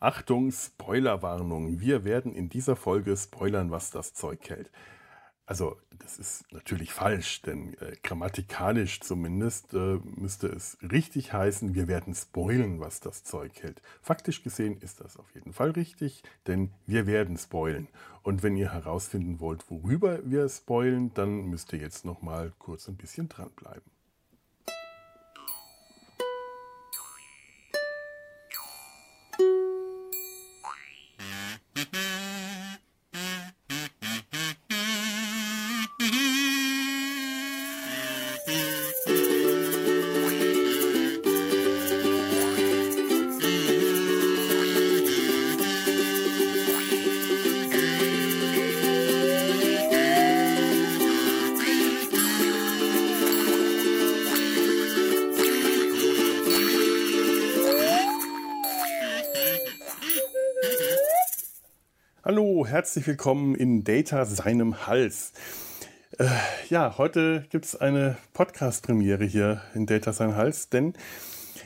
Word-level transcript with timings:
Achtung, 0.00 0.52
Spoilerwarnung. 0.52 1.80
Wir 1.80 2.04
werden 2.04 2.32
in 2.32 2.48
dieser 2.48 2.76
Folge 2.76 3.16
spoilern, 3.16 3.72
was 3.72 3.90
das 3.90 4.14
Zeug 4.14 4.48
hält. 4.48 4.70
Also, 5.44 5.76
das 5.98 6.18
ist 6.18 6.44
natürlich 6.52 6.92
falsch, 6.92 7.42
denn 7.42 7.74
äh, 7.80 7.96
grammatikalisch 8.04 9.00
zumindest 9.00 9.74
äh, 9.74 9.98
müsste 10.04 10.46
es 10.46 10.78
richtig 10.82 11.32
heißen, 11.32 11.74
wir 11.74 11.88
werden 11.88 12.14
spoilen, 12.14 12.78
was 12.78 13.00
das 13.00 13.24
Zeug 13.24 13.62
hält. 13.62 13.82
Faktisch 14.00 14.44
gesehen 14.44 14.76
ist 14.76 15.00
das 15.00 15.16
auf 15.16 15.34
jeden 15.34 15.52
Fall 15.52 15.70
richtig, 15.70 16.22
denn 16.46 16.70
wir 16.86 17.06
werden 17.06 17.36
spoilen. 17.36 17.88
Und 18.22 18.42
wenn 18.42 18.56
ihr 18.56 18.72
herausfinden 18.72 19.40
wollt, 19.40 19.68
worüber 19.68 20.20
wir 20.22 20.48
spoilen, 20.48 21.12
dann 21.14 21.46
müsst 21.46 21.72
ihr 21.72 21.80
jetzt 21.80 22.04
noch 22.04 22.22
mal 22.22 22.52
kurz 22.58 22.86
ein 22.88 22.96
bisschen 22.96 23.28
dranbleiben. 23.28 23.97
Herzlich 62.88 63.06
willkommen 63.06 63.54
in 63.54 63.84
Data 63.84 64.24
seinem 64.24 64.86
Hals. 64.86 65.34
Äh, 66.18 66.24
ja, 66.70 66.96
heute 66.96 67.44
gibt 67.50 67.66
es 67.66 67.76
eine 67.76 68.16
Podcast-Premiere 68.32 69.26
hier 69.26 69.60
in 69.74 69.84
Data 69.84 70.14
sein 70.14 70.36
Hals, 70.36 70.70
denn 70.70 70.94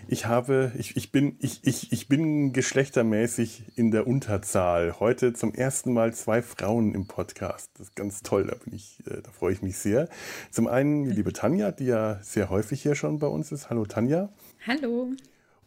ich 0.09 0.27
habe, 0.27 0.73
ich, 0.77 0.97
ich, 0.97 1.13
bin, 1.13 1.37
ich, 1.39 1.61
ich, 1.63 1.93
ich 1.93 2.09
bin 2.09 2.53
geschlechtermäßig 2.53 3.63
in 3.77 3.93
der 3.93 4.09
Unterzahl. 4.09 4.99
Heute 4.99 5.33
zum 5.33 5.55
ersten 5.55 5.93
Mal 5.93 6.13
zwei 6.13 6.43
Frauen 6.43 6.93
im 6.93 7.07
Podcast. 7.07 7.71
Das 7.75 7.91
ist 7.91 7.95
ganz 7.95 8.25
toll, 8.25 8.49
da 8.49 8.57
bin 8.57 8.75
ich, 8.75 8.99
äh, 9.07 9.23
da 9.23 9.31
freue 9.31 9.53
ich 9.53 9.63
mich 9.63 9.79
sehr. 9.79 10.09
Zum 10.51 10.67
einen 10.67 11.05
die 11.05 11.13
liebe 11.13 11.33
Tanja, 11.33 11.71
die 11.71 11.87
ja 11.87 12.19
sehr 12.25 12.51
häufig 12.51 12.83
hier 12.83 12.97
schon 12.97 13.21
bei 13.21 13.29
uns 13.29 13.53
ist. 13.53 13.71
Hallo 13.71 13.87
Tanja. 13.87 14.29
Hallo. 14.67 15.13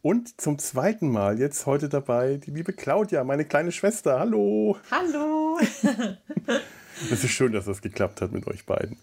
Und 0.06 0.39
zum 0.39 0.59
zweiten 0.59 1.09
Mal 1.09 1.39
jetzt 1.39 1.66
heute 1.66 1.89
dabei 1.89 2.38
die 2.38 2.52
liebe 2.52 2.73
Claudia, 2.73 3.23
meine 3.23 3.44
kleine 3.44 3.72
Schwester. 3.72 4.20
Hallo. 4.20 4.78
Hallo. 4.92 5.45
Es 7.11 7.23
ist 7.23 7.31
schön, 7.31 7.52
dass 7.52 7.66
das 7.66 7.81
geklappt 7.81 8.22
hat 8.22 8.31
mit 8.31 8.48
euch 8.48 8.66
beiden. 8.66 8.98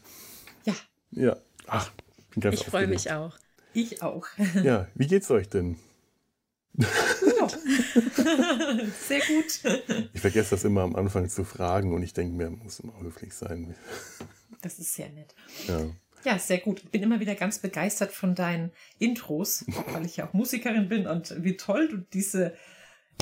Ja. 0.65 0.75
Ja. 1.11 1.37
Ach, 1.67 1.91
bin 2.31 2.41
ganz 2.41 2.61
Ich 2.61 2.67
freue 2.67 2.87
mich 2.87 3.11
auch. 3.13 3.37
Ich 3.75 4.03
auch. 4.03 4.27
Ja, 4.63 4.89
wie 4.95 5.07
geht's 5.07 5.31
euch 5.31 5.49
denn? 5.49 5.77
Ja. 6.75 6.89
Sehr 9.07 9.21
gut. 9.21 10.09
Ich 10.15 10.21
vergesse 10.21 10.51
das 10.51 10.65
immer 10.65 10.83
am 10.83 10.97
Anfang 10.97 11.29
zu 11.29 11.45
fragen 11.45 11.93
und 11.93 12.03
ich 12.03 12.15
denke 12.15 12.35
mir, 12.35 12.49
muss 12.49 12.81
immer 12.81 12.99
höflich 13.01 13.35
sein. 13.35 13.75
Das 14.63 14.79
ist 14.79 14.95
sehr 14.95 15.11
nett. 15.11 15.35
Ja. 15.67 15.81
Ja, 16.25 16.39
sehr 16.39 16.59
gut. 16.59 16.81
Ich 16.85 16.91
bin 16.91 17.03
immer 17.03 17.19
wieder 17.19 17.35
ganz 17.35 17.59
begeistert 17.59 18.13
von 18.13 18.37
deinen 18.37 18.71
Intros, 18.99 19.65
weil 19.89 20.07
ich 20.07 20.19
ja 20.19 20.29
auch 20.29 20.33
Musikerin 20.33 20.89
bin 20.89 21.07
und 21.09 21.35
wie 21.43 21.57
toll 21.57 21.89
du 21.89 21.97
diese, 21.97 22.55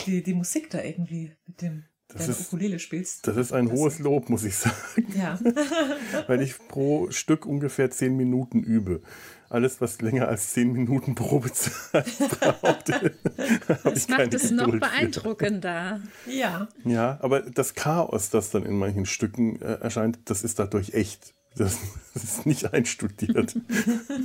die, 0.05 0.23
die 0.23 0.35
Musik 0.35 0.69
da 0.69 0.83
irgendwie 0.83 1.35
mit 1.47 1.63
dem 1.63 1.85
das 2.15 2.29
ist, 2.29 2.41
Ukulele 2.49 2.79
spielst. 2.79 3.27
Das 3.27 3.37
ist 3.37 3.53
ein 3.53 3.69
das 3.69 3.79
hohes 3.79 3.99
Lob, 3.99 4.29
muss 4.29 4.45
ich 4.45 4.57
sagen. 4.57 5.07
Ja. 5.17 5.39
weil 6.27 6.43
ich 6.43 6.55
pro 6.69 7.11
Stück 7.11 7.47
ungefähr 7.47 7.91
zehn 7.91 8.17
Minuten 8.17 8.63
übe. 8.63 9.03
Alles, 9.49 9.81
was 9.81 10.01
länger 10.01 10.29
als 10.29 10.51
zehn 10.51 10.73
Minuten 10.73 11.17
Probezeit 11.17 12.07
braucht. 12.41 12.89
das 13.85 14.09
macht 14.09 14.33
es 14.35 14.51
noch 14.53 14.71
beeindruckender. 14.71 16.01
Ja. 16.27 16.69
Ja, 16.85 17.19
aber 17.21 17.43
das 17.43 17.75
Chaos, 17.75 18.31
das 18.31 18.51
dann 18.51 18.65
in 18.65 18.79
manchen 18.79 19.07
Stücken 19.07 19.61
äh, 19.61 19.81
erscheint, 19.81 20.19
das 20.27 20.45
ist 20.45 20.59
dadurch 20.59 20.95
echt. 20.95 21.35
Das, 21.57 21.79
das, 22.15 22.23
ist 22.23 22.47
nicht 22.47 22.73
einstudiert. 22.73 23.57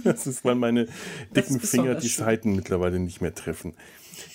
Das 0.03 0.27
ist, 0.27 0.45
weil 0.45 0.53
meine 0.53 0.87
dicken 1.35 1.59
Finger 1.59 1.95
die 1.95 2.07
Seiten 2.07 2.55
mittlerweile 2.55 2.99
nicht 2.99 3.19
mehr 3.19 3.33
treffen. 3.33 3.73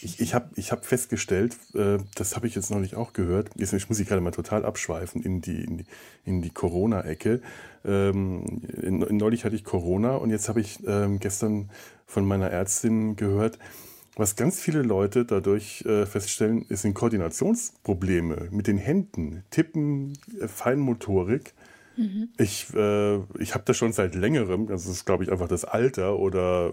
Ich, 0.02 0.20
ich 0.20 0.34
habe 0.34 0.50
ich 0.56 0.72
hab 0.72 0.84
festgestellt, 0.86 1.56
äh, 1.74 1.98
das 2.14 2.36
habe 2.36 2.46
ich 2.46 2.54
jetzt 2.54 2.70
nicht 2.70 2.94
auch 2.94 3.12
gehört, 3.12 3.50
jetzt 3.56 3.72
muss 3.88 4.00
ich 4.00 4.08
gerade 4.08 4.20
mal 4.20 4.30
total 4.30 4.64
abschweifen 4.64 5.22
in 5.22 5.41
die, 5.41 5.64
in 5.64 5.78
die, 5.78 5.86
in 6.24 6.42
die 6.42 6.50
Corona-Ecke. 6.50 7.41
Ähm, 7.84 8.44
neulich 9.10 9.44
hatte 9.44 9.56
ich 9.56 9.64
Corona 9.64 10.16
und 10.16 10.30
jetzt 10.30 10.48
habe 10.48 10.60
ich 10.60 10.78
ähm, 10.86 11.19
gestern 11.19 11.70
von 12.06 12.24
meiner 12.24 12.50
Ärztin 12.50 13.16
gehört, 13.16 13.58
was 14.16 14.36
ganz 14.36 14.60
viele 14.60 14.82
Leute 14.82 15.24
dadurch 15.24 15.82
äh, 15.86 16.04
feststellen, 16.04 16.66
sind 16.69 16.94
Koordinationsprobleme 16.94 18.48
mit 18.50 18.66
den 18.66 18.76
Händen, 18.78 19.44
Tippen, 19.50 20.19
äh, 20.40 20.48
Feinmotorik. 20.48 21.54
Mhm. 22.00 22.31
Ich, 22.38 22.72
äh, 22.75 23.16
ich 23.38 23.53
habe 23.53 23.65
das 23.66 23.77
schon 23.77 23.93
seit 23.93 24.15
längerem, 24.15 24.66
das 24.66 24.87
ist 24.87 25.05
glaube 25.05 25.22
ich 25.22 25.31
einfach 25.31 25.49
das 25.49 25.66
Alter 25.66 26.19
oder 26.19 26.72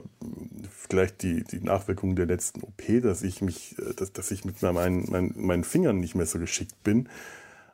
vielleicht 0.72 1.22
die, 1.22 1.44
die 1.44 1.60
Nachwirkungen 1.60 2.16
der 2.16 2.28
letzten 2.28 2.64
OP, 2.64 2.82
dass 3.02 3.24
ich 3.24 3.42
mich, 3.42 3.78
äh, 3.78 3.94
dass, 3.94 4.14
dass 4.14 4.32
ich 4.32 4.46
mit 4.46 4.62
meinen, 4.62 5.12
meinen, 5.12 5.34
meinen 5.36 5.64
Fingern 5.66 6.00
nicht 6.00 6.16
mehr 6.16 6.26
so 6.26 6.40
geschickt 6.40 6.82
bin. 6.82 7.10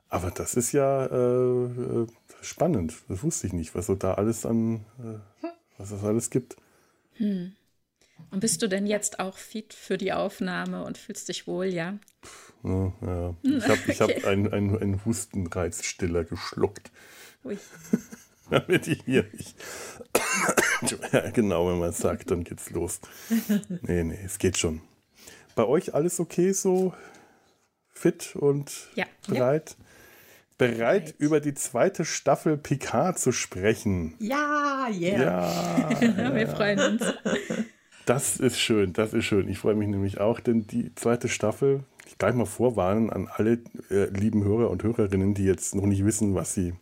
Aber 0.09 0.31
das 0.31 0.55
ist 0.55 0.71
ja 0.71 1.05
äh, 1.05 1.65
äh 1.65 2.07
spannend. 2.41 2.95
Das 3.07 3.21
wusste 3.23 3.45
ich 3.45 3.53
nicht, 3.53 3.75
was 3.75 3.85
so 3.85 3.93
da 3.93 4.15
alles 4.15 4.47
an, 4.47 4.85
äh, 4.99 5.47
was 5.77 5.91
es 5.91 6.03
alles 6.03 6.31
gibt. 6.31 6.57
Hm. 7.17 7.53
Und 8.31 8.39
bist 8.39 8.63
du 8.63 8.67
denn 8.67 8.87
jetzt 8.87 9.19
auch 9.19 9.37
fit 9.37 9.75
für 9.75 9.99
die 9.99 10.11
Aufnahme 10.11 10.83
und 10.83 10.97
fühlst 10.97 11.29
dich 11.29 11.45
wohl, 11.45 11.67
ja? 11.67 11.99
Ja, 12.63 12.93
ja. 13.01 13.35
Ich 13.43 13.69
habe 13.69 13.79
okay. 13.87 13.95
hab 13.99 14.25
einen, 14.25 14.51
einen, 14.51 14.77
einen 14.77 15.05
Hustenreizstiller 15.05 16.23
geschluckt. 16.23 16.91
Ui. 17.43 17.57
Damit 18.49 18.87
ich 18.87 19.01
hier 19.05 19.25
nicht. 19.33 19.55
ja, 21.11 21.29
genau, 21.31 21.69
wenn 21.69 21.79
man 21.79 21.89
es 21.89 21.97
sagt, 21.97 22.29
dann 22.31 22.43
geht's 22.43 22.69
los. 22.71 22.99
Nee, 23.81 24.03
nee, 24.03 24.19
es 24.25 24.37
geht 24.37 24.57
schon. 24.57 24.81
Bei 25.55 25.65
euch 25.65 25.93
alles 25.93 26.19
okay 26.19 26.51
so? 26.51 26.93
Fit 27.89 28.35
und 28.35 28.89
ja. 28.95 29.05
bereit? 29.27 29.75
Ja. 29.77 29.85
Bereit, 30.57 30.77
bereit, 30.77 31.15
über 31.17 31.39
die 31.39 31.53
zweite 31.53 32.05
Staffel 32.05 32.57
Picard 32.57 33.17
zu 33.17 33.31
sprechen. 33.31 34.15
Ja, 34.19 34.87
yeah. 34.91 35.91
Ja, 35.99 36.35
wir 36.35 36.47
freuen 36.47 36.79
uns. 36.79 37.01
Das 38.05 38.37
ist 38.37 38.59
schön, 38.59 38.93
das 38.93 39.13
ist 39.13 39.25
schön. 39.25 39.47
Ich 39.47 39.59
freue 39.59 39.75
mich 39.75 39.87
nämlich 39.87 40.19
auch, 40.19 40.39
denn 40.39 40.67
die 40.67 40.93
zweite 40.95 41.29
Staffel, 41.29 41.83
ich 42.05 42.17
gleich 42.17 42.35
mal 42.35 42.45
vorwarnen 42.45 43.09
an 43.09 43.29
alle 43.31 43.59
äh, 43.89 44.09
lieben 44.09 44.43
Hörer 44.43 44.69
und 44.69 44.83
Hörerinnen, 44.83 45.33
die 45.33 45.45
jetzt 45.45 45.75
noch 45.75 45.85
nicht 45.85 46.05
wissen, 46.05 46.35
was 46.35 46.53
sie 46.53 46.73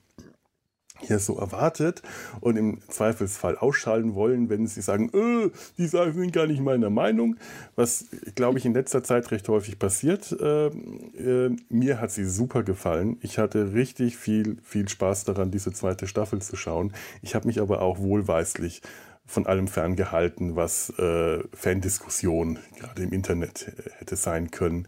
hier 1.02 1.20
so 1.20 1.38
erwartet 1.38 2.02
und 2.40 2.58
im 2.58 2.80
Zweifelsfall 2.88 3.58
ausschalten 3.58 4.16
wollen, 4.16 4.50
wenn 4.50 4.68
sie 4.68 4.82
sagen, 4.82 5.10
äh, 5.14 5.50
die 5.78 5.88
sind 5.88 6.34
gar 6.34 6.48
nicht 6.48 6.62
meiner 6.62 6.90
Meinung, 6.90 7.38
was, 7.76 8.06
glaube 8.36 8.60
ich, 8.60 8.66
in 8.66 8.74
letzter 8.74 9.04
Zeit 9.04 9.32
recht 9.32 9.48
häufig 9.50 9.80
passiert. 9.80 10.32
Äh, 10.32 10.68
äh, 10.68 11.56
mir 11.70 12.00
hat 12.00 12.12
sie 12.12 12.26
super 12.26 12.64
gefallen. 12.64 13.18
Ich 13.22 13.38
hatte 13.38 13.74
richtig 13.74 14.18
viel, 14.18 14.58
viel 14.64 14.88
Spaß 14.88 15.26
daran, 15.26 15.52
diese 15.52 15.72
zweite 15.74 16.08
Staffel 16.08 16.42
zu 16.42 16.56
schauen. 16.56 16.94
Ich 17.22 17.36
habe 17.36 17.48
mich 17.48 17.60
aber 17.60 17.82
auch 17.82 18.00
wohlweislich 18.00 18.82
von 19.26 19.48
allem 19.48 19.68
ferngehalten, 19.68 20.56
was 20.56 20.90
äh, 20.98 21.40
Fandiskussion 21.54 22.60
gerade 22.78 23.04
im 23.04 23.14
Internet 23.14 23.68
äh, 23.68 23.90
hätte 23.98 24.16
sein 24.16 24.52
können. 24.52 24.88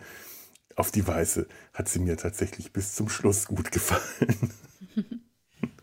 Auf 0.76 0.92
die 0.92 1.08
Weise 1.08 1.48
hat 1.74 1.88
sie 1.88 2.00
mir 2.00 2.18
tatsächlich 2.18 2.74
bis 2.74 2.94
zum 2.96 3.10
Schluss 3.10 3.46
gut 3.46 3.72
gefallen. 3.72 4.52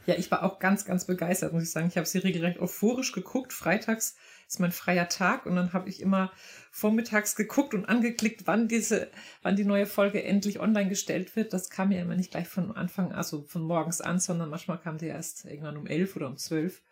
Ja, 0.07 0.15
ich 0.17 0.31
war 0.31 0.43
auch 0.43 0.59
ganz, 0.59 0.85
ganz 0.85 1.05
begeistert, 1.05 1.53
muss 1.53 1.63
ich 1.63 1.71
sagen. 1.71 1.89
Ich 1.89 1.97
habe 1.97 2.07
sie 2.07 2.19
regelrecht 2.19 2.59
euphorisch 2.59 3.13
geguckt. 3.13 3.53
Freitags 3.53 4.17
ist 4.49 4.59
mein 4.59 4.73
freier 4.73 5.09
Tag 5.09 5.47
und 5.47 5.55
dann 5.55 5.73
habe 5.73 5.89
ich 5.89 6.01
immer 6.01 6.33
vormittags 6.73 7.37
geguckt 7.37 7.75
und 7.75 7.85
angeklickt, 7.85 8.47
wann 8.47 8.67
diese, 8.67 9.09
wann 9.43 9.57
die 9.57 9.65
neue 9.65 9.87
Folge 9.87 10.25
endlich 10.25 10.59
online 10.59 10.89
gestellt 10.89 11.37
wird. 11.37 11.53
Das 11.53 11.71
kam 11.71 11.93
ja 11.93 12.01
immer 12.01 12.17
nicht 12.17 12.33
gleich 12.33 12.49
von 12.49 12.75
Anfang, 12.75 13.13
also 13.13 13.45
von 13.47 13.63
morgens 13.63 14.01
an, 14.01 14.19
sondern 14.19 14.51
manchmal 14.51 14.79
kam 14.79 14.99
die 14.99 15.07
erst 15.07 15.45
irgendwann 15.45 15.77
um 15.77 15.87
elf 15.87 16.17
oder 16.17 16.27
um 16.27 16.37
zwölf. 16.37 16.83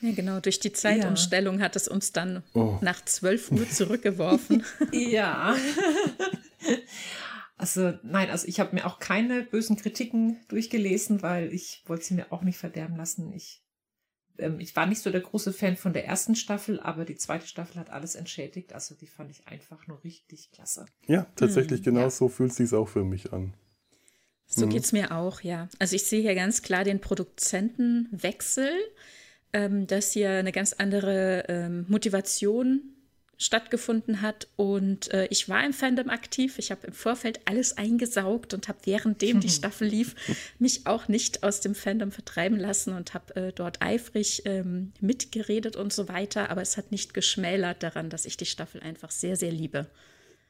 Ja, 0.00 0.12
genau. 0.12 0.40
Durch 0.40 0.58
die 0.58 0.72
Zeitumstellung 0.72 1.58
ja. 1.58 1.66
hat 1.66 1.76
es 1.76 1.86
uns 1.86 2.12
dann 2.12 2.42
oh. 2.54 2.78
nach 2.80 3.04
zwölf 3.04 3.52
Uhr 3.52 3.68
zurückgeworfen. 3.68 4.64
ja. 4.92 5.54
Also 7.62 7.96
nein, 8.02 8.28
also 8.28 8.48
ich 8.48 8.58
habe 8.58 8.74
mir 8.74 8.84
auch 8.86 8.98
keine 8.98 9.44
bösen 9.44 9.76
Kritiken 9.76 10.40
durchgelesen, 10.48 11.22
weil 11.22 11.54
ich 11.54 11.84
wollte 11.86 12.04
sie 12.04 12.14
mir 12.14 12.32
auch 12.32 12.42
nicht 12.42 12.58
verderben 12.58 12.96
lassen. 12.96 13.32
Ich 13.32 13.62
ähm, 14.36 14.58
ich 14.58 14.74
war 14.74 14.86
nicht 14.86 15.00
so 15.00 15.10
der 15.10 15.20
große 15.20 15.52
Fan 15.52 15.76
von 15.76 15.92
der 15.92 16.04
ersten 16.04 16.34
Staffel, 16.34 16.80
aber 16.80 17.04
die 17.04 17.14
zweite 17.14 17.46
Staffel 17.46 17.78
hat 17.78 17.90
alles 17.90 18.16
entschädigt. 18.16 18.72
Also 18.72 18.96
die 18.96 19.06
fand 19.06 19.30
ich 19.30 19.46
einfach 19.46 19.86
nur 19.86 20.02
richtig 20.02 20.50
klasse. 20.50 20.86
Ja, 21.06 21.28
tatsächlich 21.36 21.78
hm, 21.78 21.84
genau 21.84 22.00
ja. 22.00 22.10
so 22.10 22.28
fühlt 22.28 22.52
sich 22.52 22.72
auch 22.72 22.88
für 22.88 23.04
mich 23.04 23.32
an. 23.32 23.54
So 24.48 24.66
geht 24.66 24.82
es 24.82 24.90
mir 24.92 25.12
auch, 25.12 25.42
ja. 25.42 25.68
Also 25.78 25.94
ich 25.94 26.02
sehe 26.02 26.20
hier 26.20 26.34
ganz 26.34 26.62
klar 26.62 26.82
den 26.82 27.00
Produzentenwechsel, 27.00 28.72
ähm, 29.52 29.86
dass 29.86 30.10
hier 30.10 30.30
eine 30.30 30.50
ganz 30.50 30.72
andere 30.72 31.44
ähm, 31.48 31.86
Motivation 31.88 32.91
stattgefunden 33.42 34.22
hat. 34.22 34.48
Und 34.56 35.12
äh, 35.12 35.26
ich 35.30 35.48
war 35.48 35.64
im 35.64 35.72
Fandom 35.72 36.08
aktiv. 36.08 36.58
Ich 36.58 36.70
habe 36.70 36.86
im 36.86 36.92
Vorfeld 36.92 37.40
alles 37.44 37.76
eingesaugt 37.76 38.54
und 38.54 38.68
habe 38.68 38.78
währenddem 38.84 39.40
die 39.40 39.48
Staffel 39.50 39.88
lief, 39.88 40.14
mich 40.58 40.86
auch 40.86 41.08
nicht 41.08 41.42
aus 41.42 41.60
dem 41.60 41.74
Fandom 41.74 42.12
vertreiben 42.12 42.58
lassen 42.58 42.94
und 42.94 43.14
habe 43.14 43.36
äh, 43.36 43.52
dort 43.52 43.82
eifrig 43.82 44.42
ähm, 44.44 44.92
mitgeredet 45.00 45.76
und 45.76 45.92
so 45.92 46.08
weiter. 46.08 46.50
Aber 46.50 46.62
es 46.62 46.76
hat 46.76 46.92
nicht 46.92 47.14
geschmälert 47.14 47.82
daran, 47.82 48.10
dass 48.10 48.26
ich 48.26 48.36
die 48.36 48.46
Staffel 48.46 48.80
einfach 48.80 49.10
sehr, 49.10 49.36
sehr 49.36 49.52
liebe. 49.52 49.88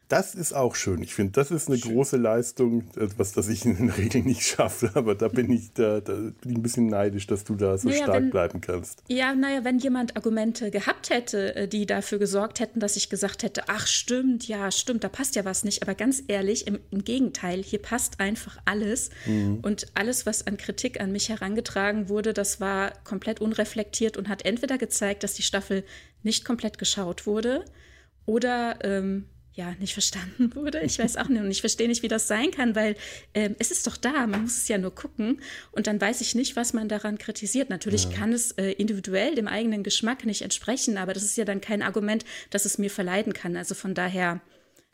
Das 0.09 0.35
ist 0.35 0.53
auch 0.53 0.75
schön. 0.75 1.03
Ich 1.03 1.15
finde, 1.15 1.33
das 1.33 1.51
ist 1.51 1.69
eine 1.69 1.79
schön. 1.79 1.93
große 1.93 2.19
Leistung, 2.19 2.85
etwas, 2.97 3.33
das 3.33 3.49
ich 3.49 3.65
in 3.65 3.77
den 3.77 3.91
Regeln 3.99 4.25
nicht 4.25 4.43
schaffe. 4.43 4.91
Aber 4.95 5.15
da 5.15 5.29
bin 5.29 5.51
ich, 5.51 5.73
da, 5.73 6.01
da 6.01 6.13
bin 6.13 6.35
ich 6.45 6.57
ein 6.57 6.63
bisschen 6.63 6.89
neidisch, 6.89 7.27
dass 7.27 7.45
du 7.45 7.55
da 7.55 7.79
so 7.79 7.89
naja, 7.89 8.05
stark 8.05 8.17
wenn, 8.17 8.31
bleiben 8.31 8.61
kannst. 8.61 9.03
Ja, 9.09 9.35
naja, 9.35 9.65
wenn 9.65 9.79
jemand 9.79 10.17
Argumente 10.17 10.71
gehabt 10.71 11.11
hätte, 11.11 11.55
äh, 11.57 11.69
die 11.69 11.87
dafür 11.87 12.19
gesorgt 12.19 12.61
hätten, 12.61 12.79
dass 12.79 12.97
ich 12.97 13.09
gesagt 13.09 13.43
hätte, 13.43 13.65
ach 13.69 13.87
stimmt, 13.87 14.47
ja, 14.47 14.71
stimmt, 14.71 15.03
da 15.03 15.09
passt 15.09 15.35
ja 15.35 15.45
was 15.45 15.65
nicht. 15.65 15.83
Aber 15.83 15.95
ganz 15.95 16.23
ehrlich, 16.29 16.67
im, 16.67 16.79
im 16.91 17.05
Gegenteil, 17.05 17.63
hier 17.63 17.81
passt 17.81 18.21
einfach 18.21 18.59
alles. 18.67 19.11
Mhm. 19.25 19.61
Und 19.63 19.87
alles, 19.95 20.27
was 20.27 20.47
an 20.47 20.59
Kritik 20.59 21.01
an 21.01 21.13
mich 21.13 21.31
herangetragen 21.31 22.09
wurde, 22.09 22.35
das 22.35 22.61
war 22.61 22.93
komplett 23.05 23.41
unreflektiert 23.41 24.17
und 24.17 24.29
hat 24.29 24.45
entweder 24.45 24.79
gezeigt, 24.79 25.23
dass 25.23 25.35
die 25.35 25.43
Staffel 25.43 25.85
nicht 26.23 26.45
komplett 26.45 26.79
geschaut 26.79 27.27
wurde 27.27 27.65
oder 28.27 28.79
ähm, 28.83 29.27
ja, 29.55 29.75
nicht 29.79 29.93
verstanden 29.93 30.55
wurde. 30.55 30.81
Ich 30.81 30.99
weiß 30.99 31.17
auch 31.17 31.29
nicht 31.29 31.43
und 31.43 31.51
ich 31.51 31.61
verstehe 31.61 31.89
nicht, 31.89 32.03
wie 32.03 32.09
das 32.09 32.27
sein 32.27 32.51
kann, 32.51 32.75
weil 32.75 32.97
ähm, 33.35 33.55
es 33.59 33.71
ist 33.71 33.87
doch 33.87 33.97
da, 33.97 34.27
man 34.27 34.43
muss 34.43 34.57
es 34.57 34.69
ja 34.69 34.79
nur 34.79 34.95
gucken 34.95 35.41
und 35.73 35.87
dann 35.87 36.01
weiß 36.01 36.23
ich 36.23 36.35
nicht, 36.35 36.57
was 36.57 36.73
man 36.73 36.89
daran 36.89 37.19
kritisiert. 37.19 37.69
Natürlich 37.69 38.05
ja. 38.05 38.11
kann 38.13 38.33
es 38.33 38.53
äh, 38.53 38.73
individuell 38.73 39.35
dem 39.35 39.49
eigenen 39.49 39.83
Geschmack 39.83 40.25
nicht 40.25 40.43
entsprechen, 40.43 40.97
aber 40.97 41.13
das 41.13 41.23
ist 41.23 41.37
ja 41.37 41.45
dann 41.45 41.61
kein 41.61 41.83
Argument, 41.83 42.25
dass 42.51 42.65
es 42.65 42.79
mir 42.79 42.91
verleiden 42.91 43.35
kann. 43.35 43.57
Also 43.57 43.75
von 43.75 43.95
daher, 43.95 44.41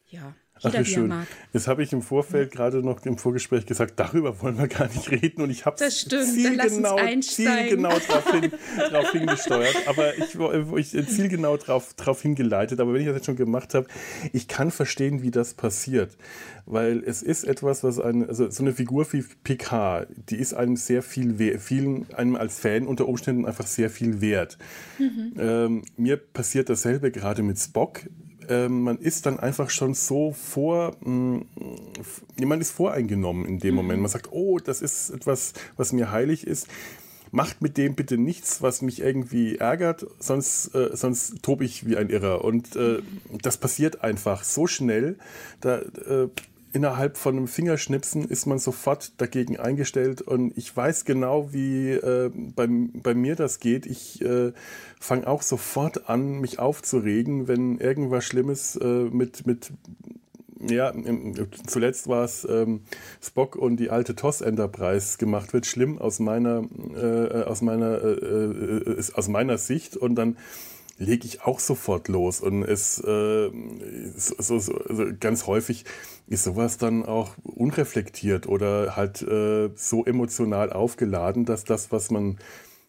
ja. 0.09 0.35
Jeder, 0.61 0.79
Ach, 0.79 0.81
wie 0.81 0.85
schön. 0.85 1.13
Jetzt 1.53 1.69
habe 1.69 1.83
ich 1.83 1.93
im 1.93 2.03
Vorfeld 2.03 2.51
gerade 2.51 2.79
noch 2.79 3.05
im 3.05 3.19
Vorgespräch 3.19 3.67
gesagt, 3.67 3.95
darüber 3.97 4.41
wollen 4.43 4.59
wir 4.59 4.69
gar 4.69 4.89
nicht 4.89 5.11
reden 5.11 5.43
und 5.43 5.51
ich 5.51 5.67
habe 5.67 5.77
zielgenau, 5.77 6.99
zielgenau 7.21 7.99
darauf 8.09 8.31
hin, 8.33 8.53
drauf 8.91 9.13
hingesteuert, 9.13 9.77
aber 9.87 10.17
ich, 10.17 10.95
ich 10.95 11.09
zielgenau 11.09 11.57
darauf 11.57 11.95
drauf 11.95 12.23
hingeleitet. 12.23 12.81
Aber 12.81 12.93
wenn 12.93 13.01
ich 13.01 13.07
das 13.07 13.17
jetzt 13.17 13.27
schon 13.27 13.37
gemacht 13.37 13.75
habe, 13.75 13.87
ich 14.33 14.49
kann 14.49 14.71
verstehen, 14.71 15.23
wie 15.23 15.31
das 15.31 15.55
passiert, 15.55 16.17
weil 16.67 17.03
es 17.05 17.23
ist 17.23 17.45
etwas, 17.45 17.85
was 17.85 17.99
ein, 17.99 18.29
also 18.29 18.51
so 18.51 18.63
eine 18.63 18.73
Figur 18.73 19.11
wie 19.13 19.25
Picard, 19.45 20.09
die 20.29 20.37
ist 20.37 20.55
einem 20.55 20.77
sehr 20.77 21.03
viel, 21.03 21.59
vielen 21.59 22.07
einem 22.15 22.37
als 22.37 22.59
Fan 22.59 22.87
unter 22.87 23.09
Umständen 23.09 23.47
einfach 23.47 23.67
sehr 23.67 23.91
viel 23.91 24.21
wert. 24.21 24.59
Mhm. 24.99 25.33
Ähm, 25.39 25.83
mir 25.97 26.17
passiert 26.17 26.69
dasselbe 26.69 27.11
gerade 27.11 27.43
mit 27.43 27.59
Spock 27.59 28.03
ähm, 28.49 28.83
man 28.83 28.99
ist 28.99 29.27
dann 29.27 29.39
einfach 29.39 29.71
schon 29.71 29.95
so 29.95 30.33
vor, 30.33 30.97
mh, 31.01 31.11
mm, 31.11 32.47
man 32.47 32.61
ist 32.61 32.71
voreingenommen 32.71 33.45
in 33.47 33.59
dem 33.59 33.71
mhm. 33.71 33.77
Moment. 33.77 34.03
Man 34.03 34.11
sagt, 34.11 34.33
oh, 34.33 34.59
das 34.59 34.83
ist 34.83 35.11
etwas, 35.11 35.53
was 35.77 35.93
mir 35.93 36.11
heilig 36.11 36.47
ist. 36.47 36.69
Macht 37.31 37.61
mit 37.61 37.77
dem 37.77 37.95
bitte 37.95 38.17
nichts, 38.17 38.63
was 38.63 38.81
mich 38.81 39.01
irgendwie 39.01 39.57
ärgert, 39.57 40.07
sonst, 40.19 40.75
äh, 40.75 40.97
sonst 40.97 41.43
tobe 41.43 41.65
ich 41.65 41.87
wie 41.87 41.99
ein 41.99 42.09
Irrer. 42.09 42.43
Und 42.43 42.75
äh, 42.75 43.03
das 43.43 43.59
passiert 43.59 44.03
einfach 44.03 44.45
so 44.45 44.67
schnell. 44.67 45.19
Da, 45.61 45.79
äh, 45.79 46.29
innerhalb 46.73 47.17
von 47.17 47.37
einem 47.37 47.49
Fingerschnipsen 47.49 48.25
ist 48.25 48.47
man 48.47 48.59
sofort 48.59 49.21
dagegen 49.21 49.59
eingestellt. 49.59 50.23
Und 50.23 50.57
ich 50.57 50.75
weiß 50.77 51.05
genau, 51.05 51.53
wie 51.53 51.91
äh, 51.91 52.31
bei, 52.35 52.69
bei 52.69 53.15
mir 53.15 53.37
das 53.37 53.61
geht. 53.61 53.87
Ich 53.87 54.23
äh, 54.23 54.53
fange 55.01 55.27
auch 55.27 55.43
sofort 55.43 56.09
an, 56.09 56.41
mich 56.41 56.59
aufzuregen, 56.59 57.49
wenn 57.49 57.79
irgendwas 57.79 58.25
Schlimmes 58.25 58.77
äh, 58.77 58.85
mit, 58.87 59.47
mit 59.47 59.73
ja, 60.61 60.93
zuletzt 61.67 62.09
war 62.09 62.25
es 62.25 62.47
ähm, 62.49 62.81
Spock 63.23 63.55
und 63.55 63.77
die 63.77 63.91
alte 63.91 64.17
TOS 64.17 64.41
Enterprise 64.41 65.19
gemacht 65.19 65.53
wird, 65.53 65.67
schlimm 65.67 65.99
aus 65.99 66.19
meiner, 66.19 66.65
äh, 66.97 67.45
aus 67.45 67.63
meiner, 67.63 68.03
äh, 68.03 68.11
äh, 68.11 69.03
aus 69.15 69.29
meiner 69.29 69.59
Sicht. 69.59 69.97
Und 69.97 70.17
dann 70.17 70.37
lege 70.99 71.27
ich 71.27 71.43
auch 71.43 71.61
sofort 71.61 72.09
los. 72.09 72.41
Und 72.41 72.65
es 72.65 72.99
äh, 72.99 73.51
so, 74.17 74.59
so, 74.59 74.75
also 74.75 75.07
ganz 75.19 75.47
häufig 75.47 75.85
ist 76.27 76.45
sowas 76.45 76.77
dann 76.77 77.05
auch 77.05 77.37
unreflektiert 77.43 78.47
oder 78.47 78.97
halt 78.97 79.23
äh, 79.23 79.71
so 79.75 80.05
emotional 80.05 80.73
aufgeladen, 80.73 81.45
dass 81.45 81.65
das, 81.65 81.93
was 81.93 82.11
man 82.11 82.39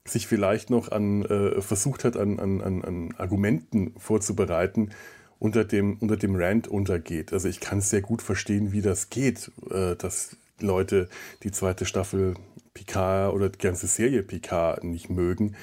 sich 0.05 0.27
vielleicht 0.27 0.69
noch 0.69 0.91
an 0.91 1.23
äh, 1.25 1.61
versucht 1.61 2.03
hat, 2.03 2.17
an, 2.17 2.39
an, 2.39 2.61
an 2.61 3.13
Argumenten 3.17 3.93
vorzubereiten, 3.97 4.89
unter 5.37 5.63
dem, 5.63 5.97
unter 5.99 6.17
dem 6.17 6.35
Rand 6.35 6.67
untergeht. 6.67 7.31
Also 7.31 7.47
ich 7.47 7.59
kann 7.59 7.79
sehr 7.79 8.01
gut 8.01 8.21
verstehen, 8.21 8.71
wie 8.71 8.81
das 8.81 9.09
geht, 9.09 9.51
äh, 9.69 9.95
dass 9.95 10.35
Leute 10.59 11.07
die 11.43 11.51
zweite 11.51 11.85
Staffel 11.85 12.33
Picard 12.73 13.33
oder 13.33 13.49
die 13.49 13.59
ganze 13.59 13.87
Serie 13.87 14.23
Picard 14.23 14.83
nicht 14.83 15.09
mögen. 15.09 15.55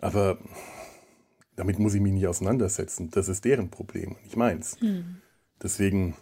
Aber 0.00 0.38
damit 1.56 1.78
muss 1.78 1.94
ich 1.94 2.00
mich 2.00 2.12
nicht 2.12 2.26
auseinandersetzen. 2.26 3.10
Das 3.10 3.28
ist 3.28 3.44
deren 3.44 3.70
Problem, 3.70 4.16
nicht 4.22 4.36
meins. 4.36 4.80
Mhm. 4.80 5.16
Deswegen 5.62 6.16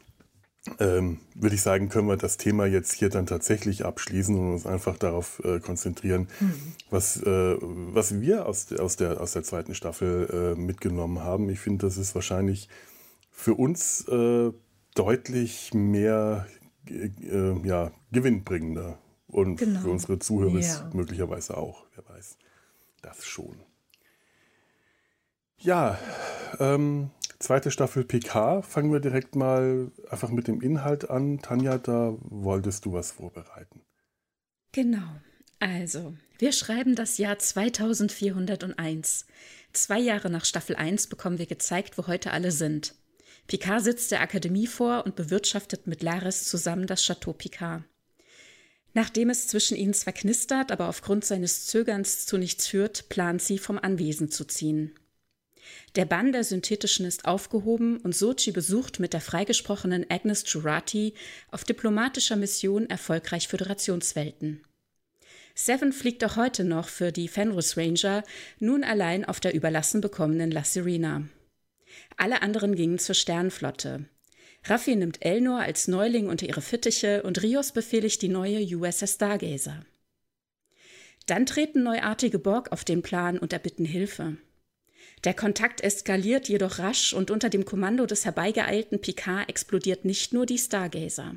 ähm, 0.78 1.18
würde 1.34 1.54
ich 1.56 1.62
sagen, 1.62 1.90
können 1.90 2.08
wir 2.08 2.16
das 2.16 2.38
Thema 2.38 2.64
jetzt 2.66 2.92
hier 2.92 3.10
dann 3.10 3.26
tatsächlich 3.26 3.84
abschließen 3.84 4.34
und 4.34 4.52
uns 4.52 4.66
einfach 4.66 4.96
darauf 4.96 5.42
äh, 5.44 5.60
konzentrieren, 5.60 6.28
mhm. 6.40 6.54
was, 6.88 7.20
äh, 7.22 7.56
was 7.60 8.20
wir 8.20 8.46
aus, 8.46 8.72
aus, 8.72 8.96
der, 8.96 9.20
aus 9.20 9.32
der 9.32 9.42
zweiten 9.42 9.74
Staffel 9.74 10.54
äh, 10.56 10.58
mitgenommen 10.58 11.20
haben. 11.20 11.50
Ich 11.50 11.60
finde, 11.60 11.86
das 11.86 11.98
ist 11.98 12.14
wahrscheinlich 12.14 12.68
für 13.30 13.54
uns 13.54 14.08
äh, 14.08 14.52
deutlich 14.94 15.74
mehr 15.74 16.46
äh, 16.88 17.10
ja, 17.66 17.90
gewinnbringender 18.12 18.98
und 19.26 19.56
genau. 19.56 19.80
für 19.80 19.90
unsere 19.90 20.18
Zuhörer 20.18 20.60
ja. 20.60 20.90
möglicherweise 20.94 21.56
auch, 21.56 21.84
wer 21.94 22.08
weiß. 22.08 22.38
Das 23.02 23.26
schon. 23.26 23.56
Ja, 25.64 25.98
ähm, 26.60 27.10
zweite 27.38 27.70
Staffel 27.70 28.04
PK. 28.04 28.60
Fangen 28.60 28.92
wir 28.92 29.00
direkt 29.00 29.34
mal 29.34 29.90
einfach 30.10 30.28
mit 30.28 30.46
dem 30.46 30.60
Inhalt 30.60 31.08
an. 31.08 31.40
Tanja, 31.40 31.78
da 31.78 32.14
wolltest 32.20 32.84
du 32.84 32.92
was 32.92 33.12
vorbereiten. 33.12 33.80
Genau. 34.72 35.20
Also, 35.60 36.14
wir 36.38 36.52
schreiben 36.52 36.94
das 36.94 37.16
Jahr 37.16 37.38
2401. 37.38 39.24
Zwei 39.72 39.98
Jahre 39.98 40.28
nach 40.28 40.44
Staffel 40.44 40.76
1 40.76 41.06
bekommen 41.06 41.38
wir 41.38 41.46
gezeigt, 41.46 41.96
wo 41.96 42.06
heute 42.08 42.32
alle 42.32 42.50
sind. 42.50 42.94
Picard 43.46 43.82
sitzt 43.82 44.10
der 44.10 44.20
Akademie 44.20 44.66
vor 44.66 45.06
und 45.06 45.16
bewirtschaftet 45.16 45.86
mit 45.86 46.02
Laris 46.02 46.44
zusammen 46.44 46.86
das 46.86 47.02
Chateau 47.02 47.32
Picard. 47.32 47.84
Nachdem 48.92 49.30
es 49.30 49.48
zwischen 49.48 49.78
ihnen 49.78 49.94
zwar 49.94 50.12
knistert, 50.12 50.70
aber 50.70 50.90
aufgrund 50.90 51.24
seines 51.24 51.66
Zögerns 51.66 52.26
zu 52.26 52.36
nichts 52.36 52.66
führt, 52.66 53.08
plant 53.08 53.40
sie, 53.40 53.56
vom 53.56 53.78
Anwesen 53.78 54.30
zu 54.30 54.44
ziehen. 54.44 54.94
Der 55.96 56.04
Bann 56.04 56.32
der 56.32 56.44
Synthetischen 56.44 57.06
ist 57.06 57.24
aufgehoben 57.24 57.98
und 57.98 58.14
Sochi 58.14 58.50
besucht 58.50 59.00
mit 59.00 59.12
der 59.12 59.20
freigesprochenen 59.20 60.06
Agnes 60.08 60.44
Jurati 60.46 61.14
auf 61.50 61.64
diplomatischer 61.64 62.36
Mission 62.36 62.88
erfolgreich 62.90 63.48
Föderationswelten. 63.48 64.62
Seven 65.54 65.92
fliegt 65.92 66.24
auch 66.24 66.36
heute 66.36 66.64
noch 66.64 66.88
für 66.88 67.12
die 67.12 67.28
Fenris 67.28 67.76
Ranger, 67.76 68.24
nun 68.58 68.82
allein 68.82 69.24
auf 69.24 69.38
der 69.38 69.54
überlassen 69.54 70.00
bekommenen 70.00 70.50
La 70.50 70.64
Serena. 70.64 71.28
Alle 72.16 72.42
anderen 72.42 72.74
gingen 72.74 72.98
zur 72.98 73.14
Sternflotte. 73.14 74.06
Raffi 74.64 74.96
nimmt 74.96 75.24
Elnor 75.24 75.60
als 75.60 75.88
Neuling 75.88 76.28
unter 76.28 76.46
ihre 76.46 76.62
Fittiche 76.62 77.22
und 77.22 77.42
Rios 77.42 77.72
befehligt 77.72 78.22
die 78.22 78.28
neue 78.28 78.64
USS 78.76 79.14
Stargazer. 79.14 79.84
Dann 81.26 81.46
treten 81.46 81.82
neuartige 81.82 82.38
Borg 82.38 82.72
auf 82.72 82.84
den 82.84 83.02
Plan 83.02 83.38
und 83.38 83.52
erbitten 83.52 83.84
Hilfe. 83.84 84.36
Der 85.22 85.34
Kontakt 85.34 85.80
eskaliert 85.80 86.48
jedoch 86.48 86.78
rasch 86.78 87.12
und 87.12 87.30
unter 87.30 87.48
dem 87.48 87.64
Kommando 87.64 88.04
des 88.06 88.24
herbeigeeilten 88.24 89.00
Picard 89.00 89.48
explodiert 89.48 90.04
nicht 90.04 90.32
nur 90.32 90.44
die 90.44 90.58
Stargazer. 90.58 91.36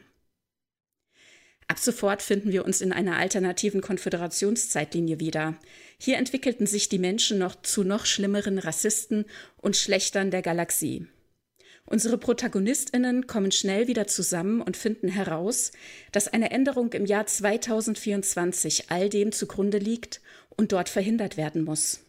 Ab 1.70 1.80
sofort 1.80 2.22
finden 2.22 2.52
wir 2.52 2.64
uns 2.64 2.80
in 2.80 2.94
einer 2.94 3.18
alternativen 3.18 3.82
Konföderationszeitlinie 3.82 5.20
wieder. 5.20 5.58
Hier 6.00 6.18
entwickelten 6.18 6.66
sich 6.66 6.88
die 6.88 7.00
Menschen 7.00 7.40
noch 7.40 7.62
zu 7.62 7.84
noch 7.84 8.06
schlimmeren 8.06 8.58
Rassisten 8.58 9.26
und 9.58 9.76
Schlechtern 9.76 10.32
der 10.32 10.42
Galaxie. 10.42 11.08
Unsere 11.86 12.18
Protagonistinnen 12.18 13.28
kommen 13.28 13.52
schnell 13.52 13.88
wieder 13.88 14.08
zusammen 14.08 14.62
und 14.62 14.76
finden 14.76 15.08
heraus, 15.08 15.72
dass 16.12 16.28
eine 16.28 16.52
Änderung 16.52 16.92
im 16.94 17.06
Jahr 17.06 17.26
2024 17.26 18.90
all 18.90 19.10
dem 19.10 19.32
zugrunde 19.32 19.78
liegt 19.78 20.22
und 20.50 20.72
dort 20.74 20.90
verhindert 20.90 21.38
werden 21.38 21.64
muss. 21.64 22.02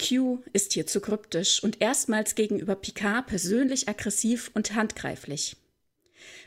Q 0.00 0.42
ist 0.52 0.72
hier 0.72 0.86
zu 0.86 1.00
kryptisch 1.00 1.62
und 1.62 1.80
erstmals 1.80 2.34
gegenüber 2.34 2.74
Picard 2.74 3.26
persönlich 3.26 3.88
aggressiv 3.88 4.50
und 4.54 4.74
handgreiflich. 4.74 5.56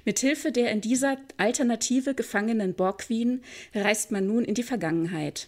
Mithilfe 0.05 0.51
der 0.51 0.71
in 0.71 0.81
dieser 0.81 1.17
Alternative 1.37 2.13
gefangenen 2.13 2.73
Borg 2.73 2.99
Queen 2.99 3.43
reist 3.73 4.11
man 4.11 4.27
nun 4.27 4.43
in 4.43 4.53
die 4.53 4.63
Vergangenheit. 4.63 5.47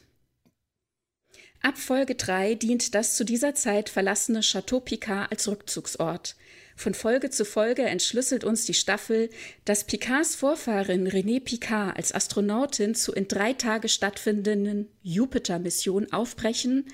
Ab 1.61 1.77
Folge 1.77 2.15
3 2.15 2.55
dient 2.55 2.93
das 2.93 3.15
zu 3.15 3.23
dieser 3.23 3.55
Zeit 3.55 3.89
verlassene 3.89 4.41
Chateau 4.41 4.79
Picard 4.79 5.31
als 5.31 5.47
Rückzugsort. 5.47 6.35
Von 6.77 6.93
Folge 6.93 7.29
zu 7.29 7.45
Folge 7.45 7.83
entschlüsselt 7.83 8.43
uns 8.43 8.65
die 8.65 8.73
Staffel, 8.73 9.29
dass 9.63 9.85
Picards 9.85 10.35
Vorfahrin 10.35 11.07
René 11.07 11.39
Picard 11.39 11.95
als 11.97 12.13
Astronautin 12.13 12.95
zu 12.95 13.13
in 13.13 13.29
drei 13.29 13.53
Tage 13.53 13.87
stattfindenden 13.87 14.89
Jupiter-Mission 15.01 16.11
aufbrechen, 16.11 16.85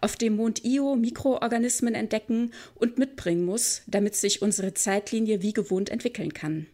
auf 0.00 0.16
dem 0.16 0.36
Mond 0.36 0.62
Io 0.64 0.94
Mikroorganismen 0.94 1.94
entdecken 1.94 2.52
und 2.74 2.98
mitbringen 2.98 3.46
muss, 3.46 3.82
damit 3.86 4.14
sich 4.14 4.42
unsere 4.42 4.74
Zeitlinie 4.74 5.40
wie 5.40 5.54
gewohnt 5.54 5.88
entwickeln 5.88 6.34
kann. 6.34 6.66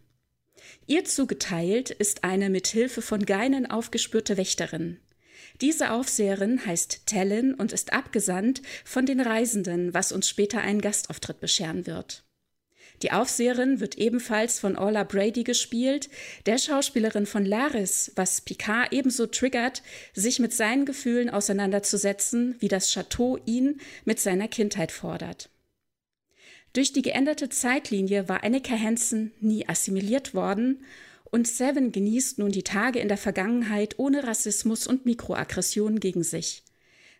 Ihr 0.88 1.04
zugeteilt 1.04 1.90
ist 1.90 2.24
eine 2.24 2.50
mit 2.50 2.66
Hilfe 2.66 3.00
von 3.00 3.24
Geinen 3.24 3.70
aufgespürte 3.70 4.36
Wächterin. 4.36 4.98
Diese 5.60 5.92
Aufseherin 5.92 6.66
heißt 6.66 7.06
Tellen 7.06 7.54
und 7.54 7.72
ist 7.72 7.92
abgesandt 7.92 8.60
von 8.84 9.06
den 9.06 9.20
Reisenden, 9.20 9.94
was 9.94 10.10
uns 10.10 10.28
später 10.28 10.60
einen 10.60 10.80
Gastauftritt 10.80 11.40
bescheren 11.40 11.86
wird. 11.86 12.25
Die 13.02 13.12
Aufseherin 13.12 13.80
wird 13.80 13.98
ebenfalls 13.98 14.58
von 14.58 14.76
Orla 14.76 15.04
Brady 15.04 15.44
gespielt, 15.44 16.08
der 16.46 16.58
Schauspielerin 16.58 17.26
von 17.26 17.44
Laris, 17.44 18.12
was 18.16 18.40
Picard 18.40 18.92
ebenso 18.92 19.26
triggert, 19.26 19.82
sich 20.14 20.38
mit 20.38 20.52
seinen 20.54 20.86
Gefühlen 20.86 21.28
auseinanderzusetzen, 21.28 22.56
wie 22.58 22.68
das 22.68 22.92
Chateau 22.92 23.38
ihn 23.44 23.80
mit 24.04 24.18
seiner 24.18 24.48
Kindheit 24.48 24.92
fordert. 24.92 25.50
Durch 26.72 26.92
die 26.92 27.02
geänderte 27.02 27.48
Zeitlinie 27.48 28.28
war 28.28 28.44
Annika 28.44 28.76
Hansen 28.76 29.32
nie 29.40 29.68
assimiliert 29.68 30.34
worden 30.34 30.84
und 31.24 31.48
Seven 31.48 31.92
genießt 31.92 32.38
nun 32.38 32.52
die 32.52 32.62
Tage 32.62 32.98
in 32.98 33.08
der 33.08 33.16
Vergangenheit 33.16 33.98
ohne 33.98 34.24
Rassismus 34.24 34.86
und 34.86 35.06
Mikroaggressionen 35.06 36.00
gegen 36.00 36.22
sich. 36.22 36.62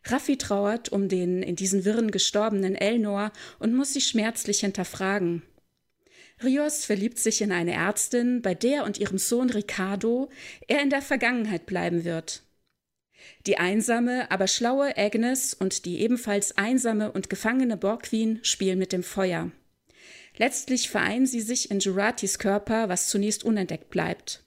Raffi 0.05 0.39
trauert 0.39 0.91
um 0.91 1.09
den 1.09 1.43
in 1.43 1.57
diesen 1.57 1.85
Wirren 1.85 2.11
gestorbenen 2.11 2.77
Elnor 2.77 3.33
und 3.59 3.75
muss 3.75 3.95
sich 3.95 4.07
schmerzlich 4.07 4.61
hinterfragen. 4.61 5.43
Rios 6.43 6.85
verliebt 6.85 7.19
sich 7.19 7.41
in 7.41 7.51
eine 7.51 7.73
Ärztin, 7.73 8.43
bei 8.43 8.55
der 8.55 8.85
und 8.85 8.99
ihrem 8.99 9.19
Sohn 9.19 9.51
Ricardo 9.51 10.29
er 10.69 10.83
in 10.83 10.91
der 10.91 11.03
Vergangenheit 11.03 11.67
bleiben 11.67 12.05
wird. 12.05 12.43
Die 13.47 13.59
einsame, 13.59 14.31
aber 14.31 14.47
schlaue 14.47 14.97
Agnes 14.97 15.55
und 15.55 15.85
die 15.85 16.01
ebenfalls 16.01 16.59
einsame 16.59 17.11
und 17.11 17.31
gefangene 17.31 17.77
Borgwin 17.77 18.41
spielen 18.43 18.79
mit 18.79 18.93
dem 18.93 19.03
Feuer. 19.03 19.51
Letztlich 20.37 20.91
vereinen 20.91 21.27
sie 21.27 21.41
sich 21.41 21.71
in 21.71 21.81
Juratis 21.81 22.39
Körper, 22.39 22.89
was 22.89 23.09
zunächst 23.09 23.43
unentdeckt 23.45 23.89
bleibt. 23.89 24.43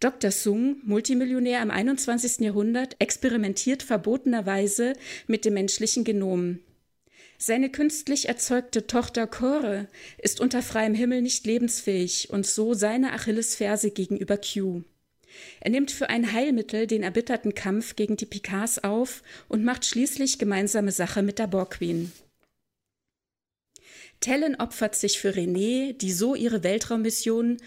Dr. 0.00 0.30
Sung, 0.30 0.76
Multimillionär 0.84 1.62
im 1.62 1.70
21. 1.70 2.40
Jahrhundert, 2.40 2.96
experimentiert 2.98 3.82
verbotenerweise 3.82 4.92
mit 5.26 5.46
dem 5.46 5.54
menschlichen 5.54 6.04
Genom. 6.04 6.58
Seine 7.46 7.68
künstlich 7.68 8.26
erzeugte 8.26 8.86
Tochter 8.86 9.26
Kore 9.26 9.86
ist 10.16 10.40
unter 10.40 10.62
freiem 10.62 10.94
Himmel 10.94 11.20
nicht 11.20 11.44
lebensfähig 11.44 12.30
und 12.30 12.46
so 12.46 12.72
seine 12.72 13.12
Achillesferse 13.12 13.90
gegenüber 13.90 14.38
Q. 14.38 14.80
Er 15.60 15.70
nimmt 15.70 15.90
für 15.90 16.08
ein 16.08 16.32
Heilmittel 16.32 16.86
den 16.86 17.02
erbitterten 17.02 17.54
Kampf 17.54 17.96
gegen 17.96 18.16
die 18.16 18.24
Picards 18.24 18.82
auf 18.82 19.22
und 19.46 19.62
macht 19.62 19.84
schließlich 19.84 20.38
gemeinsame 20.38 20.90
Sache 20.90 21.20
mit 21.20 21.38
der 21.38 21.46
Borg 21.46 21.72
Queen. 21.72 22.12
Tellen 24.20 24.58
opfert 24.58 24.94
sich 24.96 25.18
für 25.18 25.32
René, 25.32 25.92
die 25.92 26.12
so 26.12 26.34
ihre 26.34 26.64
Weltraummission 26.64 27.58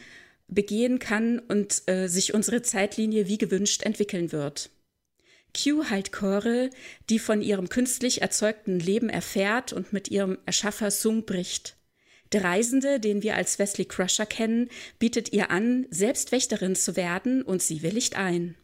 begehen 0.48 0.98
kann 0.98 1.38
und 1.38 1.84
äh, 1.86 2.08
sich 2.08 2.34
unsere 2.34 2.64
Zeitlinie 2.64 3.28
wie 3.28 3.38
gewünscht 3.38 3.84
entwickeln 3.84 4.32
wird. 4.32 4.72
Q 5.54 5.90
heilt 5.90 6.12
Kore, 6.12 6.70
die 7.10 7.20
von 7.20 7.42
ihrem 7.42 7.70
künstlich 7.70 8.22
erzeugten 8.22 8.80
Leben 8.80 9.10
erfährt 9.10 9.74
und 9.74 9.94
mit 9.94 10.10
ihrem 10.10 10.38
Erschaffer 10.46 10.92
Sung 10.92 11.26
bricht. 11.26 11.78
Der 12.32 12.44
Reisende, 12.44 13.00
den 13.00 13.24
wir 13.24 13.36
als 13.36 13.58
Wesley 13.58 13.86
Crusher 13.86 14.26
kennen, 14.26 14.70
bietet 15.00 15.32
ihr 15.34 15.50
an, 15.50 15.86
selbst 15.90 16.32
Wächterin 16.32 16.76
zu 16.76 16.96
werden 16.96 17.42
und 17.42 17.62
sie 17.62 17.82
willigt 17.82 18.18
ein. 18.18 18.56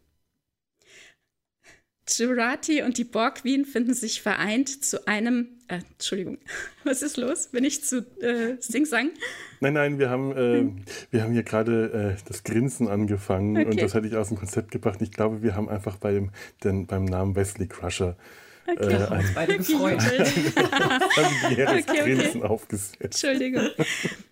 Jurati 2.08 2.82
und 2.82 2.98
die 2.98 3.04
Borg 3.04 3.42
Queen 3.42 3.66
finden 3.66 3.94
sich 3.94 4.22
vereint 4.22 4.84
zu 4.84 5.08
einem. 5.08 5.48
Äh, 5.68 5.80
Entschuldigung, 5.92 6.38
was 6.84 7.02
ist 7.02 7.18
los? 7.18 7.48
Bin 7.48 7.64
ich 7.64 7.84
zu 7.84 8.06
äh, 8.22 8.58
Sing-Sang? 8.60 9.12
Nein, 9.62 9.74
nein, 9.74 10.00
wir 10.00 10.10
haben, 10.10 10.32
äh, 10.32 10.60
hm. 10.60 10.76
wir 11.12 11.24
haben 11.24 11.34
hier 11.34 11.44
gerade 11.44 12.18
äh, 12.18 12.24
das 12.28 12.44
Grinsen 12.44 12.88
angefangen 12.88 13.58
okay. 13.58 13.66
und 13.70 13.82
das 13.82 13.94
hätte 13.94 14.08
ich 14.08 14.16
aus 14.16 14.28
dem 14.28 14.38
Konzept 14.38 14.72
gebracht. 14.72 15.02
Ich 15.02 15.12
glaube, 15.12 15.42
wir 15.42 15.56
haben 15.56 15.70
einfach 15.70 15.98
beim, 15.98 16.32
den, 16.64 16.86
beim 16.88 17.06
Namen 17.06 17.36
Wesley 17.36 17.68
Crusher 17.68 18.18
Okay. 18.66 18.94
Äh, 18.94 19.08
ein, 19.08 19.26
beide 19.36 19.58
gefreut. 19.58 20.02
familiäres 20.02 21.84
okay, 21.84 22.02
okay. 22.02 22.16
Grinsen 22.16 22.44
aufgesetzt. 22.44 22.98
Entschuldigung. 23.02 23.70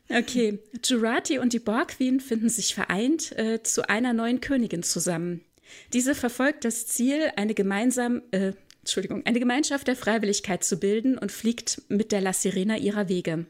Okay, 0.10 0.60
Jurati 0.84 1.40
und 1.40 1.54
die 1.54 1.60
Borg 1.60 1.90
Queen 1.90 2.20
finden 2.20 2.50
sich 2.50 2.74
vereint 2.74 3.38
äh, 3.38 3.62
zu 3.63 3.90
einer 3.90 4.13
neuen 4.13 4.40
Königin 4.42 4.84
zusammen. 4.84 5.42
Diese 5.94 6.16
verfolgt 6.16 6.66
das 6.66 6.88
Ziel, 6.88 7.32
eine 7.36 7.54
gemeinsam, 7.54 8.22
äh, 8.32 8.54
Entschuldigung, 8.80 9.25
eine 9.25 9.40
Gemeinschaft 9.40 9.88
der 9.88 9.96
Freiwilligkeit 9.96 10.63
zu 10.63 10.78
bilden 10.78 11.18
und 11.18 11.32
fliegt 11.32 11.82
mit 11.90 12.12
der 12.12 12.22
La 12.22 12.34
Sirena 12.34 12.78
ihrer 12.78 13.10
Wege. 13.10 13.46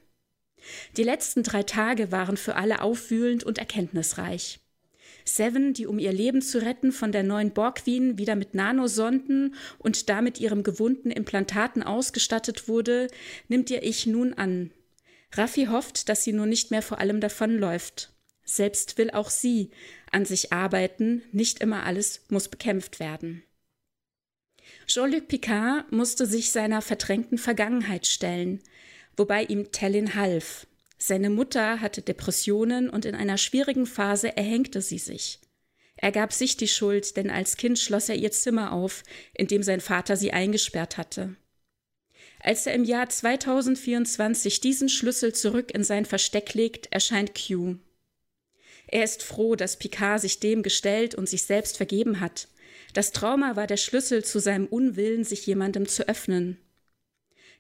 Die 0.98 1.04
letzten 1.04 1.44
drei 1.44 1.64
Tage 1.64 2.12
waren 2.12 2.38
für 2.38 2.56
alle 2.56 2.82
aufwühlend 2.82 3.44
und 3.44 3.58
erkenntnisreich. 3.58 4.60
Seven, 5.26 5.74
die 5.74 5.86
um 5.86 6.00
ihr 6.00 6.12
Leben 6.12 6.42
zu 6.42 6.62
retten 6.62 6.92
von 6.92 7.12
der 7.12 7.24
neuen 7.24 7.52
Borg-Queen 7.52 8.18
wieder 8.18 8.36
mit 8.36 8.54
Nanosonden 8.54 9.56
und 9.78 10.10
damit 10.10 10.40
ihrem 10.40 10.64
gewohnten 10.64 11.12
Implantaten 11.12 11.84
ausgestattet 11.84 12.68
wurde, 12.68 13.08
nimmt 13.48 13.70
ihr 13.70 13.84
Ich 13.84 14.08
nun 14.08 14.34
an. 14.34 14.72
Raffi 15.34 15.66
hofft, 15.66 16.10
dass 16.10 16.24
sie 16.24 16.34
nun 16.34 16.50
nicht 16.50 16.72
mehr 16.72 16.82
vor 16.82 17.00
allem 17.00 17.22
davonläuft. 17.22 18.11
Selbst 18.52 18.98
will 18.98 19.12
auch 19.12 19.30
sie 19.30 19.72
an 20.12 20.26
sich 20.26 20.52
arbeiten, 20.52 21.24
nicht 21.32 21.62
immer 21.62 21.84
alles 21.86 22.22
muss 22.28 22.50
bekämpft 22.50 23.00
werden. 23.00 23.44
Jean-Luc 24.88 25.30
Picard 25.30 25.90
musste 25.94 26.26
sich 26.26 26.52
seiner 26.52 26.82
verdrängten 26.82 27.38
Vergangenheit 27.38 28.06
stellen, 28.08 28.62
wobei 29.16 29.44
ihm 29.44 29.72
Tellin 29.72 30.16
half. 30.16 30.68
Seine 30.98 31.30
Mutter 31.30 31.80
hatte 31.80 32.02
Depressionen 32.02 32.90
und 32.90 33.06
in 33.06 33.16
einer 33.16 33.38
schwierigen 33.38 33.86
Phase 33.86 34.36
erhängte 34.36 34.82
sie 34.82 35.00
sich. 35.00 35.40
Er 35.96 36.12
gab 36.12 36.34
sich 36.34 36.58
die 36.58 36.68
Schuld, 36.68 37.16
denn 37.16 37.30
als 37.30 37.56
Kind 37.56 37.80
schloss 37.80 38.10
er 38.10 38.16
ihr 38.16 38.32
Zimmer 38.32 38.74
auf, 38.74 39.04
in 39.34 39.48
dem 39.48 39.64
sein 39.64 39.80
Vater 39.80 40.18
sie 40.18 40.34
eingesperrt 40.34 40.98
hatte. 40.98 41.38
Als 42.42 42.66
er 42.66 42.74
im 42.74 42.84
Jahr 42.84 43.08
2024 43.08 44.60
diesen 44.60 44.90
Schlüssel 44.90 45.34
zurück 45.34 45.72
in 45.74 45.86
sein 45.86 46.06
Versteck 46.06 46.54
legt, 46.54 46.92
erscheint 46.92 47.32
Q. 47.34 47.78
Er 48.92 49.06
ist 49.06 49.24
froh, 49.24 49.56
dass 49.56 49.78
Picard 49.78 50.22
sich 50.22 50.40
dem 50.40 50.64
gestellt 50.64 51.16
und 51.16 51.28
sich 51.28 51.44
selbst 51.44 51.78
vergeben 51.78 52.20
hat. 52.20 52.50
Das 52.94 53.14
Trauma 53.14 53.56
war 53.56 53.66
der 53.66 53.78
Schlüssel 53.78 54.24
zu 54.24 54.40
seinem 54.40 54.68
Unwillen, 54.68 55.24
sich 55.24 55.46
jemandem 55.48 55.88
zu 55.88 56.08
öffnen. 56.08 56.58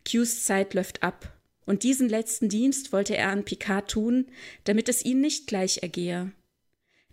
Qs 0.03 0.43
Zeit 0.45 0.73
läuft 0.73 1.03
ab, 1.03 1.37
und 1.65 1.83
diesen 1.83 2.09
letzten 2.09 2.49
Dienst 2.49 2.91
wollte 2.91 3.15
er 3.15 3.29
an 3.29 3.45
Picard 3.45 3.89
tun, 3.89 4.27
damit 4.65 4.89
es 4.89 5.05
ihn 5.05 5.21
nicht 5.21 5.47
gleich 5.47 5.83
ergehe. 5.83 6.33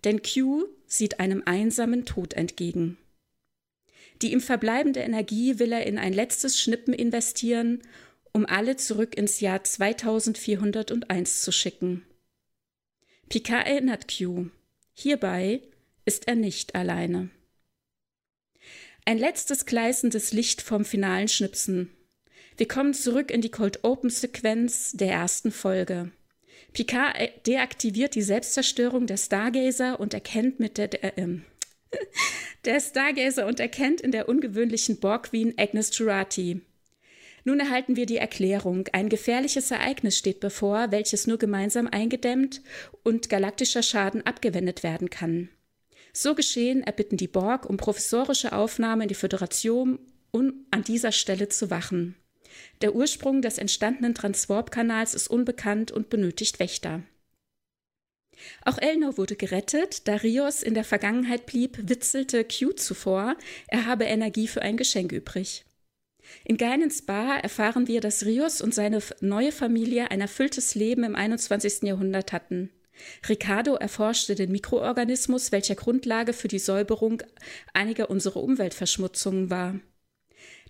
Denn 0.04 0.20
Q 0.22 0.66
sieht 0.86 1.20
einem 1.20 1.42
einsamen 1.44 2.04
Tod 2.06 2.34
entgegen. 2.34 2.98
Die 4.20 4.32
ihm 4.32 4.40
verbleibende 4.40 5.00
Energie 5.00 5.60
will 5.60 5.70
er 5.70 5.86
in 5.86 5.96
ein 5.96 6.12
letztes 6.12 6.58
Schnippen 6.58 6.92
investieren, 6.92 7.82
um 8.32 8.46
alle 8.46 8.76
zurück 8.76 9.16
ins 9.16 9.38
Jahr 9.38 9.62
2401 9.62 11.42
zu 11.42 11.52
schicken. 11.52 12.04
Picard 13.28 13.66
erinnert 13.66 14.06
Q. 14.08 14.46
Hierbei 14.94 15.60
ist 16.04 16.28
er 16.28 16.34
nicht 16.34 16.74
alleine. 16.74 17.30
Ein 19.04 19.18
letztes 19.18 19.66
gleißendes 19.66 20.32
Licht 20.32 20.62
vom 20.62 20.84
finalen 20.84 21.28
Schnipsen. 21.28 21.90
Wir 22.56 22.66
kommen 22.66 22.94
zurück 22.94 23.30
in 23.30 23.40
die 23.40 23.50
Cold 23.50 23.84
Open 23.84 24.10
Sequenz 24.10 24.92
der 24.92 25.12
ersten 25.12 25.50
Folge. 25.50 26.10
Picard 26.72 27.46
deaktiviert 27.46 28.14
die 28.14 28.22
Selbstzerstörung 28.22 29.06
der 29.06 29.16
Stargazer 29.16 30.00
und 30.00 30.14
erkennt 30.14 30.58
mit 30.58 30.78
der, 30.78 30.88
der, 30.88 31.18
äh, 31.18 31.26
der 32.64 32.80
Stargazer 32.80 33.46
und 33.46 33.60
erkennt 33.60 34.00
in 34.00 34.10
der 34.10 34.28
ungewöhnlichen 34.28 35.00
Borg 35.00 35.30
Queen 35.30 35.54
Agnes 35.56 35.96
Jurati. 35.96 36.62
Nun 37.48 37.60
erhalten 37.60 37.96
wir 37.96 38.04
die 38.04 38.18
Erklärung. 38.18 38.88
Ein 38.92 39.08
gefährliches 39.08 39.70
Ereignis 39.70 40.18
steht 40.18 40.38
bevor, 40.38 40.90
welches 40.90 41.26
nur 41.26 41.38
gemeinsam 41.38 41.86
eingedämmt 41.86 42.60
und 43.04 43.30
galaktischer 43.30 43.82
Schaden 43.82 44.20
abgewendet 44.26 44.82
werden 44.82 45.08
kann. 45.08 45.48
So 46.12 46.34
geschehen 46.34 46.82
erbitten 46.82 47.16
die 47.16 47.26
Borg 47.26 47.64
um 47.64 47.78
professorische 47.78 48.52
Aufnahme 48.52 49.04
in 49.04 49.08
die 49.08 49.14
Föderation, 49.14 49.98
um 50.30 50.66
an 50.70 50.84
dieser 50.84 51.10
Stelle 51.10 51.48
zu 51.48 51.70
wachen. 51.70 52.16
Der 52.82 52.94
Ursprung 52.94 53.40
des 53.40 53.56
entstandenen 53.56 54.14
Transwarp-Kanals 54.14 55.14
ist 55.14 55.28
unbekannt 55.28 55.90
und 55.90 56.10
benötigt 56.10 56.58
Wächter. 56.58 57.02
Auch 58.66 58.76
Elnor 58.76 59.16
wurde 59.16 59.36
gerettet, 59.36 60.06
da 60.06 60.16
Rios 60.16 60.62
in 60.62 60.74
der 60.74 60.84
Vergangenheit 60.84 61.46
blieb, 61.46 61.78
witzelte 61.88 62.44
Q 62.44 62.72
zuvor, 62.72 63.36
er 63.68 63.86
habe 63.86 64.04
Energie 64.04 64.48
für 64.48 64.60
ein 64.60 64.76
Geschenk 64.76 65.12
übrig. 65.12 65.64
In 66.44 66.56
Geinens 66.56 67.02
Bar 67.02 67.42
erfahren 67.42 67.88
wir, 67.88 68.00
dass 68.00 68.24
Rios 68.24 68.60
und 68.60 68.74
seine 68.74 69.00
neue 69.20 69.52
Familie 69.52 70.10
ein 70.10 70.20
erfülltes 70.20 70.74
Leben 70.74 71.04
im 71.04 71.14
21. 71.14 71.82
Jahrhundert 71.82 72.32
hatten. 72.32 72.70
Ricardo 73.28 73.74
erforschte 73.74 74.34
den 74.34 74.50
Mikroorganismus, 74.50 75.52
welcher 75.52 75.74
Grundlage 75.74 76.32
für 76.32 76.48
die 76.48 76.58
Säuberung 76.58 77.22
einiger 77.72 78.10
unserer 78.10 78.42
Umweltverschmutzungen 78.42 79.50
war. 79.50 79.78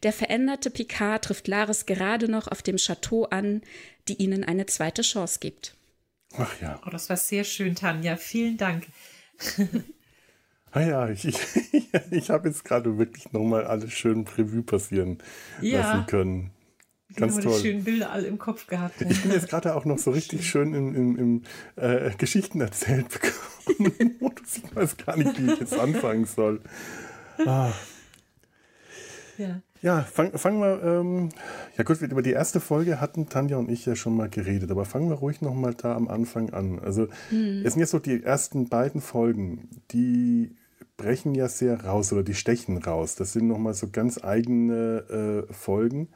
Der 0.02 0.12
veränderte 0.12 0.70
Picard 0.70 1.24
trifft 1.24 1.48
Laris 1.48 1.86
gerade 1.86 2.30
noch 2.30 2.48
auf 2.48 2.62
dem 2.62 2.76
Chateau 2.76 3.24
an, 3.24 3.62
die 4.06 4.14
ihnen 4.14 4.44
eine 4.44 4.66
zweite 4.66 5.02
Chance 5.02 5.38
gibt. 5.40 5.74
Ach 6.36 6.60
ja. 6.60 6.80
Oh, 6.86 6.90
das 6.90 7.08
war 7.08 7.16
sehr 7.16 7.44
schön, 7.44 7.74
Tanja. 7.74 8.16
Vielen 8.16 8.56
Dank. 8.56 8.86
Ah 10.72 10.80
ja, 10.80 11.08
ich, 11.08 11.24
ich, 11.72 11.88
ich 12.10 12.30
habe 12.30 12.48
jetzt 12.48 12.64
gerade 12.64 12.98
wirklich 12.98 13.32
nochmal 13.32 13.64
alles 13.64 13.92
schön 13.92 14.26
Revue 14.36 14.62
passieren 14.62 15.18
ja. 15.60 15.80
lassen 15.80 16.06
können. 16.06 16.50
Ganz 17.16 17.38
ich 17.38 17.44
toll. 17.44 17.54
die 17.54 17.68
schönen 17.68 17.84
Bilder 17.84 18.10
alle 18.10 18.26
im 18.26 18.38
Kopf 18.38 18.66
gehabt. 18.66 19.00
Ich 19.00 19.22
bin 19.22 19.32
jetzt 19.32 19.48
gerade 19.48 19.74
auch 19.74 19.86
noch 19.86 19.98
so 19.98 20.10
richtig 20.10 20.48
schön 20.48 20.74
im, 20.74 20.94
im, 20.94 21.16
im 21.16 21.42
äh, 21.76 22.10
Geschichten 22.18 22.60
erzählt 22.60 23.08
bekommen. 23.08 23.94
ich 24.44 24.76
weiß 24.76 24.96
gar 24.98 25.16
nicht, 25.16 25.38
wie 25.38 25.52
ich 25.52 25.60
jetzt 25.60 25.78
anfangen 25.78 26.26
soll. 26.26 26.60
Ah. 27.46 27.72
Ja. 29.38 29.62
Ja, 29.80 30.02
fangen 30.02 30.36
fang 30.36 30.60
wir, 30.60 30.82
ähm, 30.82 31.28
ja 31.76 31.84
gut, 31.84 32.00
über 32.02 32.22
die 32.22 32.32
erste 32.32 32.58
Folge 32.58 33.00
hatten 33.00 33.28
Tanja 33.28 33.58
und 33.58 33.70
ich 33.70 33.86
ja 33.86 33.94
schon 33.94 34.16
mal 34.16 34.28
geredet, 34.28 34.72
aber 34.72 34.84
fangen 34.84 35.08
wir 35.08 35.16
ruhig 35.16 35.40
nochmal 35.40 35.74
da 35.74 35.94
am 35.94 36.08
Anfang 36.08 36.50
an. 36.52 36.80
Also 36.80 37.06
mhm. 37.30 37.62
es 37.64 37.74
sind 37.74 37.80
jetzt 37.80 37.92
so 37.92 38.00
die 38.00 38.22
ersten 38.22 38.68
beiden 38.68 39.00
Folgen, 39.00 39.68
die 39.92 40.56
brechen 40.98 41.34
ja 41.34 41.48
sehr 41.48 41.82
raus 41.84 42.12
oder 42.12 42.22
die 42.22 42.34
stechen 42.34 42.76
raus. 42.76 43.14
Das 43.14 43.32
sind 43.32 43.46
nochmal 43.46 43.72
so 43.72 43.88
ganz 43.90 44.22
eigene 44.22 45.46
äh, 45.48 45.52
Folgen. 45.54 46.08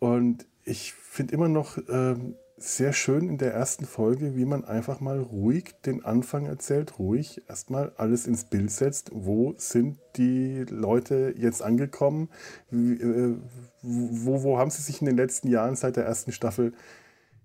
Und 0.00 0.46
ich 0.64 0.92
finde 0.94 1.34
immer 1.34 1.48
noch 1.48 1.78
äh, 1.78 2.16
sehr 2.56 2.92
schön 2.92 3.28
in 3.28 3.38
der 3.38 3.54
ersten 3.54 3.84
Folge, 3.84 4.36
wie 4.36 4.44
man 4.44 4.64
einfach 4.64 5.00
mal 5.00 5.20
ruhig 5.20 5.74
den 5.86 6.04
Anfang 6.04 6.46
erzählt, 6.46 6.98
ruhig 6.98 7.42
erstmal 7.48 7.92
alles 7.96 8.26
ins 8.26 8.44
Bild 8.44 8.70
setzt. 8.70 9.10
Wo 9.14 9.54
sind 9.56 9.98
die 10.16 10.64
Leute 10.68 11.34
jetzt 11.36 11.62
angekommen? 11.62 12.30
Äh, 12.72 13.34
wo, 13.82 14.42
wo 14.42 14.58
haben 14.58 14.70
sie 14.70 14.82
sich 14.82 15.00
in 15.00 15.06
den 15.06 15.16
letzten 15.16 15.48
Jahren 15.48 15.76
seit 15.76 15.96
der 15.96 16.04
ersten 16.04 16.32
Staffel 16.32 16.72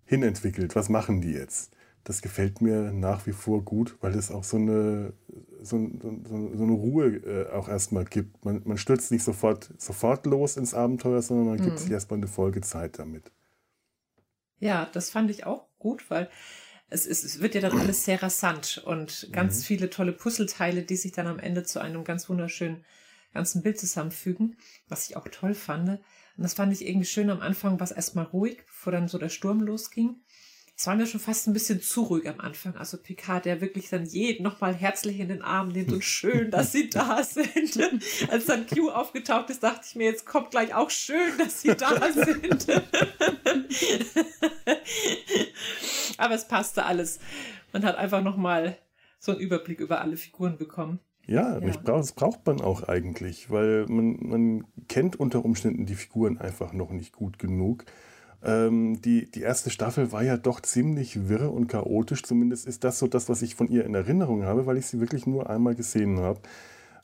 hinentwickelt? 0.05 0.75
Was 0.75 0.89
machen 0.89 1.21
die 1.21 1.33
jetzt? 1.33 1.71
Das 2.05 2.21
gefällt 2.21 2.62
mir 2.62 2.93
nach 2.93 3.25
wie 3.25 3.31
vor 3.31 3.63
gut, 3.63 3.97
weil 4.01 4.13
es 4.13 4.31
auch 4.31 4.43
so 4.43 4.57
eine, 4.57 5.13
so, 5.65 5.89
so, 6.01 6.55
so 6.55 6.63
eine 6.63 6.72
Ruhe 6.72 7.07
äh, 7.07 7.51
auch 7.51 7.67
erstmal 7.67 8.05
gibt. 8.05 8.45
Man, 8.45 8.62
man 8.65 8.77
stürzt 8.77 9.12
nicht 9.12 9.24
sofort, 9.24 9.74
sofort 9.77 10.25
los 10.25 10.57
ins 10.57 10.74
Abenteuer, 10.74 11.22
sondern 11.22 11.48
man 11.48 11.57
mhm. 11.60 11.63
gibt 11.63 11.79
sich 11.79 11.91
erstmal 11.91 12.19
eine 12.19 12.27
Folge 12.27 12.62
Zeit 12.62 13.00
damit. 13.00 13.31
Ja, 14.60 14.89
das 14.93 15.10
fand 15.10 15.29
ich 15.29 15.45
auch 15.45 15.67
gut, 15.79 16.10
weil 16.10 16.29
es, 16.89 17.05
ist, 17.05 17.24
es 17.24 17.41
wird 17.41 17.55
ja 17.55 17.62
dann 17.62 17.77
alles 17.77 18.05
sehr 18.05 18.22
rasant 18.22 18.81
und 18.86 19.29
ganz 19.31 19.60
mhm. 19.60 19.63
viele 19.63 19.89
tolle 19.89 20.13
Puzzleteile, 20.13 20.84
die 20.84 20.95
sich 20.95 21.12
dann 21.12 21.27
am 21.27 21.39
Ende 21.39 21.63
zu 21.63 21.79
einem 21.79 22.03
ganz 22.03 22.29
wunderschönen 22.29 22.86
ganzen 23.36 23.62
Bild 23.62 23.77
zusammenfügen, 23.77 24.57
was 24.88 25.10
ich 25.10 25.17
auch 25.17 25.27
toll 25.27 25.53
fand. 25.53 25.89
Und 25.89 26.01
das 26.38 26.55
fand 26.55 26.74
ich 26.74 26.88
irgendwie 26.88 27.05
schön 27.05 27.29
am 27.29 27.41
Anfang, 27.41 27.79
war 27.79 27.84
es 27.84 27.91
erstmal 27.91 28.25
ruhig, 28.25 28.65
bevor 28.65 28.91
dann 28.91 29.07
so 29.07 29.19
der 29.19 29.29
Sturm 29.29 29.62
losging. 29.62 30.15
Es 30.77 30.88
war 30.88 30.96
mir 30.96 31.08
schon 31.08 31.22
fast 31.22 31.48
ein 31.48 31.53
bisschen 31.53 31.82
zu 31.82 32.03
ruhig 32.03 32.27
am 32.27 32.41
Anfang. 32.41 32.75
Also 32.75 32.98
Picard, 32.98 33.46
der 33.46 33.62
wirklich 33.62 33.88
dann 33.89 34.05
jeden 34.05 34.44
nochmal 34.44 34.74
herzlich 34.74 35.22
in 35.22 35.29
den 35.29 35.41
Arm 35.41 35.70
nimmt 35.70 35.94
und 35.94 36.03
schön, 36.03 36.51
dass 36.51 36.74
sie 36.74 36.89
da 36.89 37.23
sind. 37.30 37.80
Als 38.30 38.45
dann 38.45 38.67
Q 38.67 38.89
aufgetaucht 38.89 39.49
ist, 39.49 39.63
dachte 39.63 39.86
ich 39.88 39.95
mir, 39.95 40.04
jetzt 40.10 40.26
kommt 40.26 40.52
gleich 40.52 40.73
auch 40.73 40.89
schön, 40.89 41.38
dass 41.38 41.62
sie 41.62 41.76
da 41.76 42.12
sind. 42.12 42.67
Aber 46.17 46.36
es 46.36 46.45
passte 46.47 46.84
alles. 46.86 47.19
Man 47.71 47.86
hat 47.86 47.95
einfach 47.95 48.21
nochmal 48.21 48.78
so 49.19 49.32
einen 49.32 49.39
Überblick 49.39 49.80
über 49.80 50.02
alle 50.02 50.17
Figuren 50.17 50.58
bekommen. 50.58 50.99
Ja, 51.26 51.58
ja. 51.58 51.71
Brauch, 51.71 51.97
das 51.97 52.12
braucht 52.12 52.45
man 52.45 52.60
auch 52.60 52.84
eigentlich, 52.84 53.49
weil 53.49 53.86
man, 53.88 54.17
man 54.21 54.67
kennt 54.89 55.19
unter 55.19 55.43
Umständen 55.43 55.86
die 55.86 55.95
Figuren 55.95 56.38
einfach 56.38 56.73
noch 56.73 56.91
nicht 56.91 57.13
gut 57.13 57.39
genug. 57.39 57.86
Ähm, 58.43 59.02
die, 59.02 59.30
die 59.30 59.41
erste 59.41 59.69
Staffel 59.69 60.12
war 60.12 60.24
ja 60.24 60.38
doch 60.38 60.62
ziemlich 60.62 61.30
wirr 61.30 61.52
und 61.52 61.67
chaotisch. 61.67 62.24
Zumindest 62.24 62.67
ist 62.67 62.84
das 62.84 63.00
so 63.00 63.08
das, 63.08 63.30
was 63.30 63.41
ich 63.41 63.56
von 63.56 63.67
ihr 63.69 63.86
in 63.86 63.95
Erinnerung 63.95 64.43
habe, 64.43 64.65
weil 64.65 64.78
ich 64.78 64.88
sie 64.88 65.00
wirklich 65.00 65.26
nur 65.26 65.50
einmal 65.50 65.76
gesehen 65.76 66.19
habe. 66.19 66.39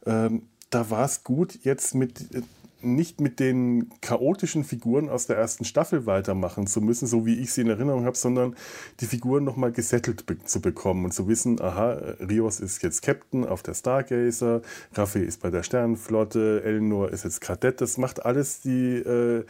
Ähm, 0.06 0.44
da 0.70 0.90
war 0.90 1.06
es 1.06 1.24
gut, 1.24 1.60
jetzt 1.64 1.96
mit 1.96 2.34
äh, 2.34 2.42
nicht 2.84 3.22
mit 3.22 3.40
den 3.40 3.90
chaotischen 4.02 4.64
Figuren 4.64 5.10
aus 5.10 5.28
der 5.28 5.38
ersten 5.38 5.66
Staffel 5.66 6.06
weitermachen 6.06 6.68
zu 6.68 6.82
müssen, 6.82 7.08
so 7.08 7.26
wie 7.26 7.36
ich 7.36 7.54
sie 7.54 7.62
in 7.62 7.70
Erinnerung 7.70 8.06
habe, 8.06 8.18
sondern 8.18 8.56
die 9.00 9.06
Figuren 9.06 9.44
nochmal 9.44 9.72
gesettelt 9.72 10.26
be 10.26 10.44
zu 10.44 10.62
bekommen 10.62 11.06
und 11.06 11.12
zu 11.12 11.28
wissen, 11.28 11.62
aha, 11.62 12.16
Rios 12.28 12.60
ist 12.60 12.82
jetzt 12.84 13.02
Captain 13.02 13.46
auf 13.46 13.64
der 13.64 13.74
Stargazer, 13.74 14.62
Raffi 14.94 15.20
ist 15.20 15.42
bei 15.42 15.50
der 15.50 15.64
Sternenflotte, 15.64 16.64
Elnor 16.64 17.12
ist 17.12 17.24
jetzt 17.24 17.42
Kadett. 17.42 17.82
Das 17.82 17.98
macht 17.98 18.26
alles 18.26 18.62
die, 18.62 18.96
äh, 18.96 19.46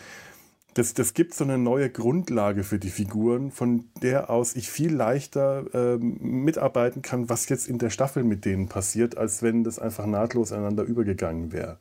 das, 0.73 0.93
das 0.93 1.13
gibt 1.13 1.33
so 1.33 1.43
eine 1.43 1.57
neue 1.57 1.89
Grundlage 1.89 2.63
für 2.63 2.79
die 2.79 2.89
Figuren, 2.89 3.51
von 3.51 3.89
der 4.01 4.29
aus 4.29 4.55
ich 4.55 4.69
viel 4.69 4.93
leichter 4.93 5.65
ähm, 5.73 6.17
mitarbeiten 6.21 7.01
kann, 7.01 7.29
was 7.29 7.49
jetzt 7.49 7.67
in 7.67 7.77
der 7.77 7.89
Staffel 7.89 8.23
mit 8.23 8.45
denen 8.45 8.69
passiert, 8.69 9.17
als 9.17 9.43
wenn 9.43 9.63
das 9.63 9.79
einfach 9.79 10.05
nahtlos 10.05 10.51
einander 10.51 10.83
übergegangen 10.83 11.51
wäre. 11.51 11.77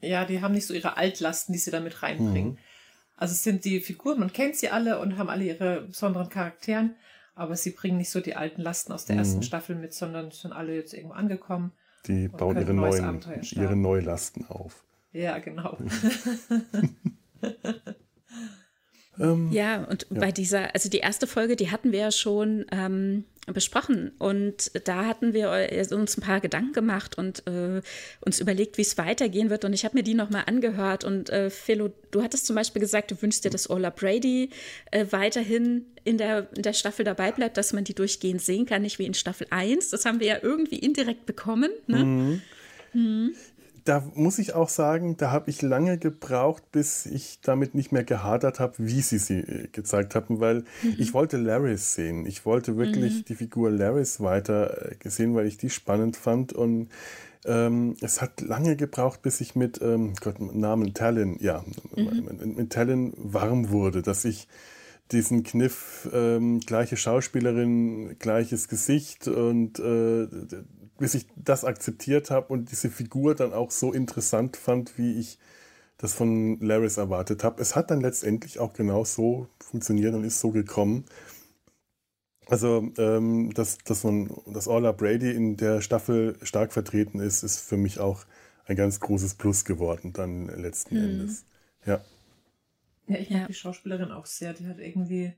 Ja, 0.00 0.24
die 0.24 0.40
haben 0.40 0.54
nicht 0.54 0.66
so 0.66 0.74
ihre 0.74 0.96
Altlasten, 0.96 1.52
die 1.52 1.58
sie 1.58 1.70
damit 1.70 2.02
reinbringen. 2.02 2.52
Mhm. 2.52 2.58
Also 3.16 3.32
es 3.32 3.44
sind 3.44 3.64
die 3.64 3.80
Figuren, 3.80 4.18
man 4.18 4.32
kennt 4.32 4.56
sie 4.56 4.68
alle 4.68 4.98
und 4.98 5.16
haben 5.16 5.30
alle 5.30 5.44
ihre 5.44 5.82
besonderen 5.82 6.28
Charakteren, 6.28 6.96
aber 7.36 7.54
sie 7.54 7.70
bringen 7.70 7.98
nicht 7.98 8.10
so 8.10 8.20
die 8.20 8.34
alten 8.34 8.62
Lasten 8.62 8.92
aus 8.92 9.04
der 9.04 9.14
mhm. 9.14 9.20
ersten 9.20 9.42
Staffel 9.44 9.76
mit, 9.76 9.94
sondern 9.94 10.32
sind 10.32 10.52
alle 10.52 10.74
jetzt 10.74 10.94
irgendwo 10.94 11.14
angekommen. 11.14 11.72
Die 12.08 12.26
bauen 12.26 12.56
ihre 12.56 12.74
neuen, 12.74 13.20
ihre 13.52 13.76
Neulasten 13.76 14.46
auf. 14.48 14.82
Ja, 15.12 15.38
genau. 15.38 15.78
Ähm, 19.20 19.50
ja, 19.52 19.84
und 19.84 20.06
ja. 20.10 20.20
bei 20.20 20.32
dieser, 20.32 20.74
also 20.74 20.88
die 20.88 20.98
erste 20.98 21.26
Folge, 21.26 21.56
die 21.56 21.70
hatten 21.70 21.92
wir 21.92 22.00
ja 22.00 22.10
schon 22.10 22.64
ähm, 22.72 23.24
besprochen 23.46 24.12
und 24.18 24.70
da 24.86 25.04
hatten 25.04 25.32
wir 25.34 25.68
uns 25.90 26.16
ein 26.16 26.20
paar 26.20 26.40
Gedanken 26.40 26.72
gemacht 26.72 27.18
und 27.18 27.46
äh, 27.46 27.82
uns 28.20 28.40
überlegt, 28.40 28.78
wie 28.78 28.82
es 28.82 28.96
weitergehen 28.98 29.50
wird 29.50 29.64
und 29.64 29.72
ich 29.72 29.84
habe 29.84 29.96
mir 29.96 30.04
die 30.04 30.14
nochmal 30.14 30.44
angehört 30.46 31.04
und 31.04 31.28
äh, 31.30 31.50
Philo, 31.50 31.90
du 32.12 32.22
hattest 32.22 32.46
zum 32.46 32.54
Beispiel 32.56 32.80
gesagt, 32.80 33.10
du 33.10 33.20
wünschst 33.20 33.44
dir, 33.44 33.50
dass 33.50 33.68
Ola 33.68 33.90
Brady 33.90 34.50
äh, 34.92 35.06
weiterhin 35.10 35.86
in 36.04 36.18
der, 36.18 36.48
in 36.56 36.62
der 36.62 36.72
Staffel 36.72 37.04
dabei 37.04 37.32
bleibt, 37.32 37.56
dass 37.56 37.72
man 37.72 37.84
die 37.84 37.94
durchgehend 37.94 38.40
sehen 38.40 38.64
kann, 38.64 38.82
nicht 38.82 38.98
wie 38.98 39.06
in 39.06 39.14
Staffel 39.14 39.46
1. 39.50 39.90
Das 39.90 40.04
haben 40.04 40.20
wir 40.20 40.26
ja 40.28 40.36
irgendwie 40.40 40.78
indirekt 40.78 41.26
bekommen. 41.26 41.70
Ne? 41.86 42.04
Mhm. 42.04 42.42
Mhm 42.92 43.34
da 43.84 44.02
muss 44.14 44.38
ich 44.38 44.54
auch 44.54 44.68
sagen, 44.68 45.16
da 45.16 45.30
habe 45.30 45.50
ich 45.50 45.62
lange 45.62 45.98
gebraucht, 45.98 46.62
bis 46.72 47.06
ich 47.06 47.40
damit 47.42 47.74
nicht 47.74 47.92
mehr 47.92 48.04
gehadert 48.04 48.60
habe, 48.60 48.74
wie 48.78 49.00
sie 49.00 49.18
sie 49.18 49.40
äh, 49.40 49.68
gezeigt 49.68 50.14
haben, 50.14 50.40
weil 50.40 50.64
mhm. 50.82 50.96
ich 50.98 51.14
wollte 51.14 51.36
Laris 51.36 51.94
sehen. 51.94 52.26
Ich 52.26 52.46
wollte 52.46 52.76
wirklich 52.76 53.20
mhm. 53.20 53.24
die 53.24 53.34
Figur 53.34 53.70
Laris 53.70 54.20
weiter 54.20 54.92
äh, 54.92 55.08
sehen, 55.08 55.34
weil 55.34 55.46
ich 55.46 55.56
die 55.56 55.70
spannend 55.70 56.16
fand 56.16 56.52
und 56.52 56.88
ähm, 57.44 57.96
es 58.00 58.22
hat 58.22 58.40
lange 58.40 58.76
gebraucht, 58.76 59.22
bis 59.22 59.40
ich 59.40 59.56
mit 59.56 59.80
ähm, 59.82 60.14
Gott, 60.20 60.40
Namen 60.40 60.94
Talon, 60.94 61.38
ja, 61.40 61.64
mhm. 61.96 62.24
mit, 62.24 62.56
mit 62.56 62.72
Talon 62.72 63.12
warm 63.16 63.70
wurde, 63.70 64.02
dass 64.02 64.24
ich 64.24 64.46
diesen 65.10 65.42
Kniff, 65.42 66.08
ähm, 66.12 66.60
gleiche 66.60 66.96
Schauspielerin, 66.96 68.16
gleiches 68.18 68.68
Gesicht 68.68 69.28
und 69.28 69.78
äh, 69.78 70.28
bis 70.98 71.14
ich 71.14 71.26
das 71.36 71.64
akzeptiert 71.64 72.30
habe 72.30 72.52
und 72.52 72.70
diese 72.70 72.90
Figur 72.90 73.34
dann 73.34 73.52
auch 73.52 73.70
so 73.70 73.92
interessant 73.92 74.56
fand, 74.56 74.98
wie 74.98 75.18
ich 75.18 75.38
das 75.98 76.14
von 76.14 76.58
Laris 76.60 76.96
erwartet 76.96 77.44
habe. 77.44 77.62
Es 77.62 77.76
hat 77.76 77.90
dann 77.90 78.00
letztendlich 78.00 78.58
auch 78.58 78.72
genau 78.72 79.04
so 79.04 79.48
funktioniert 79.60 80.14
und 80.14 80.24
ist 80.24 80.40
so 80.40 80.50
gekommen. 80.50 81.04
Also, 82.46 82.92
ähm, 82.98 83.54
dass, 83.54 83.78
dass, 83.78 84.02
man, 84.04 84.30
dass 84.46 84.66
Orla 84.66 84.92
Brady 84.92 85.30
in 85.30 85.56
der 85.56 85.80
Staffel 85.80 86.36
stark 86.42 86.72
vertreten 86.72 87.20
ist, 87.20 87.44
ist 87.44 87.60
für 87.60 87.76
mich 87.76 88.00
auch 88.00 88.24
ein 88.64 88.76
ganz 88.76 89.00
großes 89.00 89.34
Plus 89.34 89.64
geworden, 89.64 90.12
dann 90.12 90.46
letzten 90.46 90.96
mhm. 90.96 91.04
Endes. 91.04 91.44
Ja. 91.86 92.04
Ja, 93.06 93.18
ich 93.18 93.30
mag 93.30 93.40
ja. 93.40 93.46
die 93.46 93.54
Schauspielerin 93.54 94.10
auch 94.10 94.26
sehr. 94.26 94.54
Die 94.54 94.66
hat 94.66 94.78
irgendwie, 94.78 95.32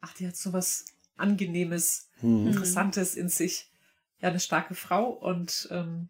ach, 0.00 0.14
die 0.14 0.26
hat 0.26 0.36
so 0.36 0.52
was 0.52 0.84
Angenehmes, 1.16 2.08
mhm. 2.22 2.48
Interessantes 2.48 3.16
in 3.16 3.28
sich 3.28 3.70
ja 4.20 4.28
eine 4.28 4.40
starke 4.40 4.74
Frau 4.74 5.10
und 5.10 5.68
ähm, 5.70 6.08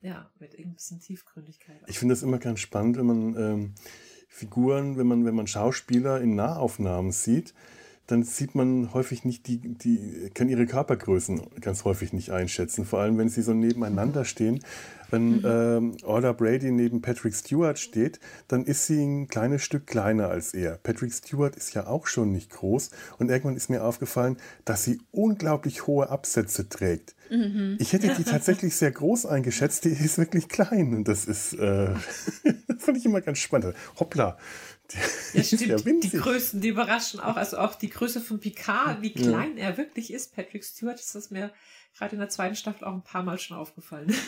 ja, 0.00 0.30
mit 0.38 0.58
ein 0.58 0.74
bisschen 0.74 1.00
Tiefgründigkeit. 1.00 1.82
Ich 1.86 1.98
finde 1.98 2.14
das 2.14 2.22
immer 2.22 2.38
ganz 2.38 2.60
spannend, 2.60 2.96
wenn 2.96 3.06
man 3.06 3.36
ähm, 3.36 3.74
Figuren, 4.28 4.96
wenn 4.96 5.06
man, 5.06 5.24
wenn 5.26 5.34
man 5.34 5.46
Schauspieler 5.46 6.20
in 6.20 6.34
Nahaufnahmen 6.34 7.12
sieht, 7.12 7.54
dann 8.10 8.24
sieht 8.24 8.54
man 8.54 8.92
häufig 8.92 9.24
nicht 9.24 9.46
die, 9.46 9.58
die 9.58 10.30
können 10.34 10.50
ihre 10.50 10.66
Körpergrößen 10.66 11.40
ganz 11.60 11.84
häufig 11.84 12.12
nicht 12.12 12.30
einschätzen. 12.30 12.84
Vor 12.84 13.00
allem, 13.00 13.18
wenn 13.18 13.28
sie 13.28 13.42
so 13.42 13.54
nebeneinander 13.54 14.24
stehen. 14.24 14.60
Wenn 15.10 15.38
mhm. 15.38 15.44
ähm, 15.44 15.96
Orla 16.04 16.32
Brady 16.32 16.70
neben 16.70 17.02
Patrick 17.02 17.34
Stewart 17.34 17.78
steht, 17.78 18.20
dann 18.48 18.64
ist 18.64 18.86
sie 18.86 19.02
ein 19.02 19.28
kleines 19.28 19.62
Stück 19.62 19.86
kleiner 19.86 20.28
als 20.28 20.54
er. 20.54 20.76
Patrick 20.76 21.12
Stewart 21.12 21.56
ist 21.56 21.74
ja 21.74 21.86
auch 21.86 22.06
schon 22.06 22.32
nicht 22.32 22.50
groß. 22.50 22.90
Und 23.18 23.30
irgendwann 23.30 23.56
ist 23.56 23.70
mir 23.70 23.84
aufgefallen, 23.84 24.36
dass 24.64 24.84
sie 24.84 25.00
unglaublich 25.10 25.86
hohe 25.86 26.10
Absätze 26.10 26.68
trägt. 26.68 27.14
Mhm. 27.30 27.76
Ich 27.78 27.92
hätte 27.92 28.14
die 28.14 28.24
tatsächlich 28.24 28.74
sehr 28.76 28.90
groß 28.90 29.26
eingeschätzt. 29.26 29.84
Die 29.84 29.90
ist 29.90 30.18
wirklich 30.18 30.48
klein. 30.48 30.94
Und 30.94 31.08
das 31.08 31.26
ist, 31.26 31.54
äh, 31.54 31.94
das 32.68 32.82
fand 32.82 32.96
ich 32.96 33.04
immer 33.04 33.20
ganz 33.20 33.38
spannend. 33.38 33.74
Hoppla. 33.98 34.36
Ja, 35.32 35.44
stimmt. 35.44 36.02
Die 36.02 36.10
Größen, 36.10 36.60
die 36.60 36.68
überraschen 36.68 37.20
auch. 37.20 37.36
Also 37.36 37.58
auch 37.58 37.76
die 37.76 37.88
Größe 37.88 38.20
von 38.20 38.40
Picard, 38.40 39.00
wie 39.00 39.12
klein 39.12 39.56
ja. 39.56 39.64
er 39.64 39.76
wirklich 39.76 40.12
ist. 40.12 40.34
Patrick 40.34 40.64
Stewart 40.64 40.98
ist 40.98 41.14
das 41.14 41.30
mir 41.30 41.52
gerade 41.96 42.14
in 42.14 42.18
der 42.20 42.28
zweiten 42.28 42.54
Staffel 42.54 42.86
auch 42.86 42.94
ein 42.94 43.02
paar 43.02 43.22
Mal 43.22 43.38
schon 43.38 43.56
aufgefallen. 43.56 44.14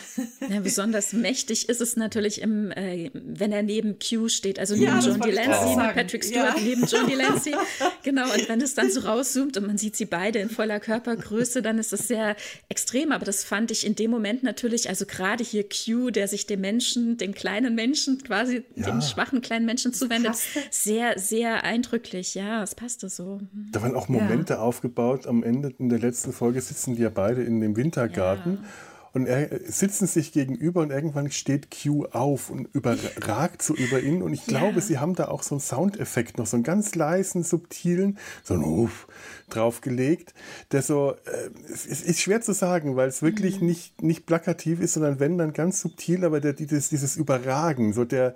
Ja, 0.49 0.59
besonders 0.59 1.13
mächtig 1.13 1.69
ist 1.69 1.79
es 1.79 1.95
natürlich, 1.95 2.41
im, 2.41 2.69
äh, 2.71 3.09
wenn 3.13 3.51
er 3.51 3.63
neben 3.63 3.97
Q 3.97 4.27
steht, 4.27 4.59
also 4.59 4.75
neben 4.75 4.85
ja, 4.85 4.99
John 4.99 5.21
Delancey, 5.21 5.75
Patrick 5.75 6.23
Stewart 6.23 6.57
ja. 6.57 6.63
neben 6.63 6.85
John 6.85 7.07
Delancey. 7.07 7.55
genau, 8.03 8.25
und 8.25 8.49
wenn 8.49 8.61
es 8.61 8.75
dann 8.75 8.91
so 8.91 9.01
rauszoomt 9.01 9.55
und 9.57 9.67
man 9.67 9.77
sieht 9.77 9.95
sie 9.95 10.05
beide 10.05 10.39
in 10.39 10.49
voller 10.49 10.79
Körpergröße, 10.79 11.61
dann 11.61 11.79
ist 11.79 11.93
es 11.93 12.07
sehr 12.07 12.35
extrem. 12.67 13.11
Aber 13.11 13.25
das 13.25 13.43
fand 13.43 13.71
ich 13.71 13.85
in 13.85 13.95
dem 13.95 14.11
Moment 14.11 14.43
natürlich, 14.43 14.89
also 14.89 15.05
gerade 15.05 15.43
hier 15.43 15.63
Q, 15.63 16.09
der 16.09 16.27
sich 16.27 16.45
dem 16.45 16.61
Menschen, 16.61 17.17
dem 17.17 17.33
kleinen 17.33 17.73
Menschen, 17.73 18.21
quasi 18.21 18.63
ja. 18.75 18.85
dem 18.85 19.01
schwachen 19.01 19.41
kleinen 19.41 19.65
Menschen 19.65 19.93
zuwendet, 19.93 20.35
sehr, 20.71 21.17
sehr 21.17 21.63
eindrücklich. 21.63 22.35
Ja, 22.35 22.63
es 22.63 22.75
passte 22.75 23.09
so. 23.09 23.39
Da 23.71 23.81
waren 23.81 23.95
auch 23.95 24.09
Momente 24.09 24.59
aufgebaut. 24.59 25.25
Am 25.25 25.41
Ende 25.41 25.73
in 25.79 25.89
der 25.89 25.99
letzten 25.99 26.33
Folge 26.33 26.59
sitzen 26.61 26.95
die 26.95 27.01
ja 27.01 27.09
beide 27.09 27.43
in 27.43 27.52
dem 27.61 27.75
Wintergarten. 27.75 28.59
Ja. 28.61 28.69
Und 29.13 29.27
er 29.27 29.59
sitzen 29.67 30.07
sich 30.07 30.31
gegenüber 30.31 30.81
und 30.81 30.89
irgendwann 30.89 31.29
steht 31.29 31.67
Q 31.69 32.05
auf 32.11 32.49
und 32.49 32.67
überragt 32.73 33.61
so 33.61 33.75
über 33.75 34.01
ihn. 34.01 34.23
Und 34.23 34.33
ich 34.33 34.47
glaube, 34.47 34.77
ja. 34.77 34.81
sie 34.81 34.97
haben 34.97 35.13
da 35.13 35.27
auch 35.27 35.43
so 35.43 35.53
einen 35.53 35.61
Soundeffekt 35.61 36.39
noch, 36.39 36.47
so 36.47 36.57
einen 36.57 36.63
ganz 36.63 36.95
leisen, 36.95 37.43
subtilen, 37.43 38.17
so 38.43 38.55
einen 38.55 38.63
Uff 38.63 39.07
draufgelegt, 39.51 40.33
der 40.71 40.81
so, 40.81 41.13
äh, 41.25 41.71
es 41.71 41.85
ist 41.85 42.21
schwer 42.21 42.41
zu 42.41 42.53
sagen, 42.53 42.95
weil 42.95 43.07
es 43.07 43.21
wirklich 43.21 43.61
mhm. 43.61 43.67
nicht, 43.67 44.01
nicht 44.01 44.25
plakativ 44.25 44.79
ist, 44.81 44.93
sondern 44.93 45.19
wenn, 45.19 45.37
dann 45.37 45.53
ganz 45.53 45.79
subtil, 45.79 46.25
aber 46.25 46.41
der, 46.41 46.53
dieses, 46.53 46.89
dieses 46.89 47.15
Überragen, 47.15 47.93
so 47.93 48.05
der, 48.05 48.33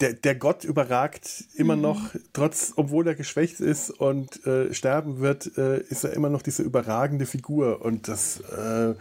der, 0.00 0.12
der 0.12 0.34
Gott 0.34 0.64
überragt 0.64 1.44
immer 1.54 1.76
mhm. 1.76 1.82
noch, 1.82 2.10
trotz, 2.32 2.74
obwohl 2.76 3.06
er 3.06 3.14
geschwächt 3.14 3.60
ist 3.60 3.90
und 3.90 4.46
äh, 4.46 4.72
sterben 4.74 5.20
wird, 5.20 5.56
äh, 5.56 5.80
ist 5.80 6.04
er 6.04 6.12
immer 6.12 6.28
noch 6.28 6.42
diese 6.42 6.62
überragende 6.62 7.26
Figur. 7.26 7.82
Und 7.82 8.08
das, 8.08 8.40
äh, 8.40 8.94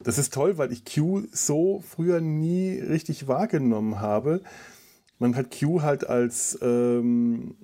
das 0.00 0.18
ist 0.18 0.32
toll, 0.32 0.58
weil 0.58 0.72
ich 0.72 0.84
Q 0.84 1.24
so 1.32 1.84
früher 1.86 2.20
nie 2.20 2.78
richtig 2.78 3.28
wahrgenommen 3.28 4.00
habe. 4.00 4.40
Man 5.18 5.36
hat 5.36 5.56
Q 5.56 5.82
halt 5.82 6.06
als 6.08 6.58
ähm, 6.62 7.54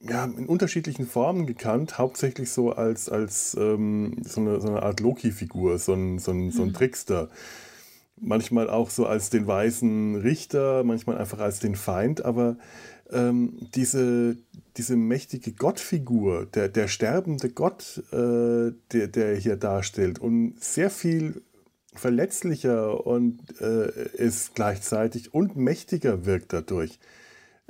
ja, 0.00 0.24
in 0.24 0.46
unterschiedlichen 0.46 1.06
Formen 1.06 1.46
gekannt, 1.46 1.96
hauptsächlich 1.96 2.50
so 2.50 2.72
als, 2.72 3.08
als 3.08 3.56
ähm, 3.58 4.16
so, 4.24 4.40
eine, 4.40 4.60
so 4.60 4.68
eine 4.68 4.82
Art 4.82 5.00
Loki-Figur, 5.00 5.78
so 5.78 5.94
ein, 5.94 6.18
so 6.18 6.32
ein, 6.32 6.50
so 6.50 6.62
ein 6.62 6.68
mhm. 6.68 6.74
Manchmal 8.24 8.70
auch 8.70 8.88
so 8.90 9.04
als 9.04 9.30
den 9.30 9.46
weisen 9.46 10.14
Richter, 10.14 10.84
manchmal 10.84 11.18
einfach 11.18 11.40
als 11.40 11.58
den 11.58 11.74
Feind, 11.74 12.24
aber 12.24 12.56
ähm, 13.10 13.58
diese, 13.74 14.36
diese 14.76 14.96
mächtige 14.96 15.52
Gottfigur, 15.52 16.46
der, 16.46 16.68
der 16.68 16.88
sterbende 16.88 17.50
Gott, 17.50 18.02
äh, 18.12 18.72
der, 18.92 19.08
der 19.08 19.36
hier 19.36 19.56
darstellt 19.56 20.18
und 20.18 20.62
sehr 20.62 20.88
viel 20.88 21.42
verletzlicher 21.94 23.06
und 23.06 23.60
äh, 23.60 23.90
ist 24.14 24.54
gleichzeitig 24.54 25.34
und 25.34 25.56
mächtiger 25.56 26.24
wirkt 26.24 26.52
dadurch. 26.52 26.98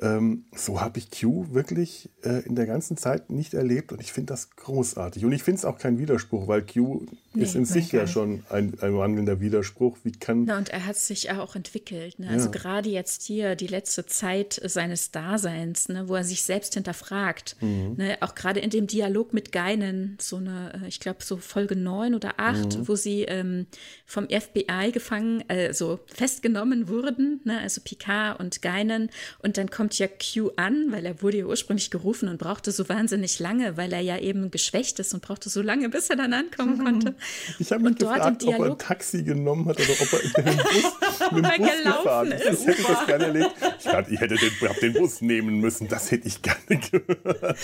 Ähm, 0.00 0.46
so 0.54 0.80
habe 0.80 0.98
ich 0.98 1.10
Q 1.10 1.52
wirklich 1.52 2.10
äh, 2.24 2.44
in 2.46 2.56
der 2.56 2.66
ganzen 2.66 2.96
Zeit 2.96 3.30
nicht 3.30 3.52
erlebt 3.52 3.92
und 3.92 4.00
ich 4.00 4.12
finde 4.12 4.32
das 4.32 4.50
großartig. 4.56 5.24
Und 5.24 5.32
ich 5.32 5.42
finde 5.42 5.58
es 5.58 5.64
auch 5.66 5.78
kein 5.78 5.98
Widerspruch, 5.98 6.48
weil 6.48 6.62
Q 6.62 7.06
nee, 7.34 7.42
ist 7.42 7.54
in 7.54 7.66
sich 7.66 7.92
ja 7.92 8.06
schon 8.06 8.42
ein, 8.48 8.72
ein 8.80 8.96
wandelnder 8.96 9.40
Widerspruch. 9.40 9.98
Wie 10.02 10.12
kann. 10.12 10.44
Na, 10.44 10.56
und 10.56 10.70
er 10.70 10.86
hat 10.86 10.96
sich 10.96 11.30
auch 11.30 11.54
entwickelt. 11.54 12.18
Ne? 12.18 12.26
Also 12.28 12.38
ja. 12.38 12.42
Also 12.42 12.50
gerade 12.50 12.88
jetzt 12.88 13.22
hier 13.22 13.54
die 13.54 13.66
letzte 13.66 14.06
Zeit 14.06 14.60
seines 14.64 15.10
Daseins, 15.10 15.88
ne, 15.88 16.08
wo 16.08 16.14
er 16.14 16.24
sich 16.24 16.42
selbst 16.42 16.74
hinterfragt. 16.74 17.56
Mhm. 17.60 17.94
Ne? 17.98 18.16
Auch 18.22 18.34
gerade 18.34 18.60
in 18.60 18.70
dem 18.70 18.86
Dialog 18.86 19.34
mit 19.34 19.52
Geinen, 19.52 20.16
so 20.20 20.36
eine, 20.36 20.72
äh, 20.82 20.88
ich 20.88 21.00
glaube, 21.00 21.22
so 21.22 21.36
Folge 21.36 21.76
9 21.76 22.14
oder 22.14 22.40
8, 22.40 22.78
mhm. 22.78 22.88
wo 22.88 22.96
sie 22.96 23.22
ähm, 23.22 23.66
vom 24.06 24.26
FBI 24.28 24.90
gefangen, 24.90 25.44
also 25.48 26.00
festgenommen 26.06 26.88
wurden, 26.88 27.40
ne? 27.44 27.60
also 27.60 27.82
Picard 27.84 28.40
und 28.40 28.62
Geinen. 28.62 29.10
Und 29.42 29.58
dann 29.58 29.70
kommt 29.70 29.81
ja 29.90 30.06
Q 30.08 30.50
an, 30.56 30.86
weil 30.90 31.06
er 31.06 31.22
wurde 31.22 31.38
ja 31.38 31.44
ursprünglich 31.46 31.90
gerufen 31.90 32.28
und 32.28 32.38
brauchte 32.38 32.72
so 32.72 32.88
wahnsinnig 32.88 33.38
lange, 33.38 33.76
weil 33.76 33.92
er 33.92 34.00
ja 34.00 34.18
eben 34.18 34.50
geschwächt 34.50 34.98
ist 34.98 35.14
und 35.14 35.22
brauchte 35.22 35.48
so 35.48 35.62
lange, 35.62 35.88
bis 35.88 36.10
er 36.10 36.16
dann 36.16 36.32
ankommen 36.32 36.78
konnte. 36.84 37.14
Ich 37.58 37.72
habe 37.72 37.84
mich 37.84 37.96
gefragt, 37.96 38.44
ob 38.44 38.58
er 38.58 38.64
ein 38.64 38.78
Taxi 38.78 39.22
genommen 39.22 39.66
hat 39.68 39.78
oder 39.78 39.92
ob 40.00 40.12
er 40.12 40.22
in 40.22 40.32
den 40.46 40.56
Bus, 40.56 41.32
mit 41.32 41.44
dem 41.44 41.66
Bus 41.66 41.82
gefahren 41.84 42.32
ist. 42.32 42.60
Ich 42.60 42.66
hätte 42.66 42.82
das 42.82 43.06
gerne 43.06 43.24
erlebt. 43.24 43.54
Ich, 43.78 43.86
hatte, 43.86 44.10
ich 44.12 44.20
hätte 44.20 44.34
den, 44.36 44.52
den 44.80 44.92
Bus 44.94 45.20
nehmen 45.20 45.60
müssen. 45.60 45.88
Das 45.88 46.10
hätte 46.10 46.28
ich 46.28 46.40
gerne 46.42 46.58
gehört. 46.90 47.58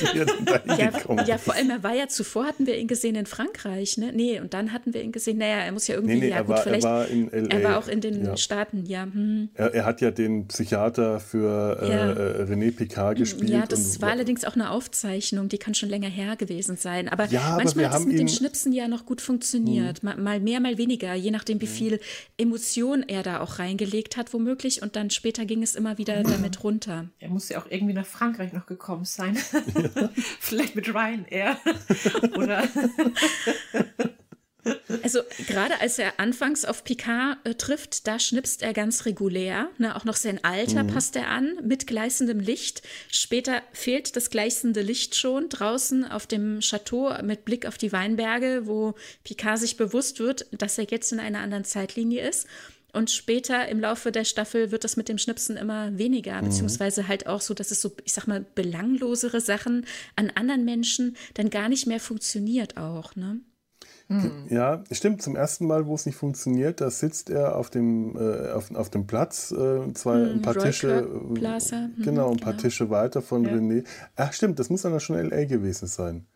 Ja, 0.79 1.25
ja, 1.25 1.39
vor 1.39 1.55
allem, 1.55 1.71
er 1.71 1.83
war 1.83 1.95
ja 1.95 2.09
zuvor, 2.09 2.47
hatten 2.47 2.67
wir 2.67 2.77
ihn 2.77 2.89
gesehen 2.89 3.15
in 3.15 3.27
Frankreich. 3.27 3.99
Ne? 3.99 4.13
Nee, 4.13 4.41
und 4.41 4.55
dann 4.55 4.73
hatten 4.73 4.95
wir 4.95 5.03
ihn 5.03 5.13
gesehen, 5.13 5.39
naja, 5.39 5.59
er 5.59 5.73
muss 5.73 5.87
ja 5.87 5.95
irgendwie, 5.95 6.15
nee, 6.15 6.27
nee, 6.27 6.31
ja 6.31 6.41
gut, 6.41 6.51
war, 6.51 6.63
vielleicht. 6.63 6.85
Er 6.85 6.91
war, 6.91 7.09
in 7.09 7.31
LA. 7.31 7.49
er 7.49 7.65
war 7.65 7.79
auch 7.79 7.89
in 7.89 8.01
den 8.01 8.25
ja. 8.25 8.37
Staaten, 8.37 8.85
ja. 8.87 9.05
Hm. 9.05 9.49
Er, 9.55 9.75
er, 9.75 9.85
hat 9.85 10.01
ja 10.01 10.11
den 10.11 10.49
Psychiater 10.49 11.21
für 11.21 11.79
äh, 11.83 11.91
ja. 11.91 12.08
Äh, 12.11 12.43
René 12.45 12.71
Picard 12.73 13.19
gespielt. 13.19 13.51
Ja, 13.51 13.67
das 13.67 14.01
war 14.01 14.11
allerdings 14.11 14.45
auch 14.45 14.55
eine 14.55 14.71
Aufzeichnung, 14.71 15.49
die 15.49 15.59
kann 15.59 15.75
schon 15.75 15.89
länger 15.89 16.09
her 16.09 16.37
gewesen 16.37 16.77
sein. 16.77 17.09
Aber 17.09 17.27
ja, 17.27 17.57
manchmal 17.57 17.87
aber 17.87 17.95
hat 17.95 18.01
es 18.01 18.07
mit 18.07 18.19
den 18.19 18.29
Schnipsen 18.29 18.73
ja 18.73 18.89
noch 18.89 19.07
gut 19.07 19.21
funktioniert. 19.21 20.03
Mhm. 20.03 20.23
Mal 20.23 20.41
mehr, 20.41 20.61
mal 20.61 20.79
weniger, 20.79 21.15
je 21.15 21.31
nachdem, 21.31 21.61
wie 21.61 21.67
mhm. 21.67 21.71
viel 21.71 22.01
Emotion 22.37 23.03
er 23.03 23.23
da 23.23 23.41
auch 23.41 23.59
reingelegt 23.59 24.17
hat, 24.17 24.33
womöglich. 24.33 24.83
Und 24.83 24.97
dann 24.97 25.11
später 25.11 25.45
ging 25.45 25.63
es 25.63 25.75
immer 25.75 25.99
wieder 25.99 26.19
mhm. 26.21 26.31
damit 26.31 26.65
runter. 26.65 27.09
Er 27.19 27.29
muss 27.29 27.49
ja 27.49 27.61
auch 27.61 27.67
irgendwie 27.71 27.95
nach 27.95 28.07
Frankreich 28.07 28.53
noch 28.53 28.67
gekommen 28.67 29.05
sein. 29.05 29.37
Ja. 29.75 30.11
Vielleicht 30.41 30.77
mit 30.77 30.89
Ryanair. 30.89 31.59
Oder 32.37 32.65
Also 35.03 35.21
gerade 35.47 35.81
als 35.81 35.99
er 35.99 36.19
anfangs 36.19 36.65
auf 36.65 36.85
Picard 36.85 37.39
äh, 37.45 37.55
trifft, 37.55 38.07
da 38.07 38.19
schnipst 38.19 38.63
er 38.63 38.73
ganz 38.73 39.07
regulär. 39.07 39.69
Ne? 39.79 39.95
Auch 39.95 40.05
noch 40.05 40.17
sein 40.17 40.43
Alter 40.45 40.83
mhm. 40.83 40.89
passt 40.89 41.17
er 41.17 41.29
an 41.29 41.59
mit 41.63 41.87
gleißendem 41.87 42.41
Licht. 42.41 42.83
Später 43.11 43.63
fehlt 43.73 44.17
das 44.17 44.31
gleißende 44.31 44.83
Licht 44.83 45.15
schon 45.15 45.49
draußen 45.49 46.05
auf 46.05 46.27
dem 46.27 46.61
Chateau 46.61 47.13
mit 47.23 47.45
Blick 47.45 47.67
auf 47.67 47.79
die 47.79 47.93
Weinberge, 47.93 48.63
wo 48.67 48.95
Picard 49.25 49.59
sich 49.59 49.77
bewusst 49.77 50.21
wird, 50.21 50.47
dass 50.53 50.79
er 50.79 50.85
jetzt 50.85 51.13
in 51.13 51.21
einer 51.21 51.41
anderen 51.41 51.65
Zeitlinie 51.65 52.29
ist. 52.29 52.47
Und 52.93 53.11
später 53.11 53.69
im 53.69 53.81
Laufe 53.81 54.13
der 54.13 54.25
Staffel 54.25 54.71
wird 54.71 54.83
das 54.83 54.97
mit 54.97 55.09
dem 55.09 55.19
Schnipsen 55.19 55.57
immer 55.57 55.97
weniger, 55.99 56.41
mhm. 56.41 56.47
beziehungsweise 56.47 57.07
halt 57.07 57.27
auch 57.27 57.41
so, 57.41 57.53
dass 57.55 57.71
es 57.71 57.83
so, 57.83 57.93
ich 58.05 58.15
sag 58.15 58.27
mal, 58.27 58.45
belanglosere 58.55 59.41
Sachen 59.41 59.87
an 60.17 60.33
anderen 60.35 60.65
Menschen 60.65 61.17
dann 61.35 61.51
gar 61.51 61.69
nicht 61.69 61.87
mehr 61.87 62.01
funktioniert 62.01 62.77
auch, 62.77 63.15
ne? 63.15 63.41
Mhm. 64.09 64.47
Ja, 64.49 64.83
stimmt. 64.91 65.23
Zum 65.23 65.37
ersten 65.37 65.67
Mal, 65.67 65.87
wo 65.87 65.95
es 65.95 66.07
nicht 66.07 66.17
funktioniert, 66.17 66.81
da 66.81 66.91
sitzt 66.91 67.29
er 67.29 67.57
auf 67.57 67.69
dem, 67.69 68.17
äh, 68.17 68.51
auf, 68.53 68.75
auf 68.75 68.89
dem 68.91 69.07
Platz, 69.07 69.53
äh, 69.53 69.93
zwei, 69.93 70.17
mhm, 70.17 70.31
ein 70.33 70.43
paar 70.43 70.57
Roy 70.57 70.65
Tische. 70.65 71.09
Plaza. 71.35 71.89
Mhm, 71.97 72.03
genau, 72.03 72.31
ein 72.31 72.39
paar 72.39 72.55
genau. 72.55 72.63
Tische 72.63 72.91
weiter 72.91 73.21
von 73.21 73.45
ja. 73.45 73.53
René. 73.53 73.85
Ach, 74.17 74.33
stimmt, 74.33 74.59
das 74.59 74.71
muss 74.71 74.83
dann 74.83 74.99
schon 75.01 75.17
LA 75.17 75.45
gewesen 75.45 75.87
sein. 75.87 76.27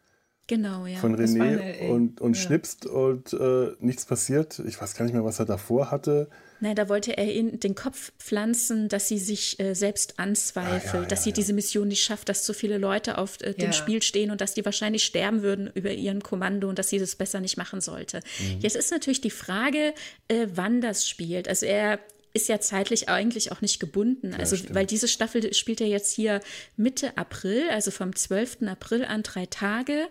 Genau, 0.53 0.85
ja. 0.85 0.99
Von 0.99 1.17
René 1.17 1.89
und, 1.89 2.21
und 2.21 2.37
ja. 2.37 2.43
schnipst 2.43 2.85
und 2.85 3.33
äh, 3.33 3.71
nichts 3.81 4.05
passiert. 4.05 4.59
Ich 4.59 4.79
weiß 4.79 4.95
gar 4.95 5.07
nicht 5.07 5.15
mehr, 5.15 5.25
was 5.25 5.39
er 5.39 5.47
davor 5.47 5.91
hatte. 5.91 6.29
Nein, 6.61 6.77
da 6.77 6.91
wollte 6.91 7.17
er 7.17 7.33
in 7.33 7.59
den 7.59 7.75
Kopf 7.75 8.13
pflanzen, 8.19 8.91
dass 8.91 9.09
sie 9.09 9.17
sich 9.17 9.59
äh, 9.59 9.73
selbst 9.73 10.19
anzweifelt, 10.19 10.95
ah, 10.95 11.03
ja, 11.05 11.09
dass 11.09 11.21
ja, 11.21 11.23
sie 11.23 11.31
ja. 11.31 11.35
diese 11.37 11.55
Mission 11.55 11.89
nicht 11.89 12.03
schafft, 12.03 12.29
dass 12.29 12.45
so 12.45 12.53
viele 12.53 12.77
Leute 12.77 13.17
auf 13.17 13.41
äh, 13.41 13.55
dem 13.55 13.73
Spiel 13.73 14.03
stehen 14.03 14.31
und 14.31 14.43
dass 14.43 14.53
die 14.53 14.63
wahrscheinlich 14.63 15.05
sterben 15.05 15.41
würden 15.41 15.71
über 15.73 15.91
ihren 15.91 16.23
Kommando 16.23 16.69
und 16.69 16.79
dass 16.79 16.91
sie 16.91 16.99
das 16.99 17.17
besser 17.17 17.41
nicht 17.41 17.57
machen 17.57 17.81
sollte. 17.81 18.21
Mhm. 18.39 18.61
Jetzt 18.61 18.77
ist 18.77 18.91
natürlich 18.91 19.23
die 19.23 19.31
Frage, 19.31 19.95
äh, 20.29 20.49
wann 20.55 20.83
das 20.83 21.09
spielt. 21.09 21.49
Also 21.49 21.65
er 21.65 21.99
ist 22.35 22.49
ja 22.49 22.61
zeitlich 22.61 23.09
eigentlich 23.09 23.53
auch 23.53 23.63
nicht 23.63 23.81
gebunden. 23.81 24.35
Also, 24.35 24.57
weil 24.75 24.85
diese 24.85 25.09
Staffel 25.09 25.55
spielt 25.55 25.81
ja 25.81 25.87
jetzt 25.87 26.13
hier 26.13 26.43
Mitte 26.77 27.17
April, 27.17 27.71
also 27.71 27.91
vom 27.91 28.15
12. 28.15 28.69
April 28.69 29.07
an 29.07 29.23
drei 29.23 29.47
Tage. 29.47 30.09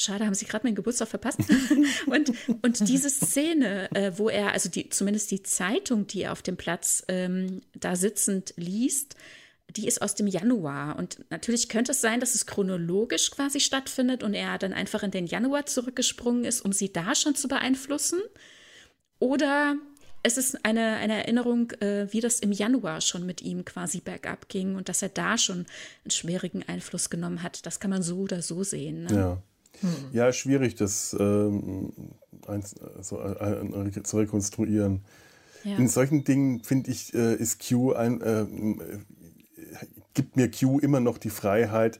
Schade, 0.00 0.24
haben 0.24 0.34
Sie 0.34 0.46
gerade 0.46 0.64
meinen 0.64 0.76
Geburtstag 0.76 1.08
verpasst. 1.08 1.40
und, 2.06 2.32
und 2.62 2.88
diese 2.88 3.10
Szene, 3.10 3.90
äh, 3.96 4.12
wo 4.16 4.28
er, 4.28 4.52
also 4.52 4.68
die, 4.68 4.88
zumindest 4.90 5.28
die 5.32 5.42
Zeitung, 5.42 6.06
die 6.06 6.22
er 6.22 6.32
auf 6.32 6.40
dem 6.40 6.56
Platz 6.56 7.02
ähm, 7.08 7.62
da 7.74 7.96
sitzend 7.96 8.54
liest, 8.56 9.16
die 9.76 9.88
ist 9.88 10.00
aus 10.00 10.14
dem 10.14 10.28
Januar. 10.28 10.96
Und 10.96 11.24
natürlich 11.30 11.68
könnte 11.68 11.90
es 11.90 12.00
sein, 12.00 12.20
dass 12.20 12.36
es 12.36 12.46
chronologisch 12.46 13.32
quasi 13.32 13.58
stattfindet 13.58 14.22
und 14.22 14.34
er 14.34 14.56
dann 14.58 14.72
einfach 14.72 15.02
in 15.02 15.10
den 15.10 15.26
Januar 15.26 15.66
zurückgesprungen 15.66 16.44
ist, 16.44 16.60
um 16.60 16.72
sie 16.72 16.92
da 16.92 17.16
schon 17.16 17.34
zu 17.34 17.48
beeinflussen. 17.48 18.20
Oder 19.18 19.76
es 20.22 20.38
ist 20.38 20.64
eine, 20.64 20.94
eine 20.98 21.14
Erinnerung, 21.14 21.72
äh, 21.80 22.06
wie 22.12 22.20
das 22.20 22.38
im 22.38 22.52
Januar 22.52 23.00
schon 23.00 23.26
mit 23.26 23.42
ihm 23.42 23.64
quasi 23.64 23.98
bergab 23.98 24.48
ging 24.48 24.76
und 24.76 24.88
dass 24.88 25.02
er 25.02 25.08
da 25.08 25.36
schon 25.36 25.66
einen 26.04 26.10
schwierigen 26.12 26.62
Einfluss 26.68 27.10
genommen 27.10 27.42
hat. 27.42 27.66
Das 27.66 27.80
kann 27.80 27.90
man 27.90 28.02
so 28.02 28.18
oder 28.18 28.42
so 28.42 28.62
sehen. 28.62 29.04
Ne? 29.04 29.14
Ja. 29.14 29.42
Hm. 29.80 29.88
Ja, 30.12 30.32
schwierig, 30.32 30.74
das 30.74 31.16
ähm, 31.18 31.92
ein, 32.46 32.62
so, 33.00 33.18
ein, 33.18 33.92
zu 34.04 34.16
rekonstruieren. 34.18 35.02
Ja. 35.64 35.76
In 35.76 35.88
solchen 35.88 36.24
Dingen, 36.24 36.62
finde 36.62 36.90
ich, 36.90 37.14
äh, 37.14 37.34
ist 37.34 37.66
Q 37.66 37.92
ein, 37.92 38.20
äh, 38.20 38.46
gibt 40.14 40.36
mir 40.36 40.50
Q 40.50 40.78
immer 40.78 41.00
noch 41.00 41.18
die 41.18 41.30
Freiheit, 41.30 41.98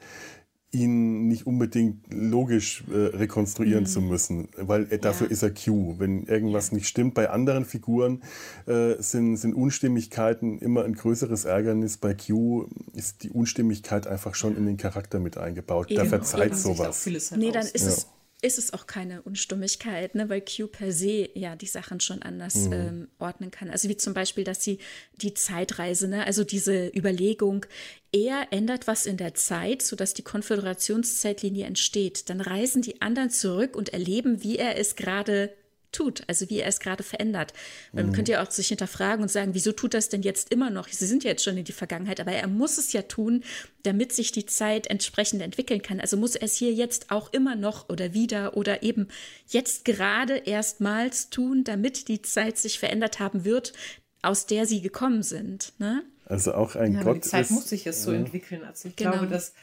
ihn 0.71 1.29
nicht 1.29 1.47
unbedingt 1.47 2.13
logisch 2.13 2.85
äh, 2.91 3.17
rekonstruieren 3.17 3.85
mhm. 3.85 3.89
zu 3.89 4.01
müssen, 4.03 4.49
weil 4.57 4.87
er, 4.91 4.99
dafür 4.99 5.29
ja. 5.29 5.33
ist 5.33 5.43
er 5.43 5.51
Q. 5.51 5.99
Wenn 5.99 6.25
irgendwas 6.25 6.71
ja. 6.71 6.77
nicht 6.77 6.89
stimmt, 6.89 7.15
bei 7.15 7.31
anderen 7.31 7.65
Figuren 7.65 8.23
äh, 8.67 8.95
sind, 8.99 9.37
sind 9.37 9.55
Unstimmigkeiten 9.55 10.59
immer 10.59 10.85
ein 10.85 10.95
größeres 10.95 11.47
Ärgernis. 11.47 11.97
Bei 11.97 12.15
Q 12.15 12.69
ist 12.93 13.23
die 13.23 13.31
Unstimmigkeit 13.31 14.07
einfach 14.07 14.35
schon 14.35 14.57
in 14.57 14.67
den 14.67 14.77
Charakter 14.77 15.21
mit 15.21 15.39
eingebaut. 15.39 15.91
Eben, 15.91 16.01
da 16.01 16.05
verzeiht 16.05 16.55
sowas. 16.57 17.07
Nee, 17.35 17.51
dann 17.51 17.67
ist 17.67 17.85
ja. 17.85 17.89
es 17.89 18.07
ist 18.41 18.59
es 18.59 18.73
auch 18.73 18.87
keine 18.87 19.23
Unstimmigkeit, 19.23 20.15
ne, 20.15 20.29
weil 20.29 20.43
Q 20.43 20.69
per 20.69 20.93
se 20.93 21.29
ja 21.35 21.57
die 21.57 21.67
Sachen 21.67 21.99
schon 21.99 22.23
anders 22.23 22.55
mhm. 22.55 22.73
ähm, 22.73 23.09
ordnen 23.19 23.51
kann. 23.51 23.69
Also 23.69 23.89
wie 23.89 23.97
zum 23.97 24.15
Beispiel, 24.15 24.45
dass 24.45 24.63
sie 24.63 24.79
die 25.17 25.35
Zeitreise, 25.35 26.07
ne, 26.07 26.25
also 26.25 26.45
diese 26.45 26.89
Überlegung, 26.95 27.67
er 28.13 28.49
ändert 28.51 28.87
was 28.87 29.07
in 29.07 29.17
der 29.17 29.35
Zeit, 29.35 29.83
sodass 29.83 30.15
die 30.15 30.23
Konföderationszeitlinie 30.23 31.67
entsteht. 31.67 32.31
Dann 32.31 32.41
reisen 32.41 32.83
die 32.83 33.03
anderen 33.03 33.31
zurück 33.31 33.77
und 33.77 33.91
erleben, 33.91 34.43
wie 34.43 34.57
er 34.57 34.79
es 34.79 34.97
gerade 34.97 35.53
tut, 35.93 36.23
also 36.27 36.49
wie 36.51 36.61
er 36.61 36.69
es 36.69 36.81
gerade 36.81 37.03
verändert. 37.03 37.53
Man 37.93 38.09
mhm. 38.09 38.13
könnte 38.13 38.33
ja 38.33 38.43
auch 38.43 38.51
sich 38.51 38.69
hinterfragen 38.69 39.23
und 39.23 39.31
sagen, 39.31 39.55
wieso 39.55 39.73
tut 39.73 39.95
das 39.95 40.09
denn 40.09 40.23
jetzt 40.23 40.53
immer 40.53 40.71
noch? 40.71 40.89
Sie 40.89 41.07
sind 41.07 41.25
ja 41.25 41.31
jetzt 41.31 41.45
schon 41.45 41.57
in 41.57 41.65
die 41.65 41.73
Vergangenheit, 41.73 42.21
aber 42.21 42.33
er 42.33 42.47
muss 42.47 42.79
es 42.79 42.93
ja 42.93 43.03
tun, 43.03 43.43
damit 43.83 44.13
sich 44.13 44.33
die 44.33 44.47
Zeit 44.47 44.89
entsprechend 44.89 45.43
entwickeln 45.43 45.83
kann. 45.83 46.01
Also 46.01 46.17
muss 46.17 46.37
er 46.37 46.45
es 46.45 46.57
hier 46.57 46.73
jetzt 46.73 47.11
auch 47.11 47.33
immer 47.33 47.57
noch 47.57 47.89
oder 47.89 48.13
wieder 48.15 48.57
oder 48.57 48.83
eben 48.83 49.09
jetzt 49.49 49.85
gerade 49.85 50.37
erstmals 50.37 51.31
tun, 51.31 51.65
damit 51.65 52.09
die 52.09 52.23
Zeit 52.23 52.59
sich 52.59 52.79
verändert 52.79 53.19
haben 53.19 53.45
wird, 53.45 53.73
aus 54.21 54.47
der 54.47 54.67
sie 54.67 54.83
gekommen 54.83 55.23
sind. 55.23 55.73
Ne? 55.79 56.03
Also 56.29 56.55
auch 56.55 56.77
ein 56.77 56.95
ja, 56.95 57.03
Gott. 57.03 57.17
Die 57.17 57.21
Zeit 57.21 57.47
ist, 57.47 57.51
muss 57.51 57.69
sich 57.69 57.85
jetzt 57.85 58.03
so 58.03 58.13
ja. 58.13 58.19
entwickeln. 58.19 58.65
Also 58.65 58.89
ich 58.89 58.97
genau. 58.97 59.13
glaube, 59.13 59.29
dass 59.29 59.55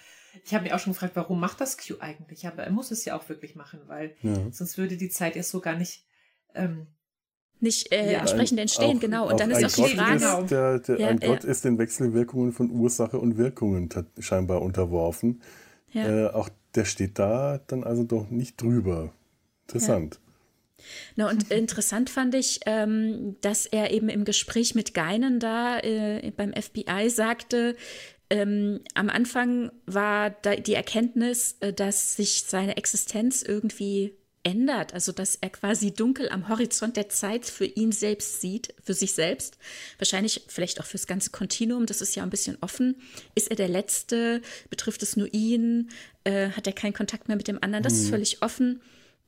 ich 0.43 0.53
habe 0.53 0.63
mich 0.63 0.73
auch 0.73 0.79
schon 0.79 0.93
gefragt, 0.93 1.15
warum 1.15 1.39
macht 1.39 1.61
das 1.61 1.77
Q 1.77 1.95
eigentlich? 1.99 2.45
Aber 2.47 2.63
er 2.63 2.71
muss 2.71 2.91
es 2.91 3.05
ja 3.05 3.17
auch 3.17 3.29
wirklich 3.29 3.55
machen, 3.55 3.79
weil 3.87 4.15
ja. 4.21 4.35
sonst 4.51 4.77
würde 4.77 4.97
die 4.97 5.09
Zeit 5.09 5.35
erst 5.35 5.51
so 5.51 5.61
gar 5.61 5.77
nicht 5.77 6.05
ähm, 6.53 6.87
nicht 7.61 7.91
äh, 7.93 8.13
ja, 8.13 8.19
entsprechend 8.19 8.59
entstehen, 8.59 8.97
auch, 8.97 9.01
genau. 9.01 9.29
Und 9.29 9.39
dann 9.39 9.49
ist 9.49 9.63
auch 9.63 9.85
die 9.85 9.95
Frage. 9.95 10.15
Ist 10.15 10.51
der, 10.51 10.79
der, 10.79 10.99
ja, 10.99 11.07
ein 11.07 11.19
ja. 11.21 11.27
Gott 11.29 11.43
ist 11.45 11.63
den 11.63 11.77
Wechselwirkungen 11.77 12.51
von 12.51 12.69
Ursache 12.69 13.17
und 13.17 13.37
Wirkungen 13.37 13.89
scheinbar 14.19 14.61
unterworfen. 14.61 15.41
Äh, 15.93 16.27
auch 16.27 16.49
der 16.75 16.83
steht 16.83 17.17
da 17.19 17.61
dann 17.67 17.85
also 17.85 18.03
doch 18.03 18.29
nicht 18.29 18.61
drüber. 18.61 19.13
Interessant. 19.67 20.19
Na, 21.15 21.29
und 21.29 21.51
interessant 21.51 22.09
fand 22.09 22.35
ich, 22.35 22.61
ähm, 22.65 23.35
dass 23.41 23.65
er 23.65 23.91
eben 23.91 24.09
im 24.09 24.25
Gespräch 24.25 24.75
mit 24.75 24.93
Geinen 24.93 25.39
da 25.39 25.79
äh, 25.79 26.31
beim 26.35 26.53
FBI 26.53 27.09
sagte, 27.09 27.75
ähm, 28.29 28.81
am 28.95 29.09
Anfang 29.09 29.71
war 29.85 30.31
die 30.31 30.73
Erkenntnis, 30.73 31.57
äh, 31.59 31.73
dass 31.73 32.15
sich 32.15 32.43
seine 32.43 32.77
Existenz 32.77 33.43
irgendwie 33.43 34.17
ändert, 34.45 34.93
also 34.93 35.11
dass 35.11 35.35
er 35.35 35.49
quasi 35.49 35.91
dunkel 35.91 36.29
am 36.29 36.47
Horizont 36.47 36.97
der 36.97 37.09
Zeit 37.09 37.45
für 37.45 37.65
ihn 37.65 37.91
selbst 37.91 38.41
sieht, 38.41 38.73
für 38.83 38.93
sich 38.93 39.13
selbst, 39.13 39.57
wahrscheinlich 39.97 40.43
vielleicht 40.47 40.79
auch 40.79 40.85
fürs 40.85 41.07
ganze 41.07 41.31
Kontinuum, 41.31 41.87
das 41.87 42.01
ist 42.01 42.15
ja 42.15 42.23
ein 42.23 42.29
bisschen 42.29 42.57
offen. 42.61 42.95
Ist 43.33 43.49
er 43.49 43.55
der 43.55 43.67
Letzte? 43.67 44.41
Betrifft 44.69 45.01
es 45.01 45.17
nur 45.17 45.33
ihn? 45.33 45.89
Äh, 46.23 46.49
hat 46.49 46.67
er 46.67 46.73
keinen 46.73 46.93
Kontakt 46.93 47.27
mehr 47.27 47.37
mit 47.37 47.47
dem 47.47 47.61
anderen? 47.61 47.83
Das 47.83 47.93
mhm. 47.93 47.99
ist 47.99 48.09
völlig 48.09 48.41
offen. 48.43 48.81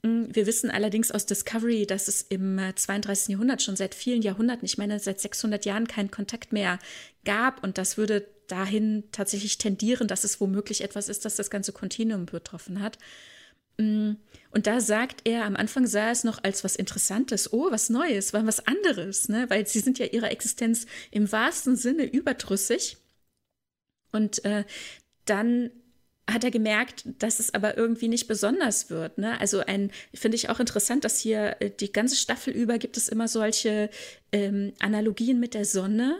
Hm, 0.03 0.33
wir 0.33 0.45
wissen 0.45 0.69
allerdings 0.69 1.11
aus 1.11 1.25
Discovery, 1.25 1.85
dass 1.85 2.07
es 2.07 2.21
im 2.21 2.59
32. 2.75 3.29
Äh, 3.29 3.31
Jahrhundert 3.33 3.61
schon 3.61 3.75
seit 3.75 3.95
vielen 3.95 4.21
Jahrhunderten, 4.21 4.65
ich 4.65 4.77
meine 4.77 4.99
seit 4.99 5.19
600 5.19 5.65
Jahren, 5.65 5.87
keinen 5.87 6.11
Kontakt 6.11 6.53
mehr 6.53 6.79
gab. 7.25 7.63
Und 7.63 7.77
das 7.77 7.97
würde 7.97 8.27
dahin 8.47 9.03
tatsächlich 9.11 9.57
tendieren, 9.57 10.07
dass 10.07 10.23
es 10.23 10.39
womöglich 10.39 10.81
etwas 10.81 11.09
ist, 11.09 11.25
das 11.25 11.35
das 11.35 11.49
ganze 11.49 11.73
Kontinuum 11.73 12.25
betroffen 12.25 12.81
hat. 12.81 12.97
Mm, 13.77 14.13
und 14.51 14.67
da 14.67 14.79
sagt 14.81 15.21
er, 15.25 15.45
am 15.45 15.55
Anfang 15.55 15.85
sah 15.85 16.09
es 16.11 16.23
noch 16.23 16.43
als 16.43 16.63
was 16.63 16.75
Interessantes, 16.75 17.53
oh, 17.53 17.71
was 17.71 17.89
Neues, 17.89 18.33
war 18.33 18.45
was 18.47 18.65
anderes, 18.65 19.29
ne? 19.29 19.49
weil 19.49 19.67
sie 19.67 19.79
sind 19.79 19.99
ja 19.99 20.05
ihrer 20.07 20.31
Existenz 20.31 20.85
im 21.11 21.31
wahrsten 21.31 21.75
Sinne 21.75 22.05
überdrüssig. 22.05 22.97
Und 24.11 24.43
äh, 24.45 24.63
dann 25.25 25.69
hat 26.29 26.43
er 26.43 26.51
gemerkt, 26.51 27.03
dass 27.19 27.39
es 27.39 27.53
aber 27.53 27.77
irgendwie 27.77 28.09
nicht 28.09 28.27
besonders 28.27 28.89
wird. 28.89 29.17
Ne? 29.17 29.39
Also 29.39 29.59
ein, 29.59 29.91
finde 30.13 30.35
ich 30.35 30.49
auch 30.49 30.59
interessant, 30.59 31.05
dass 31.05 31.19
hier 31.19 31.57
äh, 31.61 31.71
die 31.71 31.91
ganze 31.91 32.15
Staffel 32.15 32.53
über 32.53 32.77
gibt 32.77 32.97
es 32.97 33.07
immer 33.07 33.27
solche 33.27 33.89
ähm, 34.31 34.73
Analogien 34.79 35.39
mit 35.39 35.53
der 35.53 35.65
Sonne. 35.65 36.17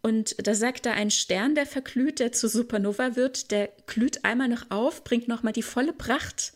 Und 0.00 0.36
da 0.46 0.54
sagt 0.54 0.86
er, 0.86 0.94
ein 0.94 1.10
Stern, 1.10 1.54
der 1.54 1.66
verglüht, 1.66 2.20
der 2.20 2.32
zur 2.32 2.48
Supernova 2.48 3.16
wird, 3.16 3.50
der 3.50 3.68
glüht 3.86 4.24
einmal 4.24 4.48
noch 4.48 4.70
auf, 4.70 5.04
bringt 5.04 5.28
nochmal 5.28 5.52
die 5.52 5.62
volle 5.62 5.92
Pracht 5.92 6.52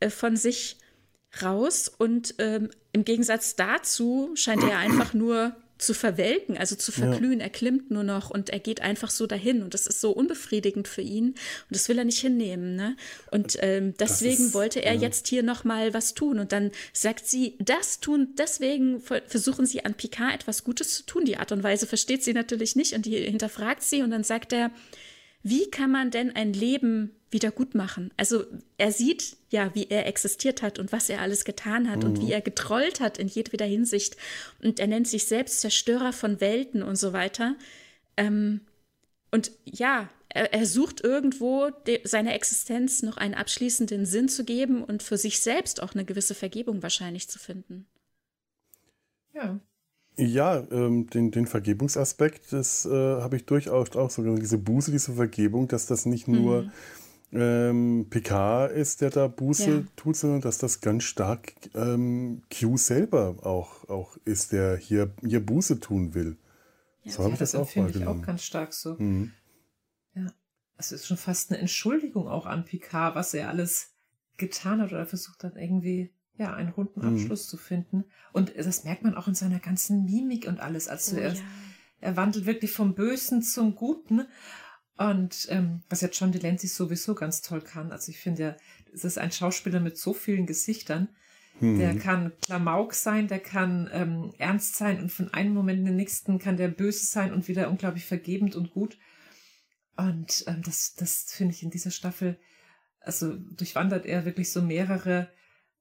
äh, 0.00 0.10
von 0.10 0.36
sich 0.36 0.76
raus 1.42 1.88
und 1.88 2.34
ähm, 2.38 2.70
im 2.92 3.04
Gegensatz 3.04 3.54
dazu 3.54 4.32
scheint 4.34 4.64
er 4.64 4.78
einfach 4.78 5.14
nur 5.14 5.54
zu 5.80 5.94
verwelken, 5.94 6.56
also 6.56 6.76
zu 6.76 6.92
verglühen. 6.92 7.40
Ja. 7.40 7.46
Er 7.46 7.50
klimmt 7.50 7.90
nur 7.90 8.02
noch 8.02 8.30
und 8.30 8.50
er 8.50 8.60
geht 8.60 8.80
einfach 8.80 9.10
so 9.10 9.26
dahin 9.26 9.62
und 9.62 9.74
das 9.74 9.86
ist 9.86 10.00
so 10.00 10.12
unbefriedigend 10.12 10.88
für 10.88 11.02
ihn 11.02 11.28
und 11.28 11.36
das 11.70 11.88
will 11.88 11.98
er 11.98 12.04
nicht 12.04 12.20
hinnehmen. 12.20 12.76
Ne? 12.76 12.96
Und 13.30 13.56
ähm, 13.60 13.94
deswegen 13.98 14.46
ist, 14.46 14.54
wollte 14.54 14.84
er 14.84 14.94
ja. 14.94 15.00
jetzt 15.00 15.28
hier 15.28 15.42
noch 15.42 15.64
mal 15.64 15.94
was 15.94 16.14
tun 16.14 16.38
und 16.38 16.52
dann 16.52 16.70
sagt 16.92 17.26
sie, 17.26 17.56
das 17.58 18.00
tun, 18.00 18.34
deswegen 18.36 19.00
versuchen 19.00 19.66
sie 19.66 19.84
an 19.84 19.94
Picard 19.94 20.34
etwas 20.34 20.64
Gutes 20.64 20.94
zu 20.94 21.02
tun. 21.04 21.24
Die 21.24 21.36
Art 21.36 21.52
und 21.52 21.62
Weise 21.62 21.86
versteht 21.86 22.22
sie 22.22 22.32
natürlich 22.32 22.76
nicht 22.76 22.94
und 22.94 23.06
die 23.06 23.16
hinterfragt 23.16 23.82
sie 23.82 24.02
und 24.02 24.10
dann 24.10 24.24
sagt 24.24 24.52
er, 24.52 24.70
wie 25.42 25.70
kann 25.70 25.90
man 25.90 26.10
denn 26.10 26.34
ein 26.34 26.52
Leben 26.52 27.14
wieder 27.30 27.50
gut 27.50 27.74
machen? 27.74 28.12
Also 28.16 28.44
er 28.76 28.92
sieht 28.92 29.36
ja, 29.50 29.74
wie 29.74 29.86
er 29.88 30.06
existiert 30.06 30.62
hat 30.62 30.78
und 30.78 30.92
was 30.92 31.08
er 31.08 31.20
alles 31.20 31.44
getan 31.44 31.90
hat 31.90 32.00
mhm. 32.00 32.10
und 32.10 32.20
wie 32.20 32.32
er 32.32 32.40
getrollt 32.40 33.00
hat 33.00 33.18
in 33.18 33.28
jedweder 33.28 33.66
Hinsicht. 33.66 34.16
Und 34.62 34.80
er 34.80 34.86
nennt 34.86 35.08
sich 35.08 35.24
selbst 35.24 35.60
Zerstörer 35.60 36.12
von 36.12 36.40
Welten 36.40 36.82
und 36.82 36.96
so 36.96 37.12
weiter. 37.12 37.56
Ähm, 38.16 38.60
und 39.30 39.52
ja, 39.64 40.08
er, 40.28 40.52
er 40.52 40.66
sucht 40.66 41.02
irgendwo 41.02 41.70
seiner 42.04 42.34
Existenz 42.34 43.02
noch 43.02 43.16
einen 43.16 43.34
abschließenden 43.34 44.06
Sinn 44.06 44.28
zu 44.28 44.44
geben 44.44 44.84
und 44.84 45.02
für 45.02 45.16
sich 45.16 45.40
selbst 45.40 45.82
auch 45.82 45.94
eine 45.94 46.04
gewisse 46.04 46.34
Vergebung 46.34 46.82
wahrscheinlich 46.82 47.28
zu 47.28 47.38
finden. 47.38 47.86
Ja. 49.32 49.60
Ja, 50.22 50.62
ähm, 50.70 51.08
den, 51.08 51.30
den 51.30 51.46
Vergebungsaspekt, 51.46 52.52
das 52.52 52.84
äh, 52.84 52.90
habe 52.90 53.36
ich 53.36 53.46
durchaus 53.46 53.96
auch 53.96 54.10
so, 54.10 54.36
diese 54.36 54.58
Buße, 54.58 54.90
diese 54.90 55.12
Vergebung, 55.12 55.68
dass 55.68 55.86
das 55.86 56.06
nicht 56.06 56.28
nur 56.28 56.62
mhm 56.62 56.72
ähm, 57.32 58.06
PK 58.10 58.66
ist, 58.66 59.00
der 59.00 59.10
da 59.10 59.28
Buße 59.28 59.70
ja. 59.70 59.82
tut, 59.96 60.16
sondern 60.16 60.40
dass 60.40 60.58
das 60.58 60.80
ganz 60.80 61.04
stark 61.04 61.52
ähm, 61.74 62.42
Q 62.52 62.76
selber 62.76 63.36
auch, 63.46 63.88
auch 63.88 64.16
ist, 64.24 64.52
der 64.52 64.76
hier, 64.76 65.14
hier 65.24 65.44
Buße 65.44 65.80
tun 65.80 66.14
will. 66.14 66.36
Ja, 67.02 67.12
so 67.12 67.22
habe 67.24 67.34
ich 67.34 67.38
das, 67.38 67.52
das 67.52 67.60
auch 67.60 67.76
wahrgenommen. 67.76 68.18
ich 68.18 68.22
auch 68.22 68.26
ganz 68.26 68.42
stark 68.42 68.72
so. 68.72 68.96
Mhm. 68.98 69.32
Ja, 70.14 70.26
es 70.76 70.92
ist 70.92 71.06
schon 71.06 71.16
fast 71.16 71.50
eine 71.50 71.60
Entschuldigung 71.60 72.26
auch 72.26 72.46
an 72.46 72.64
Picard, 72.64 73.14
was 73.14 73.32
er 73.32 73.48
alles 73.48 73.94
getan 74.36 74.80
hat 74.80 74.92
oder 74.92 75.06
versucht 75.06 75.44
hat, 75.44 75.54
irgendwie 75.56 76.12
ja, 76.40 76.54
einen 76.54 76.70
runden 76.70 77.00
mhm. 77.00 77.14
Abschluss 77.14 77.46
mhm. 77.46 77.50
zu 77.50 77.56
finden. 77.56 78.04
Und 78.32 78.52
das 78.56 78.84
merkt 78.84 79.04
man 79.04 79.14
auch 79.14 79.28
in 79.28 79.34
seiner 79.34 79.60
ganzen 79.60 80.04
Mimik 80.04 80.48
und 80.48 80.60
alles. 80.60 80.88
Also 80.88 81.16
oh, 81.16 81.20
er, 81.20 81.32
ja. 81.34 81.40
er 82.00 82.16
wandelt 82.16 82.46
wirklich 82.46 82.72
vom 82.72 82.94
Bösen 82.94 83.42
zum 83.42 83.74
Guten. 83.74 84.26
Und 84.96 85.46
ähm, 85.50 85.82
was 85.88 86.00
jetzt 86.00 86.18
John 86.18 86.32
Delancey 86.32 86.68
sowieso 86.68 87.14
ganz 87.14 87.40
toll 87.42 87.60
kann, 87.60 87.92
also 87.92 88.10
ich 88.10 88.18
finde 88.18 88.42
ja, 88.42 88.56
es 88.92 89.04
ist 89.04 89.18
ein 89.18 89.32
Schauspieler 89.32 89.80
mit 89.80 89.96
so 89.96 90.12
vielen 90.12 90.46
Gesichtern. 90.46 91.08
Mhm. 91.60 91.78
Der 91.78 91.96
kann 91.96 92.32
Klamauk 92.42 92.94
sein, 92.94 93.28
der 93.28 93.40
kann 93.40 93.88
ähm, 93.92 94.32
ernst 94.38 94.76
sein 94.76 95.00
und 95.00 95.12
von 95.12 95.32
einem 95.32 95.54
Moment 95.54 95.80
in 95.80 95.84
den 95.86 95.96
nächsten 95.96 96.38
kann 96.38 96.56
der 96.56 96.68
böse 96.68 97.06
sein 97.06 97.32
und 97.32 97.48
wieder 97.48 97.70
unglaublich 97.70 98.04
vergebend 98.04 98.56
und 98.56 98.70
gut. 98.70 98.98
Und 99.96 100.44
ähm, 100.46 100.62
das, 100.64 100.94
das 100.94 101.24
finde 101.28 101.54
ich 101.54 101.62
in 101.62 101.70
dieser 101.70 101.90
Staffel, 101.90 102.38
also 103.00 103.36
durchwandert 103.36 104.06
er 104.06 104.24
wirklich 104.24 104.50
so 104.50 104.62
mehrere 104.62 105.28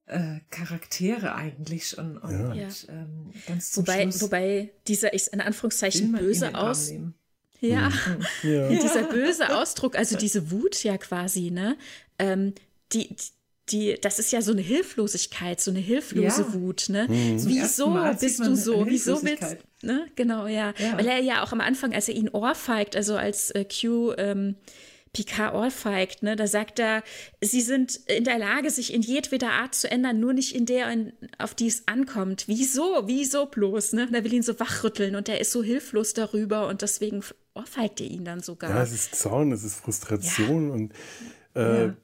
äh, 0.10 0.40
Charaktere 0.50 1.36
eigentlich 1.36 1.88
schon 1.88 2.18
und, 2.18 2.32
ja. 2.32 2.66
und 2.66 2.88
ähm, 2.90 3.32
ganz 3.48 3.72
zum 3.72 3.84
wobei, 3.84 4.04
Schluss 4.04 4.22
wobei 4.22 4.72
dieser 4.88 5.14
ist 5.14 5.30
in 5.30 5.42
Anführungszeichen 5.42 6.12
böse 6.12 6.56
aus. 6.56 6.92
Ja. 7.62 7.92
ja. 8.44 8.70
Dieser 8.70 9.04
böse 9.04 9.56
Ausdruck, 9.56 9.96
also 9.98 10.18
diese 10.18 10.52
Wut 10.52 10.84
ja 10.84 10.98
quasi, 10.98 11.52
ne? 11.52 11.78
Ähm, 12.18 12.54
die, 12.94 13.16
die, 13.70 13.98
das 14.02 14.20
ist 14.20 14.32
ja 14.32 14.42
so 14.42 14.52
eine 14.52 14.62
Hilflosigkeit, 14.62 15.62
so 15.62 15.72
eine 15.72 15.80
hilflose 15.80 16.42
ja. 16.42 16.54
Wut, 16.54 16.88
ne? 16.90 17.08
Mhm. 17.08 17.46
Wieso 17.46 17.94
bist 18.20 18.40
du 18.40 18.56
so? 18.56 18.86
Wieso 18.88 19.22
willst 19.22 19.58
ne? 19.82 20.08
Genau, 20.16 20.48
ja. 20.48 20.74
ja. 20.78 20.98
Weil 20.98 21.08
er 21.08 21.20
ja 21.20 21.44
auch 21.44 21.52
am 21.52 21.62
Anfang, 21.62 21.94
als 21.94 22.08
er 22.10 22.16
ihn 22.16 22.30
ohrfeigt, 22.30 22.96
also 22.96 23.16
als 23.16 23.52
äh, 23.52 23.66
Q 23.66 24.14
ähm, 24.18 24.56
Picard 25.14 25.56
ohrfeigt, 25.56 26.24
ne, 26.24 26.36
da 26.36 26.48
sagt 26.48 26.80
er, 26.80 27.04
sie 27.42 27.62
sind 27.62 27.96
in 28.08 28.24
der 28.24 28.38
Lage, 28.38 28.70
sich 28.70 28.94
in 28.94 29.02
jedweder 29.02 29.52
Art 29.52 29.74
zu 29.74 29.90
ändern, 29.90 30.20
nur 30.20 30.34
nicht 30.34 30.56
in 30.56 30.66
der, 30.66 30.94
auf 31.38 31.56
die 31.56 31.68
es 31.68 31.88
ankommt. 31.88 32.48
Wieso? 32.48 33.04
Wieso 33.08 33.48
bloß? 33.48 33.94
Ne? 33.94 34.08
Da 34.12 34.24
will 34.24 34.34
ihn 34.34 34.44
so 34.44 34.60
wachrütteln 34.60 35.16
und 35.16 35.28
er 35.28 35.42
ist 35.42 35.52
so 35.52 35.64
hilflos 35.64 36.14
darüber 36.14 36.68
und 36.68 36.82
deswegen 36.82 37.24
ohrfeigt 37.56 38.02
er 38.02 38.08
ihn 38.08 38.26
dann 38.26 38.42
sogar. 38.42 38.70
Ja, 38.70 38.84
es 38.84 38.94
ist 38.94 39.16
Zorn, 39.16 39.52
es 39.52 39.64
ist 39.64 39.76
Frustration 39.76 40.68
ja. 40.68 40.74
und 40.74 40.94
äh, 41.56 41.86
ja. 41.88 41.96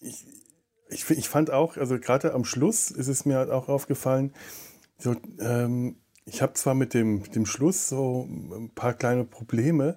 ich, 0.00 0.26
ich, 0.88 1.10
ich 1.10 1.28
fand 1.28 1.50
auch, 1.50 1.76
also 1.76 1.98
gerade 1.98 2.34
am 2.34 2.44
Schluss 2.44 2.90
ist 2.90 3.08
es 3.08 3.24
mir 3.24 3.36
halt 3.36 3.50
auch 3.50 3.68
aufgefallen, 3.68 4.34
so, 4.98 5.16
ähm, 5.40 5.96
ich 6.24 6.42
habe 6.42 6.54
zwar 6.54 6.74
mit 6.74 6.92
dem, 6.92 7.20
mit 7.22 7.34
dem 7.34 7.46
Schluss 7.46 7.88
so 7.88 8.26
ein 8.28 8.70
paar 8.74 8.94
kleine 8.94 9.24
Probleme, 9.24 9.96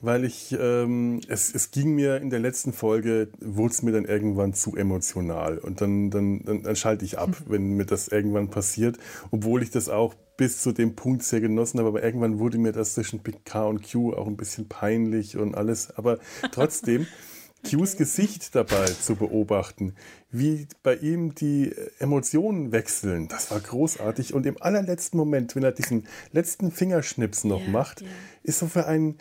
weil 0.00 0.24
ich, 0.24 0.56
ähm, 0.58 1.20
es, 1.28 1.54
es 1.54 1.70
ging 1.70 1.94
mir 1.94 2.16
in 2.18 2.30
der 2.30 2.40
letzten 2.40 2.72
Folge, 2.72 3.28
wurde 3.40 3.72
es 3.72 3.82
mir 3.82 3.92
dann 3.92 4.04
irgendwann 4.04 4.54
zu 4.54 4.76
emotional. 4.76 5.58
Und 5.58 5.80
dann, 5.80 6.10
dann, 6.10 6.44
dann, 6.44 6.62
dann 6.62 6.76
schalte 6.76 7.04
ich 7.04 7.18
ab, 7.18 7.30
wenn 7.46 7.76
mir 7.76 7.86
das 7.86 8.08
irgendwann 8.08 8.50
passiert, 8.50 8.98
obwohl 9.30 9.62
ich 9.62 9.70
das 9.70 9.88
auch 9.88 10.14
bis 10.36 10.62
zu 10.62 10.72
dem 10.72 10.96
Punkt 10.96 11.22
sehr 11.22 11.40
genossen 11.40 11.78
habe, 11.78 11.88
aber 11.88 12.02
irgendwann 12.02 12.38
wurde 12.38 12.56
mir 12.56 12.72
das 12.72 12.94
zwischen 12.94 13.22
K 13.44 13.66
und 13.66 13.90
Q 13.90 14.14
auch 14.14 14.26
ein 14.26 14.38
bisschen 14.38 14.68
peinlich 14.68 15.36
und 15.36 15.54
alles, 15.54 15.90
aber 15.96 16.18
trotzdem 16.50 17.06
Qs 17.62 17.96
Gesicht 17.96 18.54
dabei 18.54 18.86
zu 18.86 19.16
beobachten, 19.16 19.94
wie 20.30 20.66
bei 20.82 20.96
ihm 20.96 21.34
die 21.34 21.74
Emotionen 21.98 22.72
wechseln, 22.72 23.28
das 23.28 23.50
war 23.50 23.60
großartig. 23.60 24.32
Und 24.32 24.46
im 24.46 24.60
allerletzten 24.60 25.18
Moment, 25.18 25.54
wenn 25.56 25.62
er 25.62 25.72
diesen 25.72 26.06
letzten 26.32 26.72
Fingerschnips 26.72 27.44
noch 27.44 27.62
ja, 27.62 27.68
macht, 27.68 28.00
ja. 28.00 28.06
ist 28.42 28.60
so 28.60 28.66
für 28.66 28.86
einen 28.86 29.18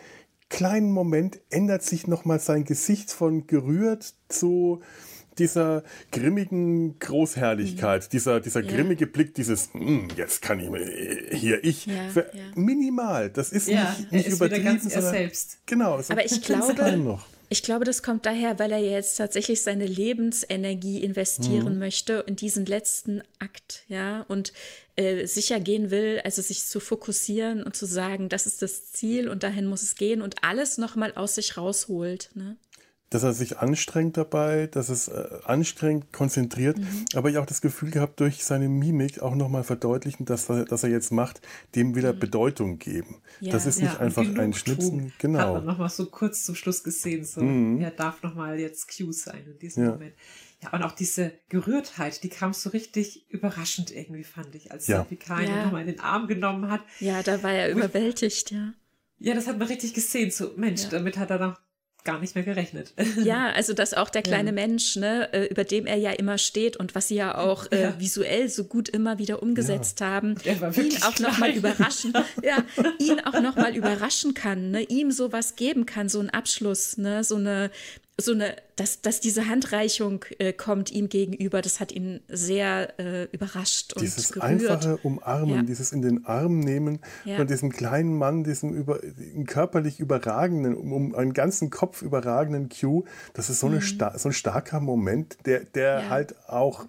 kleinen 0.49 0.91
Moment 0.91 1.39
ändert 1.49 1.83
sich 1.83 2.07
nochmal 2.07 2.39
sein 2.39 2.65
Gesicht 2.65 3.11
von 3.11 3.47
gerührt 3.47 4.13
zu 4.27 4.81
dieser 5.39 5.83
grimmigen 6.11 6.99
Großherrlichkeit, 6.99 8.03
mhm. 8.03 8.09
dieser, 8.11 8.39
dieser 8.41 8.61
ja. 8.61 8.71
grimmige 8.71 9.07
Blick, 9.07 9.33
dieses, 9.33 9.73
hm, 9.73 10.09
jetzt 10.17 10.41
kann 10.41 10.59
ich 10.59 10.69
hier 11.39 11.63
ich, 11.63 11.85
ja, 11.85 11.93
ja. 12.13 12.23
minimal, 12.55 13.29
das 13.29 13.51
ist 13.51 13.67
nicht, 13.67 14.11
nicht 14.11 14.27
ist 14.27 14.35
übertrieben, 14.35 14.65
ganz 14.65 14.83
sondern, 14.83 15.11
selbst. 15.11 15.59
Genau, 15.65 16.01
so 16.01 16.11
aber 16.11 16.25
ich 16.25 16.41
glaube, 16.41 16.97
noch. 16.97 17.25
Ich 17.51 17.63
glaube, 17.63 17.83
das 17.83 18.03
kommt 18.03 18.27
daher, 18.27 18.59
weil 18.59 18.71
er 18.71 18.79
jetzt 18.79 19.15
tatsächlich 19.15 19.63
seine 19.63 19.87
Lebensenergie 19.87 21.03
investieren 21.03 21.73
mhm. 21.73 21.79
möchte 21.79 22.23
in 22.27 22.35
diesen 22.35 22.65
letzten 22.65 23.23
Akt, 23.39 23.85
ja, 23.87 24.23
und 24.27 24.53
äh, 24.99 25.25
sicher 25.27 25.61
gehen 25.61 25.91
will, 25.91 26.19
also 26.25 26.41
sich 26.41 26.65
zu 26.65 26.81
fokussieren 26.81 27.63
und 27.63 27.73
zu 27.73 27.85
sagen, 27.85 28.27
das 28.27 28.45
ist 28.45 28.61
das 28.61 28.91
Ziel 28.91 29.29
und 29.29 29.43
dahin 29.43 29.65
muss 29.65 29.81
es 29.81 29.95
gehen 29.95 30.21
und 30.21 30.43
alles 30.43 30.77
nochmal 30.77 31.13
aus 31.13 31.35
sich 31.35 31.55
rausholt, 31.55 32.31
ne? 32.33 32.57
dass 33.09 33.23
er 33.23 33.33
sich 33.33 33.57
anstrengt 33.57 34.17
dabei, 34.17 34.67
dass 34.67 34.89
es 34.89 35.07
äh, 35.07 35.27
anstrengt, 35.45 36.11
konzentriert, 36.11 36.77
mhm. 36.77 37.05
aber 37.15 37.29
ich 37.29 37.37
auch 37.37 37.45
das 37.45 37.61
Gefühl 37.61 37.91
gehabt, 37.91 38.19
durch 38.19 38.43
seine 38.43 38.67
Mimik 38.67 39.21
auch 39.21 39.35
nochmal 39.35 39.63
verdeutlichen, 39.63 40.25
dass 40.25 40.49
er, 40.49 40.65
dass 40.65 40.83
er 40.83 40.89
jetzt 40.89 41.13
macht, 41.13 41.41
dem 41.75 41.95
will 41.95 42.03
er 42.03 42.13
mhm. 42.13 42.19
Bedeutung 42.19 42.77
geben. 42.77 43.21
Ja, 43.39 43.53
das 43.53 43.65
ist 43.65 43.79
ja, 43.79 43.85
nicht 43.85 44.01
einfach 44.01 44.23
ein 44.23 44.53
Schnipsen. 44.53 45.13
Genau. 45.17 45.39
Hat 45.39 45.53
man 45.53 45.65
nochmal 45.65 45.89
so 45.89 46.07
kurz 46.07 46.43
zum 46.43 46.55
Schluss 46.55 46.83
gesehen, 46.83 47.23
so, 47.23 47.41
mhm. 47.41 47.79
er 47.79 47.91
darf 47.91 48.21
nochmal 48.21 48.59
jetzt 48.59 48.95
Q 48.95 49.13
sein 49.13 49.45
in 49.47 49.57
diesem 49.59 49.85
ja. 49.85 49.91
Moment. 49.91 50.13
Ja, 50.61 50.73
und 50.73 50.83
auch 50.83 50.91
diese 50.91 51.31
Gerührtheit, 51.47 52.21
die 52.23 52.29
kam 52.29 52.53
so 52.53 52.69
richtig 52.71 53.29
überraschend 53.29 53.91
irgendwie, 53.91 54.25
fand 54.25 54.55
ich, 54.55 54.71
als 54.71 54.87
ja. 54.87 55.03
Picard 55.03 55.47
ihn 55.47 55.55
nochmal 55.55 55.81
in 55.81 55.87
den 55.87 55.99
Arm 56.01 56.27
genommen 56.27 56.69
hat. 56.69 56.81
Ja, 56.99 57.23
da 57.23 57.41
war 57.43 57.53
er 57.53 57.71
überwältigt, 57.71 58.51
ja. 58.51 58.73
Ja, 59.19 59.33
das 59.33 59.47
hat 59.47 59.57
man 59.57 59.67
richtig 59.67 59.93
gesehen. 59.93 60.31
So, 60.31 60.51
Mensch, 60.55 60.87
damit 60.89 61.17
hat 61.17 61.29
er 61.29 61.39
noch 61.39 61.59
gar 62.03 62.19
nicht 62.19 62.35
mehr 62.35 62.43
gerechnet. 62.43 62.93
Ja, 63.23 63.51
also 63.51 63.73
dass 63.73 63.93
auch 63.93 64.09
der 64.09 64.21
kleine 64.21 64.49
ja. 64.49 64.53
Mensch, 64.53 64.95
ne, 64.95 65.31
äh, 65.33 65.45
über 65.47 65.63
dem 65.63 65.85
er 65.85 65.97
ja 65.97 66.11
immer 66.11 66.37
steht 66.37 66.77
und 66.77 66.95
was 66.95 67.09
sie 67.09 67.15
ja 67.15 67.37
auch 67.37 67.69
äh, 67.71 67.81
ja. 67.83 67.99
visuell 67.99 68.49
so 68.49 68.63
gut 68.63 68.87
immer 68.87 69.17
wieder 69.19 69.43
umgesetzt 69.43 69.99
ja. 69.99 70.07
haben, 70.07 70.35
ihn 70.45 71.03
auch 71.03 71.19
nochmal 71.19 71.51
überraschen, 71.51 72.13
ja, 72.43 72.63
ihn 72.99 73.19
auch 73.19 73.41
noch 73.41 73.55
mal 73.55 73.75
überraschen 73.75 74.33
kann, 74.33 74.71
ne, 74.71 74.83
ihm 74.83 75.11
sowas 75.11 75.55
geben 75.55 75.85
kann, 75.85 76.07
so 76.07 76.19
einen 76.19 76.29
Abschluss, 76.29 76.97
ne, 76.97 77.23
so 77.23 77.35
eine 77.35 77.71
so 78.19 78.33
eine, 78.33 78.55
dass, 78.75 79.01
dass 79.01 79.19
diese 79.19 79.47
Handreichung 79.47 80.25
äh, 80.37 80.53
kommt 80.53 80.91
ihm 80.91 81.09
gegenüber, 81.09 81.61
das 81.61 81.79
hat 81.79 81.91
ihn 81.91 82.21
sehr 82.27 82.99
äh, 82.99 83.23
überrascht 83.31 83.93
und 83.93 84.01
dieses 84.01 84.31
gerührt. 84.31 84.45
einfache 84.45 84.97
Umarmen, 84.97 85.55
ja. 85.55 85.61
dieses 85.63 85.91
in 85.91 86.01
den 86.01 86.25
Arm 86.25 86.59
nehmen 86.59 86.99
ja. 87.25 87.37
von 87.37 87.47
diesem 87.47 87.71
kleinen 87.71 88.17
Mann, 88.17 88.43
diesem 88.43 88.73
über, 88.73 88.99
körperlich 89.47 89.99
überragenden, 89.99 90.75
um, 90.75 90.93
um, 90.93 91.15
einen 91.15 91.33
ganzen 91.33 91.69
Kopf 91.69 92.01
überragenden 92.01 92.69
Q, 92.69 93.05
das 93.33 93.49
ist 93.49 93.59
so, 93.59 93.67
eine 93.67 93.77
mhm. 93.77 94.17
so 94.17 94.29
ein 94.29 94.33
starker 94.33 94.79
Moment, 94.79 95.37
der, 95.45 95.61
der 95.61 96.01
ja. 96.01 96.09
halt 96.09 96.35
auch 96.47 96.85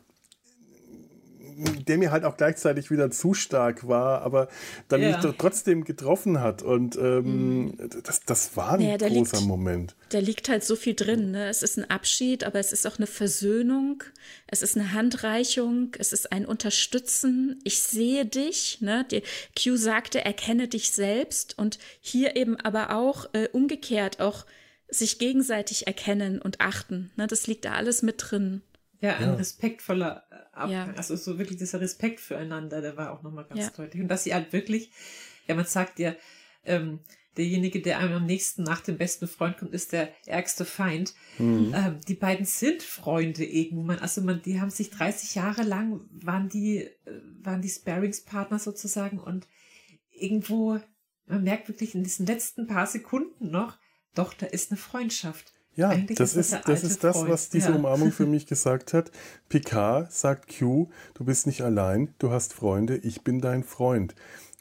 der 1.87 1.99
mir 1.99 2.11
halt 2.11 2.25
auch 2.25 2.37
gleichzeitig 2.37 2.91
wieder 2.91 3.11
zu 3.11 3.35
stark 3.35 3.87
war, 3.87 4.23
aber 4.23 4.49
dann 4.89 5.03
ja. 5.03 5.17
mich 5.17 5.37
trotzdem 5.37 5.85
getroffen 5.85 6.41
hat. 6.41 6.63
Und 6.63 6.97
ähm, 6.97 7.65
mhm. 7.65 7.91
das, 8.03 8.21
das 8.21 8.57
war 8.57 8.73
ein 8.75 8.83
naja, 8.83 8.97
großer 8.97 9.39
liegt, 9.39 9.49
Moment. 9.49 9.97
Da 10.11 10.19
liegt 10.19 10.49
halt 10.49 10.65
so 10.65 10.77
viel 10.77 10.95
drin. 10.95 11.33
Ne? 11.33 11.49
Es 11.49 11.63
ist 11.63 11.79
ein 11.79 11.89
Abschied, 11.89 12.45
aber 12.45 12.59
es 12.59 12.73
ist 12.73 12.87
auch 12.87 12.99
eine 12.99 13.07
Versöhnung, 13.07 14.03
es 14.47 14.63
ist 14.63 14.77
eine 14.77 14.93
Handreichung, 14.93 15.93
es 15.99 16.13
ist 16.13 16.33
ein 16.33 16.47
Unterstützen. 16.47 17.61
Ich 17.65 17.83
sehe 17.83 18.27
dich. 18.27 18.81
Ne? 18.81 19.07
Die 19.11 19.23
Q 19.61 19.77
sagte, 19.77 20.25
erkenne 20.25 20.69
dich 20.69 20.91
selbst. 20.91 21.59
Und 21.59 21.79
hier 22.01 22.37
eben 22.37 22.57
aber 22.57 22.95
auch 22.95 23.27
äh, 23.33 23.49
umgekehrt, 23.53 24.21
auch 24.21 24.47
sich 24.89 25.19
gegenseitig 25.19 25.87
erkennen 25.87 26.41
und 26.41 26.61
achten. 26.61 27.11
Ne? 27.17 27.27
Das 27.27 27.47
liegt 27.47 27.65
da 27.65 27.73
alles 27.73 28.03
mit 28.03 28.17
drin. 28.19 28.63
Ja, 29.01 29.17
ein 29.17 29.29
ja. 29.29 29.35
respektvoller 29.35 30.25
Abgang. 30.53 30.89
Ja. 30.89 30.95
Also 30.97 31.17
so 31.17 31.39
wirklich 31.39 31.59
dieser 31.59 31.81
Respekt 31.81 32.21
füreinander, 32.21 32.81
der 32.83 32.97
war 32.97 33.13
auch 33.13 33.23
nochmal 33.23 33.47
ganz 33.47 33.61
ja. 33.61 33.71
deutlich. 33.71 34.03
Und 34.03 34.09
dass 34.09 34.25
sie 34.25 34.35
halt 34.35 34.53
wirklich, 34.53 34.91
ja, 35.47 35.55
man 35.55 35.65
sagt 35.65 35.99
ja, 35.99 36.15
ähm, 36.65 37.01
derjenige, 37.37 37.81
der 37.81 37.99
einem 37.99 38.15
am 38.15 38.27
nächsten 38.27 38.63
nach 38.63 38.81
dem 38.81 38.99
besten 38.99 39.29
Freund 39.29 39.57
kommt, 39.57 39.73
ist 39.73 39.93
der 39.93 40.13
ärgste 40.27 40.65
Feind. 40.65 41.15
Mhm. 41.39 41.73
Ähm, 41.75 42.01
die 42.07 42.15
beiden 42.15 42.45
sind 42.45 42.83
Freunde 42.83 43.45
irgendwann. 43.45 43.99
Also 44.01 44.21
man, 44.21 44.43
die 44.43 44.61
haben 44.61 44.71
sich 44.71 44.91
30 44.91 45.35
Jahre 45.35 45.63
lang 45.63 46.01
waren 46.11 46.49
die, 46.49 46.79
äh, 46.79 46.91
waren 47.43 47.63
die 47.63 47.69
Sparingspartner 47.69 48.59
sozusagen 48.59 49.19
und 49.19 49.47
irgendwo, 50.11 50.81
man 51.27 51.43
merkt 51.43 51.69
wirklich 51.69 51.95
in 51.95 52.03
diesen 52.03 52.27
letzten 52.27 52.67
paar 52.67 52.87
Sekunden 52.87 53.51
noch, 53.51 53.79
doch, 54.15 54.35
da 54.35 54.47
ist 54.47 54.71
eine 54.71 54.79
Freundschaft. 54.79 55.55
Ja, 55.77 55.95
das 55.97 56.37
ist, 56.37 56.53
das, 56.53 56.63
das, 56.63 56.85
ist 56.85 57.05
das, 57.05 57.29
was 57.29 57.49
diese 57.49 57.71
ja. 57.71 57.77
Umarmung 57.77 58.13
für 58.13 58.27
mich 58.27 58.47
gesagt 58.47 58.93
hat. 58.93 59.11
Picard 59.49 60.13
sagt 60.13 60.59
Q, 60.59 60.91
du 61.15 61.25
bist 61.25 61.47
nicht 61.47 61.63
allein, 61.63 62.13
du 62.19 62.31
hast 62.31 62.53
Freunde, 62.53 62.97
ich 62.97 63.23
bin 63.23 63.41
dein 63.41 63.63
Freund. 63.63 64.15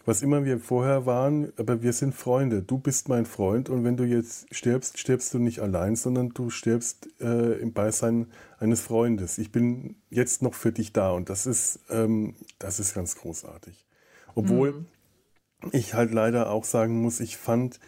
Was 0.06 0.22
immer 0.22 0.46
wir 0.46 0.60
vorher 0.60 1.06
waren, 1.06 1.52
aber 1.58 1.84
wir 1.84 1.94
sind 1.94 2.16
Freunde. 2.16 2.64
Du 2.64 2.80
bist 2.80 3.10
mein 3.10 3.26
Freund 3.26 3.70
und 3.70 3.84
wenn 3.84 3.98
du 3.98 4.06
jetzt 4.06 4.48
stirbst, 4.56 4.98
stirbst 4.98 5.34
du 5.34 5.40
nicht 5.40 5.60
allein, 5.60 5.96
sondern 5.96 6.30
du 6.30 6.50
stirbst 6.50 7.10
äh, 7.20 7.60
im 7.60 7.74
Beisein 7.74 8.28
eines 8.60 8.82
Freundes. 8.82 9.38
Ich 9.38 9.52
bin 9.52 9.98
jetzt 10.10 10.42
noch 10.42 10.54
für 10.54 10.72
dich 10.72 10.94
da 10.94 11.12
und 11.12 11.30
das 11.30 11.46
ist, 11.46 11.82
ähm, 11.90 12.36
das 12.60 12.80
ist 12.80 12.96
ganz 12.96 13.18
großartig. 13.18 13.86
Obwohl 14.36 14.72
mhm. 14.72 14.86
ich 15.74 15.94
halt 15.94 16.12
leider 16.12 16.50
auch 16.50 16.64
sagen 16.64 17.02
muss, 17.02 17.20
ich 17.20 17.38
fand 17.38 17.80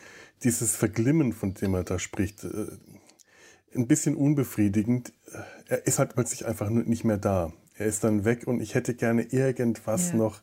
dieses 0.43 0.75
Verglimmen, 0.75 1.34
von 1.34 1.53
dem 1.53 1.73
er 1.73 1.84
da 1.84 1.97
spricht, 1.97 2.43
äh, 2.43 2.67
ein 3.76 3.88
bisschen 3.88 4.15
unbefriedigend. 4.15 5.13
Er 5.67 5.86
ist 5.88 6.00
halt 6.00 6.13
plötzlich 6.13 6.46
einfach 6.46 6.69
nicht 6.69 7.04
mehr 7.04 7.17
da. 7.17 7.54
Er 7.76 7.86
ist 7.86 8.04
dann 8.04 8.26
weg 8.26 8.48
und 8.48 8.62
ich 8.62 8.76
hätte 8.76 8.94
gerne 8.94 9.24
irgendwas 9.24 10.12
ja. 10.12 10.17
noch, 10.17 10.42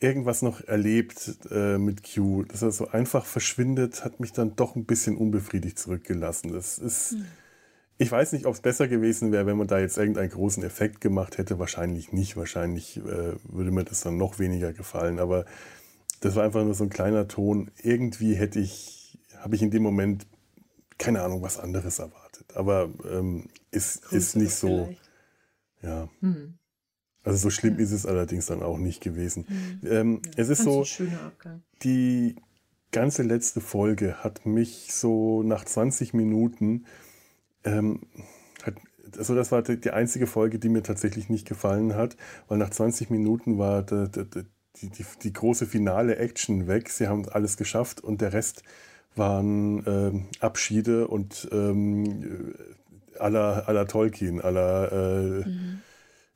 irgendwas 0.00 0.42
noch 0.42 0.62
erlebt 0.62 1.38
äh, 1.50 1.78
mit 1.78 2.02
Q. 2.02 2.44
Dass 2.44 2.62
er 2.62 2.70
so 2.70 2.88
einfach 2.88 3.26
verschwindet, 3.26 4.04
hat 4.04 4.20
mich 4.20 4.32
dann 4.32 4.56
doch 4.56 4.76
ein 4.76 4.84
bisschen 4.84 5.16
unbefriedigt 5.16 5.78
zurückgelassen. 5.78 6.52
Das 6.52 6.78
ist, 6.78 7.12
hm. 7.12 7.24
ich 7.98 8.10
weiß 8.10 8.32
nicht, 8.32 8.46
ob 8.46 8.54
es 8.54 8.60
besser 8.60 8.88
gewesen 8.88 9.32
wäre, 9.32 9.46
wenn 9.46 9.58
man 9.58 9.66
da 9.66 9.78
jetzt 9.78 9.98
irgendeinen 9.98 10.30
großen 10.30 10.62
Effekt 10.62 11.00
gemacht 11.00 11.38
hätte. 11.38 11.58
Wahrscheinlich 11.58 12.12
nicht. 12.12 12.36
Wahrscheinlich 12.36 12.98
äh, 12.98 13.34
würde 13.42 13.72
mir 13.72 13.84
das 13.84 14.02
dann 14.02 14.16
noch 14.16 14.38
weniger 14.38 14.72
gefallen. 14.72 15.18
Aber 15.18 15.44
das 16.20 16.36
war 16.36 16.44
einfach 16.44 16.64
nur 16.64 16.74
so 16.74 16.84
ein 16.84 16.90
kleiner 16.90 17.26
Ton. 17.26 17.70
Irgendwie 17.82 18.34
hätte 18.34 18.60
ich, 18.60 19.18
habe 19.38 19.56
ich 19.56 19.62
in 19.62 19.70
dem 19.70 19.82
Moment 19.82 20.26
keine 20.98 21.20
Ahnung, 21.20 21.42
was 21.42 21.58
anderes 21.58 21.98
erwartet 21.98 22.25
erwartet. 22.25 22.25
Aber 22.56 22.90
ähm, 23.10 23.48
ist, 23.70 24.12
ist 24.12 24.36
nicht 24.36 24.54
so. 24.54 24.94
Ja. 25.82 26.08
Hm. 26.20 26.58
Also 27.22 27.38
so 27.38 27.50
schlimm 27.50 27.74
ja. 27.76 27.84
ist 27.84 27.92
es 27.92 28.06
allerdings 28.06 28.46
dann 28.46 28.62
auch 28.62 28.78
nicht 28.78 29.02
gewesen. 29.02 29.46
Hm. 29.48 29.80
Ähm, 29.90 30.22
ja, 30.24 30.32
es 30.36 30.48
ist 30.48 30.62
so, 30.62 30.84
die 31.82 32.36
ganze 32.92 33.22
letzte 33.22 33.60
Folge 33.60 34.24
hat 34.24 34.46
mich 34.46 34.92
so 34.92 35.42
nach 35.42 35.64
20 35.64 36.14
Minuten, 36.14 36.86
ähm, 37.64 38.00
hat, 38.62 38.76
also 39.18 39.34
das 39.34 39.52
war 39.52 39.62
die, 39.62 39.80
die, 39.80 39.90
einzige 39.90 40.26
Folge, 40.26 40.58
die 40.58 40.68
mir 40.68 40.82
tatsächlich 40.82 41.28
nicht 41.28 41.46
gefallen 41.46 41.94
hat, 41.94 42.16
weil 42.48 42.58
nach 42.58 42.70
20 42.70 43.10
Minuten 43.10 43.58
war 43.58 43.82
die, 43.82 44.08
die, 44.82 45.04
die 45.22 45.32
große 45.32 45.66
finale 45.66 46.16
Action 46.16 46.68
weg. 46.68 46.88
Sie 46.88 47.08
haben 47.08 47.28
alles 47.28 47.56
geschafft 47.56 48.00
und 48.00 48.20
der 48.20 48.32
Rest 48.32 48.62
waren 49.16 49.82
ähm, 49.86 50.26
Abschiede 50.40 51.08
und 51.08 51.48
ähm, 51.52 52.54
aller, 53.18 53.68
aller 53.68 53.86
Tolkien, 53.86 54.40
aller 54.40 54.92
äh, 54.92 55.48
mhm. 55.48 55.80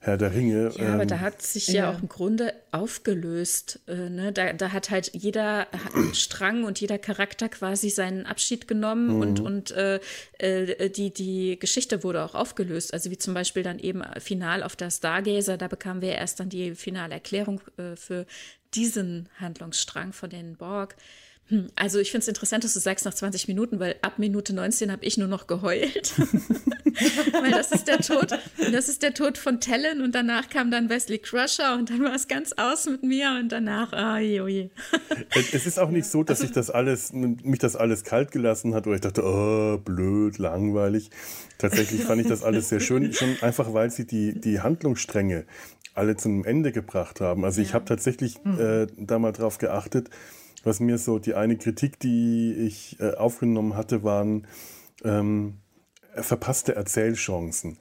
Herr 0.03 0.17
der 0.17 0.33
Ringe. 0.33 0.73
Ja, 0.77 0.85
ähm, 0.85 0.95
aber 0.95 1.05
da 1.05 1.17
ähm, 1.17 1.21
hat 1.21 1.43
sich 1.43 1.69
ja, 1.69 1.75
ja, 1.75 1.91
auch 1.91 2.01
im 2.01 2.09
Grunde 2.09 2.55
aufgelöst. 2.73 3.81
Äh, 3.87 4.09
ne? 4.09 4.33
da, 4.33 4.55
da 4.55 4.73
hat 4.73 4.89
halt 4.89 5.13
jeder 5.13 5.67
Strang 6.15 6.65
und 6.65 6.81
jeder 6.81 6.97
Charakter 6.97 7.51
quasi 7.51 7.91
seinen 7.91 8.25
Abschied 8.25 8.67
genommen 8.67 9.09
mhm. 9.09 9.21
und, 9.21 9.41
und 9.41 9.71
äh, 9.73 10.01
äh, 10.39 10.89
die, 10.89 11.13
die 11.13 11.59
Geschichte 11.59 12.03
wurde 12.03 12.25
auch 12.25 12.35
aufgelöst. 12.35 12.95
Also 12.95 13.11
wie 13.11 13.19
zum 13.19 13.35
Beispiel 13.35 13.63
dann 13.63 13.79
eben 13.79 14.03
final 14.19 14.63
auf 14.63 14.75
der 14.75 14.91
Stargazer, 14.91 15.59
da 15.59 15.69
bekamen 15.69 16.01
wir 16.01 16.13
erst 16.13 16.41
dann 16.41 16.49
die 16.49 16.75
finale 16.75 17.13
Erklärung 17.13 17.61
äh, 17.77 17.95
für 17.95 18.25
diesen 18.73 19.29
Handlungsstrang 19.39 20.15
von 20.15 20.31
den 20.31 20.57
Borg. 20.57 20.97
Hm, 21.51 21.69
also 21.75 21.99
ich 21.99 22.11
finde 22.11 22.23
es 22.23 22.29
interessant, 22.29 22.65
dass 22.65 22.75
du 22.75 22.81
sagst 22.81 23.05
nach 23.05 23.15
20 23.15 23.49
Minuten, 23.49 23.81
weil 23.81 23.97
ab 24.03 24.19
Minute 24.19 24.55
19 24.55 24.91
habe 24.91 25.05
ich 25.05 25.19
nur 25.19 25.29
noch 25.29 25.47
geheult. 25.47 26.15
weil 27.33 27.51
das 27.51 27.73
ist 27.73 27.89
der 27.89 27.99
Tod, 27.99 28.39
das 28.73 28.89
ist 28.89 29.03
der 29.03 29.15
Tod 29.15 29.37
von 29.37 29.61
Tellen 29.61 30.01
und 30.01 30.15
danach 30.15 30.49
kam 30.49 30.71
dann 30.71 30.89
Wesley 30.89 31.19
Crusher 31.19 31.75
und 31.75 31.91
dann 31.91 32.03
war 32.03 32.15
es 32.15 32.29
ganz 32.29 32.53
aus 32.53 32.87
mit 32.87 33.03
mir 33.03 33.37
und 33.41 33.51
danach, 33.51 33.93
ah, 33.93 34.19
joje. 34.21 34.71
es 35.53 35.67
ist 35.67 35.79
auch 35.79 35.91
nicht 35.91 36.07
so, 36.07 36.23
dass 36.23 36.41
ich 36.41 36.53
das 36.53 36.71
alles, 36.71 37.13
mich 37.13 37.59
das 37.59 37.75
alles 37.75 38.05
kalt 38.05 38.31
gelassen 38.31 38.75
hat 38.75 38.87
oder 38.87 38.95
ich 38.95 39.03
dachte, 39.03 39.25
oh, 39.25 39.79
blöd, 39.79 40.39
langweilig. 40.39 41.11
Tatsächlich 41.59 42.05
fand 42.05 42.21
ich 42.21 42.29
das 42.29 42.43
alles 42.43 42.69
sehr 42.69 42.81
schön, 42.81 43.13
schon 43.13 43.37
einfach, 43.41 43.73
weil 43.75 43.91
sie 43.91 44.07
die, 44.07 44.41
die 44.41 44.61
Handlungsstränge 44.61 45.47
alle 45.95 46.17
zum 46.17 46.45
Ende 46.45 46.71
gebracht 46.71 47.21
haben. 47.21 47.45
Also 47.45 47.61
ich 47.61 47.75
habe 47.75 47.85
tatsächlich 47.85 48.37
hm. 48.43 48.61
äh, 48.61 48.87
da 48.97 49.19
mal 49.19 49.33
drauf 49.33 49.59
geachtet, 49.59 50.11
was 50.63 50.81
mir 50.81 50.99
so 50.99 51.19
die 51.19 51.35
eine 51.35 51.57
Kritik, 51.57 51.99
die 52.01 52.53
ich 52.53 52.99
äh, 53.01 53.15
aufgenommen 53.15 53.77
hatte, 53.77 54.03
waren 54.03 54.47
ähm, 55.05 55.59
verpasste 56.15 56.75
Erzählchancen. 56.75 57.79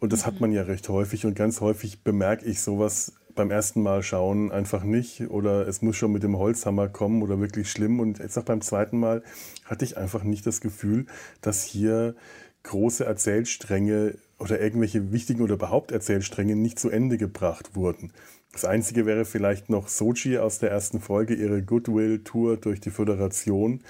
Und 0.00 0.12
das 0.12 0.22
mhm. 0.22 0.26
hat 0.26 0.40
man 0.40 0.52
ja 0.52 0.62
recht 0.62 0.88
häufig 0.88 1.26
und 1.26 1.34
ganz 1.34 1.60
häufig 1.60 2.02
bemerke 2.02 2.46
ich 2.46 2.60
sowas 2.60 3.12
beim 3.34 3.50
ersten 3.50 3.82
Mal 3.82 4.02
schauen 4.02 4.52
einfach 4.52 4.84
nicht 4.84 5.30
oder 5.30 5.66
es 5.66 5.82
muss 5.82 5.96
schon 5.96 6.12
mit 6.12 6.22
dem 6.22 6.36
Holzhammer 6.38 6.88
kommen 6.88 7.22
oder 7.22 7.40
wirklich 7.40 7.70
schlimm. 7.70 8.00
Und 8.00 8.18
jetzt 8.18 8.36
auch 8.38 8.44
beim 8.44 8.60
zweiten 8.60 8.98
Mal 8.98 9.22
hatte 9.64 9.84
ich 9.84 9.96
einfach 9.96 10.22
nicht 10.22 10.46
das 10.46 10.60
Gefühl, 10.60 11.06
dass 11.40 11.62
hier 11.62 12.14
große 12.62 13.04
Erzählstränge 13.04 14.16
oder 14.38 14.60
irgendwelche 14.60 15.12
wichtigen 15.12 15.42
oder 15.42 15.54
überhaupt 15.54 15.92
Erzählstränge 15.92 16.56
nicht 16.56 16.78
zu 16.78 16.90
Ende 16.90 17.18
gebracht 17.18 17.74
wurden. 17.74 18.12
Das 18.52 18.64
Einzige 18.64 19.06
wäre 19.06 19.24
vielleicht 19.24 19.70
noch 19.70 19.88
Sochi 19.88 20.38
aus 20.38 20.58
der 20.58 20.70
ersten 20.70 21.00
Folge, 21.00 21.34
ihre 21.34 21.62
Goodwill-Tour 21.62 22.58
durch 22.58 22.80
die 22.80 22.90
Föderation. 22.90 23.80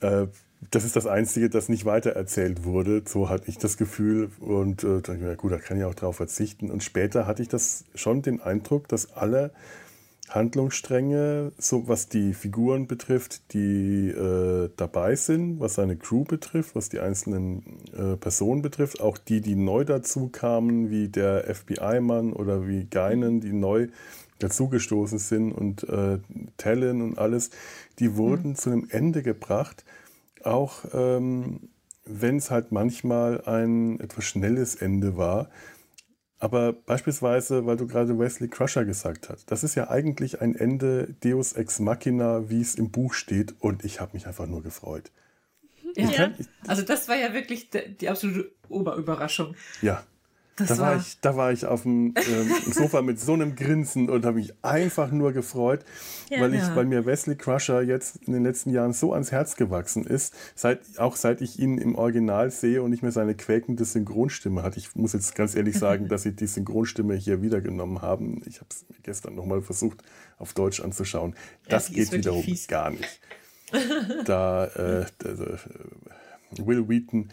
Äh, 0.00 0.28
das 0.70 0.84
ist 0.84 0.96
das 0.96 1.06
Einzige, 1.06 1.50
das 1.50 1.68
nicht 1.68 1.84
weitererzählt 1.84 2.64
wurde. 2.64 3.02
So 3.06 3.28
hatte 3.28 3.48
ich 3.48 3.58
das 3.58 3.76
Gefühl. 3.76 4.30
Und 4.40 4.84
äh, 4.84 4.98
ich 4.98 5.20
mir, 5.20 5.36
gut, 5.36 5.52
da 5.52 5.58
kann 5.58 5.78
ich 5.78 5.84
auch 5.84 5.94
drauf 5.94 6.16
verzichten. 6.16 6.70
Und 6.70 6.82
später 6.82 7.26
hatte 7.26 7.42
ich 7.42 7.48
das 7.48 7.84
schon 7.94 8.22
den 8.22 8.40
Eindruck, 8.40 8.88
dass 8.88 9.12
alle 9.12 9.52
Handlungsstränge, 10.30 11.52
so 11.58 11.88
was 11.88 12.08
die 12.08 12.34
Figuren 12.34 12.86
betrifft, 12.86 13.52
die 13.52 14.08
äh, 14.08 14.70
dabei 14.76 15.16
sind, 15.16 15.60
was 15.60 15.74
seine 15.74 15.96
Crew 15.96 16.24
betrifft, 16.24 16.74
was 16.74 16.88
die 16.88 17.00
einzelnen 17.00 17.62
äh, 17.96 18.16
Personen 18.16 18.62
betrifft, 18.62 19.00
auch 19.00 19.18
die, 19.18 19.40
die 19.40 19.56
neu 19.56 19.84
dazu 19.84 20.28
kamen, 20.28 20.90
wie 20.90 21.08
der 21.08 21.54
FBI-Mann 21.54 22.32
oder 22.32 22.66
wie 22.66 22.84
Geinen, 22.84 23.40
die 23.40 23.52
neu 23.52 23.88
dazugestoßen 24.38 25.18
sind 25.18 25.52
und 25.52 25.84
äh, 25.88 26.18
Talon 26.56 27.02
und 27.02 27.18
alles, 27.18 27.50
die 27.98 28.16
wurden 28.16 28.50
mhm. 28.50 28.56
zu 28.56 28.70
einem 28.70 28.86
Ende 28.90 29.22
gebracht, 29.22 29.84
auch 30.44 30.84
ähm, 30.92 31.68
wenn 32.04 32.36
es 32.36 32.50
halt 32.50 32.72
manchmal 32.72 33.42
ein 33.44 34.00
etwas 34.00 34.24
schnelles 34.24 34.74
Ende 34.74 35.16
war, 35.16 35.48
aber 36.38 36.72
beispielsweise, 36.72 37.66
weil 37.66 37.76
du 37.76 37.86
gerade 37.86 38.18
Wesley 38.18 38.48
Crusher 38.48 38.84
gesagt 38.84 39.28
hast, 39.28 39.50
das 39.50 39.64
ist 39.64 39.74
ja 39.74 39.90
eigentlich 39.90 40.40
ein 40.40 40.54
Ende 40.54 41.14
Deus 41.22 41.52
Ex 41.54 41.80
Machina, 41.80 42.48
wie 42.48 42.60
es 42.60 42.76
im 42.76 42.90
Buch 42.90 43.14
steht, 43.14 43.54
und 43.60 43.84
ich 43.84 44.00
habe 44.00 44.12
mich 44.14 44.26
einfach 44.26 44.46
nur 44.46 44.62
gefreut. 44.62 45.10
Ja, 45.96 46.10
kann, 46.10 46.34
ich, 46.38 46.46
also 46.66 46.82
das 46.82 47.08
war 47.08 47.16
ja 47.16 47.32
wirklich 47.32 47.70
die, 47.70 47.96
die 47.96 48.08
absolute 48.08 48.52
Oberüberraschung. 48.68 49.56
Ja. 49.82 50.04
Das 50.58 50.68
da, 50.68 50.78
war, 50.78 50.96
ich, 50.96 51.20
da 51.20 51.36
war 51.36 51.52
ich 51.52 51.66
auf 51.66 51.82
dem 51.82 52.14
ähm, 52.16 52.72
Sofa 52.72 53.02
mit 53.02 53.20
so 53.20 53.32
einem 53.34 53.54
Grinsen 53.54 54.10
und 54.10 54.24
habe 54.24 54.38
mich 54.38 54.52
einfach 54.62 55.10
nur 55.10 55.32
gefreut, 55.32 55.84
ja, 56.30 56.40
weil, 56.40 56.54
ich, 56.54 56.60
ja. 56.60 56.74
weil 56.74 56.84
mir 56.86 57.06
Wesley 57.06 57.36
Crusher 57.36 57.82
jetzt 57.82 58.16
in 58.26 58.32
den 58.32 58.42
letzten 58.42 58.70
Jahren 58.70 58.92
so 58.92 59.12
ans 59.12 59.30
Herz 59.30 59.56
gewachsen 59.56 60.04
ist, 60.04 60.34
seit, 60.54 60.80
auch 60.98 61.16
seit 61.16 61.40
ich 61.40 61.58
ihn 61.58 61.78
im 61.78 61.94
Original 61.94 62.50
sehe 62.50 62.82
und 62.82 62.90
nicht 62.90 63.02
mehr 63.02 63.12
seine 63.12 63.34
quäkende 63.34 63.84
Synchronstimme 63.84 64.62
hat. 64.62 64.76
Ich 64.76 64.94
muss 64.96 65.12
jetzt 65.12 65.34
ganz 65.34 65.54
ehrlich 65.54 65.78
sagen, 65.78 66.08
dass 66.08 66.22
sie 66.22 66.34
die 66.34 66.46
Synchronstimme 66.46 67.14
hier 67.14 67.42
wiedergenommen 67.42 68.02
haben. 68.02 68.42
Ich 68.46 68.56
habe 68.56 68.68
es 68.70 68.84
gestern 69.02 69.34
nochmal 69.34 69.62
versucht, 69.62 70.02
auf 70.38 70.54
Deutsch 70.54 70.80
anzuschauen. 70.80 71.34
Das 71.68 71.88
ja, 71.88 71.96
geht 71.96 72.12
wiederum 72.12 72.42
fies. 72.42 72.66
gar 72.66 72.90
nicht. 72.90 73.20
Da, 74.24 74.64
äh, 74.64 75.04
also, 75.24 75.44
Will 76.56 76.88
Wheaton 76.88 77.28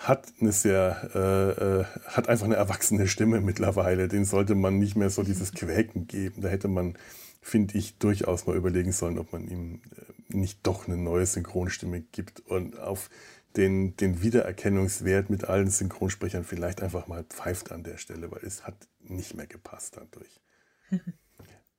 hat 0.00 0.32
eine 0.40 0.50
sehr, 0.50 1.10
äh, 1.14 1.80
äh, 1.80 1.84
hat 2.06 2.28
einfach 2.30 2.46
eine 2.46 2.56
erwachsene 2.56 3.06
Stimme 3.06 3.42
mittlerweile. 3.42 4.08
Den 4.08 4.24
sollte 4.24 4.54
man 4.54 4.78
nicht 4.78 4.96
mehr 4.96 5.10
so 5.10 5.22
dieses 5.22 5.52
Quäken 5.52 6.06
geben. 6.06 6.40
Da 6.40 6.48
hätte 6.48 6.68
man, 6.68 6.96
finde 7.42 7.76
ich, 7.76 7.98
durchaus 7.98 8.46
mal 8.46 8.56
überlegen 8.56 8.92
sollen, 8.92 9.18
ob 9.18 9.34
man 9.34 9.46
ihm 9.46 9.82
äh, 9.94 10.34
nicht 10.34 10.66
doch 10.66 10.88
eine 10.88 10.96
neue 10.96 11.26
Synchronstimme 11.26 12.00
gibt 12.00 12.40
und 12.40 12.78
auf 12.78 13.10
den, 13.56 13.94
den 13.96 14.22
Wiedererkennungswert 14.22 15.28
mit 15.28 15.44
allen 15.44 15.68
Synchronsprechern 15.68 16.44
vielleicht 16.44 16.82
einfach 16.82 17.06
mal 17.06 17.24
pfeift 17.24 17.70
an 17.70 17.82
der 17.82 17.98
Stelle, 17.98 18.30
weil 18.30 18.42
es 18.42 18.66
hat 18.66 18.88
nicht 19.00 19.34
mehr 19.34 19.46
gepasst 19.46 19.98
dadurch. 19.98 20.40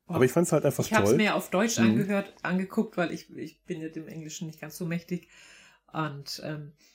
Aber 0.05 0.26
ich 0.26 0.32
fand 0.32 0.45
es 0.45 0.53
halt 0.53 0.65
einfach 0.65 0.84
ich 0.84 0.89
toll. 0.89 0.99
Ich 0.99 1.05
habe 1.05 1.11
es 1.11 1.17
mir 1.17 1.36
auf 1.36 1.49
Deutsch 1.49 1.80
mhm. 1.80 1.86
angehört, 1.86 2.36
angeguckt, 2.43 2.97
weil 2.97 3.11
ich, 3.11 3.36
ich 3.36 3.63
bin 3.63 3.82
ja 3.82 3.89
dem 3.89 4.07
Englischen 4.07 4.45
nicht 4.45 4.61
ganz 4.61 4.78
so 4.78 4.86
mächtig. 4.86 5.28
Und 5.91 6.41
ähm, 6.43 6.74
äh, 6.74 6.91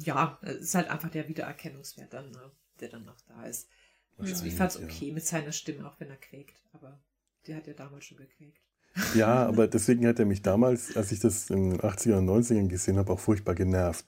ja, 0.00 0.38
es 0.42 0.56
ist 0.56 0.74
halt 0.74 0.90
einfach 0.90 1.10
der 1.10 1.28
Wiedererkennungswert 1.28 2.12
dann, 2.12 2.30
ne, 2.30 2.50
der 2.80 2.88
dann 2.88 3.04
noch 3.04 3.20
da 3.28 3.44
ist. 3.44 3.68
Also 4.16 4.44
ich 4.44 4.54
fand 4.54 4.70
es 4.70 4.76
okay 4.76 5.08
ja. 5.08 5.14
mit 5.14 5.26
seiner 5.26 5.52
Stimme, 5.52 5.86
auch 5.88 5.98
wenn 5.98 6.08
er 6.08 6.16
quäkt, 6.16 6.62
aber 6.72 7.00
der 7.46 7.56
hat 7.56 7.66
ja 7.66 7.72
damals 7.72 8.04
schon 8.04 8.18
gequäkt. 8.18 8.60
Ja, 9.16 9.44
aber 9.44 9.66
deswegen 9.66 10.06
hat 10.06 10.20
er 10.20 10.24
mich 10.24 10.42
damals, 10.42 10.96
als 10.96 11.10
ich 11.10 11.18
das 11.18 11.50
in 11.50 11.70
den 11.70 11.80
80er 11.80 12.18
und 12.18 12.28
90ern 12.28 12.68
gesehen 12.68 12.96
habe, 12.96 13.12
auch 13.12 13.18
furchtbar 13.18 13.56
genervt. 13.56 14.06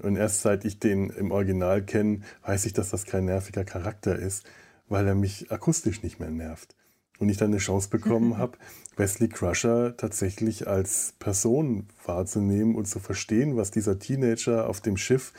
Und 0.00 0.16
erst 0.16 0.42
seit 0.42 0.64
ich 0.64 0.80
den 0.80 1.10
im 1.10 1.30
Original 1.30 1.84
kenne, 1.84 2.22
weiß 2.42 2.66
ich, 2.66 2.72
dass 2.72 2.90
das 2.90 3.04
kein 3.06 3.26
nerviger 3.26 3.64
Charakter 3.64 4.16
ist, 4.16 4.44
weil 4.88 5.06
er 5.06 5.14
mich 5.14 5.52
akustisch 5.52 6.02
nicht 6.02 6.18
mehr 6.18 6.30
nervt 6.32 6.74
und 7.18 7.28
ich 7.28 7.36
dann 7.36 7.50
eine 7.50 7.58
Chance 7.58 7.88
bekommen 7.88 8.38
habe, 8.38 8.58
Wesley 8.96 9.28
Crusher 9.28 9.96
tatsächlich 9.96 10.68
als 10.68 11.14
Person 11.18 11.86
wahrzunehmen 12.04 12.74
und 12.74 12.86
zu 12.86 13.00
verstehen, 13.00 13.56
was 13.56 13.70
dieser 13.70 13.98
Teenager 13.98 14.68
auf 14.68 14.80
dem 14.80 14.96
Schiff 14.96 15.32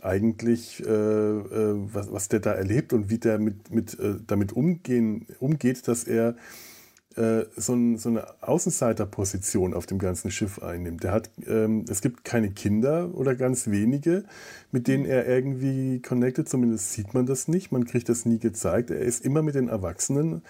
eigentlich, 0.00 0.84
äh, 0.84 0.90
äh, 0.90 1.74
was, 1.92 2.12
was 2.12 2.28
der 2.28 2.40
da 2.40 2.52
erlebt 2.52 2.92
und 2.92 3.08
wie 3.08 3.18
der 3.18 3.38
mit, 3.38 3.70
mit, 3.70 3.98
äh, 3.98 4.16
damit 4.26 4.52
umgehen, 4.52 5.26
umgeht, 5.38 5.86
dass 5.86 6.04
er 6.04 6.36
äh, 7.16 7.44
so, 7.56 7.74
ein, 7.74 7.98
so, 7.98 8.08
eine 8.08 8.26
Außenseiterposition 8.42 9.74
auf 9.74 9.86
dem 9.86 9.98
ganzen 9.98 10.30
Schiff 10.30 10.60
einnimmt. 10.60 11.04
Der 11.04 11.12
hat, 11.12 11.30
ähm, 11.46 11.84
es 11.88 12.00
gibt 12.00 12.24
keine 12.24 12.50
Kinder 12.50 13.14
oder 13.14 13.36
ganz 13.36 13.68
wenige, 13.68 14.24
mit 14.72 14.88
denen 14.88 15.04
er 15.04 15.28
irgendwie 15.28 16.00
connected, 16.00 16.48
zumindest 16.48 16.92
sieht 16.92 17.14
man 17.14 17.26
das 17.26 17.48
nicht, 17.48 17.70
man 17.70 17.84
kriegt 17.84 18.08
das 18.08 18.24
nie 18.24 18.38
gezeigt. 18.38 18.90
Er 18.90 19.00
ist 19.00 19.24
immer 19.24 19.42
mit 19.42 19.54
den 19.54 19.68
Erwachsenen 19.68 20.42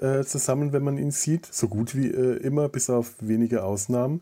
äh, 0.00 0.24
zusammen, 0.24 0.72
wenn 0.72 0.84
man 0.84 0.98
ihn 0.98 1.10
sieht. 1.10 1.46
So 1.46 1.68
gut 1.68 1.94
wie 1.94 2.08
äh, 2.08 2.36
immer, 2.38 2.68
bis 2.68 2.90
auf 2.90 3.14
wenige 3.20 3.64
Ausnahmen. 3.64 4.20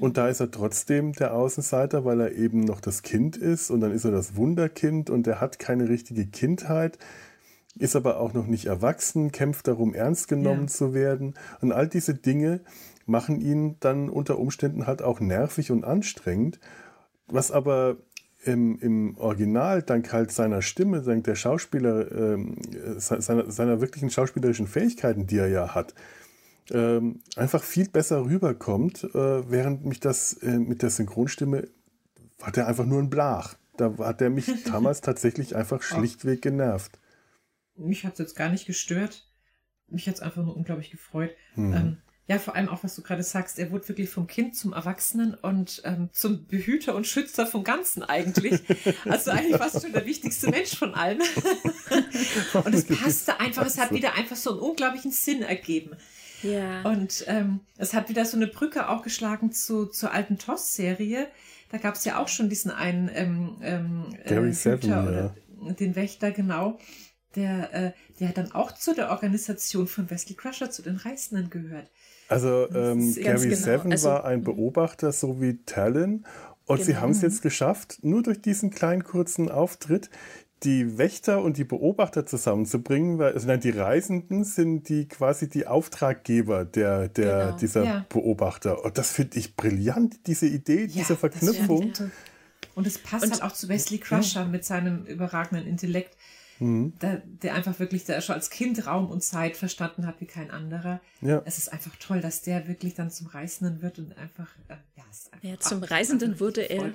Und 0.00 0.16
da 0.16 0.28
ist 0.28 0.40
er 0.40 0.50
trotzdem 0.50 1.12
der 1.12 1.34
Außenseiter, 1.34 2.04
weil 2.04 2.20
er 2.20 2.32
eben 2.32 2.60
noch 2.60 2.80
das 2.80 3.02
Kind 3.02 3.36
ist 3.36 3.70
und 3.70 3.80
dann 3.80 3.92
ist 3.92 4.04
er 4.04 4.10
das 4.10 4.36
Wunderkind 4.36 5.10
und 5.10 5.26
er 5.26 5.40
hat 5.40 5.58
keine 5.58 5.88
richtige 5.88 6.26
Kindheit, 6.26 6.98
ist 7.78 7.94
aber 7.94 8.18
auch 8.18 8.32
noch 8.32 8.46
nicht 8.46 8.66
erwachsen, 8.66 9.32
kämpft 9.32 9.68
darum, 9.68 9.94
ernst 9.94 10.28
genommen 10.28 10.62
ja. 10.62 10.66
zu 10.68 10.94
werden. 10.94 11.34
Und 11.60 11.72
all 11.72 11.88
diese 11.88 12.14
Dinge 12.14 12.60
machen 13.06 13.40
ihn 13.40 13.76
dann 13.80 14.08
unter 14.08 14.38
Umständen 14.38 14.86
halt 14.86 15.02
auch 15.02 15.20
nervig 15.20 15.70
und 15.70 15.84
anstrengend, 15.84 16.58
was 17.26 17.50
aber 17.50 17.96
im, 18.44 18.78
im 18.80 19.16
Original 19.18 19.82
dank 19.82 20.12
halt 20.12 20.32
seiner 20.32 20.62
Stimme, 20.62 21.02
dank 21.02 21.24
der 21.24 21.34
Schauspieler, 21.34 22.10
äh, 22.10 22.38
seiner, 22.98 23.50
seiner 23.50 23.80
wirklichen 23.80 24.10
schauspielerischen 24.10 24.66
Fähigkeiten, 24.66 25.26
die 25.26 25.38
er 25.38 25.48
ja 25.48 25.74
hat, 25.74 25.94
ähm, 26.70 27.20
einfach 27.36 27.62
viel 27.62 27.88
besser 27.88 28.24
rüberkommt, 28.24 29.04
äh, 29.04 29.50
während 29.50 29.84
mich 29.84 30.00
das 30.00 30.34
äh, 30.34 30.58
mit 30.58 30.82
der 30.82 30.90
Synchronstimme 30.90 31.68
war 32.38 32.50
der 32.50 32.66
einfach 32.66 32.86
nur 32.86 33.00
ein 33.00 33.10
Blach. 33.10 33.56
Da 33.76 33.96
hat 33.98 34.20
der 34.20 34.30
mich 34.30 34.46
damals 34.64 35.00
tatsächlich 35.00 35.56
einfach 35.56 35.82
schlichtweg 35.82 36.42
genervt. 36.42 36.98
Mich 37.76 38.04
hat 38.04 38.14
es 38.14 38.18
jetzt 38.18 38.36
gar 38.36 38.48
nicht 38.48 38.66
gestört. 38.66 39.28
Mich 39.88 40.06
hat 40.08 40.16
es 40.16 40.20
einfach 40.20 40.42
nur 40.42 40.56
unglaublich 40.56 40.90
gefreut. 40.90 41.30
Mhm. 41.54 41.72
Ähm, 41.72 41.96
ja, 42.32 42.38
vor 42.38 42.56
allem 42.56 42.70
auch, 42.70 42.82
was 42.82 42.94
du 42.94 43.02
gerade 43.02 43.22
sagst, 43.22 43.58
er 43.58 43.70
wurde 43.70 43.88
wirklich 43.88 44.08
vom 44.08 44.26
Kind 44.26 44.56
zum 44.56 44.72
Erwachsenen 44.72 45.34
und 45.34 45.82
ähm, 45.84 46.08
zum 46.12 46.46
Behüter 46.46 46.94
und 46.94 47.06
Schützer 47.06 47.46
vom 47.46 47.62
Ganzen 47.62 48.02
eigentlich. 48.02 48.60
Also 49.04 49.30
eigentlich 49.30 49.56
fast 49.56 49.82
schon 49.82 49.92
der 49.92 50.06
wichtigste 50.06 50.48
Mensch 50.48 50.76
von 50.76 50.94
allen. 50.94 51.20
und 52.64 52.74
es 52.74 52.86
passte 52.86 53.38
einfach, 53.38 53.66
es 53.66 53.78
hat 53.78 53.92
wieder 53.92 54.14
einfach 54.14 54.36
so 54.36 54.50
einen 54.50 54.60
unglaublichen 54.60 55.10
Sinn 55.10 55.42
ergeben. 55.42 55.96
Ja. 56.42 56.82
Und 56.82 57.24
ähm, 57.26 57.60
es 57.76 57.94
hat 57.94 58.08
wieder 58.08 58.24
so 58.24 58.36
eine 58.36 58.46
Brücke 58.46 58.88
auch 58.88 59.02
geschlagen 59.02 59.52
zu, 59.52 59.86
zur 59.86 60.12
alten 60.12 60.38
TOS-Serie. 60.38 61.28
Da 61.70 61.78
gab 61.78 61.96
es 61.96 62.04
ja 62.04 62.18
auch 62.18 62.28
schon 62.28 62.48
diesen 62.48 62.70
einen 62.70 63.10
ähm, 63.12 63.56
ähm, 63.62 64.16
Gary 64.26 64.50
äh, 64.50 64.52
Seven, 64.52 64.90
oder 64.90 65.34
ja. 65.60 65.72
den 65.72 65.94
Wächter, 65.94 66.30
genau 66.30 66.78
der, 67.34 67.74
äh, 67.74 67.92
der 68.20 68.32
dann 68.32 68.52
auch 68.52 68.72
zu 68.72 68.94
der 68.94 69.10
Organisation 69.10 69.86
von 69.86 70.10
Wesley 70.10 70.34
Crusher, 70.34 70.70
zu 70.70 70.82
den 70.82 70.96
Reißenden 70.96 71.50
gehört. 71.50 71.90
Also 72.32 72.68
ähm, 72.74 73.14
Gary 73.14 73.48
genau. 73.48 73.56
Seven 73.56 73.92
also, 73.92 74.08
war 74.08 74.24
ein 74.24 74.42
Beobachter, 74.42 75.12
so 75.12 75.40
wie 75.40 75.58
Talon. 75.64 76.24
Und 76.64 76.76
genau. 76.76 76.86
sie 76.86 76.96
haben 76.96 77.10
es 77.10 77.22
jetzt 77.22 77.42
geschafft, 77.42 77.98
nur 78.02 78.22
durch 78.22 78.40
diesen 78.40 78.70
kleinen 78.70 79.04
kurzen 79.04 79.50
Auftritt, 79.50 80.10
die 80.62 80.96
Wächter 80.96 81.42
und 81.42 81.56
die 81.56 81.64
Beobachter 81.64 82.24
zusammenzubringen, 82.24 83.18
weil 83.18 83.32
also 83.32 83.46
nein, 83.46 83.60
die 83.60 83.70
Reisenden 83.70 84.44
sind 84.44 84.88
die 84.88 85.08
quasi 85.08 85.48
die 85.48 85.66
Auftraggeber 85.66 86.64
der, 86.64 87.08
der 87.08 87.46
genau. 87.46 87.56
dieser 87.58 87.84
ja. 87.84 88.06
Beobachter. 88.08 88.84
Und 88.84 88.96
das 88.96 89.10
finde 89.10 89.38
ich 89.38 89.56
brillant, 89.56 90.26
diese 90.26 90.46
Idee, 90.46 90.82
ja, 90.82 90.86
diese 90.86 91.16
Verknüpfung. 91.16 91.92
Und 92.74 92.86
es 92.86 92.98
passt 92.98 93.24
und, 93.24 93.32
halt 93.32 93.42
auch 93.42 93.52
zu 93.52 93.68
Wesley 93.68 93.98
Crusher 93.98 94.42
ja. 94.42 94.48
mit 94.48 94.64
seinem 94.64 95.04
überragenden 95.04 95.66
Intellekt 95.66 96.16
mhm. 96.62 96.92
der, 97.00 97.22
der, 97.24 97.54
einfach 97.54 97.78
wirklich, 97.78 98.04
der 98.04 98.20
schon 98.20 98.34
als 98.34 98.50
Kind 98.50 98.86
Raum 98.86 99.10
und 99.10 99.22
Zeit 99.22 99.56
verstanden 99.56 100.06
hat 100.06 100.20
wie 100.20 100.26
kein 100.26 100.50
anderer. 100.50 101.00
Ja. 101.20 101.42
Es 101.44 101.58
ist 101.58 101.72
einfach 101.72 101.94
toll, 101.96 102.20
dass 102.20 102.42
der 102.42 102.68
wirklich 102.68 102.94
dann 102.94 103.10
zum 103.10 103.26
Reisenden 103.26 103.82
wird 103.82 103.98
und 103.98 104.16
einfach, 104.18 104.48
äh, 104.68 104.74
ja, 104.96 105.04
ist 105.10 105.32
einfach 105.32 105.48
ja, 105.48 105.58
zum 105.58 105.82
Reisenden 105.82 106.40
wurde 106.40 106.62
er 106.62 106.94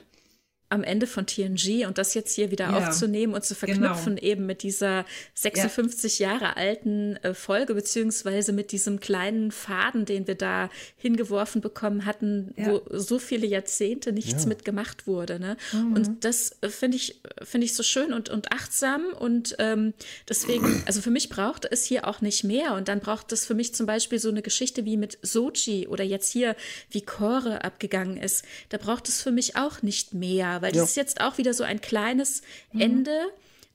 am 0.69 0.83
Ende 0.83 1.07
von 1.07 1.25
TNG 1.25 1.85
und 1.87 1.97
das 1.97 2.13
jetzt 2.13 2.35
hier 2.35 2.51
wieder 2.51 2.69
ja, 2.69 2.89
aufzunehmen 2.89 3.33
und 3.33 3.45
zu 3.45 3.55
verknüpfen 3.55 4.17
genau. 4.17 4.27
eben 4.27 4.45
mit 4.45 4.63
dieser 4.63 5.05
56 5.33 6.19
ja. 6.19 6.31
Jahre 6.33 6.57
alten 6.57 7.15
äh, 7.17 7.33
Folge 7.33 7.73
beziehungsweise 7.73 8.51
mit 8.51 8.73
diesem 8.73 8.99
kleinen 8.99 9.51
Faden, 9.51 10.03
den 10.03 10.27
wir 10.27 10.35
da 10.35 10.69
hingeworfen 10.97 11.61
bekommen 11.61 12.05
hatten, 12.05 12.53
ja. 12.57 12.67
wo 12.67 12.81
so 12.91 13.17
viele 13.17 13.47
Jahrzehnte 13.47 14.11
nichts 14.11 14.43
ja. 14.43 14.49
mitgemacht 14.49 15.07
wurde. 15.07 15.39
Ne? 15.39 15.55
Mhm. 15.71 15.93
Und 15.93 16.25
das 16.25 16.57
äh, 16.61 16.69
finde 16.69 16.97
ich 16.97 17.21
finde 17.43 17.65
ich 17.65 17.73
so 17.73 17.83
schön 17.83 18.11
und 18.11 18.27
und 18.27 18.51
achtsam 18.51 19.05
und 19.17 19.55
ähm, 19.59 19.93
deswegen, 20.27 20.83
also 20.85 21.01
für 21.01 21.11
mich 21.11 21.29
braucht 21.29 21.65
es 21.65 21.85
hier 21.85 22.07
auch 22.07 22.19
nicht 22.19 22.43
mehr 22.43 22.73
und 22.73 22.89
dann 22.89 22.99
braucht 22.99 23.31
es 23.31 23.45
für 23.45 23.53
mich 23.53 23.73
zum 23.73 23.85
Beispiel 23.85 24.19
so 24.19 24.29
eine 24.29 24.41
Geschichte 24.41 24.83
wie 24.83 24.97
mit 24.97 25.17
Sochi 25.21 25.87
oder 25.87 26.03
jetzt 26.03 26.31
hier 26.33 26.57
wie 26.91 27.01
Kore 27.01 27.63
abgegangen 27.63 28.17
ist. 28.17 28.43
Da 28.67 28.77
braucht 28.77 29.07
es 29.07 29.21
für 29.21 29.31
mich 29.31 29.55
auch 29.55 29.81
nicht 29.81 30.13
mehr 30.13 30.56
weil 30.61 30.75
ja. 30.75 30.81
das 30.81 30.91
ist 30.91 30.95
jetzt 30.95 31.21
auch 31.21 31.37
wieder 31.37 31.53
so 31.53 31.63
ein 31.63 31.81
kleines 31.81 32.41
mhm. 32.71 32.81
Ende, 32.81 33.19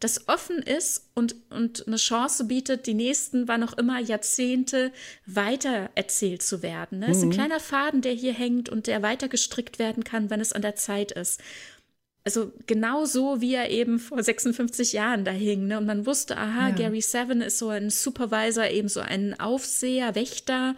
das 0.00 0.28
offen 0.28 0.58
ist 0.58 1.08
und, 1.14 1.36
und 1.50 1.86
eine 1.86 1.96
Chance 1.96 2.44
bietet, 2.44 2.86
die 2.86 2.94
nächsten, 2.94 3.46
wann 3.46 3.62
auch 3.62 3.74
immer, 3.74 4.00
Jahrzehnte 4.00 4.92
weiter 5.26 5.90
erzählt 5.94 6.42
zu 6.42 6.62
werden. 6.62 6.98
Ne? 6.98 7.06
Mhm. 7.06 7.12
Es 7.12 7.18
ist 7.18 7.22
ein 7.24 7.28
mhm. 7.28 7.34
kleiner 7.34 7.60
Faden, 7.60 8.02
der 8.02 8.12
hier 8.12 8.32
hängt 8.32 8.68
und 8.68 8.86
der 8.86 9.02
weiter 9.02 9.28
gestrickt 9.28 9.78
werden 9.78 10.02
kann, 10.02 10.30
wenn 10.30 10.40
es 10.40 10.52
an 10.52 10.62
der 10.62 10.74
Zeit 10.74 11.12
ist. 11.12 11.40
Also 12.24 12.52
genau 12.66 13.04
so, 13.04 13.40
wie 13.40 13.54
er 13.54 13.70
eben 13.70 13.98
vor 13.98 14.22
56 14.22 14.92
Jahren 14.92 15.24
da 15.24 15.32
hing. 15.32 15.66
Ne? 15.66 15.78
Und 15.78 15.86
man 15.86 16.06
wusste, 16.06 16.36
aha, 16.36 16.68
ja. 16.68 16.74
Gary 16.74 17.00
Seven 17.00 17.40
ist 17.40 17.58
so 17.58 17.68
ein 17.68 17.90
Supervisor, 17.90 18.68
eben 18.68 18.88
so 18.88 19.00
ein 19.00 19.38
Aufseher, 19.38 20.14
Wächter 20.14 20.76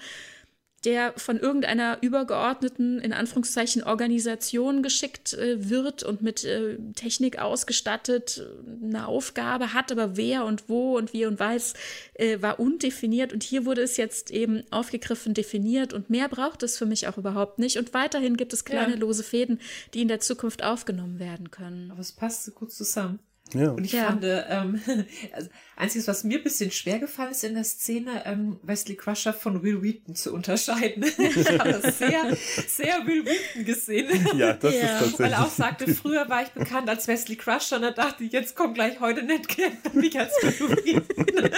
der 0.84 1.14
von 1.16 1.38
irgendeiner 1.38 1.98
übergeordneten, 2.00 3.00
in 3.00 3.12
Anführungszeichen, 3.12 3.82
Organisation 3.82 4.82
geschickt 4.82 5.34
äh, 5.34 5.68
wird 5.68 6.02
und 6.02 6.22
mit 6.22 6.44
äh, 6.44 6.78
Technik 6.94 7.38
ausgestattet, 7.38 8.46
eine 8.82 9.06
Aufgabe 9.06 9.72
hat, 9.72 9.90
aber 9.90 10.16
wer 10.16 10.44
und 10.44 10.68
wo 10.68 10.96
und 10.96 11.12
wie 11.12 11.26
und 11.26 11.38
weiß, 11.38 11.74
äh, 12.14 12.40
war 12.42 12.60
undefiniert. 12.60 13.32
Und 13.32 13.42
hier 13.42 13.64
wurde 13.64 13.82
es 13.82 13.96
jetzt 13.96 14.30
eben 14.30 14.62
aufgegriffen, 14.70 15.34
definiert 15.34 15.92
und 15.92 16.10
mehr 16.10 16.28
braucht 16.28 16.62
es 16.62 16.76
für 16.76 16.86
mich 16.86 17.08
auch 17.08 17.18
überhaupt 17.18 17.58
nicht. 17.58 17.78
Und 17.78 17.94
weiterhin 17.94 18.36
gibt 18.36 18.52
es 18.52 18.64
kleine 18.64 18.94
ja. 18.94 18.98
lose 18.98 19.22
Fäden, 19.22 19.60
die 19.94 20.02
in 20.02 20.08
der 20.08 20.20
Zukunft 20.20 20.62
aufgenommen 20.62 21.18
werden 21.18 21.50
können. 21.50 21.90
Aber 21.90 22.00
es 22.00 22.12
passt 22.12 22.44
so 22.44 22.52
gut 22.52 22.72
zusammen. 22.72 23.18
Ja. 23.52 23.70
Und 23.70 23.84
ich 23.84 23.92
ja. 23.92 24.06
fand, 24.06 24.24
ähm, 24.24 24.80
also, 25.32 25.48
einziges, 25.76 26.08
was 26.08 26.24
mir 26.24 26.38
ein 26.38 26.44
bisschen 26.44 26.70
schwer 26.70 26.98
gefallen 26.98 27.30
ist 27.30 27.44
in 27.44 27.54
der 27.54 27.64
Szene, 27.64 28.22
ähm, 28.24 28.58
Wesley 28.62 28.96
Crusher 28.96 29.32
von 29.32 29.62
Will 29.62 29.82
Wheaton 29.82 30.14
zu 30.14 30.32
unterscheiden. 30.32 31.04
ich 31.18 31.58
habe 31.58 31.72
das 31.72 31.98
sehr, 31.98 32.36
sehr 32.66 33.06
Will 33.06 33.24
Wheaton 33.24 33.64
gesehen. 33.64 34.04
Ja, 34.34 34.54
das 34.54 34.74
ja. 34.74 34.80
ist 34.80 34.86
tatsächlich. 34.86 35.18
Weil 35.20 35.32
er 35.32 35.44
auch 35.44 35.50
sagte, 35.50 35.94
früher 35.94 36.28
war 36.28 36.42
ich 36.42 36.48
bekannt 36.48 36.88
als 36.88 37.06
Wesley 37.06 37.36
Crusher 37.36 37.76
und 37.76 37.82
da 37.82 37.90
dachte 37.92 38.24
ich, 38.24 38.32
jetzt 38.32 38.56
kommt 38.56 38.74
gleich 38.74 38.98
heute 39.00 39.22
nicht 39.22 39.48
kennt 39.48 39.94
mich 39.94 40.18
als 40.18 40.32
Will 40.42 40.76
Wheaton. 40.84 41.50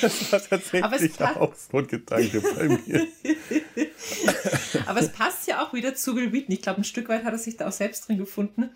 Das 0.00 0.32
war 0.32 0.42
tatsächlich 0.42 1.20
auch 1.20 1.54
so 1.54 1.78
ein 1.78 1.86
Gedanke 1.86 2.40
bei 2.40 2.68
mir. 2.68 3.06
Aber 4.86 5.00
es 5.00 5.12
passt 5.12 5.46
ja 5.46 5.64
auch 5.64 5.72
wieder 5.72 5.94
zu 5.94 6.14
Will 6.14 6.32
Wheaton. 6.32 6.52
Ich 6.52 6.62
glaube, 6.62 6.80
ein 6.80 6.84
Stück 6.84 7.08
weit 7.08 7.24
hat 7.24 7.32
er 7.32 7.38
sich 7.38 7.56
da 7.56 7.68
auch 7.68 7.72
selbst 7.72 8.08
drin 8.08 8.18
gefunden 8.18 8.70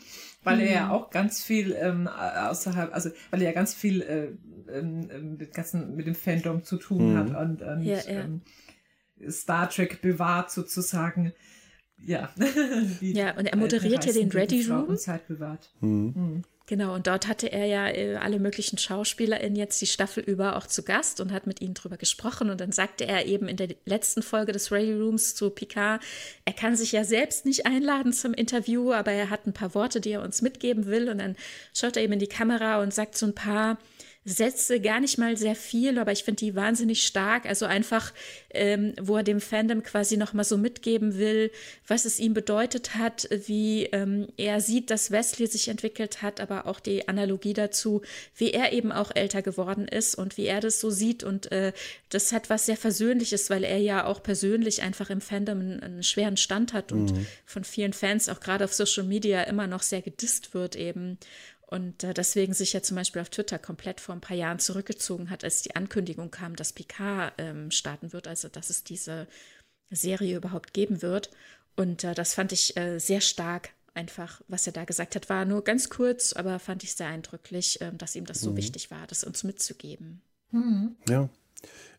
weil 0.45 0.61
er 0.61 0.72
ja 0.72 0.84
mhm. 0.86 0.91
auch 0.93 1.11
ganz 1.11 1.43
viel 1.43 1.72
ähm, 1.78 2.07
außerhalb, 2.07 2.95
also 2.95 3.11
weil 3.30 3.43
er 3.43 3.49
ja 3.49 3.53
ganz 3.53 3.74
viel 3.74 4.03
äh, 4.03 4.28
ähm, 4.72 5.36
mit, 5.36 5.53
ganzen, 5.53 5.97
mit 5.97 6.07
dem 6.07 6.14
Fandom 6.14 6.64
zu 6.64 6.76
tun 6.76 7.12
mhm. 7.12 7.18
hat 7.18 7.43
und, 7.43 7.62
und 7.62 7.82
ja, 7.82 7.99
ja. 7.99 8.20
Ähm, 8.20 8.43
Star 9.28 9.68
Trek 9.68 10.01
bewahrt 10.01 10.51
sozusagen. 10.51 11.32
Ja. 12.01 12.30
ja, 13.01 13.36
und 13.36 13.47
er 13.47 13.57
moderiert 13.57 14.05
ja 14.07 14.12
den 14.12 14.30
Ready 14.30 14.62
Room. 14.70 14.97
Zeit 14.97 15.26
bewahrt. 15.26 15.72
Mhm. 15.80 16.12
Mhm. 16.14 16.43
Genau, 16.68 16.94
und 16.94 17.06
dort 17.06 17.28
hatte 17.28 17.50
er 17.50 17.64
ja 17.64 17.88
äh, 17.88 18.16
alle 18.16 18.38
möglichen 18.38 18.76
SchauspielerInnen 18.76 19.56
jetzt 19.56 19.80
die 19.80 19.86
Staffel 19.86 20.22
über 20.22 20.54
auch 20.58 20.66
zu 20.66 20.82
Gast 20.82 21.18
und 21.18 21.32
hat 21.32 21.46
mit 21.46 21.62
ihnen 21.62 21.72
drüber 21.72 21.96
gesprochen. 21.96 22.50
Und 22.50 22.60
dann 22.60 22.72
sagte 22.72 23.06
er 23.06 23.24
eben 23.24 23.48
in 23.48 23.56
der 23.56 23.68
letzten 23.86 24.20
Folge 24.20 24.52
des 24.52 24.70
Ready 24.70 24.92
Rooms 24.92 25.34
zu 25.34 25.48
Picard, 25.48 26.02
er 26.44 26.52
kann 26.52 26.76
sich 26.76 26.92
ja 26.92 27.04
selbst 27.04 27.46
nicht 27.46 27.64
einladen 27.64 28.12
zum 28.12 28.34
Interview, 28.34 28.92
aber 28.92 29.12
er 29.12 29.30
hat 29.30 29.46
ein 29.46 29.54
paar 29.54 29.74
Worte, 29.74 30.02
die 30.02 30.10
er 30.10 30.20
uns 30.20 30.42
mitgeben 30.42 30.84
will. 30.84 31.08
Und 31.08 31.18
dann 31.18 31.36
schaut 31.72 31.96
er 31.96 32.02
eben 32.02 32.12
in 32.12 32.18
die 32.18 32.26
Kamera 32.26 32.82
und 32.82 32.92
sagt 32.92 33.16
so 33.16 33.24
ein 33.24 33.34
paar 33.34 33.78
Sätze, 34.28 34.80
gar 34.80 35.00
nicht 35.00 35.18
mal 35.18 35.36
sehr 35.36 35.54
viel, 35.54 35.98
aber 35.98 36.12
ich 36.12 36.24
finde 36.24 36.44
die 36.44 36.54
wahnsinnig 36.54 37.06
stark. 37.06 37.46
Also 37.46 37.66
einfach, 37.66 38.12
ähm, 38.50 38.94
wo 39.00 39.16
er 39.16 39.22
dem 39.22 39.40
Fandom 39.40 39.82
quasi 39.82 40.16
nochmal 40.16 40.44
so 40.44 40.56
mitgeben 40.56 41.18
will, 41.18 41.50
was 41.86 42.04
es 42.04 42.18
ihm 42.18 42.34
bedeutet 42.34 42.94
hat, 42.94 43.28
wie 43.46 43.84
ähm, 43.86 44.28
er 44.36 44.60
sieht, 44.60 44.90
dass 44.90 45.10
Wesley 45.10 45.46
sich 45.46 45.68
entwickelt 45.68 46.22
hat, 46.22 46.40
aber 46.40 46.66
auch 46.66 46.80
die 46.80 47.08
Analogie 47.08 47.54
dazu, 47.54 48.02
wie 48.36 48.52
er 48.52 48.72
eben 48.72 48.92
auch 48.92 49.10
älter 49.14 49.42
geworden 49.42 49.88
ist 49.88 50.14
und 50.14 50.36
wie 50.36 50.46
er 50.46 50.60
das 50.60 50.80
so 50.80 50.90
sieht. 50.90 51.24
Und 51.24 51.50
äh, 51.50 51.72
das 52.10 52.32
hat 52.32 52.50
was 52.50 52.66
sehr 52.66 52.76
Versöhnliches, 52.76 53.50
weil 53.50 53.64
er 53.64 53.78
ja 53.78 54.04
auch 54.04 54.22
persönlich 54.22 54.82
einfach 54.82 55.10
im 55.10 55.20
Fandom 55.20 55.60
einen, 55.60 55.80
einen 55.80 56.02
schweren 56.02 56.36
Stand 56.36 56.72
hat 56.72 56.92
und 56.92 57.12
mhm. 57.12 57.26
von 57.46 57.64
vielen 57.64 57.92
Fans 57.92 58.28
auch 58.28 58.40
gerade 58.40 58.64
auf 58.64 58.74
Social 58.74 59.04
Media 59.04 59.42
immer 59.44 59.66
noch 59.66 59.82
sehr 59.82 60.02
gedisst 60.02 60.54
wird 60.54 60.76
eben. 60.76 61.18
Und 61.70 62.02
äh, 62.02 62.14
deswegen 62.14 62.54
sich 62.54 62.72
ja 62.72 62.82
zum 62.82 62.96
Beispiel 62.96 63.20
auf 63.20 63.28
Twitter 63.28 63.58
komplett 63.58 64.00
vor 64.00 64.14
ein 64.14 64.22
paar 64.22 64.36
Jahren 64.36 64.58
zurückgezogen 64.58 65.28
hat, 65.28 65.44
als 65.44 65.60
die 65.60 65.76
Ankündigung 65.76 66.30
kam, 66.30 66.56
dass 66.56 66.72
Picard 66.72 67.34
ähm, 67.36 67.70
starten 67.70 68.14
wird, 68.14 68.26
also 68.26 68.48
dass 68.48 68.70
es 68.70 68.84
diese 68.84 69.26
Serie 69.90 70.36
überhaupt 70.36 70.72
geben 70.72 71.02
wird. 71.02 71.28
Und 71.76 72.04
äh, 72.04 72.14
das 72.14 72.32
fand 72.32 72.52
ich 72.52 72.74
äh, 72.78 72.98
sehr 72.98 73.20
stark, 73.20 73.70
einfach, 73.92 74.40
was 74.48 74.66
er 74.66 74.72
da 74.72 74.84
gesagt 74.84 75.14
hat. 75.14 75.28
War 75.28 75.44
nur 75.44 75.62
ganz 75.62 75.90
kurz, 75.90 76.32
aber 76.32 76.58
fand 76.58 76.84
ich 76.84 76.94
sehr 76.94 77.08
eindrücklich, 77.08 77.82
ähm, 77.82 77.98
dass 77.98 78.16
ihm 78.16 78.24
das 78.24 78.40
so 78.40 78.52
mhm. 78.52 78.56
wichtig 78.56 78.90
war, 78.90 79.06
das 79.06 79.22
uns 79.22 79.44
mitzugeben. 79.44 80.22
Mhm. 80.52 80.96
Ja, 81.06 81.28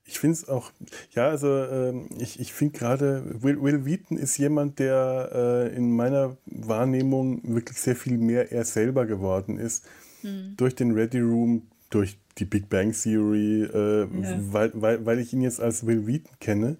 ich 0.09 0.17
finde 0.17 0.33
es 0.33 0.49
auch, 0.49 0.71
ja, 1.11 1.29
also 1.29 1.47
äh, 1.47 1.93
ich, 2.17 2.39
ich 2.39 2.51
finde 2.51 2.77
gerade, 2.77 3.23
Will, 3.43 3.61
Will 3.61 3.85
Wheaton 3.85 4.17
ist 4.17 4.37
jemand, 4.39 4.79
der 4.79 5.29
äh, 5.71 5.75
in 5.75 5.95
meiner 5.95 6.35
Wahrnehmung 6.47 7.41
wirklich 7.43 7.77
sehr 7.77 7.95
viel 7.95 8.17
mehr 8.17 8.51
er 8.51 8.65
selber 8.65 9.05
geworden 9.05 9.59
ist. 9.59 9.85
Hm. 10.21 10.55
Durch 10.57 10.73
den 10.73 10.93
Ready 10.93 11.19
Room, 11.19 11.67
durch 11.91 12.17
die 12.39 12.45
Big 12.45 12.69
Bang 12.69 12.91
Theory, 12.91 13.63
äh, 13.63 14.01
ja. 14.01 14.39
weil, 14.51 14.71
weil, 14.73 15.05
weil 15.05 15.19
ich 15.19 15.31
ihn 15.31 15.41
jetzt 15.41 15.59
als 15.59 15.85
Will 15.85 16.07
Wheaton 16.07 16.31
kenne. 16.39 16.77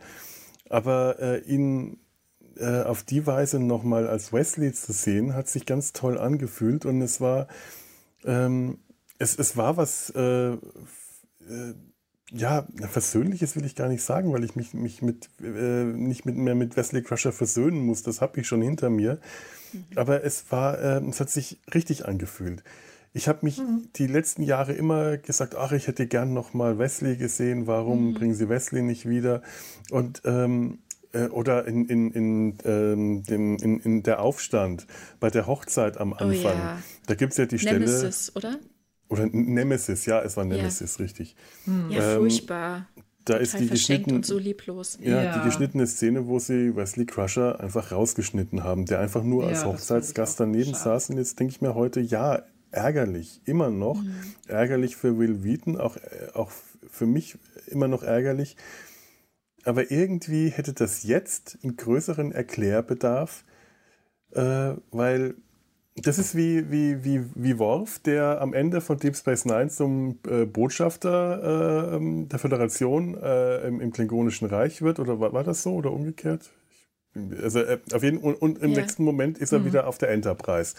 Aber 0.68 1.20
äh, 1.20 1.40
ihn 1.42 1.98
äh, 2.58 2.82
auf 2.82 3.04
die 3.04 3.28
Weise 3.28 3.60
nochmal 3.60 4.08
als 4.08 4.34
Wesley 4.34 4.74
zu 4.74 4.92
sehen, 4.92 5.36
hat 5.36 5.48
sich 5.48 5.68
ganz 5.68 5.94
toll 5.94 6.18
angefühlt 6.18 6.84
und 6.86 7.00
es 7.04 7.22
war, 7.22 7.48
ähm, 8.26 8.80
es, 9.20 9.38
es 9.38 9.56
war 9.56 9.78
was, 9.78 10.10
äh, 10.10 10.58
ja, 12.32 12.68
Versöhnliches 12.90 13.56
will 13.56 13.66
ich 13.66 13.76
gar 13.76 13.90
nicht 13.90 14.04
sagen, 14.04 14.32
weil 14.34 14.44
ich 14.44 14.56
mich, 14.56 14.74
mich 14.74 15.02
mit, 15.02 15.30
äh, 15.42 15.84
nicht 15.84 16.26
mit, 16.26 16.36
mehr 16.36 16.56
mit 16.56 16.78
Wesley 16.78 17.02
Crusher 17.02 17.32
versöhnen 17.32 17.86
muss. 17.86 18.04
Das 18.04 18.22
habe 18.22 18.40
ich 18.40 18.48
schon 18.48 18.62
hinter 18.62 18.90
mir. 18.90 19.20
Mhm. 19.74 19.86
Aber 19.96 20.24
es 20.24 20.46
war, 20.52 20.80
äh, 20.80 21.02
es 21.10 21.20
hat 21.20 21.30
sich 21.30 21.60
richtig 21.74 22.06
angefühlt. 22.06 22.64
Ich 23.14 23.28
habe 23.28 23.40
mich 23.42 23.58
mhm. 23.58 23.90
die 23.96 24.06
letzten 24.06 24.44
Jahre 24.44 24.74
immer 24.74 25.18
gesagt, 25.18 25.56
ach, 25.56 25.72
ich 25.72 25.88
hätte 25.88 26.06
gern 26.06 26.34
noch 26.34 26.54
mal 26.54 26.78
Wesley 26.78 27.18
gesehen. 27.18 27.66
Warum 27.66 28.10
mhm. 28.10 28.14
bringen 28.14 28.36
sie 28.36 28.50
Wesley 28.50 28.84
nicht 28.84 29.10
wieder? 29.10 29.42
Und 29.90 30.22
ähm, 30.26 30.80
äh, 31.12 31.26
oder 31.26 31.66
in, 31.66 31.88
in, 31.88 32.12
in, 32.12 32.58
ähm, 32.66 33.24
dem, 33.24 33.58
in, 33.58 33.80
in 33.80 34.04
der 34.04 34.22
Aufstand 34.22 34.86
bei 35.20 35.32
der 35.32 35.48
Hochzeit 35.48 35.98
am 35.98 36.14
Anfang. 36.14 36.30
Oh, 36.30 36.44
ja. 36.44 36.80
Da 37.08 37.16
gibt 37.16 37.32
es 37.32 37.38
ja 37.38 37.46
die 37.48 37.58
Nemesis, 37.58 38.28
Stelle. 38.28 38.54
oder? 38.54 38.60
Oder 39.10 39.26
Nemesis, 39.26 40.06
ja, 40.06 40.22
es 40.22 40.38
war 40.38 40.46
Nemesis, 40.46 40.98
ja. 40.98 41.04
richtig. 41.04 41.36
Hm. 41.66 41.90
Ja, 41.90 42.14
ähm, 42.14 42.20
furchtbar. 42.20 42.88
Da 43.26 43.34
Total 43.34 43.42
ist 43.42 43.60
die 43.60 43.68
geschnitten, 43.68 44.16
und 44.16 44.26
so 44.26 44.38
lieblos. 44.38 44.98
Ja, 45.02 45.22
ja, 45.22 45.38
die 45.38 45.46
geschnittene 45.46 45.86
Szene, 45.88 46.28
wo 46.28 46.40
sie 46.40 46.76
Wesley 46.76 47.06
Crusher 47.06 47.60
einfach 47.60 47.92
rausgeschnitten 47.92 48.64
haben, 48.64 48.86
der 48.86 49.00
einfach 49.00 49.24
nur 49.24 49.46
als 49.46 49.66
Hochzeitsgast 49.66 50.40
daneben 50.40 50.72
schade. 50.72 50.84
saß. 50.84 51.10
Und 51.12 51.18
jetzt 51.18 51.40
denke 51.40 51.52
ich 51.52 51.62
mir 51.62 51.76
heute, 51.76 52.00
ja, 52.00 52.44
ärgerlich, 52.72 53.42
immer 53.46 53.70
noch. 53.70 54.02
Mhm. 54.02 54.16
Ärgerlich 54.48 54.96
für 54.96 55.18
Will 55.18 55.44
Wheaton, 55.44 55.78
auch, 55.78 55.98
äh, 55.98 56.30
auch 56.34 56.52
für 56.90 57.06
mich 57.06 57.38
immer 57.68 57.88
noch 57.88 58.04
ärgerlich. 58.04 58.56
Aber 59.64 59.92
irgendwie 59.92 60.50
hätte 60.50 60.74
das 60.74 61.04
jetzt 61.04 61.58
einen 61.64 61.76
größeren 61.76 62.32
Erklärbedarf, 62.32 63.44
äh, 64.32 64.74
weil 64.92 65.36
das 66.02 66.18
ist 66.18 66.36
wie, 66.36 66.70
wie, 66.72 67.04
wie, 67.04 67.24
wie 67.36 67.60
Worf, 67.60 68.00
der 68.00 68.42
am 68.42 68.54
Ende 68.54 68.82
von 68.82 68.98
Deep 68.98 69.16
Space 69.16 69.46
Nine 69.46 69.70
zum 69.70 70.20
äh, 70.28 70.46
Botschafter 70.46 72.00
äh, 72.00 72.26
der 72.26 72.40
Föderation 72.40 73.18
äh, 73.18 73.68
im, 73.68 73.82
im, 73.82 73.92
Klingonischen 73.92 74.48
Reich 74.48 74.82
wird. 74.82 75.00
Oder 75.00 75.20
war, 75.20 75.34
war 75.34 75.44
das 75.44 75.64
so 75.64 75.74
oder 75.74 75.92
umgekehrt? 75.92 76.52
Also 77.42 77.60
äh, 77.60 77.80
auf 77.94 78.04
jeden 78.04 78.20
und, 78.20 78.36
und 78.36 78.60
im 78.60 78.72
ja. 78.72 78.82
nächsten 78.82 79.04
Moment 79.04 79.38
ist 79.38 79.52
er 79.52 79.60
mhm. 79.60 79.66
wieder 79.66 79.88
auf 79.88 79.98
der 79.98 80.10
Enterprise. 80.12 80.76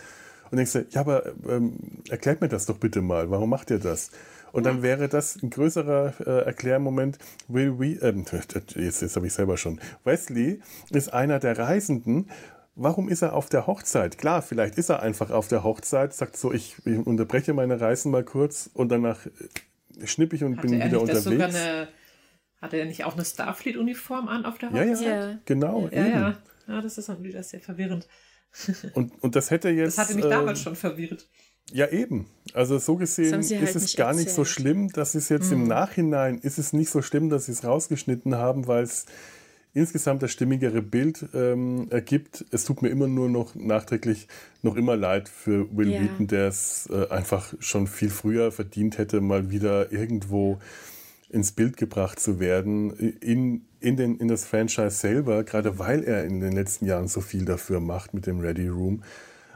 Und 0.50 0.56
denkst 0.56 0.72
du, 0.72 0.86
ja, 0.90 1.00
aber 1.00 1.26
ähm, 1.48 2.02
erklärt 2.08 2.40
mir 2.40 2.48
das 2.48 2.66
doch 2.66 2.78
bitte 2.78 3.02
mal. 3.02 3.30
Warum 3.30 3.50
macht 3.50 3.70
ihr 3.70 3.78
das? 3.78 4.10
Und 4.52 4.66
dann 4.66 4.82
wäre 4.82 5.08
das 5.08 5.40
ein 5.40 5.50
größerer 5.50 6.14
äh, 6.26 6.44
Erklärmoment. 6.46 7.18
Will 7.46 7.78
we, 7.78 8.00
äh, 8.00 8.14
jetzt 8.82 9.02
jetzt 9.02 9.16
habe 9.16 9.26
ich 9.26 9.32
selber 9.32 9.56
schon. 9.56 9.80
Wesley 10.04 10.60
ist 10.90 11.12
einer 11.12 11.38
der 11.38 11.58
Reisenden 11.58 12.28
warum 12.74 13.08
ist 13.08 13.22
er 13.22 13.34
auf 13.34 13.48
der 13.48 13.66
Hochzeit? 13.66 14.18
Klar, 14.18 14.42
vielleicht 14.42 14.76
ist 14.76 14.88
er 14.88 15.02
einfach 15.02 15.30
auf 15.30 15.48
der 15.48 15.64
Hochzeit, 15.64 16.14
sagt 16.14 16.36
so, 16.36 16.52
ich, 16.52 16.76
ich 16.84 17.06
unterbreche 17.06 17.52
meine 17.52 17.80
Reisen 17.80 18.10
mal 18.10 18.24
kurz 18.24 18.70
und 18.72 18.90
danach 18.90 19.26
äh, 19.26 20.06
schnipp 20.06 20.32
ich 20.32 20.44
und 20.44 20.58
hatte 20.58 20.68
bin 20.68 20.82
wieder 20.82 21.00
unterwegs. 21.00 21.54
Eine, 21.54 21.88
hatte 22.60 22.76
er 22.76 22.84
nicht 22.84 23.04
auch 23.04 23.14
eine 23.14 23.24
Starfleet-Uniform 23.24 24.28
an 24.28 24.44
auf 24.44 24.58
der 24.58 24.70
Hochzeit? 24.70 25.00
Ja, 25.00 25.30
ja, 25.30 25.38
genau. 25.44 25.88
Ja, 25.90 26.06
eben. 26.06 26.10
ja. 26.10 26.38
ja 26.68 26.80
das 26.80 26.98
ist 26.98 27.08
natürlich 27.08 27.34
das 27.34 27.50
sehr 27.50 27.60
verwirrend. 27.60 28.06
Und, 28.94 29.12
und 29.22 29.36
das 29.36 29.52
hätte 29.52 29.68
jetzt. 29.68 29.96
Das 29.96 30.08
hatte 30.08 30.16
mich 30.16 30.24
äh, 30.24 30.30
damals 30.30 30.60
schon 30.60 30.74
verwirrt. 30.74 31.28
Ja, 31.72 31.88
eben. 31.88 32.28
Also 32.52 32.78
so 32.78 32.96
gesehen 32.96 33.32
halt 33.32 33.48
ist 33.48 33.76
es 33.76 33.94
gar 33.94 34.08
erzählt. 34.08 34.26
nicht 34.26 34.34
so 34.34 34.44
schlimm, 34.44 34.88
dass 34.88 35.14
es 35.14 35.28
jetzt 35.28 35.52
mhm. 35.52 35.62
im 35.62 35.68
Nachhinein 35.68 36.38
ist 36.38 36.58
es 36.58 36.72
nicht 36.72 36.90
so 36.90 37.00
schlimm, 37.00 37.30
dass 37.30 37.46
sie 37.46 37.52
es 37.52 37.64
rausgeschnitten 37.64 38.34
haben, 38.34 38.66
weil 38.66 38.82
es 38.82 39.06
insgesamt 39.72 40.22
das 40.22 40.32
stimmigere 40.32 40.82
Bild 40.82 41.26
ähm, 41.34 41.88
ergibt. 41.90 42.44
Es 42.50 42.64
tut 42.64 42.82
mir 42.82 42.88
immer 42.88 43.06
nur 43.06 43.28
noch 43.28 43.54
nachträglich 43.54 44.26
noch 44.62 44.76
immer 44.76 44.96
leid 44.96 45.28
für 45.28 45.74
Will 45.76 45.90
ja. 45.90 46.00
Wheaton, 46.00 46.26
der 46.26 46.48
es 46.48 46.88
äh, 46.92 47.08
einfach 47.08 47.54
schon 47.60 47.86
viel 47.86 48.10
früher 48.10 48.52
verdient 48.52 48.98
hätte, 48.98 49.20
mal 49.20 49.50
wieder 49.50 49.92
irgendwo 49.92 50.58
ins 51.28 51.52
Bild 51.52 51.76
gebracht 51.76 52.18
zu 52.18 52.40
werden, 52.40 52.90
in, 53.20 53.64
in, 53.78 53.96
den, 53.96 54.18
in 54.18 54.26
das 54.26 54.44
Franchise 54.44 54.90
selber, 54.90 55.44
gerade 55.44 55.78
weil 55.78 56.02
er 56.02 56.24
in 56.24 56.40
den 56.40 56.52
letzten 56.52 56.86
Jahren 56.86 57.06
so 57.06 57.20
viel 57.20 57.44
dafür 57.44 57.78
macht 57.78 58.14
mit 58.14 58.26
dem 58.26 58.40
Ready 58.40 58.68
Room. 58.68 59.04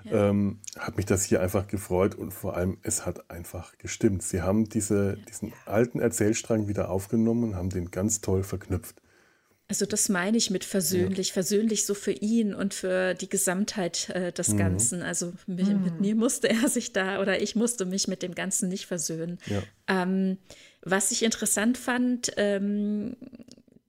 Ja. 0.05 0.31
Ähm, 0.31 0.59
hat 0.79 0.97
mich 0.97 1.07
das 1.07 1.25
hier 1.25 1.41
einfach 1.41 1.67
gefreut 1.67 2.15
und 2.15 2.31
vor 2.33 2.57
allem, 2.57 2.77
es 2.83 3.07
hat 3.07 3.31
einfach 3.31 3.77
gestimmt. 3.79 4.23
Sie 4.23 4.43
haben 4.43 4.69
diese, 4.69 5.17
diesen 5.29 5.53
alten 5.65 5.99
Erzählstrang 5.99 6.69
wieder 6.69 6.91
aufgenommen 6.91 7.43
und 7.45 7.57
haben 7.57 7.71
den 7.71 7.91
ganz 7.91 8.21
toll 8.21 8.45
verknüpft. 8.45 9.01
Also 9.67 9.87
das 9.87 10.11
meine 10.11 10.37
ich 10.37 10.51
mit 10.51 10.63
versöhnlich, 10.63 11.29
ja. 11.29 11.35
versöhnlich 11.35 11.87
so 11.87 11.95
für 11.95 12.13
ihn 12.13 12.55
und 12.55 12.75
für 12.75 13.15
die 13.15 13.31
Gesamtheit 13.31 14.11
äh, 14.11 14.31
des 14.31 14.49
mhm. 14.49 14.57
Ganzen. 14.59 15.03
Also 15.03 15.33
mich, 15.47 15.69
mhm. 15.69 15.85
mit 15.85 16.01
mir 16.01 16.15
musste 16.15 16.51
er 16.51 16.69
sich 16.69 16.93
da 16.93 17.21
oder 17.21 17.41
ich 17.41 17.57
musste 17.57 17.87
mich 17.87 18.07
mit 18.07 18.23
dem 18.23 18.35
Ganzen 18.35 18.69
nicht 18.69 18.87
versöhnen. 18.87 19.39
Ja. 19.47 19.63
Ähm, 19.89 20.37
was 20.83 21.11
ich 21.13 21.23
interessant 21.23 21.79
fand, 21.79 22.33
ähm, 22.37 23.17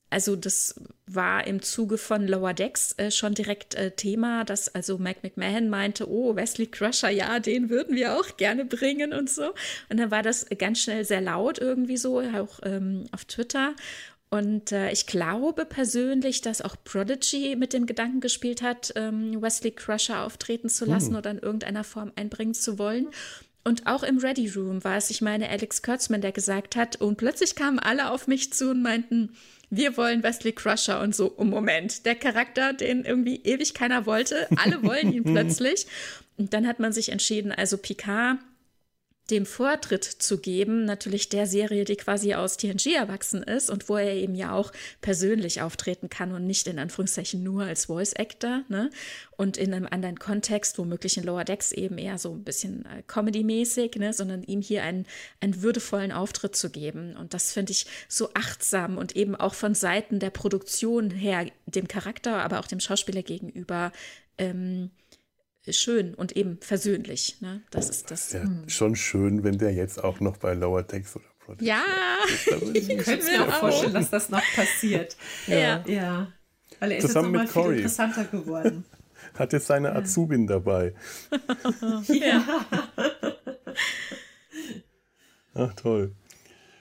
also 0.10 0.38
das 0.38 0.76
war 1.08 1.46
im 1.46 1.62
Zuge 1.62 1.98
von 1.98 2.26
Lower 2.26 2.54
Decks 2.54 2.94
äh, 2.94 3.12
schon 3.12 3.34
direkt 3.34 3.76
äh, 3.76 3.92
Thema, 3.92 4.46
dass 4.46 4.74
also 4.74 4.98
Mike 4.98 5.20
McMahon 5.24 5.68
meinte, 5.68 6.10
oh, 6.10 6.38
Wesley 6.38 6.68
Crusher, 6.68 7.10
ja, 7.10 7.40
den 7.40 7.70
würden 7.70 7.98
wir 7.98 8.18
auch 8.18 8.38
gerne 8.38 8.64
bringen 8.64 9.12
und 9.12 9.30
so. 9.30 9.54
Und 9.90 10.00
dann 10.00 10.12
war 10.12 10.24
das 10.24 10.46
ganz 10.58 10.82
schnell 10.82 11.04
sehr 11.04 11.20
laut 11.20 11.60
irgendwie 11.60 11.98
so, 11.98 12.22
auch 12.22 12.60
ähm, 12.64 13.04
auf 13.12 13.26
Twitter. 13.26 13.76
Und 14.36 14.74
äh, 14.74 14.92
ich 14.92 15.08
glaube 15.08 15.64
persönlich, 15.64 16.42
dass 16.42 16.62
auch 16.62 16.76
Prodigy 16.84 17.56
mit 17.56 17.72
dem 17.72 17.86
Gedanken 17.86 18.20
gespielt 18.20 18.62
hat, 18.62 18.92
ähm, 18.98 19.42
Wesley 19.42 19.72
Crusher 19.72 20.26
auftreten 20.26 20.68
zu 20.68 20.84
lassen 20.84 21.12
hm. 21.12 21.16
oder 21.16 21.32
in 21.32 21.40
irgendeiner 21.40 21.86
Form 21.86 22.12
einbringen 22.18 22.54
zu 22.54 22.78
wollen. 22.78 23.08
Und 23.64 23.88
auch 23.88 24.04
im 24.04 24.18
Ready 24.18 24.50
Room 24.50 24.84
war 24.84 24.98
es, 24.98 25.10
ich 25.10 25.22
meine, 25.22 25.50
Alex 25.50 25.82
Kurtzman, 25.82 26.20
der 26.20 26.34
gesagt 26.34 26.76
hat, 26.76 26.98
und 27.00 27.16
plötzlich 27.16 27.56
kamen 27.56 27.80
alle 27.80 28.12
auf 28.12 28.28
mich 28.28 28.52
zu 28.52 28.72
und 28.72 28.82
meinten, 28.82 29.38
wir 29.70 29.96
wollen 29.96 30.22
Wesley 30.22 30.52
Crusher 30.52 31.00
und 31.00 31.16
so, 31.16 31.28
um 31.28 31.50
Moment, 31.50 32.06
der 32.06 32.16
Charakter, 32.16 32.74
den 32.74 33.06
irgendwie 33.06 33.42
ewig 33.44 33.74
keiner 33.74 34.06
wollte, 34.06 34.50
alle 34.58 34.84
wollen 34.84 35.14
ihn 35.14 35.24
plötzlich. 35.34 35.88
Und 36.38 36.54
dann 36.54 36.68
hat 36.68 36.80
man 36.80 36.92
sich 36.92 37.08
entschieden, 37.08 37.54
also 37.54 37.78
Picard 37.78 38.40
dem 39.32 39.48
Vortritt 39.48 40.04
zu 40.04 40.38
geben, 40.38 40.86
natürlich 40.86 41.30
der 41.30 41.48
Serie, 41.48 41.84
die 41.84 41.96
quasi 41.96 42.36
aus 42.36 42.58
TNG 42.58 42.94
erwachsen 42.96 43.42
ist 43.42 43.72
und 43.72 43.90
wo 43.90 43.98
er 43.98 44.14
eben 44.14 44.36
ja 44.36 44.54
auch 44.54 44.72
persönlich 45.02 45.62
auftreten 45.62 46.10
kann 46.10 46.32
und 46.32 46.46
nicht 46.46 46.68
in 46.68 46.78
Anführungszeichen 46.78 47.42
nur 47.42 47.64
als 47.64 47.86
Voice 47.86 48.14
Actor, 48.14 48.62
ne? 48.70 48.92
Und 49.38 49.58
in 49.58 49.74
einem 49.74 49.88
anderen 49.90 50.20
Kontext, 50.20 50.78
womöglich 50.78 51.18
in 51.18 51.24
Lower 51.24 51.44
Decks 51.44 51.72
eben 51.72 51.98
eher 51.98 52.18
so 52.18 52.34
ein 52.34 52.44
bisschen 52.44 52.86
äh, 52.86 53.02
Comedy-mäßig, 53.08 53.96
ne? 53.96 54.14
Sondern 54.14 54.44
ihm 54.44 54.62
hier 54.62 54.84
einen, 54.84 55.08
einen 55.42 55.64
würdevollen 55.64 56.12
Auftritt 56.12 56.56
zu 56.56 56.70
geben. 56.70 57.16
Und 57.18 57.34
das 57.34 57.52
finde 57.52 57.72
ich 57.72 57.88
so 58.08 58.30
achtsam 58.36 58.98
und 58.98 59.16
eben 59.16 59.36
auch 59.36 59.56
von 59.56 59.74
Seiten 59.74 60.20
der 60.20 60.30
Produktion 60.30 61.10
her 61.10 61.48
dem 61.66 61.88
Charakter, 61.88 62.44
aber 62.44 62.60
auch 62.60 62.68
dem 62.68 62.80
Schauspieler 62.80 63.24
gegenüber 63.24 63.92
ähm, 64.38 64.92
schön 65.72 66.14
und 66.14 66.36
eben 66.36 66.58
versöhnlich. 66.62 67.38
Ne? 67.42 67.62
Das 67.72 67.90
ist 67.90 68.12
das. 68.12 68.34
Ja, 68.34 68.44
hm. 68.44 68.68
schon 68.70 68.96
schön, 68.96 69.44
wenn 69.44 69.58
der 69.58 69.74
jetzt 69.74 70.04
auch 70.04 70.20
noch 70.20 70.38
bei 70.38 70.54
Lower 70.54 70.84
Decks 70.84 71.16
oder 71.16 71.26
Project 71.40 71.62
Ja, 71.62 71.84
ich 72.74 72.88
könnte 72.98 73.26
mir 73.26 73.48
auch 73.48 73.60
vorstellen, 73.60 73.94
dass 73.94 74.10
das 74.10 74.30
noch 74.30 74.44
passiert. 74.56 75.16
Ja. 75.48 75.84
ja. 75.88 76.32
Weil 76.80 76.92
er 76.92 76.98
ist 76.98 77.08
Zusammen 77.08 77.36
jetzt 77.36 77.56
noch 77.56 77.56
mal 77.56 77.70
viel 77.70 77.78
interessanter 77.78 78.26
geworden. 78.26 78.86
Hat 79.38 79.54
jetzt 79.54 79.68
seine 79.68 79.90
ja. 79.90 79.96
Azubin 79.96 80.48
dabei. 80.48 80.94
ja. 82.08 82.66
Ach, 85.54 85.74
toll. 85.74 86.14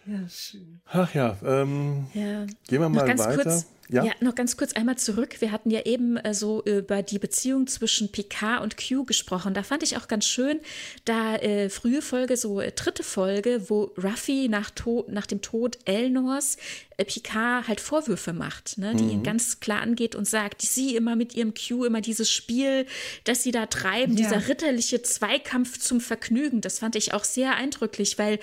Ja, 0.07 0.29
schön. 0.29 0.81
Ach 0.87 1.15
ja, 1.15 1.39
ähm, 1.45 2.07
ja. 2.13 2.45
gehen 2.69 2.81
wir 2.81 2.89
mal 2.89 3.09
weiter. 3.09 3.43
Kurz, 3.43 3.67
ja? 3.95 4.05
ja, 4.05 4.13
noch 4.21 4.35
ganz 4.35 4.57
kurz 4.57 4.73
einmal 4.73 4.97
zurück. 4.97 5.41
Wir 5.41 5.53
hatten 5.53 5.71
ja 5.71 5.83
eben 5.85 6.17
äh, 6.17 6.35
so 6.35 6.63
über 6.65 7.03
die 7.03 7.19
Beziehung 7.19 7.67
zwischen 7.67 8.11
Picard 8.11 8.63
und 8.63 8.77
Q 8.77 9.05
gesprochen. 9.05 9.55
Da 9.55 9.63
fand 9.63 9.83
ich 9.83 9.97
auch 9.97 10.09
ganz 10.09 10.27
schön, 10.27 10.61
da 11.05 11.37
äh, 11.37 11.69
frühe 11.69 12.03
Folge, 12.03 12.37
so 12.37 12.61
äh, 12.61 12.73
dritte 12.73 13.03
Folge, 13.03 13.69
wo 13.69 13.93
Ruffy 14.03 14.49
nach, 14.49 14.71
nach 15.09 15.27
dem 15.27 15.41
Tod 15.41 15.79
Elnors 15.85 16.57
Picard 16.97 17.67
halt 17.67 17.81
Vorwürfe 17.81 18.33
macht, 18.33 18.79
ne, 18.79 18.95
die 18.95 19.05
mhm. 19.05 19.11
ihn 19.11 19.23
ganz 19.23 19.61
klar 19.61 19.81
angeht 19.81 20.15
und 20.15 20.27
sagt, 20.27 20.63
sie 20.63 20.95
immer 20.95 21.17
mit 21.17 21.35
ihrem 21.35 21.55
Q, 21.55 21.85
immer 21.85 22.01
dieses 22.01 22.31
Spiel, 22.31 22.87
das 23.25 23.43
sie 23.43 23.51
da 23.51 23.67
treiben, 23.67 24.17
ja. 24.17 24.25
dieser 24.25 24.49
ritterliche 24.49 25.03
Zweikampf 25.03 25.79
zum 25.79 26.01
Vergnügen. 26.01 26.61
Das 26.61 26.79
fand 26.79 26.97
ich 26.97 27.13
auch 27.13 27.25
sehr 27.25 27.57
eindrücklich, 27.57 28.19
weil 28.19 28.39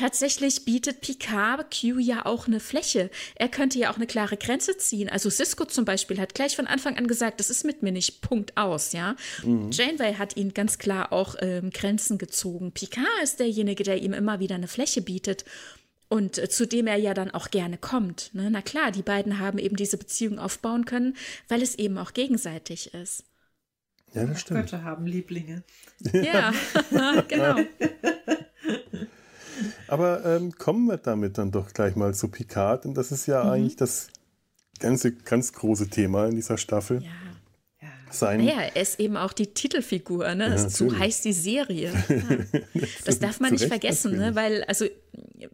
Tatsächlich 0.00 0.64
bietet 0.64 1.02
Picard 1.02 1.66
Q 1.78 1.98
ja 1.98 2.24
auch 2.24 2.46
eine 2.46 2.58
Fläche. 2.58 3.10
Er 3.34 3.48
könnte 3.50 3.78
ja 3.78 3.90
auch 3.90 3.96
eine 3.96 4.06
klare 4.06 4.38
Grenze 4.38 4.78
ziehen. 4.78 5.10
Also 5.10 5.28
Cisco 5.28 5.66
zum 5.66 5.84
Beispiel 5.84 6.18
hat 6.18 6.34
gleich 6.34 6.56
von 6.56 6.66
Anfang 6.66 6.96
an 6.96 7.06
gesagt, 7.06 7.38
das 7.38 7.50
ist 7.50 7.66
mit 7.66 7.82
mir 7.82 7.92
nicht, 7.92 8.22
Punkt 8.22 8.56
aus, 8.56 8.92
ja. 8.92 9.14
Mhm. 9.44 9.70
Janeway 9.72 10.14
hat 10.14 10.38
ihn 10.38 10.54
ganz 10.54 10.78
klar 10.78 11.12
auch 11.12 11.34
ähm, 11.40 11.68
Grenzen 11.68 12.16
gezogen. 12.16 12.72
Picard 12.72 13.04
ist 13.22 13.40
derjenige, 13.40 13.84
der 13.84 14.00
ihm 14.00 14.14
immer 14.14 14.40
wieder 14.40 14.54
eine 14.54 14.68
Fläche 14.68 15.02
bietet 15.02 15.44
und 16.10 16.36
äh, 16.38 16.48
zu 16.48 16.66
dem 16.66 16.86
er 16.86 16.96
ja 16.96 17.14
dann 17.14 17.30
auch 17.30 17.50
gerne 17.50 17.78
kommt. 17.78 18.34
Ne? 18.34 18.50
Na 18.50 18.60
klar, 18.60 18.90
die 18.90 19.02
beiden 19.02 19.38
haben 19.38 19.58
eben 19.58 19.76
diese 19.76 19.96
Beziehung 19.96 20.38
aufbauen 20.38 20.84
können, 20.84 21.16
weil 21.48 21.62
es 21.62 21.76
eben 21.76 21.96
auch 21.96 22.12
gegenseitig 22.12 22.92
ist. 22.92 23.24
Ja, 24.12 24.26
das 24.26 24.40
stimmt. 24.40 24.60
Götter 24.60 24.82
haben 24.82 25.06
Lieblinge. 25.06 25.62
Ja, 26.12 26.52
genau. 27.28 27.60
Aber 29.86 30.24
ähm, 30.24 30.52
kommen 30.52 30.86
wir 30.86 30.96
damit 30.96 31.38
dann 31.38 31.52
doch 31.52 31.72
gleich 31.72 31.94
mal 31.94 32.12
zu 32.12 32.28
Picard, 32.28 32.84
denn 32.84 32.94
das 32.94 33.12
ist 33.12 33.26
ja 33.26 33.44
mhm. 33.44 33.50
eigentlich 33.50 33.76
das 33.76 34.08
ganze, 34.80 35.12
ganz 35.12 35.52
große 35.52 35.88
Thema 35.88 36.26
in 36.26 36.34
dieser 36.34 36.58
Staffel. 36.58 37.02
Ja 37.02 37.10
sein. 38.14 38.44
Naja, 38.44 38.62
er 38.74 38.82
ist 38.82 39.00
eben 39.00 39.16
auch 39.16 39.32
die 39.32 39.48
Titelfigur, 39.48 40.34
ne? 40.34 40.50
Ja, 40.50 40.68
so 40.68 40.96
heißt 40.96 41.24
die 41.24 41.32
Serie. 41.32 41.92
Ja. 42.72 42.86
Das 43.04 43.18
darf 43.18 43.40
man 43.40 43.52
nicht 43.52 43.64
vergessen, 43.64 44.16
ne? 44.16 44.34
weil, 44.34 44.62
also, 44.64 44.86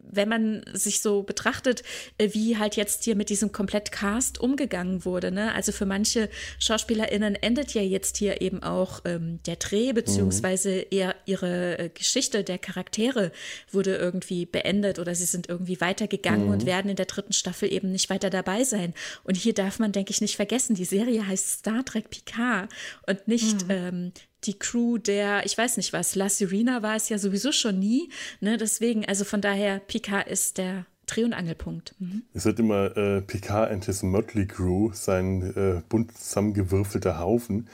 wenn 0.02 0.28
man 0.28 0.64
sich 0.72 1.00
so 1.00 1.22
betrachtet, 1.22 1.82
äh, 2.18 2.30
wie 2.32 2.58
halt 2.58 2.76
jetzt 2.76 3.04
hier 3.04 3.16
mit 3.16 3.30
diesem 3.30 3.52
Komplettcast 3.52 4.40
umgegangen 4.40 5.04
wurde, 5.04 5.30
ne? 5.30 5.54
Also 5.54 5.72
für 5.72 5.86
manche 5.86 6.28
SchauspielerInnen 6.58 7.34
endet 7.36 7.74
ja 7.74 7.82
jetzt 7.82 8.16
hier 8.16 8.40
eben 8.40 8.62
auch 8.62 9.00
ähm, 9.04 9.40
der 9.46 9.56
Dreh, 9.56 9.92
beziehungsweise 9.92 10.70
mhm. 10.70 10.84
eher 10.90 11.14
ihre 11.26 11.78
äh, 11.78 11.88
Geschichte 11.88 12.44
der 12.44 12.58
Charaktere 12.58 13.32
wurde 13.70 13.96
irgendwie 13.96 14.46
beendet 14.46 14.98
oder 14.98 15.14
sie 15.14 15.26
sind 15.26 15.48
irgendwie 15.48 15.80
weitergegangen 15.80 16.46
mhm. 16.46 16.52
und 16.52 16.66
werden 16.66 16.90
in 16.90 16.96
der 16.96 17.06
dritten 17.06 17.32
Staffel 17.32 17.72
eben 17.72 17.92
nicht 17.92 18.10
weiter 18.10 18.30
dabei 18.30 18.64
sein. 18.64 18.94
Und 19.24 19.36
hier 19.36 19.54
darf 19.54 19.78
man, 19.78 19.92
denke 19.92 20.10
ich, 20.10 20.20
nicht 20.20 20.36
vergessen, 20.36 20.74
die 20.74 20.84
Serie 20.84 21.26
heißt 21.26 21.60
Star 21.60 21.84
Trek 21.84 22.10
Picard 22.10 22.70
und 23.06 23.28
nicht 23.28 23.64
mhm. 23.64 23.70
ähm, 23.70 24.12
die 24.46 24.58
Crew 24.58 24.98
der, 24.98 25.44
ich 25.44 25.56
weiß 25.56 25.76
nicht 25.76 25.92
was, 25.92 26.14
La 26.14 26.28
Serena 26.28 26.82
war 26.82 26.96
es 26.96 27.08
ja 27.08 27.18
sowieso 27.18 27.52
schon 27.52 27.78
nie. 27.78 28.08
Ne? 28.40 28.56
Deswegen, 28.56 29.04
also 29.04 29.24
von 29.24 29.40
daher, 29.40 29.78
Picard 29.80 30.28
ist 30.28 30.58
der 30.58 30.86
Dreh- 31.06 31.24
und 31.24 31.32
Angelpunkt. 31.32 31.94
Mhm. 31.98 32.22
Es 32.34 32.44
wird 32.44 32.58
immer 32.58 32.96
äh, 32.96 33.22
Picard 33.22 33.70
and 33.70 33.84
his 33.84 34.02
Motley 34.02 34.46
Crew, 34.46 34.90
sein 34.92 35.42
äh, 35.56 35.82
bunt 35.88 36.16
zusammengewürfelter 36.16 37.20
Haufen 37.20 37.68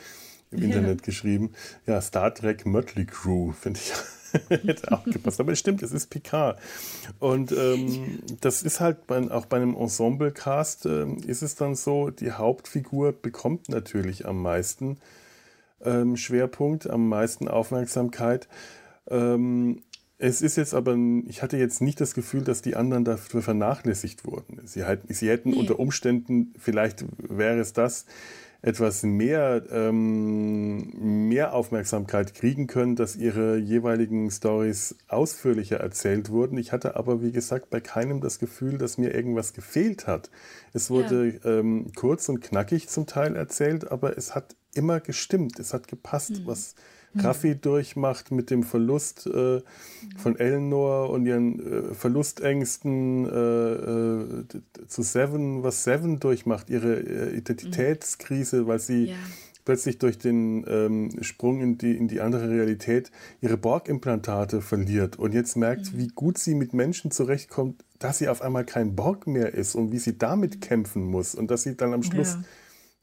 im 0.50 0.58
ja. 0.58 0.64
Internet 0.66 1.02
geschrieben. 1.02 1.52
Ja, 1.86 2.00
Star 2.00 2.34
Trek 2.34 2.66
Motley 2.66 3.06
Crew, 3.06 3.52
finde 3.52 3.80
ich 3.80 3.92
hätte 4.48 4.92
auch 4.92 5.04
gepasst. 5.04 5.40
Aber 5.40 5.52
es 5.52 5.58
stimmt, 5.58 5.82
es 5.82 5.92
ist 5.92 6.08
Picard. 6.08 6.58
Und 7.18 7.52
ähm, 7.52 8.20
das 8.40 8.62
ist 8.62 8.80
halt 8.80 9.06
bei, 9.06 9.18
auch 9.30 9.46
bei 9.46 9.58
einem 9.58 9.74
Ensemble-Cast 9.74 10.86
äh, 10.86 11.06
ist 11.26 11.42
es 11.42 11.54
dann 11.54 11.74
so, 11.74 12.10
die 12.10 12.32
Hauptfigur 12.32 13.12
bekommt 13.12 13.68
natürlich 13.68 14.26
am 14.26 14.42
meisten 14.42 14.98
ähm, 15.84 16.16
Schwerpunkt, 16.16 16.88
am 16.88 17.08
meisten 17.08 17.48
Aufmerksamkeit. 17.48 18.48
Ähm, 19.08 19.82
es 20.18 20.40
ist 20.40 20.56
jetzt 20.56 20.72
aber, 20.72 20.96
ich 21.26 21.42
hatte 21.42 21.56
jetzt 21.56 21.80
nicht 21.80 22.00
das 22.00 22.14
Gefühl, 22.14 22.42
dass 22.42 22.62
die 22.62 22.76
anderen 22.76 23.04
dafür 23.04 23.42
vernachlässigt 23.42 24.24
wurden. 24.24 24.60
Sie, 24.64 24.84
hätten, 24.84 25.12
sie 25.12 25.28
hätten 25.28 25.50
nee. 25.50 25.56
unter 25.56 25.80
Umständen, 25.80 26.54
vielleicht 26.58 27.04
wäre 27.18 27.58
es 27.58 27.72
das, 27.72 28.06
etwas 28.62 29.02
mehr, 29.02 29.64
ähm, 29.72 31.28
mehr 31.28 31.52
Aufmerksamkeit 31.52 32.34
kriegen 32.34 32.68
können, 32.68 32.94
dass 32.94 33.16
ihre 33.16 33.56
jeweiligen 33.56 34.30
Stories 34.30 34.96
ausführlicher 35.08 35.78
erzählt 35.78 36.30
wurden. 36.30 36.56
Ich 36.56 36.70
hatte 36.70 36.94
aber, 36.94 37.22
wie 37.22 37.32
gesagt, 37.32 37.70
bei 37.70 37.80
keinem 37.80 38.20
das 38.20 38.38
Gefühl, 38.38 38.78
dass 38.78 38.98
mir 38.98 39.12
irgendwas 39.12 39.52
gefehlt 39.52 40.06
hat. 40.06 40.30
Es 40.72 40.90
wurde 40.90 41.40
ja. 41.42 41.58
ähm, 41.58 41.90
kurz 41.96 42.28
und 42.28 42.40
knackig 42.40 42.88
zum 42.88 43.06
Teil 43.08 43.34
erzählt, 43.34 43.90
aber 43.90 44.16
es 44.16 44.36
hat 44.36 44.54
immer 44.74 45.00
gestimmt, 45.00 45.58
es 45.58 45.72
hat 45.74 45.88
gepasst, 45.88 46.30
mhm. 46.30 46.46
was 46.46 46.74
Raffi 47.14 47.56
durchmacht 47.56 48.30
mit 48.30 48.50
dem 48.50 48.62
Verlust 48.62 49.26
äh, 49.26 49.60
von 50.16 50.38
Eleanor 50.38 51.10
und 51.10 51.26
ihren 51.26 51.90
äh, 51.90 51.94
Verlustängsten 51.94 53.26
äh, 53.26 53.72
äh 53.72 54.44
zu 54.86 55.02
Seven, 55.02 55.62
was 55.62 55.84
Seven 55.84 56.20
durchmacht, 56.20 56.70
ihre 56.70 56.94
äh, 56.94 57.36
Identitätskrise, 57.36 58.66
weil 58.66 58.78
sie 58.78 59.10
ja. 59.10 59.16
plötzlich 59.64 59.98
durch 59.98 60.18
den 60.18 60.64
ähm, 60.66 61.10
Sprung 61.22 61.60
in 61.60 61.78
die, 61.78 61.96
in 61.96 62.08
die 62.08 62.20
andere 62.20 62.48
Realität 62.48 63.10
ihre 63.40 63.56
Borg-Implantate 63.56 64.60
verliert 64.60 65.18
und 65.18 65.34
jetzt 65.34 65.56
merkt, 65.56 65.92
mhm. 65.92 65.98
wie 65.98 66.08
gut 66.08 66.38
sie 66.38 66.54
mit 66.54 66.72
Menschen 66.72 67.10
zurechtkommt, 67.10 67.84
dass 67.98 68.18
sie 68.18 68.28
auf 68.28 68.42
einmal 68.42 68.64
kein 68.64 68.96
Borg 68.96 69.26
mehr 69.26 69.52
ist 69.52 69.74
und 69.74 69.92
wie 69.92 69.98
sie 69.98 70.16
damit 70.16 70.60
kämpfen 70.60 71.04
muss 71.04 71.34
und 71.34 71.50
dass 71.50 71.62
sie 71.62 71.76
dann 71.76 71.92
am 71.92 72.02
Schluss 72.02 72.34
ja 72.34 72.44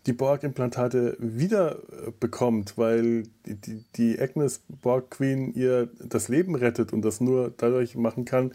die 0.09 0.13
Borg-Implantate 0.13 1.15
wieder 1.19 1.75
äh, 1.75 2.11
bekommt, 2.19 2.77
weil 2.77 3.23
die, 3.45 3.55
die, 3.55 3.83
die 3.95 4.19
Agnes 4.19 4.63
Borg 4.81 5.11
Queen 5.11 5.53
ihr 5.53 5.89
das 6.03 6.29
Leben 6.29 6.55
rettet 6.55 6.93
und 6.93 7.03
das 7.03 7.21
nur 7.21 7.53
dadurch 7.55 7.95
machen 7.95 8.25
kann, 8.25 8.51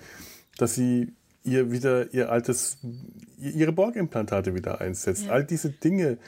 dass 0.59 0.75
sie 0.75 1.13
ihr 1.45 1.71
wieder 1.71 2.13
ihr 2.13 2.31
altes, 2.33 2.79
ihre 3.39 3.71
Borg-Implantate 3.71 4.55
wieder 4.55 4.81
einsetzt. 4.81 5.27
Ja. 5.27 5.33
All 5.33 5.45
diese 5.45 5.71
Dinge, 5.71 6.19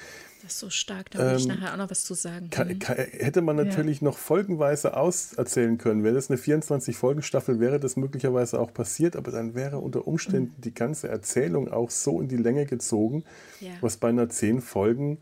das 0.47 0.55
ist 0.55 0.61
so 0.61 0.71
stark, 0.71 1.11
da 1.11 1.19
will 1.19 1.31
ähm, 1.31 1.37
ich 1.37 1.47
nachher 1.47 1.73
auch 1.73 1.77
noch 1.77 1.91
was 1.91 2.05
zu 2.05 2.15
sagen. 2.15 2.51
Kann, 2.51 2.69
mhm. 2.69 2.79
kann, 2.79 2.97
hätte 2.97 3.43
man 3.43 3.57
natürlich 3.57 4.01
ja. 4.01 4.05
noch 4.05 4.17
folgenweise 4.17 4.97
auserzählen 4.97 5.77
können. 5.77 6.05
Wäre 6.05 6.15
das 6.15 6.31
eine 6.31 6.39
24-Folgen-Staffel, 6.39 7.59
wäre 7.59 7.81
das 7.81 7.97
möglicherweise 7.97 8.61
auch 8.61 8.73
passiert, 8.73 9.17
aber 9.17 9.33
dann 9.33 9.55
wäre 9.55 9.79
unter 9.79 10.07
Umständen 10.07 10.55
mhm. 10.57 10.61
die 10.63 10.75
ganze 10.75 11.09
Erzählung 11.09 11.69
auch 11.69 11.91
so 11.91 12.21
in 12.21 12.29
die 12.29 12.37
Länge 12.37 12.65
gezogen, 12.67 13.25
ja. 13.61 13.73
was 13.81 13.97
bei 13.97 14.09
einer 14.09 14.27
10-Folgen- 14.27 15.19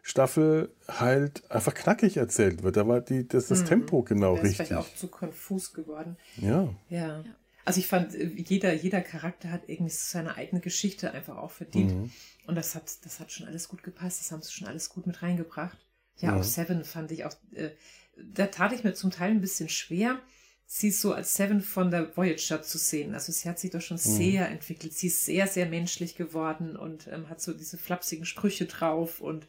Staffel 0.00 0.70
halt 0.88 1.42
einfach 1.50 1.74
knackig 1.74 2.16
erzählt 2.16 2.62
wird. 2.62 2.78
Da 2.78 2.88
war 2.88 3.02
die, 3.02 3.28
das, 3.28 3.48
das 3.48 3.60
mhm. 3.60 3.66
Tempo 3.66 4.02
genau 4.02 4.36
das 4.36 4.44
richtig. 4.44 4.60
Ist 4.60 4.66
vielleicht 4.68 4.82
auch 4.82 4.94
zu 4.94 5.08
konfus 5.08 5.74
geworden. 5.74 6.16
Ja. 6.38 6.70
Ja. 6.88 7.24
Also 7.66 7.80
ich 7.80 7.88
fand, 7.88 8.14
jeder, 8.14 8.72
jeder 8.72 9.02
Charakter 9.02 9.50
hat 9.50 9.64
irgendwie 9.66 9.92
seine 9.92 10.36
eigene 10.36 10.62
Geschichte 10.62 11.12
einfach 11.12 11.36
auch 11.36 11.50
verdient. 11.50 11.94
Mhm. 11.94 12.10
Und 12.48 12.54
das 12.54 12.74
hat, 12.74 13.04
das 13.04 13.20
hat 13.20 13.30
schon 13.30 13.46
alles 13.46 13.68
gut 13.68 13.82
gepasst. 13.82 14.20
Das 14.20 14.32
haben 14.32 14.40
sie 14.40 14.50
schon 14.50 14.66
alles 14.66 14.88
gut 14.88 15.06
mit 15.06 15.22
reingebracht. 15.22 15.76
Ja, 16.16 16.30
ja. 16.30 16.40
auch 16.40 16.42
Seven 16.42 16.82
fand 16.82 17.12
ich 17.12 17.26
auch, 17.26 17.34
äh, 17.52 17.70
da 18.16 18.46
tat 18.46 18.72
ich 18.72 18.84
mir 18.84 18.94
zum 18.94 19.10
Teil 19.10 19.32
ein 19.32 19.42
bisschen 19.42 19.68
schwer, 19.68 20.18
sie 20.64 20.90
so 20.90 21.12
als 21.12 21.34
Seven 21.34 21.60
von 21.60 21.90
der 21.90 22.16
Voyager 22.16 22.62
zu 22.62 22.78
sehen. 22.78 23.12
Also 23.12 23.32
sie 23.32 23.50
hat 23.50 23.58
sich 23.58 23.70
doch 23.70 23.82
schon 23.82 23.98
mhm. 23.98 24.16
sehr 24.16 24.48
entwickelt. 24.48 24.94
Sie 24.94 25.08
ist 25.08 25.26
sehr, 25.26 25.46
sehr 25.46 25.66
menschlich 25.66 26.16
geworden 26.16 26.74
und 26.74 27.06
ähm, 27.08 27.28
hat 27.28 27.42
so 27.42 27.52
diese 27.52 27.76
flapsigen 27.76 28.24
Sprüche 28.24 28.64
drauf 28.64 29.20
und 29.20 29.46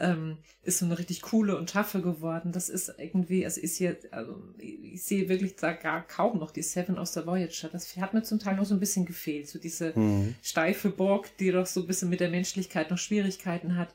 ähm, 0.00 0.38
ist 0.62 0.78
so 0.78 0.86
eine 0.86 0.98
richtig 0.98 1.22
coole 1.22 1.56
und 1.56 1.70
taffe 1.70 2.00
geworden. 2.00 2.52
Das 2.52 2.68
ist 2.68 2.92
irgendwie, 2.98 3.44
also 3.44 3.60
ist 3.60 3.76
hier, 3.76 3.96
also 4.10 4.42
ich 4.58 5.02
sehe 5.02 5.28
wirklich 5.28 5.56
da 5.56 5.72
gar 5.72 6.06
kaum 6.06 6.38
noch 6.38 6.50
die 6.50 6.62
Seven 6.62 6.98
aus 6.98 7.12
der 7.12 7.26
Voyager. 7.26 7.68
Das 7.68 7.96
hat 7.96 8.14
mir 8.14 8.22
zum 8.22 8.38
Teil 8.38 8.56
noch 8.56 8.64
so 8.64 8.74
ein 8.74 8.80
bisschen 8.80 9.04
gefehlt. 9.04 9.48
So 9.48 9.58
diese 9.58 9.96
mhm. 9.96 10.34
steife 10.42 10.90
Borg, 10.90 11.36
die 11.38 11.50
doch 11.50 11.66
so 11.66 11.80
ein 11.80 11.86
bisschen 11.86 12.08
mit 12.08 12.20
der 12.20 12.30
Menschlichkeit 12.30 12.90
noch 12.90 12.98
Schwierigkeiten 12.98 13.76
hat. 13.76 13.94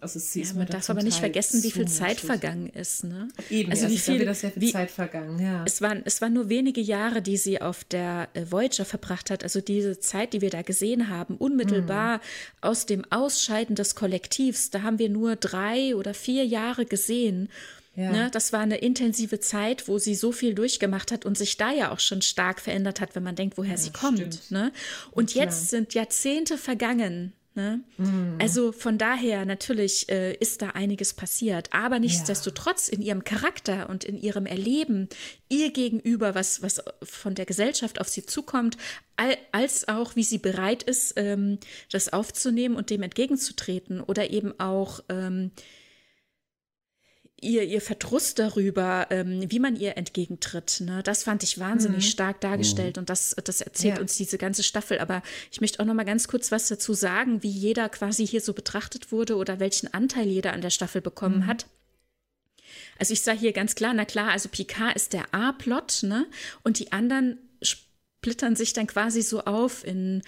Also 0.00 0.18
sie 0.18 0.42
ja, 0.42 0.52
man 0.54 0.66
darf 0.66 0.90
aber 0.90 1.02
nicht 1.02 1.18
vergessen, 1.18 1.62
wie 1.62 1.70
viel 1.70 1.88
Zeit 1.88 2.20
vergangen 2.20 2.68
ist. 2.68 3.04
Ne? 3.04 3.28
Eben, 3.48 3.70
also 3.70 3.88
wie 3.88 3.96
viel, 3.96 4.34
sehr 4.34 4.50
viel 4.50 4.60
wie, 4.60 4.70
Zeit 4.70 4.90
vergangen. 4.90 5.38
Ja. 5.38 5.64
Es, 5.64 5.80
waren, 5.80 6.02
es 6.04 6.20
waren 6.20 6.34
nur 6.34 6.50
wenige 6.50 6.82
Jahre, 6.82 7.22
die 7.22 7.38
sie 7.38 7.62
auf 7.62 7.84
der 7.84 8.28
äh, 8.34 8.44
Voyager 8.50 8.84
verbracht 8.84 9.30
hat. 9.30 9.42
Also 9.42 9.62
diese 9.62 9.98
Zeit, 9.98 10.34
die 10.34 10.42
wir 10.42 10.50
da 10.50 10.60
gesehen 10.60 11.08
haben, 11.08 11.36
unmittelbar 11.36 12.18
mhm. 12.18 12.20
aus 12.60 12.84
dem 12.84 13.04
Ausscheiden 13.10 13.76
des 13.76 13.94
Kollektivs, 13.94 14.68
da 14.68 14.82
haben 14.82 14.98
wir 14.98 15.08
nur 15.08 15.36
drei 15.36 15.96
oder 15.96 16.12
vier 16.12 16.44
Jahre 16.44 16.84
gesehen. 16.84 17.48
Ja. 17.96 18.10
Ne, 18.10 18.30
das 18.30 18.52
war 18.52 18.60
eine 18.60 18.78
intensive 18.78 19.40
Zeit, 19.40 19.88
wo 19.88 19.98
sie 19.98 20.16
so 20.16 20.32
viel 20.32 20.54
durchgemacht 20.54 21.12
hat 21.12 21.24
und 21.24 21.38
sich 21.38 21.56
da 21.56 21.72
ja 21.72 21.92
auch 21.92 22.00
schon 22.00 22.22
stark 22.22 22.60
verändert 22.60 23.00
hat, 23.00 23.14
wenn 23.14 23.22
man 23.22 23.36
denkt, 23.36 23.56
woher 23.56 23.70
ja, 23.70 23.76
sie 23.78 23.90
kommt. 23.90 24.50
Ne? 24.50 24.72
Und 25.12 25.34
jetzt 25.34 25.70
sind 25.70 25.94
Jahrzehnte 25.94 26.58
vergangen 26.58 27.32
Ne? 27.56 27.84
Mm. 27.98 28.40
Also 28.40 28.72
von 28.72 28.98
daher 28.98 29.44
natürlich 29.44 30.08
äh, 30.08 30.34
ist 30.34 30.60
da 30.60 30.70
einiges 30.70 31.12
passiert, 31.14 31.72
aber 31.72 32.00
nichtsdestotrotz 32.00 32.88
in 32.88 33.00
ihrem 33.00 33.22
Charakter 33.22 33.88
und 33.88 34.02
in 34.02 34.18
ihrem 34.18 34.46
Erleben 34.46 35.08
ihr 35.48 35.72
gegenüber, 35.72 36.34
was, 36.34 36.62
was 36.62 36.82
von 37.02 37.36
der 37.36 37.46
Gesellschaft 37.46 38.00
auf 38.00 38.08
sie 38.08 38.26
zukommt, 38.26 38.76
als 39.52 39.86
auch 39.86 40.16
wie 40.16 40.24
sie 40.24 40.38
bereit 40.38 40.82
ist, 40.82 41.14
ähm, 41.16 41.58
das 41.92 42.12
aufzunehmen 42.12 42.74
und 42.74 42.90
dem 42.90 43.02
entgegenzutreten 43.02 44.00
oder 44.00 44.30
eben 44.30 44.58
auch 44.58 45.00
ähm, 45.08 45.52
ihr, 47.40 47.62
ihr 47.64 47.80
Verdruss 47.80 48.34
darüber, 48.34 49.06
ähm, 49.10 49.50
wie 49.50 49.58
man 49.58 49.76
ihr 49.76 49.96
entgegentritt. 49.96 50.80
Ne? 50.80 51.02
Das 51.02 51.24
fand 51.24 51.42
ich 51.42 51.58
wahnsinnig 51.58 52.04
mhm. 52.04 52.08
stark 52.08 52.40
dargestellt 52.40 52.96
mhm. 52.96 53.02
und 53.02 53.10
das, 53.10 53.36
das 53.44 53.60
erzählt 53.60 53.96
ja. 53.96 54.00
uns 54.00 54.16
diese 54.16 54.38
ganze 54.38 54.62
Staffel. 54.62 54.98
Aber 54.98 55.22
ich 55.50 55.60
möchte 55.60 55.80
auch 55.80 55.86
noch 55.86 55.94
mal 55.94 56.04
ganz 56.04 56.28
kurz 56.28 56.50
was 56.52 56.68
dazu 56.68 56.94
sagen, 56.94 57.42
wie 57.42 57.50
jeder 57.50 57.88
quasi 57.88 58.26
hier 58.26 58.40
so 58.40 58.52
betrachtet 58.52 59.12
wurde 59.12 59.36
oder 59.36 59.60
welchen 59.60 59.92
Anteil 59.92 60.26
jeder 60.26 60.52
an 60.52 60.62
der 60.62 60.70
Staffel 60.70 61.00
bekommen 61.00 61.40
mhm. 61.40 61.46
hat. 61.46 61.66
Also 62.98 63.12
ich 63.12 63.22
sage 63.22 63.40
hier 63.40 63.52
ganz 63.52 63.74
klar, 63.74 63.92
na 63.94 64.04
klar, 64.04 64.30
also 64.30 64.48
Picard 64.48 64.96
ist 64.96 65.12
der 65.12 65.34
A-Plot, 65.34 66.04
ne? 66.04 66.26
Und 66.62 66.78
die 66.78 66.92
anderen 66.92 67.38
splittern 67.62 68.56
sich 68.56 68.72
dann 68.72 68.86
quasi 68.86 69.22
so 69.22 69.44
auf 69.44 69.84
in 69.84 70.22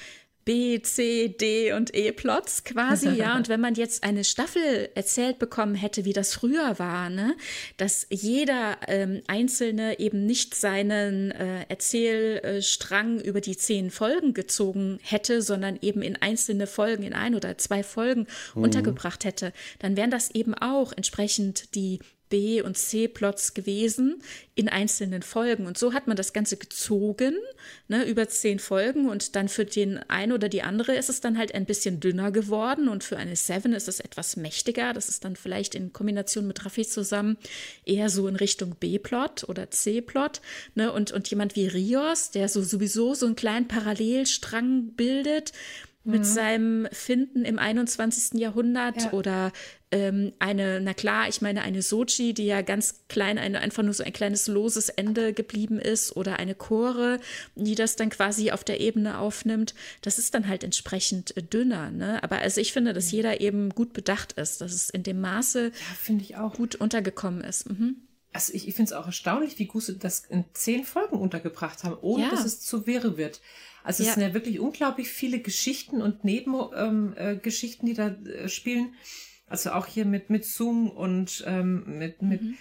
B, 0.47 0.80
C, 0.80 1.28
D 1.28 1.72
und 1.72 1.92
E-Plots 1.92 2.62
quasi, 2.62 3.11
ja. 3.11 3.36
Und 3.36 3.49
wenn 3.49 3.61
man 3.61 3.74
jetzt 3.74 4.05
eine 4.05 4.22
Staffel 4.22 4.88
erzählt 4.94 5.40
bekommen 5.40 5.74
hätte, 5.74 6.05
wie 6.05 6.12
das 6.12 6.34
früher 6.34 6.78
war, 6.78 7.11
ne, 7.11 7.34
dass 7.76 8.07
jeder 8.11 8.78
ähm, 8.86 9.22
Einzelne 9.26 9.99
eben 9.99 10.24
nicht 10.24 10.55
seinen 10.55 11.32
äh, 11.32 11.66
Erzählstrang 11.68 13.20
über 13.20 13.40
die 13.40 13.57
zehn 13.57 13.90
Folgen 13.90 14.34
gezogen 14.34 15.01
hätte, 15.03 15.42
sondern 15.42 15.78
eben 15.82 16.01
in 16.01 16.14
einzelne 16.14 16.68
Folgen, 16.68 17.03
in 17.03 17.12
ein 17.12 17.34
oder 17.34 17.59
zwei 17.59 17.82
Folgen 17.82 18.28
mhm. 18.55 18.62
untergebracht 18.62 19.24
hätte, 19.24 19.53
dann 19.80 19.97
wären 19.97 20.12
das 20.12 20.30
eben 20.30 20.55
auch 20.55 20.92
entsprechend 20.92 21.74
die 21.74 21.99
B- 22.29 22.62
und 22.62 22.77
C-Plots 22.77 23.55
gewesen, 23.55 24.22
in 24.55 24.68
einzelnen 24.68 25.22
Folgen. 25.22 25.66
Und 25.66 25.79
so 25.79 25.93
hat 25.93 26.07
man 26.07 26.16
das 26.16 26.33
Ganze 26.33 26.57
gezogen, 26.57 27.35
ne, 27.89 28.05
über 28.05 28.29
zehn 28.29 28.59
Folgen. 28.59 29.09
Und 29.09 29.37
dann 29.37 29.49
für 29.49 29.64
den 29.64 29.99
einen 30.09 30.33
oder 30.33 30.49
die 30.49 30.62
andere 30.62 30.97
ist 30.97 31.09
es 31.09 31.20
dann 31.20 31.39
halt 31.39 31.55
ein 31.55 31.66
bisschen 31.66 32.01
dünner 32.01 32.33
geworden. 32.33 32.89
Und 32.89 33.05
für 33.05 33.16
eine 33.16 33.37
Seven 33.37 33.72
ist 33.72 33.89
es 33.89 34.01
etwas 34.01 34.37
mächtiger. 34.37 34.93
Das 34.93 35.09
ist 35.09 35.24
dann 35.24 35.37
vielleicht 35.37 35.74
in 35.74 35.93
Kombination 35.93 36.47
mit 36.47 36.64
Raffi 36.64 36.87
zusammen 36.87 37.37
eher 37.85 38.09
so 38.09 38.29
in 38.29 38.37
Richtung 38.37 38.77
B-Plot 38.81 39.45
oder 39.49 39.70
C-Plot. 39.70 40.41
Ne? 40.74 40.93
Und, 40.93 41.12
und 41.12 41.29
jemand 41.29 41.55
wie 41.55 41.66
Rios, 41.66 42.31
der 42.31 42.49
so 42.49 42.62
sowieso 42.62 43.14
so 43.14 43.27
einen 43.27 43.37
kleinen 43.37 43.68
Parallelstrang 43.68 44.93
bildet, 44.97 45.53
mit 46.07 46.20
mhm. 46.20 46.24
seinem 46.24 46.89
Finden 46.93 47.45
im 47.45 47.59
21. 47.59 48.39
Jahrhundert 48.41 49.03
ja. 49.03 49.12
oder 49.12 49.53
ähm, 49.93 50.32
eine, 50.41 50.80
na 50.80 50.95
klar, 50.95 51.28
ich 51.28 51.41
meine 51.41 51.62
eine 51.62 51.80
Sochi, 51.80 52.34
die 52.34 52.47
ja 52.47 52.62
ganz 52.62 53.05
klein, 53.09 53.39
eine, 53.39 53.61
einfach 53.61 53.82
nur 53.82 53.95
so 53.95 54.03
ein 54.03 54.12
kleines 54.12 54.49
loses 54.49 54.89
Ende 54.89 55.32
geblieben 55.32 55.78
ist 55.78 56.16
oder 56.16 56.39
eine 56.39 56.55
Chore, 56.55 57.20
die 57.55 57.76
das 57.76 57.95
dann 57.95 58.11
quasi 58.11 58.51
auf 58.51 58.64
der 58.64 58.80
Ebene 58.80 59.18
aufnimmt, 59.18 59.74
das 60.03 60.18
ist 60.18 60.34
dann 60.34 60.49
halt 60.49 60.64
entsprechend 60.64 61.37
äh, 61.37 61.43
dünner. 61.43 61.91
Ne? 61.91 62.22
Aber 62.24 62.39
also 62.39 62.61
ich 62.61 62.72
finde, 62.72 62.95
dass 62.95 63.12
jeder 63.12 63.41
eben 63.41 63.70
gut 63.70 63.93
bedacht 63.93 64.32
ist, 64.32 64.61
dass 64.61 64.72
es 64.72 64.91
in 64.91 65.05
dem 65.05 65.20
Maße 65.20 65.70
ja, 66.28 66.49
gut 66.49 66.74
untergekommen 66.74 67.43
ist. 67.43 67.70
Mhm. 67.70 67.97
Also 68.32 68.53
ich, 68.53 68.68
ich 68.68 68.74
finde 68.74 68.91
es 68.91 68.93
auch 68.93 69.07
erstaunlich, 69.07 69.59
wie 69.59 69.66
gut 69.66 69.84
sie 69.84 69.99
das 69.99 70.24
in 70.28 70.45
zehn 70.53 70.84
Folgen 70.84 71.16
untergebracht 71.16 71.84
haben, 71.84 71.97
ohne 72.03 72.24
ja. 72.24 72.30
dass 72.30 72.45
es 72.45 72.61
zu 72.61 72.87
wäre 72.87 73.16
wird. 73.16 73.41
Also 73.84 74.03
ja. 74.03 74.09
es 74.09 74.14
sind 74.16 74.24
ja 74.24 74.34
wirklich 74.34 74.59
unglaublich 74.59 75.09
viele 75.09 75.39
Geschichten 75.39 76.03
und 76.03 76.24
Nebengeschichten, 76.24 77.87
ähm, 77.87 77.93
äh, 77.93 77.95
die 77.95 77.95
da 77.95 78.09
äh, 78.30 78.49
spielen. 78.49 78.95
Also 79.47 79.70
auch 79.72 79.86
hier 79.86 80.05
mit, 80.05 80.28
mit 80.28 80.44
Zoom 80.44 80.90
und 80.90 81.44
ähm, 81.47 81.99
mit, 81.99 82.20
mit, 82.20 82.42
mhm. 82.42 82.57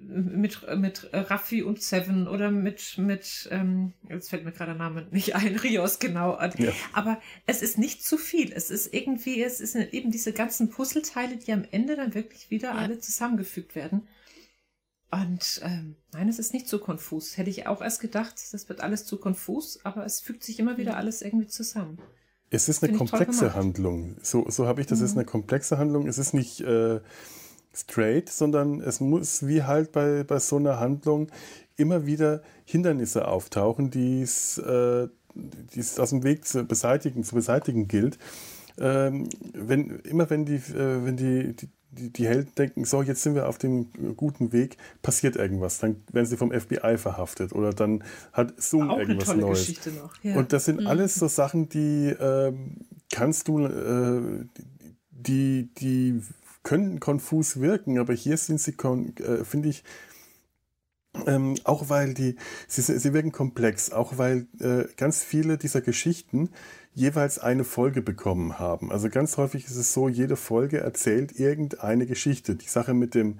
mit, 0.00 0.76
mit 0.76 1.10
Raffi 1.12 1.62
und 1.62 1.82
Seven 1.82 2.26
oder 2.26 2.50
mit, 2.50 2.96
mit 2.96 3.48
ähm, 3.50 3.92
jetzt 4.08 4.30
fällt 4.30 4.44
mir 4.44 4.52
gerade 4.52 4.72
der 4.72 4.78
Name 4.78 5.06
nicht 5.10 5.34
ein, 5.34 5.56
Rios, 5.62 5.98
genau. 5.98 6.40
Ja. 6.40 6.72
Aber 6.94 7.20
es 7.46 7.60
ist 7.60 7.76
nicht 7.76 8.02
zu 8.02 8.16
viel. 8.16 8.50
Es 8.52 8.70
ist 8.70 8.94
irgendwie, 8.94 9.42
es 9.42 9.60
ist 9.60 9.74
eben 9.74 10.10
diese 10.10 10.32
ganzen 10.32 10.70
Puzzleteile, 10.70 11.36
die 11.36 11.52
am 11.52 11.66
Ende 11.70 11.96
dann 11.96 12.14
wirklich 12.14 12.50
wieder 12.50 12.70
ja. 12.70 12.76
alle 12.76 12.98
zusammengefügt 12.98 13.74
werden. 13.74 14.08
Und 15.10 15.60
ähm, 15.64 15.96
nein, 16.12 16.28
es 16.28 16.38
ist 16.38 16.54
nicht 16.54 16.68
so 16.68 16.78
konfus. 16.78 17.36
Hätte 17.36 17.50
ich 17.50 17.66
auch 17.66 17.82
erst 17.82 18.00
gedacht, 18.00 18.34
das 18.52 18.68
wird 18.68 18.80
alles 18.80 19.04
zu 19.04 19.18
konfus, 19.18 19.84
aber 19.84 20.06
es 20.06 20.20
fügt 20.20 20.44
sich 20.44 20.60
immer 20.60 20.78
wieder 20.78 20.96
alles 20.96 21.20
irgendwie 21.20 21.48
zusammen. 21.48 21.98
Es 22.50 22.68
ist 22.68 22.82
eine 22.82 22.96
komplexe 22.96 23.54
Handlung. 23.54 24.16
So, 24.22 24.44
so 24.50 24.66
habe 24.66 24.80
ich 24.80 24.86
das. 24.88 24.98
Mhm. 24.98 25.04
Es 25.04 25.10
ist 25.10 25.14
mhm. 25.14 25.20
eine 25.20 25.26
komplexe 25.26 25.78
Handlung. 25.78 26.08
Es 26.08 26.18
ist 26.18 26.34
nicht 26.34 26.60
äh, 26.60 27.00
straight, 27.72 28.28
sondern 28.28 28.80
es 28.80 29.00
muss 29.00 29.46
wie 29.46 29.62
halt 29.62 29.92
bei, 29.92 30.24
bei 30.24 30.40
so 30.40 30.56
einer 30.56 30.80
Handlung 30.80 31.28
immer 31.76 32.06
wieder 32.06 32.42
Hindernisse 32.64 33.28
auftauchen, 33.28 33.90
die 33.90 34.22
es 34.22 34.58
äh, 34.58 35.08
aus 35.96 36.10
dem 36.10 36.24
Weg 36.24 36.44
zu 36.44 36.64
beseitigen, 36.64 37.22
zu 37.22 37.36
beseitigen 37.36 37.86
gilt. 37.86 38.18
Ähm, 38.78 39.28
wenn, 39.54 40.00
immer 40.00 40.28
wenn 40.30 40.44
die, 40.44 40.56
äh, 40.56 41.04
wenn 41.04 41.16
die, 41.16 41.54
die, 41.54 41.68
die, 41.92 42.10
die 42.10 42.26
Helden 42.26 42.52
denken, 42.56 42.84
so, 42.84 43.02
jetzt 43.02 43.22
sind 43.22 43.34
wir 43.34 43.48
auf 43.48 43.58
dem 43.58 43.88
guten 44.16 44.52
Weg, 44.52 44.76
passiert 45.02 45.36
irgendwas. 45.36 45.78
Dann 45.78 45.96
werden 46.12 46.26
sie 46.26 46.36
vom 46.36 46.52
FBI 46.52 46.98
verhaftet 46.98 47.52
oder 47.52 47.72
dann 47.72 48.04
hat 48.32 48.60
Zoom 48.60 48.90
Auch 48.90 48.98
irgendwas 48.98 49.28
eine 49.28 49.40
tolle 49.40 49.52
Neues. 49.52 49.60
Geschichte 49.60 49.90
noch. 49.90 50.14
Ja. 50.22 50.36
Und 50.36 50.52
das 50.52 50.66
sind 50.66 50.80
mhm. 50.80 50.86
alles 50.86 51.14
so 51.14 51.28
Sachen, 51.28 51.68
die 51.68 52.08
äh, 52.08 52.52
kannst 53.12 53.48
du, 53.48 53.66
äh, 53.66 54.44
die, 55.10 55.68
die 55.78 56.22
können 56.62 57.00
konfus 57.00 57.60
wirken, 57.60 57.98
aber 57.98 58.14
hier 58.14 58.36
sind 58.36 58.60
sie, 58.60 58.72
äh, 58.72 59.44
finde 59.44 59.68
ich, 59.68 59.82
ähm, 61.26 61.56
auch 61.64 61.88
weil 61.88 62.14
die, 62.14 62.36
sie, 62.68 62.82
sie 62.82 63.12
wirken 63.12 63.32
komplex, 63.32 63.90
auch 63.90 64.18
weil 64.18 64.46
äh, 64.60 64.84
ganz 64.96 65.24
viele 65.24 65.58
dieser 65.58 65.80
Geschichten 65.80 66.50
jeweils 66.94 67.38
eine 67.38 67.64
Folge 67.64 68.02
bekommen 68.02 68.58
haben. 68.58 68.90
Also 68.90 69.08
ganz 69.08 69.36
häufig 69.36 69.64
ist 69.66 69.76
es 69.76 69.92
so, 69.92 70.08
jede 70.08 70.36
Folge 70.36 70.78
erzählt 70.78 71.38
irgendeine 71.38 72.06
Geschichte. 72.06 72.56
Die 72.56 72.68
Sache 72.68 72.94
mit 72.94 73.14
dem, 73.14 73.38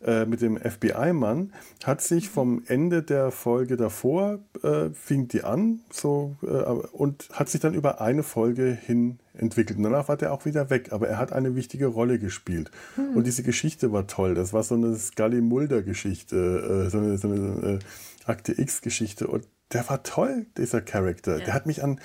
äh, 0.00 0.26
mit 0.26 0.42
dem 0.42 0.56
FBI-Mann 0.58 1.52
hat 1.84 2.02
sich 2.02 2.28
vom 2.28 2.62
Ende 2.66 3.02
der 3.02 3.30
Folge 3.30 3.76
davor, 3.76 4.40
äh, 4.62 4.90
fing 4.90 5.28
die 5.28 5.44
an 5.44 5.80
so, 5.90 6.36
äh, 6.42 6.46
und 6.46 7.28
hat 7.32 7.48
sich 7.48 7.60
dann 7.60 7.74
über 7.74 8.00
eine 8.00 8.22
Folge 8.22 8.76
hin 8.80 9.20
entwickelt. 9.34 9.78
Und 9.78 9.84
danach 9.84 10.08
war 10.08 10.16
der 10.16 10.32
auch 10.32 10.44
wieder 10.44 10.70
weg, 10.70 10.92
aber 10.92 11.08
er 11.08 11.18
hat 11.18 11.32
eine 11.32 11.54
wichtige 11.54 11.86
Rolle 11.86 12.18
gespielt. 12.18 12.70
Hm. 12.96 13.16
Und 13.16 13.26
diese 13.26 13.44
Geschichte 13.44 13.92
war 13.92 14.06
toll. 14.06 14.34
Das 14.34 14.52
war 14.52 14.64
so 14.64 14.74
eine 14.74 14.94
Scully-Mulder-Geschichte, 14.96 16.86
äh, 16.86 16.90
so 16.90 16.98
eine, 16.98 17.16
so 17.16 17.28
eine 17.28 17.78
äh, 17.78 18.30
Akte 18.30 18.60
X-Geschichte. 18.60 19.28
Und 19.28 19.46
der 19.72 19.88
war 19.88 20.02
toll, 20.02 20.46
dieser 20.56 20.80
Charakter. 20.80 21.38
Ja. 21.38 21.44
Der 21.44 21.54
hat 21.54 21.66
mich 21.66 21.82
an 21.82 22.00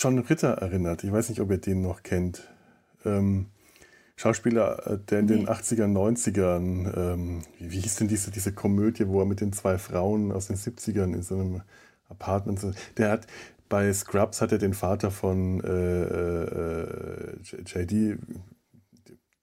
John 0.00 0.18
Ritter 0.18 0.54
erinnert. 0.54 1.04
Ich 1.04 1.12
weiß 1.12 1.28
nicht, 1.28 1.40
ob 1.40 1.50
ihr 1.50 1.58
den 1.58 1.82
noch 1.82 2.02
kennt. 2.02 2.48
Ähm, 3.04 3.46
Schauspieler, 4.16 4.86
äh, 4.86 4.98
der 4.98 5.18
in 5.20 5.26
nee. 5.26 5.36
den 5.36 5.48
80ern, 5.48 5.92
90ern, 5.92 6.96
ähm, 6.96 7.42
wie, 7.58 7.70
wie 7.70 7.80
hieß 7.80 7.96
denn 7.96 8.08
diese, 8.08 8.30
diese 8.30 8.52
Komödie, 8.52 9.08
wo 9.08 9.20
er 9.20 9.26
mit 9.26 9.42
den 9.42 9.52
zwei 9.52 9.76
Frauen 9.76 10.32
aus 10.32 10.46
den 10.46 10.56
70ern 10.56 11.12
in 11.12 11.22
so 11.22 11.34
einem 11.34 11.62
Apartment, 12.08 12.60
der 12.96 13.10
hat, 13.10 13.26
bei 13.68 13.92
Scrubs 13.92 14.40
hat 14.40 14.52
er 14.52 14.58
den 14.58 14.72
Vater 14.72 15.10
von 15.10 15.60
äh, 15.62 16.02
äh, 16.02 17.36
JD, 17.66 18.18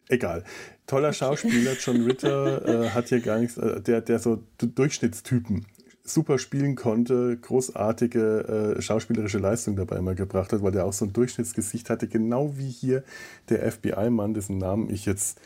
egal. 0.10 0.44
Toller 0.88 1.14
Schauspieler, 1.14 1.74
John 1.80 2.02
Ritter, 2.02 2.66
äh, 2.86 2.90
hat 2.90 3.10
hier 3.10 3.20
gar 3.20 3.40
nichts, 3.40 3.58
äh, 3.58 3.80
der, 3.80 4.02
der 4.02 4.18
so 4.18 4.44
Durchschnittstypen 4.58 5.68
super 6.10 6.38
spielen 6.38 6.76
konnte, 6.76 7.38
großartige 7.38 8.76
äh, 8.78 8.82
schauspielerische 8.82 9.40
Leistung 9.40 9.76
dabei 9.76 9.98
immer 9.98 10.16
gebracht 10.16 10.54
hat, 10.54 10.64
weil 10.64 10.72
der 10.72 10.86
auch 10.86 10.94
so 10.94 11.06
ein 11.06 11.14
Durchschnittsgesicht 11.14 11.90
hatte, 11.90 12.08
genau 12.08 12.58
wie 12.58 12.70
hier 12.70 13.04
der 13.50 13.72
FBI-Mann, 13.72 14.34
dessen 14.34 14.58
Namen 14.58 14.90
ich 14.90 15.06
jetzt 15.06 15.40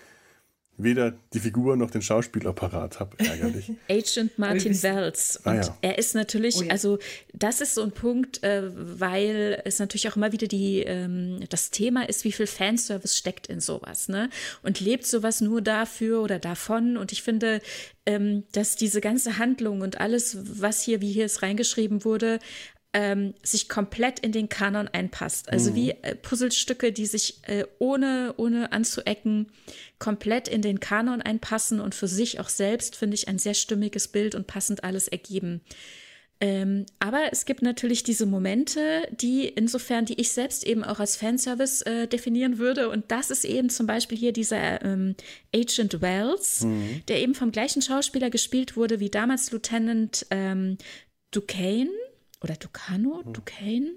weder 0.84 1.14
die 1.34 1.40
Figur 1.40 1.76
noch 1.76 1.92
den 1.92 2.02
Schauspielapparat 2.02 3.00
habe. 3.00 3.18
Ärgerlich. 3.20 3.72
Agent 3.90 4.38
Martin 4.38 4.82
Wells. 4.84 5.38
Und 5.44 5.52
ah, 5.52 5.56
ja. 5.56 5.78
er 5.82 5.98
ist 5.98 6.16
natürlich, 6.16 6.58
oh, 6.58 6.64
ja. 6.64 6.72
also 6.72 7.00
das 7.34 7.62
ist 7.62 7.76
so 7.76 7.84
ein 7.84 7.92
Punkt, 7.92 8.44
äh, 8.44 8.64
weil 8.74 9.62
es 9.66 9.80
natürlich 9.80 10.08
auch 10.10 10.16
immer 10.16 10.32
wieder 10.32 10.48
die, 10.48 10.82
ähm, 10.82 11.40
das 11.50 11.72
Thema 11.72 12.08
ist, 12.08 12.24
wie 12.24 12.32
viel 12.32 12.48
Fanservice 12.48 13.18
steckt 13.18 13.48
in 13.48 13.60
sowas, 13.60 14.08
ne? 14.08 14.30
Und 14.64 14.80
lebt 14.80 15.06
sowas 15.06 15.42
nur 15.42 15.62
dafür 15.62 16.22
oder 16.22 16.40
davon. 16.40 16.98
Und 16.98 17.12
ich 17.12 17.24
finde, 17.24 17.62
ähm, 18.06 18.44
dass 18.52 18.76
diese 18.76 19.00
ganze 19.00 19.38
Handlung 19.38 19.82
und 19.82 20.00
alles, 20.00 20.38
was 20.60 20.82
hier, 20.82 21.02
wie 21.02 21.12
hier 21.12 21.26
es 21.26 21.42
reingeschrieben 21.42 22.04
wurde, 22.04 22.40
ähm, 22.94 23.34
sich 23.42 23.70
komplett 23.70 24.20
in 24.20 24.32
den 24.32 24.50
Kanon 24.50 24.88
einpasst. 24.88 25.50
Also 25.50 25.72
mhm. 25.72 25.76
wie 25.76 25.92
äh, 25.92 26.16
Puzzlestücke, 26.16 26.92
die 26.92 27.06
sich 27.06 27.40
äh, 27.48 27.64
ohne, 27.80 28.34
ohne 28.38 28.72
anzuecken 28.72 29.48
komplett 30.00 30.48
in 30.48 30.62
den 30.62 30.80
Kanon 30.80 31.22
einpassen 31.22 31.80
und 31.80 31.96
für 31.96 32.08
sich 32.08 32.40
auch 32.40 32.50
selbst, 32.50 32.96
finde 32.96 33.16
ich, 33.16 33.28
ein 33.28 33.40
sehr 33.40 33.54
stimmiges 33.54 34.08
Bild 34.08 34.36
und 34.36 34.48
passend 34.48 34.84
alles 34.84 35.08
ergeben. 35.08 35.62
Ähm, 36.44 36.88
aber 36.98 37.32
es 37.32 37.46
gibt 37.46 37.62
natürlich 37.62 38.02
diese 38.02 38.26
Momente, 38.26 39.08
die 39.12 39.48
insofern, 39.48 40.06
die 40.06 40.20
ich 40.20 40.32
selbst 40.32 40.66
eben 40.66 40.84
auch 40.84 41.00
als 41.00 41.16
Fanservice 41.16 41.84
äh, 41.84 42.08
definieren 42.08 42.58
würde. 42.58 42.90
Und 42.90 43.12
das 43.12 43.30
ist 43.30 43.46
eben 43.46 43.70
zum 43.70 43.86
Beispiel 43.86 44.18
hier 44.18 44.34
dieser 44.34 44.84
ähm, 44.84 45.16
Agent 45.56 46.02
Wells, 46.02 46.62
mhm. 46.62 47.04
der 47.08 47.22
eben 47.22 47.36
vom 47.36 47.52
gleichen 47.52 47.84
Schauspieler 47.84 48.32
gespielt 48.32 48.76
wurde 48.76 49.00
wie 49.00 49.12
damals 49.12 49.52
Lieutenant 49.52 50.26
ähm, 50.32 50.80
Duquesne 51.30 51.92
oder 52.42 52.56
Ducano, 52.56 53.22
mhm. 53.24 53.34
Duquesne, 53.34 53.92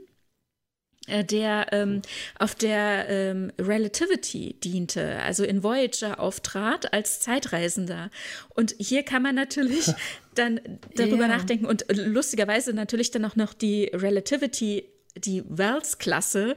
äh, 1.07 1.24
der 1.24 1.66
ähm, 1.72 2.01
auf 2.38 2.55
der 2.55 3.09
ähm, 3.09 3.53
Relativity 3.59 4.57
diente, 4.64 5.20
also 5.20 5.45
in 5.45 5.62
Voyager 5.62 6.18
auftrat 6.18 6.95
als 6.95 7.20
Zeitreisender. 7.20 8.11
Und 8.51 8.74
hier 8.78 9.03
kann 9.03 9.22
man 9.22 9.34
natürlich 9.34 9.86
dann 10.34 10.61
darüber 10.95 11.26
yeah. 11.26 11.36
nachdenken 11.36 11.66
und 11.66 11.84
lustigerweise 11.90 12.72
natürlich 12.72 13.11
dann 13.11 13.24
auch 13.26 13.36
noch 13.36 13.53
die 13.53 13.90
Relativity, 13.92 14.88
die 15.16 15.45
Wells-Klasse 15.47 16.57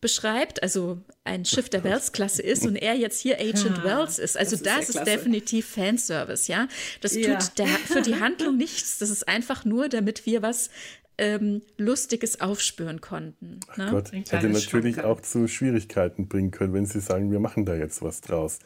beschreibt, 0.00 0.62
also 0.62 1.02
ein 1.24 1.44
Schiff 1.44 1.68
der 1.68 1.84
Wells-Klasse 1.84 2.40
ist 2.40 2.64
und 2.64 2.76
er 2.76 2.94
jetzt 2.94 3.20
hier 3.20 3.38
Agent 3.38 3.78
ja, 3.78 3.84
Wells 3.84 4.18
ist. 4.18 4.38
Also 4.38 4.56
das, 4.56 4.88
ist, 4.88 4.94
das 4.94 5.02
ist, 5.02 5.06
definitiv 5.06 5.66
Fanservice, 5.66 6.48
ja. 6.48 6.68
Das 7.02 7.14
ja. 7.14 7.36
tut 7.36 7.58
der, 7.58 7.66
für 7.66 8.00
die 8.00 8.14
Handlung 8.20 8.56
nichts. 8.56 8.98
Das 8.98 9.10
ist 9.10 9.28
einfach 9.28 9.66
nur, 9.66 9.90
damit 9.90 10.24
wir 10.24 10.40
was 10.40 10.70
ähm, 11.18 11.62
Lustiges 11.76 12.40
aufspüren 12.40 13.00
konnten. 13.00 13.60
Ne? 13.76 13.86
Ach 13.86 13.90
Gott, 13.90 14.12
hätte 14.12 14.48
natürlich 14.48 15.00
auch 15.02 15.20
zu 15.20 15.48
Schwierigkeiten 15.48 16.28
bringen 16.28 16.50
können, 16.50 16.74
wenn 16.74 16.86
sie 16.86 17.00
sagen, 17.00 17.30
wir 17.30 17.40
machen 17.40 17.64
da 17.64 17.74
jetzt 17.74 18.02
was 18.02 18.20
draus. 18.20 18.58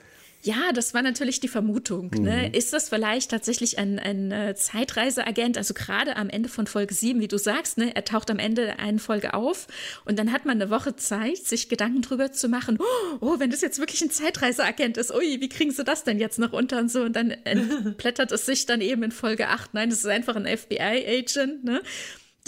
Ja, 0.43 0.73
das 0.73 0.95
war 0.95 1.03
natürlich 1.03 1.41
die 1.41 1.49
Vermutung. 1.49 2.11
Ne? 2.13 2.19
Mhm. 2.19 2.25
Ne? 2.25 2.57
Ist 2.57 2.73
das 2.73 2.89
vielleicht 2.89 3.31
tatsächlich 3.31 3.79
ein, 3.79 3.99
ein 3.99 4.33
äh, 4.33 4.55
Zeitreiseagent? 4.55 5.59
Also 5.59 5.75
gerade 5.75 6.17
am 6.17 6.31
Ende 6.31 6.49
von 6.49 6.67
Folge 6.67 6.95
7, 6.95 7.21
wie 7.21 7.29
du 7.29 7.39
sagst, 7.39 7.77
ne? 7.77 7.95
er 7.95 8.05
taucht 8.05 8.31
am 8.31 8.39
Ende 8.39 8.79
eine 8.79 8.99
Folge 8.99 9.35
auf 9.35 9.67
und 10.07 10.19
dann 10.19 10.33
hat 10.33 10.47
man 10.47 10.61
eine 10.61 10.71
Woche 10.71 10.97
Zeit, 10.97 11.37
sich 11.37 11.69
Gedanken 11.69 12.01
drüber 12.01 12.33
zu 12.33 12.49
machen, 12.49 12.79
oh, 12.81 13.17
oh 13.21 13.39
wenn 13.39 13.51
das 13.51 13.61
jetzt 13.61 13.81
wirklich 13.81 14.01
ein 14.01 14.11
Zeitreiseagent 14.11 14.97
ist, 14.97 15.15
ui, 15.15 15.43
wie 15.43 15.49
kriegen 15.51 15.73
sie 15.73 15.85
das 15.85 16.05
denn 16.05 16.19
jetzt 16.19 16.39
noch 16.39 16.55
unter 16.55 16.79
und 16.79 16.91
so? 16.91 17.03
Und 17.03 17.15
dann 17.15 17.35
blättert 17.99 18.33
es 18.33 18.47
sich 18.47 18.65
dann 18.65 18.81
eben 18.81 19.03
in 19.03 19.13
Folge 19.13 19.49
8. 19.49 19.75
Nein, 19.75 19.91
das 19.91 19.99
ist 19.99 20.07
einfach 20.07 20.37
ein 20.37 20.47
FBI-Agent. 20.47 21.65
Ne? 21.65 21.83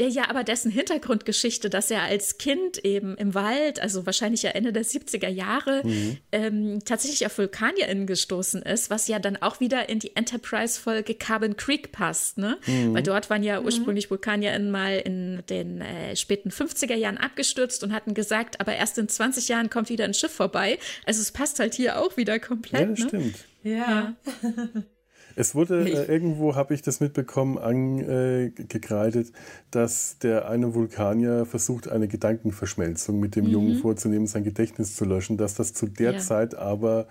Der 0.03 0.11
ja 0.11 0.29
aber 0.29 0.43
dessen 0.43 0.73
Hintergrundgeschichte, 0.73 1.71
dass 1.71 1.89
er 1.89 2.03
als 2.03 2.37
Kind 2.37 2.85
eben 2.85 3.17
im 3.17 3.35
Wald, 3.35 3.79
also 3.79 4.05
wahrscheinlich 4.05 4.43
ja 4.43 4.51
Ende 4.51 4.73
der 4.73 4.85
70er 4.85 5.29
Jahre, 5.29 5.83
mhm. 5.85 6.19
ähm, 6.33 6.79
tatsächlich 6.85 7.25
auf 7.25 7.39
VulkanierInnen 7.39 8.09
gestoßen 8.09 8.63
ist, 8.63 8.91
was 8.91 9.07
ja 9.07 9.21
dann 9.21 9.37
auch 9.37 9.61
wieder 9.61 9.89
in 9.89 10.01
die 10.01 10.17
Enterprise-Folge 10.17 11.15
Carbon 11.15 11.57
Creek 11.57 11.93
passt, 11.93 12.37
ne? 12.37 12.59
Mhm. 12.67 12.95
Weil 12.95 13.05
dort 13.05 13.31
waren 13.31 13.45
ja 13.45 13.61
mhm. 13.61 13.67
ursprünglich 13.67 14.11
VulkanierInnen 14.11 14.73
mal 14.73 14.99
in 14.99 15.45
den 15.49 15.81
äh, 15.81 16.17
späten 16.17 16.51
50er 16.51 16.97
Jahren 16.97 17.17
abgestürzt 17.17 17.85
und 17.85 17.93
hatten 17.93 18.13
gesagt, 18.13 18.61
aber 18.61 18.75
erst 18.75 18.99
in 18.99 19.09
20 19.09 19.47
Jahren 19.47 19.71
kommt 19.71 19.89
wieder 19.89 20.05
ein 20.05 20.15
Schiff 20.15 20.33
vorbei. 20.33 20.81
Also 21.07 21.21
es 21.21 21.31
passt 21.31 21.61
halt 21.61 21.75
hier 21.75 22.01
auch 22.01 22.17
wieder 22.17 22.41
komplett. 22.41 22.81
Ja, 22.81 22.87
das 22.87 22.99
ne? 22.99 23.09
stimmt. 23.09 23.37
Ja. 23.63 24.17
ja. 24.43 24.83
Es 25.37 25.55
wurde 25.55 25.89
äh, 25.89 26.05
irgendwo, 26.13 26.55
habe 26.57 26.75
ich 26.75 26.83
das 26.83 27.01
mitbekommen, 27.01 27.59
angekreidet, 27.59 29.29
äh, 29.29 29.33
dass 29.71 30.19
der 30.19 30.49
eine 30.49 30.75
Vulkanier 30.75 31.47
versucht, 31.47 31.89
eine 31.89 32.09
Gedankenverschmelzung 32.09 33.19
mit 33.21 33.37
dem 33.37 33.47
mhm. 33.47 33.51
Jungen 33.51 33.79
vorzunehmen, 33.79 34.27
sein 34.27 34.45
Gedächtnis 34.45 34.97
zu 34.97 35.05
löschen, 35.05 35.37
dass 35.37 35.55
das 35.55 35.73
zu 35.75 35.87
der 35.87 36.13
ja. 36.13 36.19
Zeit 36.19 36.55
aber 36.55 37.07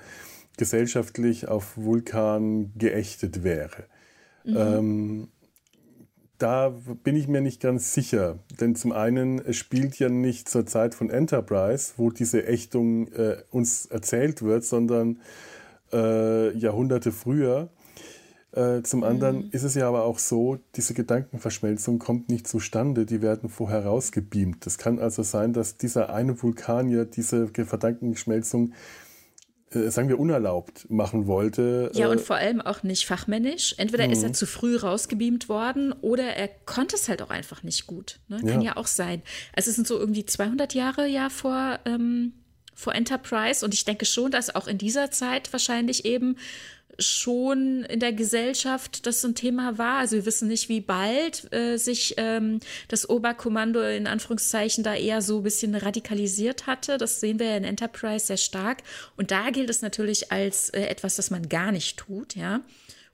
gesellschaftlich 0.58 1.48
auf 1.48 1.78
Vulkan 1.78 2.72
geächtet 2.78 3.44
wäre. 3.44 3.86
Mhm. 4.44 4.58
Ähm, 4.58 5.28
da 6.38 6.70
bin 7.04 7.16
ich 7.16 7.28
mir 7.28 7.42
nicht 7.42 7.62
ganz 7.62 7.94
sicher, 7.94 8.40
denn 8.60 8.76
zum 8.76 8.92
einen 8.92 9.40
es 9.40 9.58
spielt 9.58 10.00
ja 10.00 10.10
nicht 10.10 10.50
zur 10.50 10.66
Zeit 10.66 10.96
von 10.96 11.12
Enterprise, 11.12 11.94
wo 11.98 12.10
diese 12.10 12.48
Ächtung 12.48 13.10
äh, 13.10 13.38
uns 13.52 13.86
erzählt 13.86 14.42
wird, 14.42 14.64
sondern 14.64 15.20
äh, 15.94 16.58
Jahrhunderte 16.58 17.12
früher. 17.12 17.70
Äh, 18.54 18.82
zum 18.84 19.04
anderen 19.04 19.46
mhm. 19.46 19.50
ist 19.52 19.64
es 19.64 19.76
ja 19.76 19.88
aber 19.88 20.04
auch 20.04 20.20
so, 20.20 20.60
diese 20.76 20.94
Gedankenverschmelzung 20.94 22.00
kommt 22.00 22.30
nicht 22.30 22.48
zustande, 22.48 23.06
die 23.06 23.22
werden 23.22 23.50
vorher 23.50 23.86
rausgebeamt. 23.86 24.68
Es 24.68 24.78
kann 24.78 25.00
also 25.00 25.24
sein, 25.24 25.54
dass 25.54 25.78
dieser 25.78 26.14
eine 26.14 26.42
Vulkanier 26.42 27.06
diese 27.06 27.48
Gedankenverschmelzung 27.48 28.74
äh, 29.74 29.90
sagen 29.90 30.10
wir, 30.10 30.20
unerlaubt 30.20 30.90
machen 30.90 31.28
wollte. 31.28 31.92
Ja, 31.94 32.10
und 32.10 32.20
äh, 32.20 32.22
vor 32.22 32.36
allem 32.36 32.60
auch 32.60 32.84
nicht 32.84 33.06
fachmännisch. 33.06 33.76
Entweder 33.78 34.10
ist 34.10 34.22
er 34.22 34.30
mhm. 34.30 34.34
zu 34.34 34.46
früh 34.46 34.76
rausgebeamt 34.76 35.48
worden 35.48 35.94
oder 36.02 36.26
er 36.36 36.50
konnte 36.50 36.98
es 36.98 37.08
halt 37.08 37.22
auch 37.22 37.30
einfach 37.30 37.64
nicht 37.64 37.88
gut. 37.88 38.20
Ne? 38.28 38.40
Kann 38.40 38.62
ja. 38.62 38.72
ja 38.72 38.78
auch 38.78 38.88
sein. 38.88 39.22
Also 39.56 39.70
es 39.70 39.78
sind 39.78 39.88
so 39.88 39.98
irgendwie 39.98 40.26
200 40.26 40.74
Jahre 40.74 41.08
ja 41.08 41.30
vor, 41.30 41.80
ähm, 41.86 42.34
vor 42.76 42.94
Enterprise 42.96 43.64
und 43.64 43.74
ich 43.74 43.86
denke 43.86 44.06
schon, 44.06 44.30
dass 44.30 44.54
auch 44.54 44.68
in 44.68 44.78
dieser 44.78 45.10
Zeit 45.10 45.54
wahrscheinlich 45.54 46.04
eben 46.04 46.36
schon 47.02 47.84
in 47.84 48.00
der 48.00 48.14
Gesellschaft 48.14 49.06
das 49.06 49.22
so 49.22 49.28
ein 49.28 49.36
Thema 49.36 49.78
war. 49.78 49.98
Also 49.98 50.16
wir 50.16 50.26
wissen 50.26 50.48
nicht, 50.48 50.70
wie 50.70 50.82
bald 50.82 51.52
äh, 51.54 51.78
sich 51.78 52.16
ähm, 52.18 52.60
das 52.88 53.10
Oberkommando 53.10 53.82
in 53.82 54.08
Anführungszeichen 54.08 54.84
da 54.84 54.96
eher 54.96 55.22
so 55.22 55.38
ein 55.38 55.44
bisschen 55.44 55.76
radikalisiert 55.76 56.68
hatte. 56.68 56.98
Das 56.98 57.20
sehen 57.20 57.40
wir 57.40 57.48
ja 57.48 57.58
in 57.58 57.64
Enterprise 57.64 58.28
sehr 58.28 58.38
stark. 58.38 58.84
Und 59.18 59.32
da 59.32 59.50
gilt 59.50 59.70
es 59.70 59.82
natürlich 59.82 60.32
als 60.32 60.70
äh, 60.70 60.82
etwas, 60.82 61.16
das 61.16 61.32
man 61.32 61.50
gar 61.50 61.72
nicht 61.72 61.98
tut, 61.98 62.36
ja. 62.36 62.62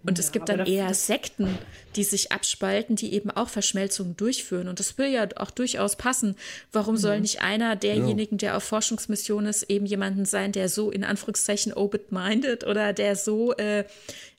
Und 0.03 0.17
ja, 0.17 0.23
es 0.23 0.31
gibt 0.31 0.47
dann 0.47 0.65
eher 0.65 0.93
Sekten, 0.93 1.57
die 1.95 2.03
sich 2.03 2.31
abspalten, 2.31 2.95
die 2.95 3.13
eben 3.13 3.31
auch 3.31 3.49
Verschmelzungen 3.49 4.15
durchführen. 4.15 4.67
Und 4.67 4.79
das 4.79 4.97
will 4.97 5.07
ja 5.07 5.27
auch 5.37 5.51
durchaus 5.51 5.95
passen. 5.95 6.35
Warum 6.71 6.95
mhm. 6.95 6.99
soll 6.99 7.19
nicht 7.19 7.41
einer 7.41 7.75
derjenigen, 7.75 8.37
der 8.37 8.55
auf 8.55 8.63
Forschungsmission 8.63 9.47
ist, 9.47 9.63
eben 9.63 9.85
jemanden 9.85 10.25
sein, 10.25 10.51
der 10.51 10.69
so 10.69 10.91
in 10.91 11.03
Anführungszeichen 11.03 11.73
open-minded 11.73 12.65
oder 12.65 12.93
der 12.93 13.15
so 13.15 13.53
äh, 13.53 13.85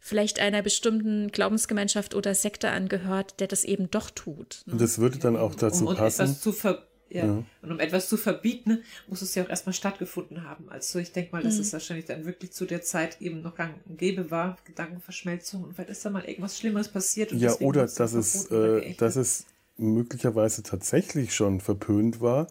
vielleicht 0.00 0.38
einer 0.38 0.62
bestimmten 0.62 1.32
Glaubensgemeinschaft 1.32 2.14
oder 2.14 2.34
Sekte 2.34 2.70
angehört, 2.70 3.40
der 3.40 3.48
das 3.48 3.64
eben 3.64 3.90
doch 3.90 4.10
tut. 4.10 4.62
Ne? 4.66 4.74
Und 4.74 4.80
das 4.80 4.98
würde 4.98 5.18
dann 5.18 5.36
auch 5.36 5.54
dazu 5.54 5.88
um, 5.88 5.96
passen. 5.96 6.22
Etwas 6.22 6.40
zu 6.40 6.52
ver 6.52 6.84
ja. 7.10 7.26
ja. 7.26 7.44
Und 7.62 7.72
um 7.72 7.80
etwas 7.80 8.08
zu 8.08 8.16
verbieten, 8.16 8.82
muss 9.06 9.22
es 9.22 9.34
ja 9.34 9.44
auch 9.44 9.48
erstmal 9.48 9.72
stattgefunden 9.72 10.44
haben. 10.44 10.68
Also 10.68 10.98
ich 10.98 11.12
denke 11.12 11.32
mal, 11.32 11.42
dass 11.42 11.54
mhm. 11.54 11.62
es 11.62 11.72
wahrscheinlich 11.72 12.06
dann 12.06 12.24
wirklich 12.24 12.52
zu 12.52 12.64
der 12.64 12.82
Zeit 12.82 13.20
eben 13.20 13.42
noch 13.42 13.54
gang 13.54 13.74
und 13.86 13.98
gäbe 13.98 14.30
war, 14.30 14.56
Gedankenverschmelzung 14.64 15.64
und 15.64 15.74
vielleicht 15.74 15.90
ist 15.90 16.04
da 16.04 16.10
mal 16.10 16.24
irgendwas 16.24 16.58
Schlimmes 16.58 16.88
passiert. 16.88 17.32
ja, 17.32 17.54
oder 17.60 17.86
dass 17.86 18.12
es, 18.12 18.50
äh, 18.50 18.94
dass 18.94 19.16
es 19.16 19.46
möglicherweise 19.76 20.62
tatsächlich 20.62 21.34
schon 21.34 21.60
verpönt 21.60 22.20
war 22.20 22.48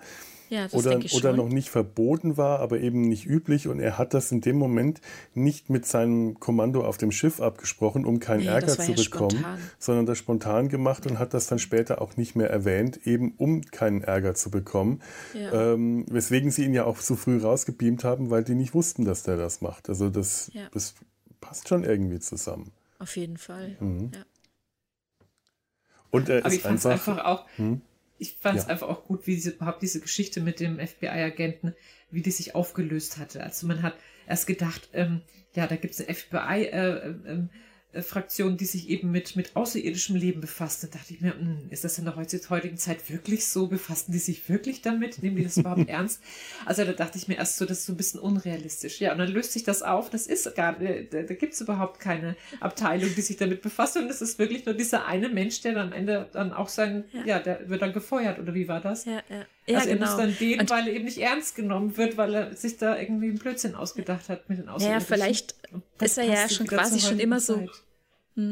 ja, 0.50 0.68
oder, 0.72 1.00
oder 1.14 1.34
noch 1.34 1.50
nicht 1.50 1.70
verboten 1.70 2.38
war, 2.38 2.60
aber 2.60 2.80
eben 2.80 3.02
nicht 3.02 3.26
üblich. 3.26 3.68
Und 3.68 3.80
er 3.80 3.98
hat 3.98 4.14
das 4.14 4.32
in 4.32 4.42
dem 4.42 4.58
Moment 4.58 5.02
nicht 5.34 5.70
mit 5.70 5.86
seinem 5.86 6.40
Kommando 6.40 6.86
auf 6.86 6.98
dem 6.98 7.12
Schiff 7.12 7.42
abgesprochen, 7.42 8.06
um 8.06 8.20
keinen 8.20 8.42
nee, 8.42 8.48
Ärger 8.48 8.68
zu 8.68 8.92
ja 8.92 8.96
bekommen, 8.96 9.32
spontan. 9.32 9.60
sondern 9.80 10.06
das 10.06 10.18
spontan 10.18 10.70
gemacht 10.70 11.06
und 11.06 11.20
hat 11.20 11.34
das 11.34 11.48
dann 11.48 11.60
später 11.60 12.02
auch 12.02 12.18
nicht 12.18 12.36
mehr 12.36 12.50
erwähnt, 12.50 13.06
eben 13.06 13.34
um 13.38 13.62
keinen 13.62 14.04
Ärger 14.04 14.36
zu 14.36 14.52
bekommen. 14.52 15.02
Ja. 15.34 15.74
Ähm, 15.74 16.06
weswegen 16.10 16.52
sie 16.52 16.66
ihn 16.66 16.74
ja 16.74 16.86
auch 16.86 17.00
zu 17.00 17.16
früh 17.16 17.38
rausgebeamt 17.38 18.04
haben, 18.04 18.30
weil 18.30 18.44
die 18.44 18.56
nicht 18.56 18.74
wussten, 18.74 19.06
dass 19.06 19.24
der 19.24 19.38
das 19.38 19.62
macht. 19.62 19.90
Also 19.90 20.10
das, 20.10 20.50
ja. 20.54 20.68
das 20.72 20.96
passt 21.42 21.68
schon 21.68 21.84
irgendwie 21.84 22.20
zusammen. 22.20 22.72
Auf 23.00 23.16
jeden 23.16 23.38
Fall. 23.38 23.76
Mhm. 23.80 24.12
Ja. 24.14 24.22
Und 26.10 26.30
er 26.30 26.46
Aber 26.46 26.54
ist 26.54 26.66
einfach, 26.66 26.92
einfach 26.92 27.26
auch. 27.26 27.46
Hm? 27.58 27.82
Ich 28.18 28.38
fand 28.40 28.58
es 28.58 28.66
ja. 28.66 28.70
einfach 28.70 28.88
auch 28.88 29.06
gut, 29.06 29.28
wie 29.28 29.36
diese, 29.36 29.52
überhaupt 29.52 29.82
diese 29.82 30.00
Geschichte 30.00 30.42
mit 30.42 30.60
dem 30.60 30.80
FBI-Agenten, 30.80 31.76
wie 32.10 32.22
die 32.22 32.32
sich 32.32 32.56
aufgelöst 32.56 33.18
hatte. 33.18 33.44
Also 33.44 33.68
man 33.68 33.82
hat 33.82 33.96
erst 34.28 34.48
gedacht, 34.48 34.90
ähm, 34.94 35.22
ja, 35.56 35.68
da 35.68 35.76
gibt 35.76 35.94
es 35.94 36.02
eine 36.02 36.14
FBI, 36.14 36.66
äh, 36.66 37.10
äh, 37.10 37.48
Fraktion, 38.04 38.58
die 38.58 38.66
sich 38.66 38.90
eben 38.90 39.12
mit, 39.12 39.36
mit 39.36 39.56
außerirdischem 39.56 40.16
Leben 40.16 40.42
befasst. 40.42 40.84
Da 40.84 40.88
dachte 40.88 41.14
ich 41.14 41.22
mir, 41.22 41.34
hm, 41.34 41.68
ist 41.70 41.84
das 41.84 41.98
in 41.98 42.06
der 42.06 42.16
heutigen 42.16 42.78
Zeit 42.78 43.10
wirklich 43.10 43.48
so? 43.48 43.68
Befassen 43.68 44.12
die 44.12 44.20
sich 44.20 44.48
wirklich 44.50 44.82
damit? 44.82 45.22
Nehmen 45.22 45.36
die 45.36 45.44
das 45.44 45.58
überhaupt 45.58 45.88
ernst? 45.90 46.22
Also 46.66 46.84
da 46.84 46.94
dachte 46.94 47.18
ich 47.18 47.28
mir 47.28 47.36
erst 47.36 47.58
so, 47.58 47.66
das 47.66 47.80
ist 47.80 47.86
so 47.86 47.94
ein 47.94 47.98
bisschen 47.98 48.20
unrealistisch. 48.20 49.00
Ja, 49.00 49.12
und 49.12 49.20
dann 49.20 49.30
löst 49.30 49.54
sich 49.54 49.64
das 49.64 49.82
auf. 49.84 50.10
Das 50.10 50.28
ist 50.28 50.56
gar, 50.56 50.80
äh, 50.82 51.06
da, 51.06 51.24
da 51.24 51.34
gibt 51.34 51.54
es 51.54 51.62
überhaupt 51.62 52.00
keine 52.00 52.36
Abteilung, 52.60 53.10
die 53.16 53.22
sich 53.22 53.38
damit 53.38 53.62
befasst. 53.62 53.98
Und 53.98 54.10
es 54.10 54.22
ist 54.22 54.40
wirklich 54.40 54.66
nur 54.66 54.76
dieser 54.76 55.06
eine 55.06 55.30
Mensch, 55.30 55.62
der 55.62 55.74
dann 55.74 55.88
am 55.88 55.94
Ende 55.94 56.30
dann 56.34 56.54
auch 56.54 56.70
sein, 56.70 57.06
ja, 57.14 57.26
ja 57.26 57.40
der 57.40 57.70
wird 57.70 57.82
dann 57.82 57.94
gefeuert, 57.94 58.40
oder 58.40 58.54
wie 58.54 58.68
war 58.68 58.82
das? 58.82 59.06
Ja, 59.06 59.22
ja. 59.30 59.46
Ja, 59.68 59.80
also 59.80 59.90
genau. 59.90 60.06
er 60.06 60.08
muss 60.08 60.18
dann 60.18 60.38
den, 60.40 60.60
und 60.62 60.70
weil 60.70 60.88
er 60.88 60.94
eben 60.94 61.04
nicht 61.04 61.18
ernst 61.18 61.56
genommen 61.56 61.98
wird, 61.98 62.16
weil 62.16 62.34
er 62.34 62.56
sich 62.56 62.78
da 62.78 62.98
irgendwie 62.98 63.28
einen 63.28 63.38
Blödsinn 63.38 63.76
ausgedacht 63.76 64.30
hat 64.30 64.48
mit 64.50 64.60
den 64.60 64.70
Außerirdischen. 64.70 65.02
Ja, 65.02 65.06
vielleicht 65.06 65.56
ist 66.00 66.18
er 66.18 66.24
ja 66.24 66.50
schon 66.50 66.68
quasi 66.68 67.02
schon 67.02 67.20
immer 67.20 67.40
Zeit. 67.40 67.68
so 67.68 67.70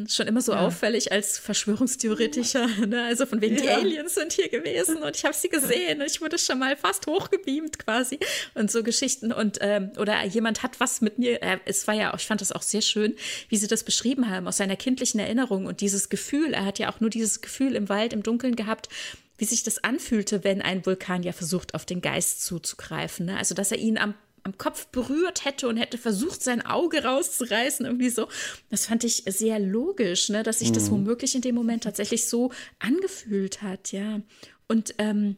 schon 0.07 0.27
immer 0.27 0.41
so 0.41 0.51
ja. 0.51 0.65
auffällig 0.65 1.11
als 1.11 1.38
Verschwörungstheoretiker. 1.38 2.67
Ne? 2.86 3.03
Also 3.03 3.25
von 3.25 3.41
wegen, 3.41 3.55
ja. 3.55 3.61
die 3.61 3.69
Aliens 3.69 4.15
sind 4.15 4.33
hier 4.33 4.49
gewesen 4.49 4.97
und 4.97 5.15
ich 5.15 5.25
habe 5.25 5.33
sie 5.33 5.49
gesehen 5.49 6.01
und 6.01 6.07
ich 6.07 6.21
wurde 6.21 6.38
schon 6.38 6.59
mal 6.59 6.75
fast 6.75 7.07
hochgebeamt 7.07 7.79
quasi 7.79 8.19
und 8.53 8.69
so 8.69 8.83
Geschichten. 8.83 9.31
Und 9.31 9.57
ähm, 9.61 9.91
oder 9.97 10.23
jemand 10.25 10.61
hat 10.61 10.79
was 10.79 11.01
mit 11.01 11.17
mir. 11.17 11.41
Äh, 11.41 11.59
es 11.65 11.88
war 11.88 11.95
ja, 11.95 12.13
auch, 12.13 12.19
ich 12.19 12.27
fand 12.27 12.41
das 12.41 12.51
auch 12.51 12.61
sehr 12.61 12.81
schön, 12.81 13.15
wie 13.49 13.57
sie 13.57 13.67
das 13.67 13.83
beschrieben 13.83 14.29
haben 14.29 14.47
aus 14.47 14.57
seiner 14.57 14.75
kindlichen 14.75 15.19
Erinnerung 15.19 15.65
und 15.65 15.81
dieses 15.81 16.09
Gefühl. 16.09 16.53
Er 16.53 16.65
hat 16.65 16.79
ja 16.79 16.91
auch 16.91 16.99
nur 16.99 17.09
dieses 17.09 17.41
Gefühl 17.41 17.75
im 17.75 17.89
Wald, 17.89 18.13
im 18.13 18.23
Dunkeln 18.23 18.55
gehabt 18.55 18.89
wie 19.38 19.45
sich 19.45 19.63
das 19.63 19.83
anfühlte, 19.83 20.43
wenn 20.43 20.61
ein 20.61 20.86
Vulkan 20.86 21.23
ja 21.23 21.33
versucht, 21.33 21.73
auf 21.75 21.86
den 21.86 22.01
Geist 22.01 22.45
zuzugreifen. 22.45 23.25
Ne? 23.25 23.38
Also, 23.38 23.53
dass 23.53 23.71
er 23.71 23.77
ihn 23.77 23.97
am 23.97 24.13
am 24.45 24.57
Kopf 24.57 24.87
berührt 24.87 25.43
hätte 25.43 25.67
und 25.67 25.77
hätte 25.77 25.97
versucht, 25.97 26.41
sein 26.43 26.63
Auge 26.65 27.03
rauszureißen, 27.03 27.85
irgendwie 27.85 28.09
so. 28.09 28.27
Das 28.69 28.85
fand 28.85 29.03
ich 29.03 29.23
sehr 29.27 29.59
logisch, 29.59 30.29
ne, 30.29 30.43
dass 30.43 30.59
sich 30.59 30.71
das 30.71 30.85
mhm. 30.85 30.91
womöglich 30.91 31.33
in 31.33 31.41
dem 31.41 31.55
Moment 31.55 31.83
tatsächlich 31.83 32.27
so 32.27 32.51
angefühlt 32.79 33.63
hat, 33.63 33.91
ja. 33.91 34.21
Und 34.67 34.93
ähm, 34.99 35.37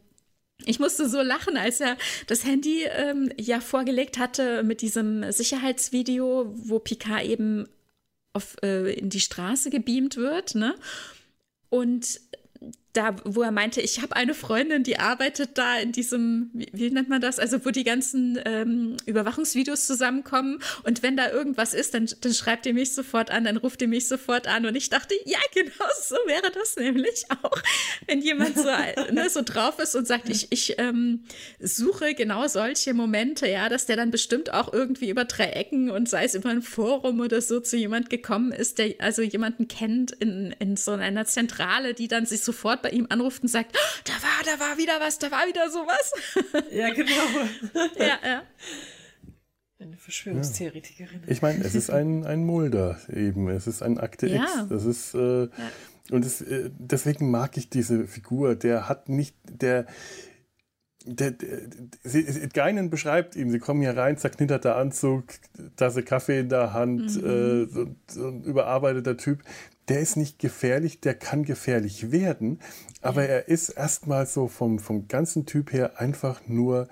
ich 0.66 0.80
musste 0.80 1.08
so 1.08 1.22
lachen, 1.22 1.56
als 1.56 1.80
er 1.80 1.98
das 2.28 2.44
Handy 2.44 2.84
ähm, 2.84 3.32
ja 3.38 3.62
vorgelegt 3.62 4.18
hatte 4.18 4.64
mit 4.64 4.82
diesem 4.82 5.32
Sicherheitsvideo, 5.32 6.54
wo 6.56 6.80
Picard 6.80 7.24
eben 7.26 7.68
auf, 8.34 8.58
äh, 8.62 8.94
in 8.94 9.10
die 9.10 9.22
Straße 9.22 9.70
gebeamt 9.70 10.18
wird, 10.18 10.56
ne? 10.56 10.76
Und 11.70 12.20
da, 12.98 13.16
wo 13.26 13.44
er 13.44 13.52
meinte, 13.52 13.80
ich 13.80 14.02
habe 14.02 14.16
eine 14.16 14.34
Freundin, 14.34 14.82
die 14.82 14.98
arbeitet 14.98 15.52
da 15.60 15.78
in 15.78 15.92
diesem, 15.92 16.50
wie, 16.54 16.68
wie 16.74 16.90
nennt 16.90 17.10
man 17.10 17.22
das? 17.22 17.38
Also 17.38 17.64
wo 17.64 17.70
die 17.70 17.84
ganzen 17.84 18.40
ähm, 18.44 18.98
Überwachungsvideos 19.06 19.86
zusammenkommen. 19.86 20.60
Und 20.84 21.04
wenn 21.04 21.16
da 21.16 21.30
irgendwas 21.30 21.76
ist, 21.76 21.94
dann, 21.94 22.10
dann 22.22 22.34
schreibt 22.34 22.66
ihr 22.66 22.74
mich 22.74 22.94
sofort 22.94 23.30
an, 23.30 23.44
dann 23.44 23.58
ruft 23.58 23.84
ihr 23.84 23.88
mich 23.88 24.08
sofort 24.08 24.48
an. 24.48 24.66
Und 24.66 24.76
ich 24.76 24.90
dachte, 24.90 25.14
ja, 25.26 25.38
genau 25.54 25.86
so 26.02 26.16
wäre 26.26 26.52
das 26.52 26.76
nämlich 26.76 27.26
auch, 27.44 27.62
wenn 28.08 28.22
jemand 28.22 28.58
so, 28.58 28.64
ne, 29.14 29.30
so 29.30 29.44
drauf 29.44 29.78
ist 29.78 29.96
und 29.96 30.08
sagt, 30.08 30.30
ich, 30.30 30.48
ich 30.50 30.80
ähm, 30.80 31.24
suche 31.60 32.16
genau 32.16 32.48
solche 32.48 32.96
Momente, 32.96 33.48
ja, 33.48 33.70
dass 33.70 33.86
der 33.86 33.98
dann 33.98 34.10
bestimmt 34.10 34.52
auch 34.52 34.74
irgendwie 34.74 35.12
über 35.12 35.26
drei 35.26 35.52
Ecken 35.52 35.92
und 35.92 36.10
sei 36.10 36.26
es 36.26 36.34
über 36.34 36.50
ein 36.50 36.64
Forum 36.64 37.20
oder 37.20 37.42
so 37.42 37.60
zu 37.60 37.78
jemand 37.78 38.10
gekommen 38.10 38.52
ist, 38.52 38.80
der 38.80 38.96
also 38.98 39.22
jemanden 39.22 39.68
kennt 39.68 40.14
in, 40.14 40.56
in 40.58 40.78
so 40.78 40.94
einer 40.94 41.26
Zentrale, 41.26 41.94
die 41.94 42.08
dann 42.08 42.26
sich 42.26 42.42
sofort 42.42 42.82
bei 42.82 42.87
ihm 42.92 43.08
anruft 43.10 43.42
und 43.44 43.50
sagt, 43.50 43.76
oh, 43.76 44.02
da 44.06 44.14
war, 44.14 44.44
da 44.58 44.60
war 44.64 44.78
wieder 44.78 45.00
was, 45.00 45.20
da 45.20 45.30
war 45.32 45.48
wieder 45.48 45.70
sowas. 45.70 46.12
Ja, 46.72 46.90
genau. 46.94 47.12
ja, 48.00 48.20
ja. 48.24 48.44
Eine 49.80 49.96
Verschwörungstheoretikerin. 49.98 51.22
Ich 51.28 51.42
meine, 51.44 51.64
es 51.64 51.76
ist 51.76 51.92
ein, 51.92 52.26
ein 52.26 52.44
Mulder 52.46 53.00
eben. 53.14 53.48
Es 53.50 53.68
ist 53.68 53.84
ein 53.84 54.00
Akte 54.00 54.28
Ja. 54.28 54.42
X. 54.44 54.52
Das 54.70 54.86
ist, 54.86 55.14
äh, 55.14 55.44
Ja. 55.44 55.50
und 56.12 56.26
es, 56.26 56.42
äh, 56.42 56.72
deswegen 56.80 57.30
mag 57.30 57.58
ich 57.58 57.70
diese 57.70 58.08
Figur. 58.08 58.56
Der 58.56 58.90
hat 58.90 59.08
nicht, 59.08 59.36
der, 59.44 59.86
der, 61.06 61.32
der 61.32 61.60
sie- 62.04 62.50
Geinen 62.50 62.90
beschreibt 62.90 63.36
ihn, 63.36 63.52
sie 63.52 63.60
kommen 63.60 63.82
hier 63.82 63.96
rein, 63.96 64.18
zerknitterter 64.18 64.78
Anzug, 64.78 65.26
Tasse 65.76 66.02
Kaffee 66.02 66.40
in 66.40 66.50
der 66.50 66.74
Hand, 66.74 67.16
äh, 67.16 67.66
so, 67.68 67.96
so 68.10 68.28
ein 68.30 68.44
überarbeiteter 68.44 69.16
Typ. 69.16 69.44
Der 69.90 70.02
ist 70.02 70.18
nicht 70.18 70.40
gefährlich, 70.40 71.00
der 71.00 71.14
kann 71.14 71.44
gefährlich 71.44 72.12
werden, 72.12 72.60
aber 73.02 73.24
er 73.24 73.48
ist 73.48 73.70
erstmal 73.70 74.26
so 74.26 74.48
vom, 74.48 74.80
vom 74.80 75.08
ganzen 75.08 75.46
Typ 75.46 75.72
her 75.72 76.00
einfach 76.00 76.42
nur 76.48 76.88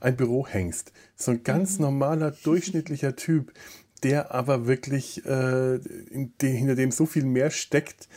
ein 0.00 0.16
Bürohengst. 0.16 0.92
So 1.14 1.30
ein 1.30 1.44
ganz 1.44 1.78
normaler, 1.78 2.30
durchschnittlicher 2.42 3.14
Typ, 3.14 3.52
der 4.02 4.34
aber 4.34 4.66
wirklich, 4.66 5.24
äh, 5.26 5.76
in 5.76 6.32
de, 6.40 6.50
hinter 6.50 6.74
dem 6.74 6.90
so 6.90 7.06
viel 7.06 7.24
mehr 7.24 7.50
steckt, 7.50 8.08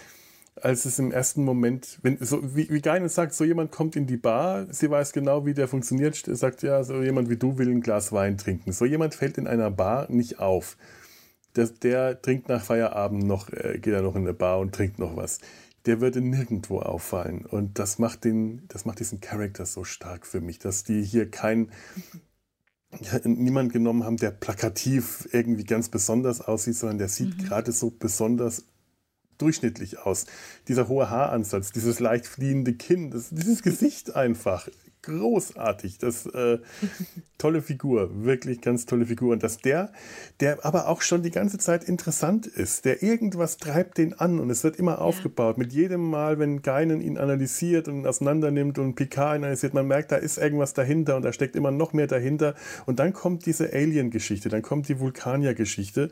als 0.55 0.85
es 0.85 0.97
im 0.97 1.11
ersten 1.11 1.43
Moment, 1.43 1.99
wenn 2.03 2.17
so 2.19 2.55
wie, 2.55 2.69
wie 2.69 2.81
Geinen 2.81 3.09
sagt, 3.09 3.33
so 3.33 3.43
jemand 3.43 3.71
kommt 3.71 3.95
in 3.95 4.07
die 4.07 4.17
Bar, 4.17 4.67
sie 4.71 4.89
weiß 4.89 5.11
genau, 5.11 5.45
wie 5.45 5.53
der 5.53 5.67
funktioniert, 5.67 6.15
sagt 6.15 6.63
ja, 6.63 6.83
so 6.83 7.01
jemand 7.01 7.29
wie 7.29 7.37
du 7.37 7.57
will 7.57 7.69
ein 7.69 7.81
Glas 7.81 8.11
Wein 8.11 8.37
trinken. 8.37 8.71
So 8.71 8.85
jemand 8.85 9.15
fällt 9.15 9.37
in 9.37 9.47
einer 9.47 9.71
Bar 9.71 10.09
nicht 10.09 10.39
auf. 10.39 10.77
Der, 11.55 11.67
der 11.67 12.21
trinkt 12.21 12.49
nach 12.49 12.63
Feierabend 12.63 13.23
noch, 13.23 13.49
äh, 13.49 13.79
geht 13.79 13.93
er 13.93 14.01
noch 14.01 14.15
in 14.15 14.23
eine 14.23 14.33
Bar 14.33 14.59
und 14.59 14.73
trinkt 14.73 14.99
noch 14.99 15.15
was. 15.15 15.39
Der 15.85 16.01
würde 16.01 16.21
nirgendwo 16.21 16.79
auffallen. 16.79 17.45
Und 17.45 17.77
das 17.77 17.99
macht 17.99 18.23
den, 18.23 18.67
das 18.69 18.85
macht 18.85 18.99
diesen 18.99 19.21
Charakter 19.21 19.65
so 19.65 19.83
stark 19.83 20.25
für 20.25 20.41
mich, 20.41 20.59
dass 20.59 20.83
die 20.83 21.03
hier 21.03 21.29
kein 21.29 21.69
niemand 23.23 23.73
genommen 23.73 24.03
haben, 24.03 24.17
der 24.17 24.31
plakativ 24.31 25.27
irgendwie 25.31 25.63
ganz 25.63 25.89
besonders 25.89 26.41
aussieht, 26.41 26.75
sondern 26.75 26.99
der 26.99 27.09
sieht 27.09 27.39
gerade 27.39 27.71
so 27.71 27.89
besonders 27.89 28.65
durchschnittlich 29.37 29.99
aus. 29.99 30.25
Dieser 30.67 30.87
hohe 30.87 31.09
Haaransatz, 31.09 31.71
dieses 31.71 31.99
leicht 31.99 32.27
fliehende 32.27 32.73
Kinn, 32.73 33.11
das, 33.11 33.29
dieses 33.29 33.63
Gesicht 33.63 34.15
einfach. 34.15 34.67
Großartig. 35.03 35.97
Das 35.97 36.25
äh, 36.27 36.59
tolle 37.37 37.61
Figur, 37.61 38.09
wirklich 38.23 38.61
ganz 38.61 38.85
tolle 38.85 39.05
Figur. 39.05 39.33
Und 39.33 39.43
dass 39.43 39.57
der, 39.57 39.91
der 40.39 40.65
aber 40.65 40.87
auch 40.87 41.01
schon 41.01 41.23
die 41.23 41.31
ganze 41.31 41.57
Zeit 41.57 41.83
interessant 41.83 42.47
ist, 42.47 42.85
der 42.85 43.03
irgendwas 43.03 43.57
treibt 43.57 43.97
den 43.97 44.13
an 44.13 44.39
und 44.39 44.49
es 44.49 44.63
wird 44.63 44.77
immer 44.77 45.01
aufgebaut. 45.01 45.57
Mit 45.57 45.73
jedem 45.73 46.09
Mal, 46.09 46.39
wenn 46.39 46.61
Geinen 46.61 47.01
ihn 47.01 47.17
analysiert 47.17 47.89
und 47.89 48.07
auseinander 48.07 48.49
nimmt 48.49 48.79
und 48.79 48.95
Picard 48.95 49.37
ihn 49.37 49.43
analysiert, 49.43 49.73
man 49.73 49.87
merkt, 49.87 50.13
da 50.13 50.15
ist 50.15 50.37
irgendwas 50.37 50.73
dahinter 50.73 51.17
und 51.17 51.23
da 51.23 51.33
steckt 51.33 51.57
immer 51.57 51.71
noch 51.71 51.91
mehr 51.91 52.07
dahinter. 52.07 52.55
Und 52.85 52.99
dann 52.99 53.11
kommt 53.11 53.45
diese 53.45 53.73
Alien-Geschichte, 53.73 54.47
dann 54.47 54.61
kommt 54.61 54.87
die 54.87 54.99
Vulkanier-Geschichte. 54.99 56.11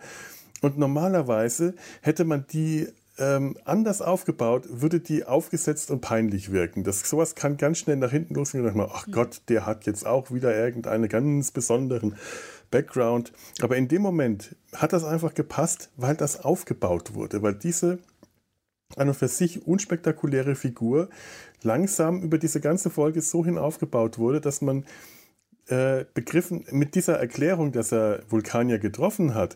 Und 0.61 0.77
normalerweise 0.77 1.75
hätte 2.01 2.25
man 2.25 2.45
die 2.51 2.87
ähm, 3.17 3.57
anders 3.65 4.01
aufgebaut, 4.01 4.65
würde 4.69 4.99
die 4.99 5.25
aufgesetzt 5.25 5.91
und 5.91 6.01
peinlich 6.01 6.51
wirken. 6.51 6.83
Das, 6.83 7.01
sowas 7.01 7.35
kann 7.35 7.57
ganz 7.57 7.79
schnell 7.79 7.97
nach 7.97 8.11
hinten 8.11 8.35
losgehen 8.35 8.63
und 8.63 8.69
dann 8.69 8.77
mal, 8.77 8.91
ach 8.93 9.07
Gott, 9.11 9.41
der 9.49 9.65
hat 9.65 9.85
jetzt 9.85 10.05
auch 10.05 10.31
wieder 10.31 10.55
irgendeinen 10.55 11.09
ganz 11.09 11.51
besonderen 11.51 12.15
Background. 12.71 13.33
Aber 13.61 13.77
in 13.77 13.87
dem 13.87 14.01
Moment 14.01 14.55
hat 14.73 14.93
das 14.93 15.03
einfach 15.03 15.33
gepasst, 15.33 15.89
weil 15.97 16.15
das 16.15 16.43
aufgebaut 16.43 17.13
wurde, 17.13 17.41
weil 17.41 17.55
diese 17.55 17.99
an 18.97 19.07
und 19.07 19.15
für 19.15 19.27
sich 19.27 19.65
unspektakuläre 19.65 20.55
Figur 20.55 21.09
langsam 21.61 22.21
über 22.21 22.37
diese 22.37 22.59
ganze 22.59 22.89
Folge 22.89 23.21
so 23.21 23.45
hin 23.45 23.57
aufgebaut 23.57 24.17
wurde, 24.17 24.41
dass 24.41 24.61
man 24.61 24.85
äh, 25.67 26.05
begriffen, 26.13 26.65
mit 26.71 26.95
dieser 26.95 27.17
Erklärung, 27.19 27.71
dass 27.71 27.91
er 27.91 28.23
Vulkanier 28.29 28.79
getroffen 28.79 29.33
hat, 29.33 29.55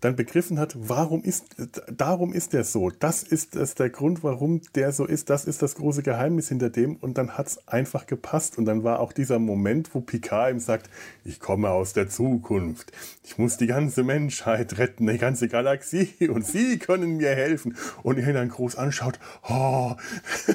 dann 0.00 0.16
begriffen 0.16 0.58
hat, 0.58 0.74
warum 0.76 1.22
ist, 1.22 1.46
darum 1.90 2.32
ist 2.34 2.52
er 2.52 2.64
so. 2.64 2.90
Das 2.90 3.22
ist 3.22 3.56
das 3.56 3.74
der 3.74 3.88
Grund, 3.88 4.22
warum 4.22 4.60
der 4.74 4.92
so 4.92 5.06
ist. 5.06 5.30
Das 5.30 5.46
ist 5.46 5.62
das 5.62 5.76
große 5.76 6.02
Geheimnis 6.02 6.48
hinter 6.48 6.68
dem. 6.68 6.96
Und 6.96 7.16
dann 7.16 7.38
hat 7.38 7.46
es 7.46 7.68
einfach 7.68 8.06
gepasst. 8.06 8.58
Und 8.58 8.66
dann 8.66 8.84
war 8.84 9.00
auch 9.00 9.12
dieser 9.14 9.38
Moment, 9.38 9.94
wo 9.94 10.00
Picard 10.00 10.50
ihm 10.52 10.60
sagt, 10.60 10.90
ich 11.24 11.40
komme 11.40 11.70
aus 11.70 11.94
der 11.94 12.08
Zukunft. 12.10 12.92
Ich 13.22 13.38
muss 13.38 13.56
die 13.56 13.66
ganze 13.66 14.02
Menschheit 14.02 14.76
retten, 14.76 15.06
die 15.06 15.16
ganze 15.16 15.48
Galaxie. 15.48 16.10
Und 16.28 16.46
Sie 16.46 16.78
können 16.78 17.16
mir 17.16 17.30
helfen. 17.30 17.76
Und 18.02 18.18
er 18.18 18.28
ihn 18.28 18.34
dann 18.34 18.50
groß 18.50 18.76
anschaut. 18.76 19.18
Oh, 19.48 19.94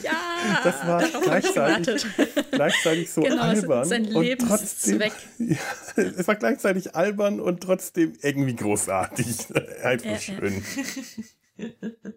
Ja, 0.04 0.12
das 0.64 0.88
war 0.88 1.04
gleichzeitig, 1.24 2.06
gleichzeitig 2.52 3.12
so 3.12 3.22
Genau, 3.22 3.52
es 3.52 3.64
albern. 3.64 3.86
sein 3.86 4.14
und. 4.14 4.38
Trotzdem, 4.48 5.02
ja, 5.40 5.58
es 5.96 6.28
war 6.28 6.36
gleichzeitig 6.36 6.96
albern 6.96 7.40
und 7.40 7.62
trotzdem 7.62 8.14
irgendwie 8.22 8.56
großartig. 8.56 9.39
Einfach 9.84 10.06
Ja, 10.06 10.18
schön. 10.18 10.64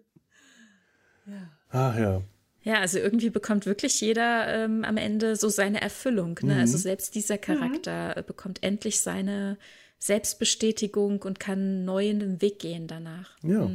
Ja. 1.25 1.49
Ach 1.69 1.97
ja. 1.97 2.21
Ja, 2.63 2.79
also 2.79 2.97
irgendwie 2.97 3.29
bekommt 3.29 3.65
wirklich 3.65 3.99
jeder 4.01 4.47
ähm, 4.47 4.83
am 4.83 4.97
Ende 4.97 5.35
so 5.35 5.49
seine 5.49 5.81
Erfüllung. 5.81 6.39
Ne? 6.41 6.59
Also 6.59 6.77
selbst 6.77 7.15
dieser 7.15 7.37
Charakter 7.37 8.17
äh, 8.17 8.23
bekommt 8.23 8.63
endlich 8.63 9.01
seine 9.01 9.57
Selbstbestätigung 9.99 11.21
und 11.21 11.39
kann 11.39 11.85
neu 11.85 12.09
in 12.09 12.19
den 12.19 12.41
Weg 12.41 12.59
gehen 12.59 12.87
danach. 12.87 13.37
Ja. 13.41 13.69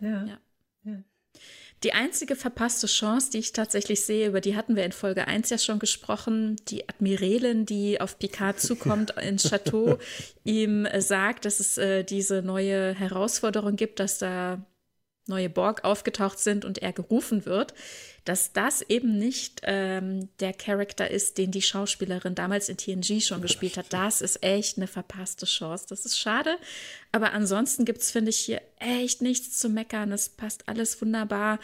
Ja. 0.00 0.08
Ja. 0.08 0.24
Ja. 0.26 0.38
Die 1.86 1.92
einzige 1.92 2.34
verpasste 2.34 2.88
Chance, 2.88 3.30
die 3.30 3.38
ich 3.38 3.52
tatsächlich 3.52 4.04
sehe, 4.04 4.26
über 4.26 4.40
die 4.40 4.56
hatten 4.56 4.74
wir 4.74 4.84
in 4.84 4.90
Folge 4.90 5.28
1 5.28 5.50
ja 5.50 5.58
schon 5.58 5.78
gesprochen, 5.78 6.56
die 6.66 6.88
Admiralin, 6.88 7.64
die 7.64 8.00
auf 8.00 8.18
Picard 8.18 8.58
zukommt 8.60 9.12
ins 9.22 9.48
Chateau, 9.48 9.96
ihm 10.42 10.84
äh, 10.84 11.00
sagt, 11.00 11.44
dass 11.44 11.60
es 11.60 11.78
äh, 11.78 12.02
diese 12.02 12.42
neue 12.42 12.92
Herausforderung 12.92 13.76
gibt, 13.76 14.00
dass 14.00 14.18
da 14.18 14.66
neue 15.28 15.48
Borg 15.48 15.84
aufgetaucht 15.84 16.40
sind 16.40 16.64
und 16.64 16.78
er 16.78 16.92
gerufen 16.92 17.46
wird, 17.46 17.72
dass 18.26 18.52
das 18.52 18.82
eben 18.82 19.18
nicht 19.18 19.60
ähm, 19.62 20.28
der 20.40 20.52
Charakter 20.52 21.08
ist, 21.10 21.38
den 21.38 21.52
die 21.52 21.62
Schauspielerin 21.62 22.34
damals 22.34 22.68
in 22.68 22.76
TNG 22.76 23.22
schon 23.22 23.40
gespielt 23.40 23.76
hat. 23.76 23.86
Das 23.90 24.20
ist 24.20 24.42
echt 24.42 24.76
eine 24.76 24.88
verpasste 24.88 25.46
Chance. 25.46 25.86
Das 25.88 26.04
ist 26.04 26.18
schade. 26.18 26.58
Aber 27.12 27.32
ansonsten 27.32 27.84
gibt's 27.84 28.10
finde 28.10 28.30
ich, 28.30 28.38
hier 28.38 28.60
echt 28.80 29.22
nichts 29.22 29.58
zu 29.58 29.68
meckern. 29.68 30.10
Es 30.10 30.28
passt 30.28 30.68
alles 30.68 31.00
wunderbar. 31.00 31.60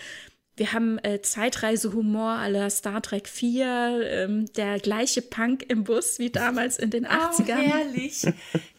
Wir 0.62 0.72
haben 0.74 0.98
äh, 1.02 1.20
Zeitreisehumor 1.20 2.30
à 2.38 2.46
la 2.48 2.70
Star 2.70 3.02
Trek 3.02 3.26
4, 3.26 4.00
ähm, 4.04 4.52
der 4.52 4.78
gleiche 4.78 5.20
Punk 5.20 5.64
im 5.68 5.82
Bus 5.82 6.20
wie 6.20 6.30
damals 6.30 6.78
in 6.78 6.90
den 6.90 7.04
Oh, 7.04 7.08
80ern. 7.08 7.56
herrlich. 7.56 8.22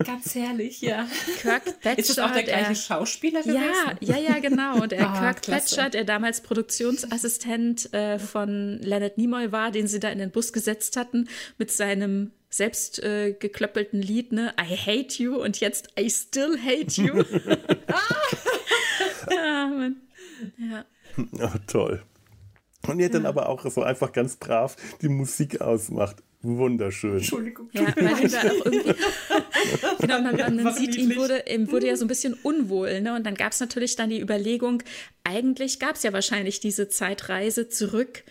Ganz 0.05 0.34
herrlich, 0.34 0.79
ja. 0.79 1.05
Kirk 1.41 1.81
Thatcher, 1.81 1.99
Ist 1.99 2.09
das 2.11 2.19
auch 2.19 2.31
der 2.31 2.43
gleiche 2.43 2.75
Schauspieler 2.75 3.41
gewesen? 3.41 3.59
ja, 3.99 4.15
ja, 4.15 4.17
ja, 4.17 4.39
genau. 4.39 4.86
Der 4.88 5.09
Ah, 5.09 5.19
Kirk 5.19 5.41
klasse. 5.41 5.75
Thatcher, 5.75 5.89
der 5.89 6.05
damals 6.05 6.39
Produktionsassistent 6.39 7.93
äh, 7.93 8.17
von 8.17 8.79
Leonard 8.81 9.17
Nimoy 9.17 9.51
war, 9.51 9.69
den 9.71 9.88
sie 9.88 9.99
da 9.99 10.07
in 10.09 10.19
den 10.19 10.31
Bus 10.31 10.53
gesetzt 10.53 10.95
hatten, 10.95 11.27
mit 11.57 11.69
seinem 11.69 12.31
selbst 12.49 13.03
äh, 13.03 13.34
geklöppelten 13.38 14.01
Lied, 14.01 14.32
ne? 14.32 14.53
I 14.58 14.74
hate 14.78 15.21
you 15.21 15.36
und 15.36 15.59
jetzt 15.59 15.89
I 15.99 16.09
still 16.09 16.58
hate 16.58 17.01
you. 17.01 17.24
ja, 19.29 19.67
Mann. 19.67 19.97
Ja. 20.58 20.86
Oh, 21.17 21.49
toll. 21.67 22.03
Und 22.87 22.99
ihr 22.99 23.09
dann 23.09 23.25
aber 23.25 23.47
auch 23.47 23.65
so 23.69 23.81
einfach 23.81 24.11
ganz 24.11 24.35
brav 24.35 24.75
die 25.01 25.07
Musik 25.07 25.61
ausmacht. 25.61 26.21
Wunderschön. 26.41 27.17
Entschuldigung. 27.17 27.69
Ja, 27.71 27.83
weil 27.95 28.25
ihm 28.25 28.31
da 28.31 28.39
auch 28.39 28.65
irgendwie. 28.65 28.95
genau, 29.99 30.21
man, 30.21 30.35
man, 30.35 30.63
man 30.63 30.73
sieht, 30.73 30.97
ihm 30.97 31.15
wurde, 31.15 31.45
ihm 31.49 31.71
wurde 31.71 31.87
ja 31.87 31.95
so 31.95 32.03
ein 32.03 32.07
bisschen 32.09 32.33
unwohl. 32.33 32.99
Ne? 32.99 33.15
Und 33.15 33.25
dann 33.25 33.35
gab 33.35 33.53
es 33.53 33.61
natürlich 33.61 33.95
dann 33.95 34.09
die 34.09 34.19
Überlegung, 34.19 34.83
eigentlich 35.23 35.79
gab 35.79 35.95
es 35.95 36.03
ja 36.03 36.11
wahrscheinlich 36.11 36.59
diese 36.59 36.89
Zeitreise 36.89 37.69
zurück 37.69 38.23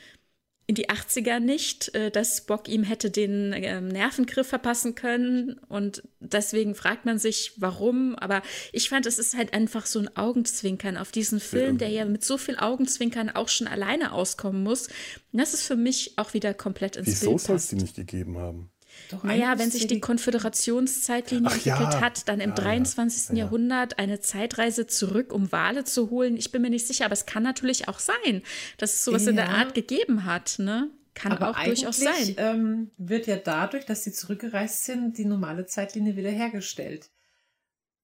in 0.66 0.74
die 0.74 0.89
80er 0.89 1.40
nicht, 1.40 1.94
äh, 1.94 2.10
dass 2.10 2.39
Spock 2.39 2.68
ihm 2.68 2.82
hätte 2.82 3.10
den 3.10 3.52
ähm, 3.55 3.89
Nervengriff 3.89 4.47
verpassen 4.47 4.94
können. 4.94 5.60
Und 5.68 6.02
deswegen 6.20 6.74
fragt 6.74 7.05
man 7.05 7.18
sich, 7.18 7.52
warum. 7.56 8.14
Aber 8.14 8.43
ich 8.72 8.89
fand, 8.89 9.06
es 9.06 9.18
ist 9.18 9.36
halt 9.36 9.55
einfach 9.55 9.86
so 9.86 9.98
ein 9.98 10.16
Augenzwinkern 10.16 10.97
auf 10.97 11.10
diesen 11.10 11.40
Film, 11.40 11.78
der 11.78 11.89
ja 11.89 12.05
mit 12.05 12.24
so 12.24 12.39
viel 12.39 12.56
Augenzwinkern 12.59 13.30
auch 13.30 13.48
schon 13.48 13.66
alleine 13.66 14.12
auskommen 14.12 14.62
muss. 14.62 14.86
Und 14.86 15.40
das 15.40 15.52
ist 15.52 15.62
für 15.62 15.76
mich 15.76 16.14
auch 16.16 16.32
wieder 16.32 16.55
komplett 16.55 16.97
ins 16.97 17.06
Wieso 17.06 17.26
Bild 17.26 17.40
Wieso 17.40 17.47
soll 17.47 17.56
es 17.56 17.68
die 17.68 17.76
nicht 17.76 17.97
gegeben 17.97 18.39
haben? 18.39 18.72
Doch 19.12 19.24
naja, 19.24 19.59
wenn 19.59 19.70
sich 19.70 19.86
die 19.86 20.01
Konföderationszeitlinie 20.01 21.48
Ach 21.48 21.55
entwickelt 21.55 21.93
ja. 21.93 22.01
hat, 22.01 22.28
dann 22.28 22.40
im 22.40 22.51
ja, 22.51 22.56
23. 22.56 23.28
Ja. 23.28 23.44
Jahrhundert 23.44 23.98
eine 23.98 24.20
Zeitreise 24.20 24.86
zurück, 24.86 25.32
um 25.32 25.52
Wale 25.52 25.84
zu 25.84 26.09
holen. 26.09 26.36
Ich 26.39 26.51
bin 26.51 26.62
mir 26.62 26.70
nicht 26.70 26.86
sicher, 26.86 27.05
aber 27.05 27.12
es 27.12 27.26
kann 27.26 27.43
natürlich 27.43 27.89
auch 27.89 27.98
sein, 27.98 28.43
dass 28.78 28.94
es 28.94 29.05
sowas 29.05 29.26
in 29.26 29.36
der 29.36 29.51
Art 29.51 29.74
gegeben 29.74 30.24
hat. 30.24 30.59
Ne? 30.59 30.90
Kann 31.14 31.32
aber 31.32 31.51
auch 31.51 31.62
durchaus 31.62 31.98
sein. 31.98 32.34
Ähm, 32.39 32.90
wird 32.97 33.26
ja 33.26 33.36
dadurch, 33.36 33.84
dass 33.84 34.02
sie 34.02 34.12
zurückgereist 34.12 34.84
sind, 34.84 35.18
die 35.18 35.26
normale 35.26 35.66
Zeitlinie 35.66 36.16
wiederhergestellt. 36.16 37.10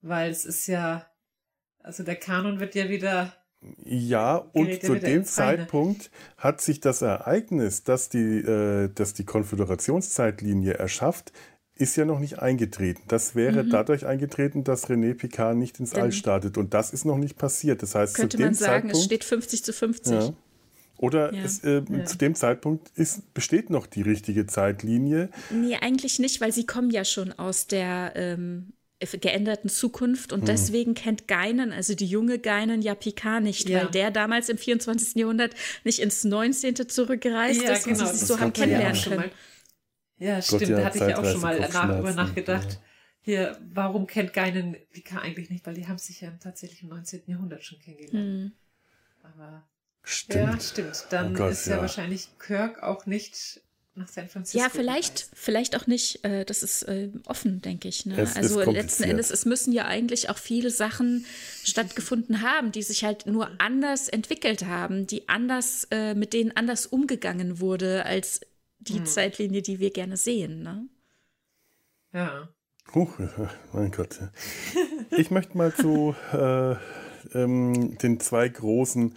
Weil 0.02 0.30
es 0.30 0.44
ist 0.44 0.66
ja, 0.66 1.10
also 1.78 2.02
der 2.02 2.16
Kanon 2.16 2.60
wird 2.60 2.74
ja 2.74 2.90
wieder 2.90 3.34
ja, 3.84 4.36
und 4.52 4.82
zu 4.82 4.94
dem 4.94 5.24
Zeitpunkt 5.24 6.10
hat 6.36 6.60
sich 6.60 6.80
das 6.80 7.02
Ereignis, 7.02 7.82
dass 7.82 8.08
die, 8.08 8.38
äh, 8.38 8.88
dass 8.94 9.14
die 9.14 9.24
Konföderationszeitlinie 9.24 10.74
erschafft, 10.74 11.32
ist 11.74 11.96
ja 11.96 12.04
noch 12.04 12.18
nicht 12.18 12.40
eingetreten. 12.40 13.02
Das 13.08 13.34
wäre 13.34 13.64
mhm. 13.64 13.70
dadurch 13.70 14.06
eingetreten, 14.06 14.64
dass 14.64 14.88
René 14.88 15.14
Picard 15.14 15.56
nicht 15.56 15.80
ins 15.80 15.94
All 15.94 16.12
startet. 16.12 16.58
Und 16.58 16.74
das 16.74 16.92
ist 16.92 17.04
noch 17.04 17.18
nicht 17.18 17.36
passiert. 17.36 17.82
Das 17.82 17.94
heißt, 17.94 18.14
könnte 18.14 18.36
zu 18.36 18.36
dem 18.38 18.46
man 18.46 18.54
sagen, 18.54 18.72
Zeitpunkt, 18.72 18.96
es 18.96 19.04
steht 19.04 19.24
50 19.24 19.64
zu 19.64 19.72
50. 19.72 20.12
Ja. 20.12 20.32
Oder 20.98 21.32
ja. 21.32 21.44
Es, 21.44 21.62
äh, 21.62 21.82
ja. 21.88 22.04
zu 22.04 22.18
dem 22.18 22.34
Zeitpunkt 22.34 22.90
ist, 22.96 23.32
besteht 23.32 23.70
noch 23.70 23.86
die 23.86 24.02
richtige 24.02 24.46
Zeitlinie? 24.46 25.30
Nee, 25.50 25.76
eigentlich 25.80 26.18
nicht, 26.18 26.40
weil 26.40 26.52
sie 26.52 26.66
kommen 26.66 26.90
ja 26.90 27.04
schon 27.04 27.32
aus 27.32 27.68
der 27.68 28.12
ähm, 28.16 28.72
geänderten 29.20 29.70
Zukunft 29.70 30.32
und 30.32 30.40
hm. 30.40 30.46
deswegen 30.46 30.94
kennt 30.94 31.28
Geinen, 31.28 31.72
also 31.72 31.94
die 31.94 32.06
junge 32.06 32.38
Geinen, 32.38 32.82
ja 32.82 32.94
Picard 32.94 33.42
nicht, 33.42 33.68
ja. 33.68 33.80
weil 33.80 33.90
der 33.90 34.10
damals 34.10 34.48
im 34.48 34.58
24. 34.58 35.14
Jahrhundert 35.16 35.54
nicht 35.84 36.00
ins 36.00 36.24
19. 36.24 36.88
zurückgereist 36.88 37.62
ja, 37.62 37.72
ist 37.72 37.84
genau, 37.84 38.00
und 38.00 38.06
sie 38.06 38.16
sich 38.16 38.26
so 38.26 38.40
haben 38.40 38.52
kennenlernen 38.52 39.00
können. 39.00 39.30
Ja, 40.18 40.42
stimmt, 40.42 40.70
da 40.70 40.84
hatte 40.84 40.98
ich 40.98 41.08
ja 41.08 41.18
auch 41.18 41.24
schon 41.24 41.40
mal 41.40 41.60
nach, 41.60 41.98
über 41.98 42.12
nachgedacht. 42.12 42.72
Ja. 42.72 42.78
Hier, 43.20 43.58
warum 43.72 44.06
kennt 44.06 44.32
Geinen 44.32 44.76
Picard 44.90 45.22
eigentlich 45.22 45.50
nicht? 45.50 45.66
Weil 45.66 45.74
die 45.74 45.86
haben 45.86 45.98
sich 45.98 46.20
ja 46.20 46.30
tatsächlich 46.42 46.82
im 46.82 46.88
19. 46.88 47.22
Jahrhundert 47.26 47.62
schon 47.62 47.78
kennengelernt. 47.78 48.14
Hm. 48.14 48.52
Aber 49.22 49.68
Stimmt. 50.10 50.54
Ja, 50.54 50.60
stimmt. 50.60 51.06
Dann 51.10 51.34
oh 51.34 51.38
Gott, 51.38 51.52
ist 51.52 51.66
ja, 51.66 51.76
ja, 51.76 51.82
wahrscheinlich 51.82 52.38
Kirk 52.38 52.82
auch 52.82 53.04
nicht 53.04 53.60
nach 53.98 54.08
San 54.08 54.28
Francisco. 54.28 54.58
Ja, 54.58 54.70
vielleicht, 54.70 55.28
vielleicht 55.34 55.76
auch 55.76 55.86
nicht. 55.86 56.24
Äh, 56.24 56.44
das 56.44 56.62
ist 56.62 56.82
äh, 56.84 57.10
offen, 57.26 57.60
denke 57.60 57.88
ich. 57.88 58.06
Ne? 58.06 58.28
also 58.34 58.62
letzten 58.62 59.04
Endes, 59.04 59.30
es 59.30 59.44
müssen 59.44 59.72
ja 59.72 59.84
eigentlich 59.86 60.30
auch 60.30 60.38
viele 60.38 60.70
Sachen 60.70 61.26
stattgefunden 61.64 62.42
haben, 62.42 62.72
die 62.72 62.82
sich 62.82 63.04
halt 63.04 63.26
nur 63.26 63.50
anders 63.58 64.08
entwickelt 64.08 64.64
haben, 64.64 65.06
die 65.06 65.28
anders, 65.28 65.86
äh, 65.90 66.14
mit 66.14 66.32
denen 66.32 66.56
anders 66.56 66.86
umgegangen 66.86 67.60
wurde 67.60 68.04
als 68.06 68.40
die 68.78 68.98
hm. 68.98 69.06
Zeitlinie, 69.06 69.62
die 69.62 69.80
wir 69.80 69.90
gerne 69.90 70.16
sehen. 70.16 70.62
Ne? 70.62 70.88
Ja. 72.12 72.48
Huch, 72.94 73.18
mein 73.72 73.90
Gott. 73.90 74.18
Ich 75.10 75.30
möchte 75.30 75.58
mal 75.58 75.74
zu 75.74 76.14
äh, 76.32 76.76
ähm, 77.34 77.98
den 77.98 78.20
zwei 78.20 78.48
großen 78.48 79.14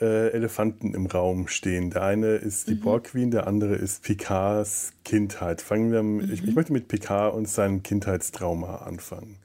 äh, 0.00 0.28
Elefanten 0.30 0.94
im 0.94 1.06
Raum 1.06 1.48
stehen. 1.48 1.90
Der 1.90 2.02
eine 2.02 2.36
ist 2.36 2.68
die 2.68 2.74
mhm. 2.74 2.80
Borg 2.80 3.04
Queen, 3.04 3.30
der 3.30 3.46
andere 3.46 3.74
ist 3.74 4.02
Picards 4.02 4.92
Kindheit. 5.04 5.60
Fangen 5.60 5.92
wir, 5.92 6.02
mhm. 6.02 6.32
ich, 6.32 6.44
ich, 6.44 6.54
möchte 6.54 6.72
mit 6.72 6.88
Picard 6.88 7.34
und 7.34 7.48
seinem 7.48 7.82
Kindheitstrauma 7.82 8.76
anfangen. 8.76 9.36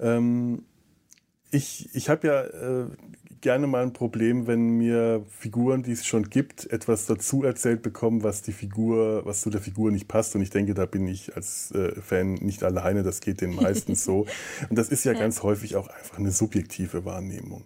Ähm, 0.00 0.64
ich 1.50 1.94
ich 1.94 2.08
habe 2.08 2.26
ja 2.26 2.42
äh, 2.42 2.86
gerne 3.42 3.66
mal 3.66 3.82
ein 3.82 3.92
Problem, 3.92 4.46
wenn 4.46 4.78
mir 4.78 5.26
Figuren, 5.28 5.82
die 5.82 5.92
es 5.92 6.06
schon 6.06 6.30
gibt, 6.30 6.72
etwas 6.72 7.06
dazu 7.06 7.42
erzählt 7.42 7.82
bekommen, 7.82 8.22
was 8.22 8.40
die 8.40 8.52
Figur, 8.52 9.26
was 9.26 9.42
zu 9.42 9.50
der 9.50 9.60
Figur 9.60 9.90
nicht 9.90 10.08
passt. 10.08 10.34
Und 10.34 10.42
ich 10.42 10.50
denke, 10.50 10.74
da 10.74 10.86
bin 10.86 11.06
ich 11.06 11.36
als 11.36 11.72
äh, 11.72 12.00
Fan 12.00 12.34
nicht 12.34 12.62
alleine. 12.62 13.02
Das 13.02 13.20
geht 13.20 13.40
den 13.40 13.54
meisten 13.54 13.94
so. 13.94 14.26
Und 14.70 14.78
das 14.78 14.88
ist 14.88 15.04
ja, 15.04 15.12
ja 15.12 15.18
ganz 15.18 15.42
häufig 15.42 15.76
auch 15.76 15.88
einfach 15.88 16.18
eine 16.18 16.30
subjektive 16.30 17.04
Wahrnehmung. 17.04 17.64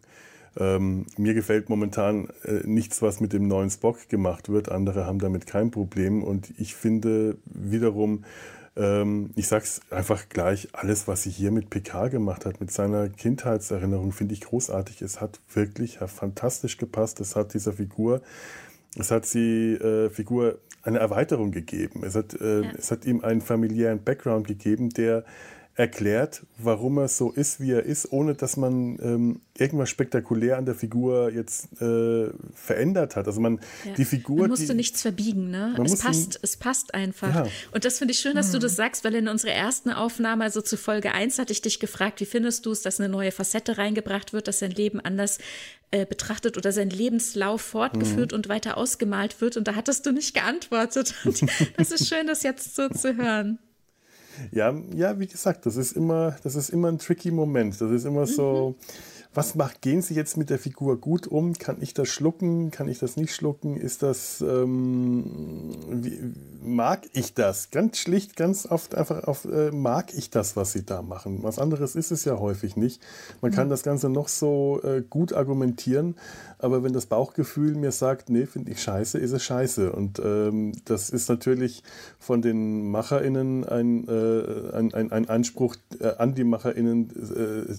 Ähm, 0.59 1.07
mir 1.19 1.35
gefällt 1.35 1.69
momentan 1.69 2.29
äh, 2.45 2.61
nichts, 2.65 3.03
was 3.03 3.21
mit 3.21 3.33
dem 3.33 3.47
neuen 3.47 3.71
Spock 3.71 4.09
gemacht 4.09 4.49
wird. 4.49 4.71
Andere 4.71 5.07
haben 5.07 5.19
damit 5.19 5.47
kein 5.47 5.71
Problem. 5.71 6.23
Und 6.23 6.53
ich 6.59 6.75
finde 6.75 7.37
wiederum, 7.45 8.25
ähm, 8.77 9.31
ich 9.37 9.49
sag's 9.49 9.81
einfach 9.91 10.29
gleich, 10.29 10.69
alles, 10.73 11.09
was 11.09 11.23
sie 11.23 11.31
hier 11.31 11.51
mit 11.51 11.71
PK 11.71 12.09
gemacht 12.09 12.47
hat, 12.47 12.61
mit 12.61 12.71
seiner 12.71 13.09
Kindheitserinnerung, 13.09 14.13
finde 14.13 14.35
ich 14.35 14.43
großartig. 14.43 15.03
Es 15.03 15.21
hat 15.21 15.41
wirklich 15.53 15.99
fantastisch 15.99 16.79
gepasst. 16.79 17.21
Es 17.21 17.37
hat 17.37 17.55
dieser 17.55 17.73
Figur, 17.73 18.23
es 18.99 19.11
hat 19.11 19.27
sie 19.27 19.75
äh, 19.75 20.11
Figur 20.11 20.59
eine 20.83 20.99
Erweiterung 20.99 21.51
gegeben. 21.51 22.03
Es 22.05 22.15
hat, 22.15 22.35
äh, 22.41 22.63
ja. 22.63 22.71
es 22.79 22.91
hat 22.91 23.05
ihm 23.05 23.23
einen 23.23 23.41
familiären 23.41 24.03
Background 24.03 24.47
gegeben, 24.47 24.91
der 24.91 25.25
erklärt, 25.77 26.43
warum 26.57 26.97
er 26.97 27.09
so 27.09 27.31
ist, 27.31 27.61
wie 27.61 27.73
er 27.73 27.83
ist, 27.83 28.11
ohne 28.11 28.35
dass 28.35 28.57
man 28.57 28.99
ähm, 29.03 29.41
irgendwas 29.59 29.91
spektakulär 29.91 30.57
an 30.57 30.65
der 30.65 30.75
Figur 30.75 31.31
jetzt 31.31 31.69
äh, 31.83 32.31
verändert 32.55 33.15
hat. 33.15 33.27
Also 33.27 33.43
man 33.43 33.61
ja. 33.85 33.93
die 33.93 34.07
Figur. 34.07 34.39
Man 34.39 34.51
musste 34.51 34.69
die, 34.69 34.75
nichts 34.75 35.03
verbiegen, 35.03 35.51
ne? 35.51 35.77
Es 35.85 35.99
passt, 35.99 36.41
es 36.43 36.57
passt 36.57 36.95
einfach. 36.95 37.35
Ja. 37.35 37.47
Und 37.73 37.85
das 37.85 37.99
finde 37.99 38.13
ich 38.13 38.21
schön, 38.21 38.37
dass 38.37 38.47
hm. 38.47 38.53
du 38.55 38.59
das 38.61 38.77
sagst, 38.77 39.05
weil 39.05 39.15
in 39.15 39.29
unserer 39.29 39.53
ersten 39.53 39.91
Aufnahme, 39.91 40.45
also 40.45 40.63
zu 40.63 40.79
Folge 40.79 41.13
1, 41.13 41.39
hatte 41.39 41.53
ich 41.53 41.61
dich 41.61 41.79
gefragt, 41.79 42.21
wie 42.21 42.27
findest 42.27 42.65
du 42.65 42.73
es, 42.73 42.81
dass 42.81 42.99
eine 42.99 43.11
neue 43.11 43.31
Facette 43.31 43.77
reingebracht 43.77 44.33
wird, 44.33 44.49
dass 44.49 44.61
sein 44.61 44.71
Leben 44.71 44.99
anders 44.99 45.39
äh, 45.91 46.07
betrachtet 46.07 46.57
oder 46.57 46.73
sein 46.73 46.89
Lebenslauf 46.89 47.61
fortgeführt 47.61 48.33
mhm. 48.33 48.37
und 48.37 48.49
weiter 48.49 48.79
ausgemalt 48.79 49.43
wird. 49.43 49.59
Und 49.59 49.69
da 49.69 49.75
hattest 49.75 50.07
du 50.07 50.13
nicht 50.13 50.33
geantwortet. 50.33 51.15
Und 51.25 51.43
das 51.77 51.91
ist 51.91 52.09
schön, 52.09 52.27
das 52.27 52.43
jetzt 52.43 52.75
so 52.75 52.89
zu 52.89 53.17
hören. 53.17 53.59
Ja, 54.51 54.75
ja, 54.95 55.19
wie 55.19 55.27
gesagt, 55.27 55.67
das 55.67 55.77
ist 55.77 55.93
immer, 55.93 56.37
das 56.43 56.55
ist 56.55 56.71
immer 56.71 56.89
ein 56.89 56.99
tricky 56.99 57.31
Moment. 57.31 57.81
Das 57.81 57.91
ist 57.91 58.05
immer 58.05 58.27
so, 58.27 58.77
mhm 58.79 58.87
was 59.37 59.55
macht, 59.55 59.83
gehen 59.83 60.01
Sie 60.01 60.15
jetzt 60.15 60.39
mit 60.39 60.49
der 60.49 60.59
Figur 60.59 60.99
gut 60.99 61.27
um? 61.27 61.53
Kann 61.53 61.77
ich 61.81 61.93
das 61.93 62.09
schlucken? 62.09 62.71
Kann 62.71 62.89
ich 62.89 62.99
das 62.99 63.17
nicht 63.17 63.35
schlucken? 63.35 63.77
Ist 63.77 64.03
das, 64.03 64.41
ähm, 64.41 65.77
wie, 65.91 66.19
mag 66.63 67.07
ich 67.13 67.35
das? 67.35 67.71
Ganz 67.71 67.99
schlicht, 67.99 68.37
ganz 68.37 68.65
oft 68.65 68.95
einfach 68.95 69.25
auf, 69.25 69.45
äh, 69.45 69.71
mag 69.73 70.15
ich 70.15 70.31
das, 70.31 70.57
was 70.57 70.73
Sie 70.73 70.87
da 70.87 71.03
machen? 71.03 71.43
Was 71.43 71.59
anderes 71.59 71.95
ist 71.97 72.13
es 72.13 72.25
ja 72.25 72.39
häufig 72.39 72.77
nicht. 72.77 73.03
Man 73.43 73.53
kann 73.53 73.67
mhm. 73.67 73.71
das 73.71 73.83
Ganze 73.83 74.09
noch 74.09 74.29
so 74.29 74.81
äh, 74.83 75.03
gut 75.03 75.35
argumentieren, 75.35 76.17
aber 76.59 76.83
wenn 76.83 76.93
das 76.93 77.07
Bauchgefühl 77.07 77.75
mir 77.75 77.93
sagt, 77.93 78.31
nee, 78.31 78.47
finde 78.47 78.73
ich 78.73 78.83
scheiße, 78.83 79.19
ist 79.19 79.33
es 79.33 79.43
scheiße. 79.43 79.93
Und 79.93 80.21
ähm, 80.25 80.73
das 80.85 81.11
ist 81.11 81.29
natürlich 81.29 81.83
von 82.19 82.43
den 82.43 82.91
MacherInnen 82.91 83.65
ein, 83.65 84.09
äh, 84.09 84.77
ein, 84.77 84.95
ein, 84.95 85.13
ein 85.13 85.29
Anspruch 85.29 85.77
äh, 86.01 86.13
an 86.19 86.35
die 86.35 86.45
MacherInnen 86.45 87.11
äh, 87.11 87.75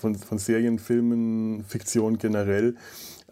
von, 0.00 0.14
von 0.14 0.38
Serienfilmen 0.38 1.02
Filmen, 1.02 1.64
Fiktion 1.64 2.18
generell, 2.18 2.76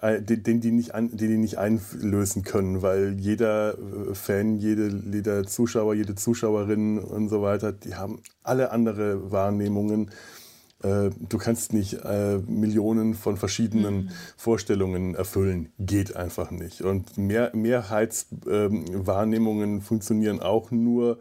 äh, 0.00 0.20
den 0.20 0.60
die 0.60 0.72
nicht, 0.72 0.94
an, 0.94 1.10
den 1.10 1.28
die 1.28 1.36
nicht 1.36 1.58
einlösen 1.58 2.42
können, 2.42 2.82
weil 2.82 3.16
jeder 3.18 3.74
äh, 3.74 4.14
Fan, 4.14 4.58
jede, 4.58 4.88
jeder 5.12 5.46
Zuschauer, 5.46 5.94
jede 5.94 6.14
Zuschauerin 6.14 6.98
und 6.98 7.28
so 7.28 7.42
weiter, 7.42 7.72
die 7.72 7.94
haben 7.94 8.20
alle 8.42 8.70
andere 8.70 9.30
Wahrnehmungen. 9.30 10.10
Äh, 10.82 11.10
du 11.28 11.38
kannst 11.38 11.72
nicht 11.72 11.98
Millionen 12.46 13.14
von 13.14 13.36
verschiedenen 13.36 14.04
mhm. 14.04 14.10
Vorstellungen 14.36 15.14
erfüllen. 15.14 15.70
Geht 15.78 16.16
einfach 16.16 16.50
nicht. 16.50 16.82
Und 16.82 17.16
Mehr, 17.16 17.52
Mehrheitswahrnehmungen 17.54 19.74
ähm, 19.74 19.82
funktionieren 19.82 20.40
auch 20.40 20.70
nur 20.70 21.18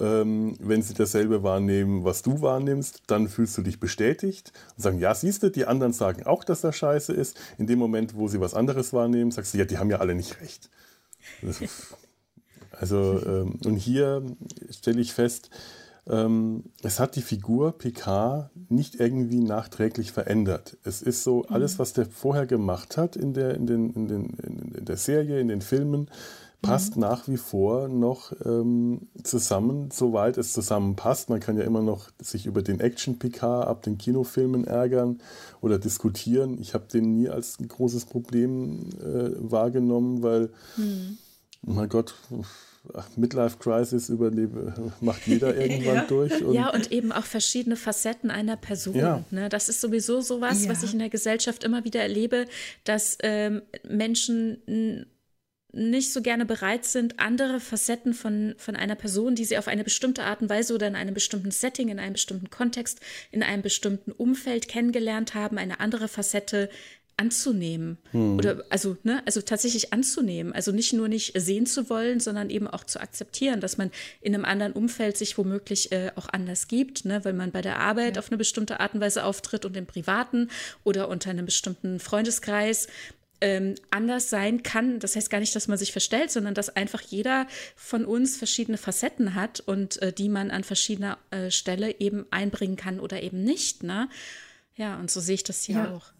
ähm, 0.00 0.56
wenn 0.60 0.82
sie 0.82 0.94
dasselbe 0.94 1.42
wahrnehmen, 1.42 2.04
was 2.04 2.22
du 2.22 2.40
wahrnimmst, 2.40 3.02
dann 3.08 3.28
fühlst 3.28 3.58
du 3.58 3.62
dich 3.62 3.80
bestätigt 3.80 4.52
und 4.76 4.82
sagen, 4.82 4.98
ja, 4.98 5.14
siehst 5.14 5.42
du, 5.42 5.50
die 5.50 5.66
anderen 5.66 5.92
sagen 5.92 6.24
auch, 6.24 6.44
dass 6.44 6.60
das 6.60 6.76
scheiße 6.76 7.12
ist. 7.12 7.38
In 7.58 7.66
dem 7.66 7.78
Moment, 7.78 8.14
wo 8.14 8.28
sie 8.28 8.40
was 8.40 8.54
anderes 8.54 8.92
wahrnehmen, 8.92 9.30
sagst 9.30 9.54
du, 9.54 9.58
ja, 9.58 9.64
die 9.64 9.78
haben 9.78 9.90
ja 9.90 9.98
alle 9.98 10.14
nicht 10.14 10.40
recht. 10.40 10.70
Also, 12.70 13.20
ähm, 13.26 13.58
und 13.64 13.76
hier 13.76 14.22
stelle 14.70 15.00
ich 15.00 15.12
fest, 15.12 15.50
ähm, 16.08 16.64
es 16.82 17.00
hat 17.00 17.16
die 17.16 17.22
Figur 17.22 17.72
PK 17.76 18.50
nicht 18.68 19.00
irgendwie 19.00 19.40
nachträglich 19.40 20.12
verändert. 20.12 20.76
Es 20.84 21.02
ist 21.02 21.22
so, 21.22 21.44
alles, 21.44 21.74
mhm. 21.74 21.78
was 21.78 21.92
der 21.92 22.06
vorher 22.06 22.46
gemacht 22.46 22.96
hat 22.96 23.16
in 23.16 23.34
der, 23.34 23.54
in 23.54 23.66
den, 23.66 23.90
in 23.90 24.08
den, 24.08 24.26
in 24.76 24.84
der 24.84 24.96
Serie, 24.96 25.40
in 25.40 25.48
den 25.48 25.60
Filmen, 25.60 26.08
passt 26.60 26.96
mhm. 26.96 27.02
nach 27.02 27.28
wie 27.28 27.36
vor 27.36 27.88
noch 27.88 28.32
ähm, 28.44 29.08
zusammen, 29.22 29.90
soweit 29.92 30.38
es 30.38 30.52
zusammenpasst. 30.52 31.30
Man 31.30 31.40
kann 31.40 31.56
ja 31.56 31.64
immer 31.64 31.82
noch 31.82 32.10
sich 32.20 32.46
über 32.46 32.62
den 32.62 32.80
Action-PK 32.80 33.62
ab 33.62 33.82
den 33.82 33.98
Kinofilmen 33.98 34.64
ärgern 34.64 35.20
oder 35.60 35.78
diskutieren. 35.78 36.58
Ich 36.60 36.74
habe 36.74 36.86
den 36.92 37.12
nie 37.12 37.28
als 37.28 37.60
ein 37.60 37.68
großes 37.68 38.06
Problem 38.06 38.90
äh, 39.00 39.30
wahrgenommen, 39.38 40.22
weil 40.22 40.50
mhm. 40.76 41.18
Mein 41.62 41.88
Gott, 41.88 42.14
Midlife-Crisis 43.16 44.08
überlebe, 44.08 44.92
macht 45.00 45.26
jeder 45.26 45.56
irgendwann 45.60 45.94
ja. 45.94 46.04
durch. 46.04 46.42
Und 46.42 46.54
ja, 46.54 46.70
und 46.70 46.92
eben 46.92 47.12
auch 47.12 47.24
verschiedene 47.24 47.76
Facetten 47.76 48.30
einer 48.30 48.56
Person. 48.56 48.94
Ja. 48.94 49.24
Ne? 49.30 49.48
Das 49.48 49.68
ist 49.68 49.80
sowieso 49.80 50.20
sowas, 50.20 50.64
ja. 50.64 50.70
was 50.70 50.82
ich 50.82 50.92
in 50.92 50.98
der 50.98 51.10
Gesellschaft 51.10 51.64
immer 51.64 51.84
wieder 51.84 52.00
erlebe, 52.00 52.46
dass 52.84 53.18
ähm, 53.22 53.62
Menschen 53.88 55.06
nicht 55.72 56.12
so 56.12 56.22
gerne 56.22 56.46
bereit 56.46 56.86
sind, 56.86 57.20
andere 57.20 57.60
Facetten 57.60 58.14
von, 58.14 58.54
von 58.56 58.74
einer 58.74 58.94
Person, 58.94 59.34
die 59.34 59.44
sie 59.44 59.58
auf 59.58 59.68
eine 59.68 59.84
bestimmte 59.84 60.24
Art 60.24 60.40
und 60.40 60.48
Weise 60.48 60.74
oder 60.74 60.86
in 60.86 60.96
einem 60.96 61.14
bestimmten 61.14 61.50
Setting, 61.50 61.88
in 61.88 61.98
einem 61.98 62.14
bestimmten 62.14 62.48
Kontext, 62.48 63.00
in 63.30 63.42
einem 63.42 63.62
bestimmten 63.62 64.12
Umfeld 64.12 64.68
kennengelernt 64.68 65.34
haben, 65.34 65.58
eine 65.58 65.80
andere 65.80 66.08
Facette 66.08 66.70
anzunehmen. 67.18 67.98
Hm. 68.12 68.38
Oder 68.38 68.64
also, 68.70 68.96
ne, 69.02 69.22
also 69.26 69.42
tatsächlich 69.42 69.92
anzunehmen. 69.92 70.52
Also 70.52 70.72
nicht 70.72 70.92
nur 70.92 71.08
nicht 71.08 71.38
sehen 71.38 71.66
zu 71.66 71.90
wollen, 71.90 72.20
sondern 72.20 72.48
eben 72.48 72.66
auch 72.66 72.84
zu 72.84 73.00
akzeptieren, 73.00 73.60
dass 73.60 73.76
man 73.76 73.90
in 74.20 74.34
einem 74.34 74.44
anderen 74.44 74.72
Umfeld 74.72 75.16
sich 75.16 75.36
womöglich 75.36 75.92
äh, 75.92 76.12
auch 76.16 76.28
anders 76.30 76.68
gibt, 76.68 77.04
ne, 77.04 77.24
weil 77.24 77.32
man 77.32 77.50
bei 77.50 77.62
der 77.62 77.78
Arbeit 77.78 78.16
ja. 78.16 78.22
auf 78.22 78.28
eine 78.28 78.38
bestimmte 78.38 78.80
Art 78.80 78.94
und 78.94 79.00
Weise 79.00 79.24
auftritt 79.24 79.64
und 79.64 79.76
im 79.76 79.86
Privaten 79.86 80.48
oder 80.84 81.08
unter 81.08 81.30
einem 81.30 81.46
bestimmten 81.46 82.00
Freundeskreis 82.00 82.88
ähm, 83.40 83.74
anders 83.90 84.30
sein 84.30 84.62
kann. 84.62 84.98
Das 85.00 85.16
heißt 85.16 85.30
gar 85.30 85.40
nicht, 85.40 85.54
dass 85.54 85.68
man 85.68 85.78
sich 85.78 85.92
verstellt, 85.92 86.30
sondern 86.30 86.54
dass 86.54 86.70
einfach 86.70 87.00
jeder 87.02 87.46
von 87.76 88.04
uns 88.04 88.36
verschiedene 88.36 88.78
Facetten 88.78 89.34
hat 89.34 89.60
und 89.60 90.00
äh, 90.02 90.12
die 90.12 90.28
man 90.28 90.50
an 90.50 90.64
verschiedener 90.64 91.18
äh, 91.30 91.50
Stelle 91.50 92.00
eben 92.00 92.26
einbringen 92.30 92.76
kann 92.76 93.00
oder 93.00 93.22
eben 93.22 93.42
nicht. 93.42 93.82
Ne? 93.82 94.08
Ja, 94.74 94.98
und 94.98 95.10
so 95.10 95.20
sehe 95.20 95.36
ich 95.36 95.44
das 95.44 95.62
hier 95.62 95.76
ja. 95.76 95.94
auch. 95.94 96.12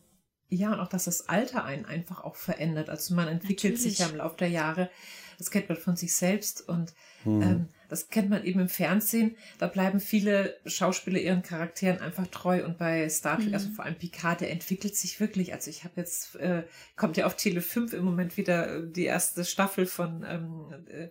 Ja, 0.50 0.72
und 0.72 0.80
auch, 0.80 0.88
dass 0.88 1.04
das 1.04 1.28
Alter 1.28 1.64
einen 1.64 1.84
einfach 1.84 2.24
auch 2.24 2.36
verändert. 2.36 2.88
Also 2.88 3.14
man 3.14 3.28
entwickelt 3.28 3.74
Natürlich. 3.74 3.96
sich 3.96 3.98
ja 3.98 4.08
im 4.08 4.16
Laufe 4.16 4.38
der 4.38 4.48
Jahre. 4.48 4.90
Das 5.36 5.50
kennt 5.50 5.68
man 5.68 5.78
von 5.78 5.94
sich 5.94 6.16
selbst 6.16 6.68
und 6.68 6.94
hm. 7.22 7.42
ähm, 7.42 7.68
das 7.88 8.08
kennt 8.10 8.28
man 8.28 8.44
eben 8.44 8.60
im 8.60 8.68
Fernsehen. 8.68 9.36
Da 9.58 9.66
bleiben 9.66 10.00
viele 10.00 10.56
Schauspieler 10.66 11.20
ihren 11.20 11.42
Charakteren 11.42 12.00
einfach 12.00 12.26
treu 12.26 12.64
und 12.64 12.76
bei 12.76 13.08
Star 13.08 13.36
Trek, 13.36 13.46
also 13.46 13.48
mhm. 13.48 13.54
also 13.54 13.70
vor 13.70 13.84
allem 13.84 13.94
Picard, 13.94 14.40
der 14.40 14.50
entwickelt 14.50 14.96
sich 14.96 15.20
wirklich. 15.20 15.52
Also 15.54 15.70
ich 15.70 15.84
habe 15.84 15.94
jetzt, 15.96 16.34
äh, 16.36 16.64
kommt 16.96 17.16
ja 17.16 17.26
auf 17.26 17.36
Tele 17.36 17.62
5 17.62 17.92
im 17.94 18.04
Moment 18.04 18.36
wieder 18.36 18.76
äh, 18.76 18.82
die 18.90 19.04
erste 19.04 19.44
Staffel 19.44 19.86
von 19.86 20.24
ähm, 20.28 20.74
äh, 20.88 21.08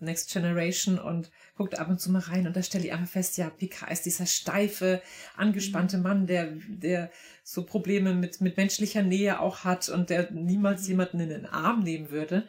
Next 0.00 0.32
Generation 0.32 0.98
und 0.98 1.30
guckt 1.56 1.78
ab 1.78 1.88
und 1.88 2.00
zu 2.00 2.10
mal 2.10 2.20
rein 2.20 2.46
und 2.46 2.56
da 2.56 2.62
stelle 2.62 2.84
ich 2.84 2.92
einfach 2.92 3.10
fest, 3.10 3.36
ja, 3.36 3.50
Picard 3.50 3.90
ist 3.90 4.06
dieser 4.06 4.26
steife, 4.26 5.02
angespannte 5.36 5.98
mhm. 5.98 6.02
Mann, 6.02 6.26
der, 6.26 6.52
der 6.68 7.10
so 7.44 7.64
Probleme 7.64 8.14
mit, 8.14 8.40
mit 8.40 8.56
menschlicher 8.56 9.02
Nähe 9.02 9.40
auch 9.40 9.64
hat 9.64 9.88
und 9.88 10.10
der 10.10 10.30
niemals 10.30 10.86
jemanden 10.88 11.20
in 11.20 11.28
den 11.28 11.46
Arm 11.46 11.82
nehmen 11.82 12.10
würde. 12.10 12.46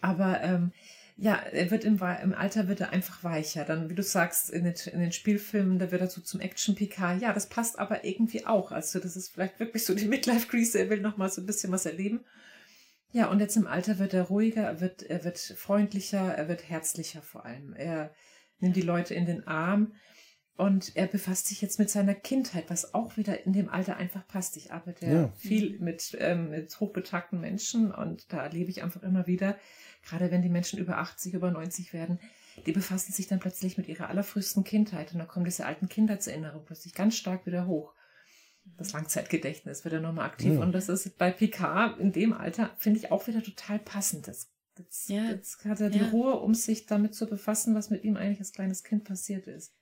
Aber 0.00 0.42
ähm, 0.42 0.72
ja, 1.16 1.36
er 1.36 1.70
wird 1.70 1.84
im, 1.84 2.00
im 2.22 2.34
Alter 2.34 2.68
wird 2.68 2.80
er 2.80 2.90
einfach 2.90 3.22
weicher. 3.22 3.64
Dann, 3.64 3.90
wie 3.90 3.94
du 3.94 4.02
sagst, 4.02 4.50
in 4.50 4.64
den, 4.64 4.74
in 4.92 5.00
den 5.00 5.12
Spielfilmen, 5.12 5.78
da 5.78 5.90
wird 5.90 6.00
er 6.00 6.10
so 6.10 6.20
zum 6.20 6.40
Action-PK. 6.40 7.14
Ja, 7.14 7.32
das 7.32 7.48
passt 7.48 7.78
aber 7.78 8.04
irgendwie 8.04 8.46
auch. 8.46 8.72
Also, 8.72 8.98
das 8.98 9.16
ist 9.16 9.28
vielleicht 9.28 9.60
wirklich 9.60 9.84
so 9.84 9.94
die 9.94 10.08
Midlife-Krise. 10.08 10.80
Er 10.80 10.90
will 10.90 11.00
noch 11.00 11.18
mal 11.18 11.30
so 11.30 11.40
ein 11.40 11.46
bisschen 11.46 11.70
was 11.70 11.86
erleben. 11.86 12.20
Ja, 13.12 13.30
und 13.30 13.40
jetzt 13.40 13.56
im 13.56 13.66
Alter 13.66 13.98
wird 13.98 14.14
er 14.14 14.24
ruhiger, 14.24 14.62
er 14.62 14.80
wird, 14.80 15.02
er 15.02 15.22
wird 15.24 15.38
freundlicher, 15.38 16.34
er 16.34 16.48
wird 16.48 16.68
herzlicher 16.68 17.20
vor 17.20 17.44
allem. 17.44 17.74
Er 17.74 18.14
nimmt 18.58 18.74
die 18.74 18.82
Leute 18.82 19.14
in 19.14 19.26
den 19.26 19.46
Arm 19.46 19.92
und 20.56 20.96
er 20.96 21.06
befasst 21.06 21.46
sich 21.46 21.60
jetzt 21.60 21.78
mit 21.78 21.90
seiner 21.90 22.14
Kindheit, 22.14 22.70
was 22.70 22.94
auch 22.94 23.16
wieder 23.18 23.44
in 23.44 23.52
dem 23.52 23.68
Alter 23.68 23.96
einfach 23.96 24.26
passt. 24.26 24.56
Ich 24.56 24.72
arbeite 24.72 25.06
ja. 25.06 25.32
viel 25.36 25.78
mit, 25.78 26.16
ähm, 26.20 26.50
mit 26.50 26.78
hochbetagten 26.78 27.38
Menschen 27.38 27.92
und 27.92 28.32
da 28.32 28.42
erlebe 28.42 28.70
ich 28.70 28.82
einfach 28.82 29.02
immer 29.02 29.26
wieder, 29.26 29.58
gerade 30.02 30.30
wenn 30.30 30.42
die 30.42 30.48
Menschen 30.48 30.78
über 30.78 30.98
80, 30.98 31.34
über 31.34 31.50
90 31.50 31.92
werden, 31.92 32.18
die 32.66 32.72
befassen 32.72 33.12
sich 33.12 33.28
dann 33.28 33.40
plötzlich 33.40 33.76
mit 33.76 33.88
ihrer 33.88 34.08
allerfrühesten 34.08 34.64
Kindheit 34.64 35.12
und 35.12 35.18
dann 35.18 35.28
kommen 35.28 35.44
diese 35.44 35.66
alten 35.66 35.88
Kindheitserinnerungen 35.88 36.66
plötzlich 36.66 36.94
ganz 36.94 37.16
stark 37.16 37.46
wieder 37.46 37.66
hoch. 37.66 37.94
Das 38.78 38.92
Langzeitgedächtnis 38.92 39.84
wird 39.84 39.94
dann 39.94 40.02
nochmal 40.02 40.26
aktiv 40.26 40.54
ja. 40.54 40.60
und 40.60 40.72
das 40.72 40.88
ist 40.88 41.18
bei 41.18 41.30
Picard 41.30 41.98
in 41.98 42.12
dem 42.12 42.32
Alter, 42.32 42.70
finde 42.78 42.98
ich 42.98 43.10
auch 43.10 43.26
wieder 43.26 43.42
total 43.42 43.78
passend. 43.78 44.28
Das, 44.28 44.50
jetzt, 44.78 45.08
ja. 45.08 45.24
jetzt 45.24 45.64
hat 45.64 45.80
er 45.80 45.90
die 45.90 45.98
ja. 45.98 46.08
Ruhe, 46.10 46.34
um 46.34 46.54
sich 46.54 46.86
damit 46.86 47.14
zu 47.14 47.26
befassen, 47.26 47.74
was 47.74 47.90
mit 47.90 48.04
ihm 48.04 48.16
eigentlich 48.16 48.40
als 48.40 48.52
kleines 48.52 48.82
Kind 48.84 49.04
passiert 49.04 49.46
ist. 49.46 49.72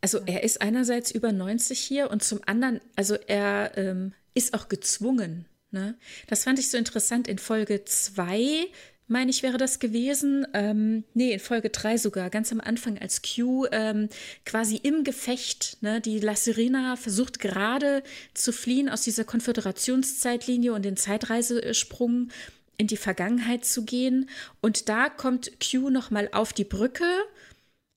Also 0.00 0.20
er 0.26 0.42
ist 0.42 0.62
einerseits 0.62 1.10
über 1.10 1.32
90 1.32 1.78
hier 1.78 2.10
und 2.10 2.22
zum 2.22 2.40
anderen, 2.46 2.80
also 2.96 3.14
er 3.14 3.76
ähm, 3.76 4.14
ist 4.34 4.54
auch 4.54 4.68
gezwungen. 4.68 5.46
Ne? 5.70 5.96
Das 6.26 6.44
fand 6.44 6.58
ich 6.58 6.70
so 6.70 6.78
interessant 6.78 7.28
in 7.28 7.38
Folge 7.38 7.84
2 7.84 8.66
meine 9.10 9.30
ich, 9.30 9.42
wäre 9.42 9.58
das 9.58 9.78
gewesen. 9.78 10.46
Ähm, 10.54 11.04
nee, 11.14 11.32
in 11.32 11.40
Folge 11.40 11.70
3 11.70 11.98
sogar, 11.98 12.30
ganz 12.30 12.52
am 12.52 12.60
Anfang, 12.60 12.98
als 12.98 13.22
Q 13.22 13.66
ähm, 13.72 14.08
quasi 14.46 14.76
im 14.76 15.04
Gefecht, 15.04 15.78
ne, 15.80 16.00
die 16.00 16.20
La 16.20 16.36
Serena 16.36 16.96
versucht 16.96 17.40
gerade 17.40 18.02
zu 18.34 18.52
fliehen 18.52 18.88
aus 18.88 19.02
dieser 19.02 19.24
Konföderationszeitlinie 19.24 20.72
und 20.72 20.84
den 20.84 20.96
Zeitreisesprung 20.96 22.28
in 22.76 22.86
die 22.86 22.96
Vergangenheit 22.96 23.64
zu 23.64 23.84
gehen. 23.84 24.30
Und 24.60 24.88
da 24.88 25.08
kommt 25.08 25.52
Q 25.60 25.90
nochmal 25.90 26.28
auf 26.32 26.52
die 26.52 26.64
Brücke 26.64 27.04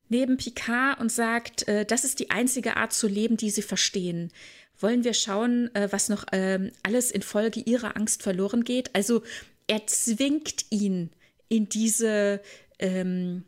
neben 0.10 0.38
Picard 0.38 1.00
und 1.00 1.12
sagt, 1.12 1.68
äh, 1.68 1.86
das 1.86 2.04
ist 2.04 2.20
die 2.20 2.32
einzige 2.32 2.76
Art 2.76 2.92
zu 2.92 3.08
leben, 3.08 3.38
die 3.38 3.52
sie 3.52 3.62
verstehen 3.62 4.32
wollen 4.80 5.04
wir 5.04 5.14
schauen, 5.14 5.74
äh, 5.76 5.88
was 5.92 6.10
noch 6.10 6.26
ähm, 6.32 6.72
alles 6.84 7.10
infolge 7.10 7.62
ihrer 7.62 7.96
Angst 7.96 8.22
verloren 8.22 8.64
geht. 8.64 8.94
Also 8.94 9.24
er 9.74 9.88
zwingt 9.88 10.66
ihn 10.70 11.10
in 11.50 11.68
diese 11.68 12.42
ähm, 12.78 13.44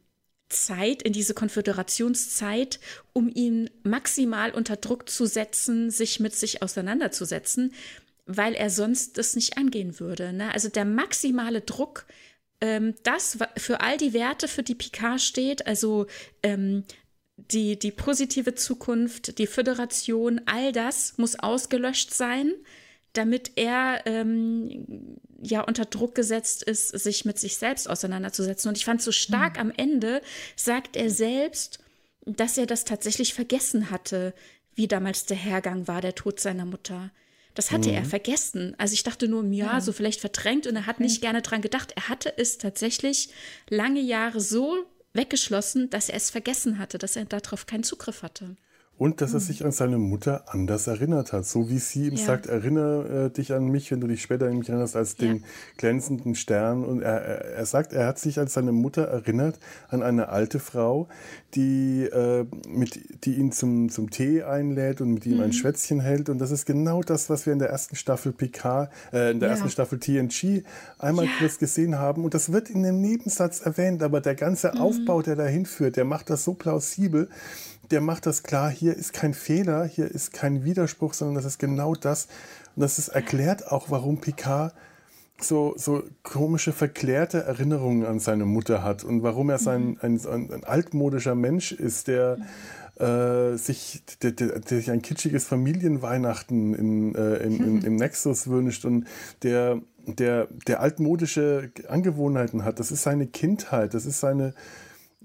Zeit, 0.49 1.03
in 1.03 1.13
diese 1.13 1.35
Konföderationszeit, 1.35 2.79
um 3.13 3.29
ihn 3.31 3.69
maximal 3.83 4.49
unter 4.51 4.75
Druck 4.75 5.07
zu 5.07 5.27
setzen, 5.27 5.91
sich 5.91 6.19
mit 6.19 6.33
sich 6.33 6.63
auseinanderzusetzen, 6.63 7.73
weil 8.25 8.55
er 8.55 8.71
sonst 8.71 9.19
das 9.19 9.35
nicht 9.35 9.59
angehen 9.59 9.99
würde. 9.99 10.33
Ne? 10.33 10.51
Also 10.51 10.69
der 10.69 10.85
maximale 10.85 11.61
Druck, 11.61 12.07
ähm, 12.59 12.95
das 13.03 13.37
für 13.55 13.81
all 13.81 13.97
die 13.97 14.13
Werte, 14.13 14.47
für 14.47 14.63
die 14.63 14.73
Picard 14.73 15.21
steht, 15.21 15.67
also 15.67 16.07
ähm, 16.41 16.85
die, 17.37 17.77
die 17.77 17.91
positive 17.91 18.55
Zukunft, 18.55 19.37
die 19.37 19.45
Föderation, 19.45 20.41
all 20.47 20.71
das 20.71 21.19
muss 21.19 21.37
ausgelöscht 21.37 22.15
sein 22.15 22.51
damit 23.17 23.51
er 23.55 24.01
ähm, 24.05 25.17
ja 25.41 25.61
unter 25.61 25.85
Druck 25.85 26.15
gesetzt 26.15 26.63
ist, 26.63 26.89
sich 26.89 27.25
mit 27.25 27.39
sich 27.39 27.57
selbst 27.57 27.89
auseinanderzusetzen. 27.89 28.69
Und 28.69 28.77
ich 28.77 28.85
fand 28.85 29.01
so 29.01 29.11
stark 29.11 29.55
mhm. 29.55 29.61
am 29.61 29.71
Ende, 29.75 30.21
sagt 30.55 30.95
er 30.95 31.09
selbst, 31.09 31.79
dass 32.25 32.57
er 32.57 32.65
das 32.65 32.85
tatsächlich 32.85 33.33
vergessen 33.33 33.91
hatte, 33.91 34.33
wie 34.73 34.87
damals 34.87 35.25
der 35.25 35.37
Hergang 35.37 35.87
war, 35.87 36.01
der 36.01 36.15
Tod 36.15 36.39
seiner 36.39 36.65
Mutter. 36.65 37.11
Das 37.53 37.71
hatte 37.71 37.89
mhm. 37.89 37.95
er 37.95 38.05
vergessen. 38.05 38.75
Also 38.77 38.93
ich 38.93 39.03
dachte 39.03 39.27
nur, 39.27 39.43
ja, 39.45 39.73
ja, 39.73 39.81
so 39.81 39.93
vielleicht 39.93 40.19
verdrängt 40.19 40.67
und 40.67 40.75
er 40.75 40.85
hat 40.85 40.99
nicht 40.99 41.21
gerne 41.21 41.41
dran 41.41 41.61
gedacht. 41.61 41.93
Er 41.95 42.09
hatte 42.09 42.37
es 42.37 42.57
tatsächlich 42.57 43.29
lange 43.69 44.01
Jahre 44.01 44.41
so 44.41 44.75
weggeschlossen, 45.13 45.89
dass 45.89 46.09
er 46.09 46.17
es 46.17 46.29
vergessen 46.29 46.77
hatte, 46.77 46.97
dass 46.97 47.15
er 47.15 47.25
darauf 47.25 47.65
keinen 47.65 47.83
Zugriff 47.83 48.21
hatte. 48.23 48.57
Und 48.97 49.19
dass 49.19 49.31
er 49.31 49.39
hm. 49.39 49.45
sich 49.45 49.65
an 49.65 49.71
seine 49.71 49.97
Mutter 49.97 50.45
anders 50.47 50.87
erinnert 50.87 51.33
hat. 51.33 51.45
So 51.45 51.69
wie 51.69 51.79
sie 51.79 52.07
ihm 52.07 52.15
ja. 52.15 52.25
sagt, 52.25 52.45
erinnere 52.45 53.25
äh, 53.25 53.29
dich 53.29 53.53
an 53.53 53.67
mich, 53.67 53.91
wenn 53.91 53.99
du 53.99 54.07
dich 54.07 54.21
später 54.21 54.47
an 54.47 54.57
mich 54.57 54.69
erinnerst, 54.69 54.95
als 54.95 55.15
den 55.15 55.37
ja. 55.37 55.41
glänzenden 55.77 56.35
Stern. 56.35 56.85
Und 56.85 57.01
er, 57.01 57.21
er 57.21 57.65
sagt, 57.65 57.91
er 57.91 58.07
hat 58.07 58.19
sich 58.19 58.39
an 58.39 58.47
seine 58.47 58.71
Mutter 58.71 59.03
erinnert, 59.03 59.59
an 59.89 60.01
eine 60.01 60.29
alte 60.29 60.59
Frau, 60.59 61.09
die, 61.55 62.03
äh, 62.03 62.45
mit, 62.69 63.25
die 63.25 63.35
ihn 63.35 63.51
zum, 63.51 63.89
zum 63.89 64.11
Tee 64.11 64.43
einlädt 64.43 65.01
und 65.01 65.13
mit 65.13 65.25
ihm 65.25 65.37
mhm. 65.37 65.43
ein 65.43 65.53
Schwätzchen 65.53 65.99
hält. 65.99 66.29
Und 66.29 66.39
das 66.39 66.51
ist 66.51 66.65
genau 66.65 67.01
das, 67.01 67.29
was 67.29 67.45
wir 67.45 67.51
in 67.51 67.59
der 67.59 67.69
ersten 67.69 67.97
Staffel 67.97 68.31
PK, 68.31 68.89
äh, 69.11 69.31
in 69.31 69.41
der 69.41 69.49
ja. 69.49 69.55
ersten 69.55 69.69
Staffel 69.69 69.99
TNG 69.99 70.63
einmal 70.99 71.27
kurz 71.39 71.57
gesehen 71.57 71.99
haben. 71.99 72.23
Und 72.23 72.33
das 72.33 72.51
wird 72.53 72.69
in 72.69 72.83
dem 72.83 73.01
Nebensatz 73.01 73.59
erwähnt, 73.59 74.01
aber 74.03 74.21
der 74.21 74.35
ganze 74.35 74.71
mhm. 74.73 74.79
Aufbau, 74.79 75.21
der 75.21 75.35
dahin 75.35 75.65
führt, 75.65 75.97
der 75.97 76.05
macht 76.05 76.29
das 76.29 76.45
so 76.45 76.53
plausibel 76.53 77.27
der 77.91 78.01
macht 78.01 78.25
das 78.25 78.43
klar, 78.43 78.69
hier 78.69 78.95
ist 78.95 79.13
kein 79.13 79.33
Fehler, 79.33 79.85
hier 79.85 80.09
ist 80.09 80.33
kein 80.33 80.63
Widerspruch, 80.63 81.13
sondern 81.13 81.35
das 81.35 81.45
ist 81.45 81.59
genau 81.59 81.95
das. 81.95 82.27
Und 82.75 82.81
das 82.81 82.99
ist 82.99 83.09
erklärt 83.09 83.71
auch, 83.71 83.89
warum 83.89 84.19
Picard 84.19 84.73
so, 85.39 85.73
so 85.77 86.03
komische, 86.23 86.71
verklärte 86.71 87.43
Erinnerungen 87.43 88.05
an 88.05 88.19
seine 88.19 88.45
Mutter 88.45 88.83
hat 88.83 89.03
und 89.03 89.21
warum 89.23 89.49
er 89.49 89.59
sein, 89.59 89.89
mhm. 89.89 89.97
ein, 90.01 90.25
ein, 90.25 90.53
ein 90.53 90.63
altmodischer 90.63 91.35
Mensch 91.35 91.71
ist, 91.71 92.07
der 92.07 92.37
äh, 92.99 93.57
sich, 93.57 94.03
der, 94.21 94.31
der, 94.31 94.59
der, 94.59 94.77
sich 94.77 94.91
ein 94.91 95.01
kitschiges 95.01 95.45
Familienweihnachten 95.45 96.73
in, 96.73 97.15
äh, 97.15 97.37
in, 97.37 97.63
in, 97.63 97.81
im 97.81 97.95
Nexus 97.97 98.47
wünscht 98.47 98.85
und 98.85 99.05
der, 99.43 99.81
der, 100.05 100.47
der 100.67 100.79
altmodische 100.79 101.71
Angewohnheiten 101.89 102.63
hat. 102.63 102.79
Das 102.79 102.91
ist 102.91 103.03
seine 103.03 103.27
Kindheit, 103.27 103.93
das 103.93 104.05
ist 104.05 104.19
seine, 104.21 104.53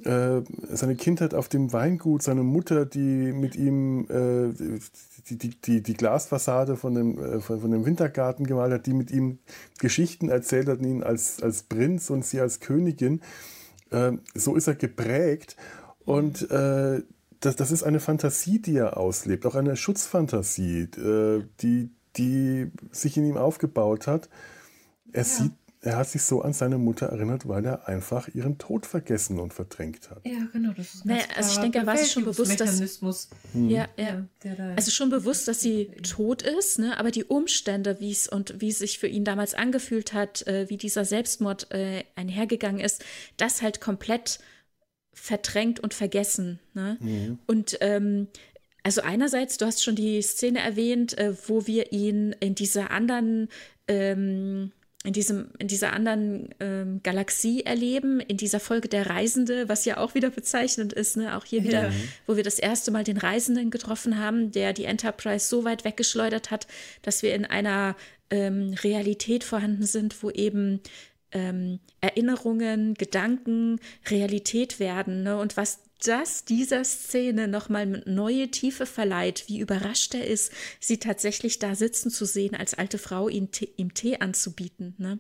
äh, 0.05 0.43
seine 0.73 0.97
Kindheit 0.97 1.35
auf 1.35 1.49
dem 1.49 1.73
Weingut, 1.73 2.23
seine 2.23 2.43
Mutter, 2.43 2.87
die 2.87 3.33
mit 3.33 3.57
ihm 3.57 4.05
äh, 4.09 4.53
die, 5.29 5.37
die, 5.37 5.61
die, 5.61 5.83
die, 5.83 5.95
Glasfassade 5.95 6.77
von 6.77 6.95
dem, 6.95 7.19
äh, 7.19 7.41
von, 7.41 7.61
von, 7.61 7.71
dem 7.71 7.85
Wintergarten 7.85 8.47
gemalt 8.47 8.73
hat, 8.73 8.87
die 8.87 8.95
mit 8.95 9.11
ihm 9.11 9.39
Geschichten 9.79 10.29
erzählt 10.29 10.69
hat, 10.69 10.81
ihn 10.81 11.03
als, 11.03 11.43
als 11.43 11.63
Prinz 11.65 12.11
und 12.11 12.25
sie 12.25 12.41
als 12.41 12.61
Königin. 12.61 13.21
Äh, 13.91 14.13
so 14.35 14.57
ist 14.57 14.67
er 14.67 14.75
geprägt. 14.75 15.57
Und 16.05 16.51
äh, 16.51 17.03
das, 17.41 17.57
das 17.57 17.71
ist 17.71 17.83
eine 17.83 18.01
Fantasie, 18.01 18.61
die 18.61 18.77
er 18.77 18.97
auslebt, 18.97 19.47
auch 19.47 19.55
eine 19.55 19.77
Schutzfantasie, 19.77 20.83
äh, 20.97 21.45
die, 21.61 21.91
die 22.17 22.71
sich 22.91 23.17
in 23.17 23.25
ihm 23.25 23.37
aufgebaut 23.37 24.07
hat. 24.07 24.29
Er 25.13 25.23
ja. 25.23 25.25
sieht 25.25 25.60
er 25.83 25.97
hat 25.97 26.09
sich 26.09 26.23
so 26.23 26.43
an 26.43 26.53
seine 26.53 26.77
Mutter 26.77 27.07
erinnert, 27.07 27.49
weil 27.49 27.65
er 27.65 27.89
einfach 27.89 28.29
ihren 28.29 28.59
Tod 28.59 28.85
vergessen 28.85 29.39
und 29.39 29.55
verdrängt 29.55 30.11
hat. 30.11 30.21
Ja, 30.27 30.47
genau. 30.53 30.73
Das 30.77 30.95
ist 30.95 31.07
naja, 31.07 31.23
also 31.37 31.53
ich 31.53 31.59
denke, 31.59 31.79
er 31.79 31.87
war 31.87 31.97
sich 31.97 32.13
schon 32.13 32.25
bewusst, 32.27 32.61
dass 32.61 33.01
hm. 33.53 33.71
ja, 33.71 33.89
ja. 33.97 34.27
also 34.77 34.91
schon 34.91 35.09
bewusst, 35.09 35.49
dass 35.49 35.61
sie 35.61 35.87
tot 36.03 36.43
ist, 36.43 36.79
ne? 36.79 36.99
Aber 36.99 37.11
die 37.11 37.25
Umstände, 37.25 37.99
wie 37.99 38.11
es 38.11 38.29
und 38.29 38.61
wie 38.61 38.69
es 38.69 38.79
sich 38.79 38.99
für 38.99 39.07
ihn 39.07 39.25
damals 39.25 39.55
angefühlt 39.55 40.13
hat, 40.13 40.47
äh, 40.47 40.69
wie 40.69 40.77
dieser 40.77 41.07
Selbstmord 41.07 41.71
äh, 41.71 42.05
einhergegangen 42.15 42.81
ist, 42.81 43.03
das 43.39 43.63
halt 43.63 43.81
komplett 43.81 44.39
verdrängt 45.15 45.81
und 45.81 45.95
vergessen. 45.95 46.61
Ne? 46.75 46.99
Mhm. 47.01 47.39
Und 47.47 47.79
ähm, 47.81 48.29
also 48.83 49.03
einerseits, 49.03 49.57
du 49.57 49.67
hast 49.67 49.83
schon 49.83 49.97
die 49.97 50.23
Szene 50.23 50.61
erwähnt, 50.61 51.17
äh, 51.19 51.35
wo 51.49 51.67
wir 51.67 51.93
ihn 51.93 52.35
in 52.41 52.55
dieser 52.55 52.91
anderen 52.91 53.49
ähm, 53.89 54.73
in, 55.05 55.15
diesem, 55.15 55.51
in 55.59 55.67
dieser 55.67 55.93
anderen 55.95 56.55
ähm, 56.61 57.01
Galaxie 57.03 57.63
erleben, 57.63 58.21
in 58.21 58.37
dieser 58.37 58.61
Folge 58.61 58.89
der 58.89 59.09
Reisende, 59.09 59.69
was 59.69 59.87
ja 59.87 59.97
auch 59.97 60.15
wieder 60.15 60.29
bezeichnend 60.31 60.93
ist, 60.93 61.17
ne? 61.17 61.37
auch 61.37 61.45
hier 61.45 61.65
wieder, 61.65 61.89
ja. 61.89 61.93
wo 62.27 62.37
wir 62.37 62.45
das 62.45 62.59
erste 62.59 62.91
Mal 62.91 63.05
den 63.05 63.17
Reisenden 63.17 63.71
getroffen 63.71 64.19
haben, 64.19 64.53
der 64.53 64.75
die 64.75 64.85
Enterprise 64.85 65.49
so 65.49 65.65
weit 65.65 65.85
weggeschleudert 65.85 66.51
hat, 66.51 66.67
dass 67.01 67.23
wir 67.23 67.35
in 67.35 67.47
einer 67.47 67.97
ähm, 68.29 68.75
Realität 68.83 69.43
vorhanden 69.43 69.87
sind, 69.87 70.23
wo 70.23 70.31
eben 70.31 70.81
ähm, 71.33 71.81
Erinnerungen, 72.03 72.95
Gedanken 72.95 73.81
Realität 74.09 74.81
werden. 74.81 75.23
Ne? 75.23 75.39
Und 75.39 75.57
was 75.57 75.81
das 76.07 76.45
dieser 76.45 76.85
Szene 76.85 77.49
nochmal 77.49 78.03
neue 78.07 78.51
Tiefe 78.51 78.87
verleiht, 78.87 79.45
wie 79.49 79.61
überrascht 79.61 80.15
er 80.15 80.27
ist, 80.27 80.53
sie 80.79 80.99
tatsächlich 80.99 81.59
da 81.59 81.75
sitzen 81.75 82.11
zu 82.11 82.25
sehen, 82.25 82.55
als 82.55 82.75
alte 82.75 82.99
Frau 82.99 83.29
ihm, 83.29 83.49
ihm 83.77 83.95
Tee 83.95 84.17
anzubieten. 84.19 84.95
Ne? 84.99 85.19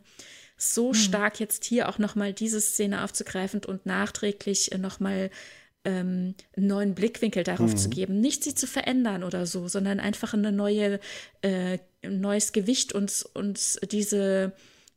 So 0.56 0.88
hm. 0.88 0.94
stark 0.94 1.40
jetzt 1.40 1.64
hier 1.64 1.88
auch 1.88 1.98
nochmal 1.98 2.32
diese 2.32 2.60
Szene 2.60 3.02
aufzugreifen 3.04 3.64
und 3.64 3.86
nachträglich 3.86 4.70
nochmal 4.78 5.30
ähm, 5.84 6.34
einen 6.56 6.66
neuen 6.66 6.94
Blickwinkel 6.94 7.44
darauf 7.44 7.72
hm. 7.72 7.76
zu 7.78 7.88
geben. 7.88 8.20
Nicht 8.20 8.44
sie 8.44 8.54
zu 8.54 8.66
verändern 8.66 9.24
oder 9.24 9.46
so, 9.46 9.68
sondern 9.68 10.00
einfach 10.00 10.34
eine 10.34 10.52
neue, 10.52 11.00
äh, 11.42 11.78
ein 12.02 12.20
neues 12.20 12.52
Gewicht 12.52 12.92
uns, 12.92 13.22
uns 13.22 13.78
diese, 13.90 14.52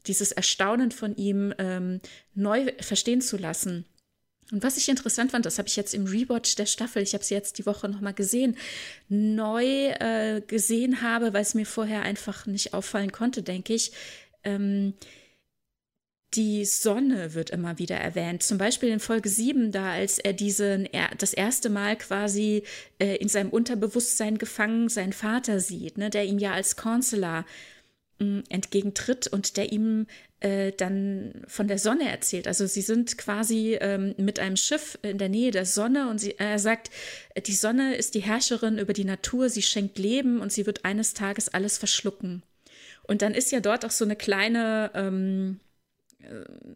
dieses 0.08 0.32
Erstaunen 0.32 0.92
von 0.92 1.16
ihm 1.16 1.54
ähm, 1.58 2.02
neu 2.36 2.72
verstehen 2.80 3.22
zu 3.22 3.38
lassen. 3.38 3.86
Und 4.52 4.64
was 4.64 4.78
ich 4.78 4.90
interessant 4.90 5.32
fand, 5.32 5.46
das 5.46 5.58
habe 5.58 5.68
ich 5.68 5.76
jetzt 5.76 5.94
im 5.94 6.06
Rewatch 6.06 6.56
der 6.56 6.66
Staffel, 6.66 7.02
ich 7.02 7.14
habe 7.14 7.24
sie 7.24 7.34
jetzt 7.34 7.58
die 7.58 7.66
Woche 7.66 7.90
nochmal 7.90 8.14
gesehen, 8.14 8.58
neu 9.10 9.66
äh, 9.66 10.42
gesehen 10.46 11.02
habe, 11.02 11.34
weil 11.34 11.42
es 11.42 11.54
mir 11.54 11.66
vorher 11.66 12.04
einfach 12.04 12.46
nicht 12.46 12.74
auffallen 12.74 13.12
konnte, 13.12 13.42
denke 13.44 13.74
ich. 13.74 13.92
Ähm, 14.44 14.94
die 16.34 16.66
Sonne 16.66 17.36
wird 17.36 17.52
immer 17.52 17.78
wieder 17.78 17.98
erwähnt. 17.98 18.42
Zum 18.42 18.58
Beispiel 18.58 18.90
in 18.90 19.00
Folge 19.00 19.30
7, 19.30 19.72
da 19.72 19.92
als 19.92 20.18
er 20.18 20.34
diesen, 20.34 20.90
das 21.20 21.34
erste 21.34 21.70
Mal 21.70 21.96
quasi 21.96 22.64
äh, 23.00 23.16
in 23.18 23.30
seinem 23.30 23.50
Unterbewusstsein 23.50 24.40
gefangen 24.40 24.90
seinen 24.90 25.14
Vater 25.14 25.60
sieht, 25.60 25.98
ne, 25.98 26.10
der 26.10 26.26
ihm 26.26 26.40
ja 26.40 26.54
als 26.54 26.76
Consular 26.76 27.46
entgegentritt 28.50 29.28
und 29.28 29.58
der 29.58 29.72
ihm 29.72 30.08
äh, 30.44 30.74
dann 30.74 31.44
von 31.48 31.68
der 31.68 31.80
Sonne 31.80 32.10
erzählt. 32.10 32.48
Also 32.48 32.68
sie 32.68 32.82
sind 32.82 33.18
quasi 33.18 33.78
ähm, 33.80 34.14
mit 34.18 34.40
einem 34.40 34.58
Schiff 34.58 35.00
in 35.02 35.18
der 35.18 35.30
Nähe 35.30 35.52
der 35.52 35.66
Sonne 35.66 36.10
und 36.10 36.20
sie, 36.20 36.38
er 36.38 36.60
sagt, 36.60 36.92
die 37.48 37.56
Sonne 37.56 37.96
ist 37.96 38.14
die 38.14 38.22
Herrscherin 38.22 38.78
über 38.78 38.94
die 38.94 39.06
Natur, 39.06 39.50
sie 39.50 39.62
schenkt 39.62 39.98
Leben 39.98 40.42
und 40.42 40.52
sie 40.52 40.66
wird 40.66 40.84
eines 40.86 41.14
Tages 41.14 41.50
alles 41.50 41.78
verschlucken. 41.78 42.44
Und 43.04 43.22
dann 43.22 43.34
ist 43.34 43.52
ja 43.52 43.62
dort 43.62 43.86
auch 43.86 43.92
so 43.92 44.06
eine 44.06 44.16
kleine 44.16 44.92
ähm, 44.94 45.60
äh, 45.60 45.73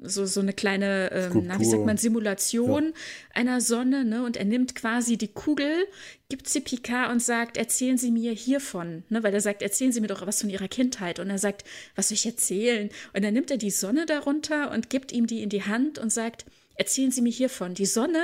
so, 0.04 0.26
so 0.26 0.40
eine 0.40 0.54
kleine, 0.54 1.12
ähm, 1.12 1.44
na, 1.48 1.60
wie 1.60 1.66
sagt 1.66 1.86
man, 1.86 1.98
Simulation 1.98 2.86
ja. 2.86 2.92
einer 3.34 3.62
Sonne, 3.62 4.06
ne? 4.06 4.24
Und 4.24 4.38
er 4.38 4.46
nimmt 4.46 4.76
quasi 4.76 5.18
die 5.18 5.28
Kugel, 5.28 5.86
gibt 6.30 6.48
sie 6.48 6.62
Picard 6.62 7.12
und 7.12 7.22
sagt, 7.22 7.58
erzählen 7.58 7.98
Sie 7.98 8.12
mir 8.12 8.34
hiervon, 8.34 9.04
ne? 9.10 9.24
Weil 9.24 9.34
er 9.34 9.42
sagt, 9.42 9.62
erzählen 9.62 9.92
Sie 9.92 10.02
mir 10.02 10.08
doch 10.08 10.26
was 10.26 10.42
von 10.42 10.50
Ihrer 10.50 10.68
Kindheit. 10.68 11.20
Und 11.20 11.30
er 11.30 11.38
sagt, 11.38 11.64
was 11.96 12.10
soll 12.10 12.16
ich 12.16 12.26
erzählen? 12.26 12.90
Und 13.14 13.24
dann 13.24 13.34
nimmt 13.34 13.52
er 13.52 13.58
die 13.58 13.72
Sonne 13.72 14.06
darunter 14.06 14.72
und 14.72 14.90
gibt 14.90 15.12
ihm 15.12 15.28
die 15.28 15.42
in 15.42 15.50
die 15.50 15.64
Hand 15.64 16.00
und 16.00 16.12
sagt, 16.12 16.46
erzählen 16.76 17.12
Sie 17.12 17.22
mir 17.22 17.32
hiervon. 17.32 17.74
Die 17.74 17.86
Sonne 17.86 18.22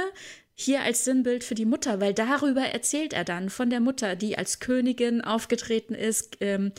hier 0.55 0.81
als 0.81 1.03
Sinnbild 1.03 1.43
für 1.43 1.55
die 1.55 1.65
Mutter, 1.65 1.99
weil 1.99 2.13
darüber 2.13 2.61
erzählt 2.61 3.13
er 3.13 3.23
dann 3.23 3.49
von 3.49 3.69
der 3.69 3.79
Mutter, 3.79 4.15
die 4.15 4.37
als 4.37 4.59
Königin 4.59 5.21
aufgetreten 5.21 5.95
ist, 5.95 6.37
ähm, 6.41 6.71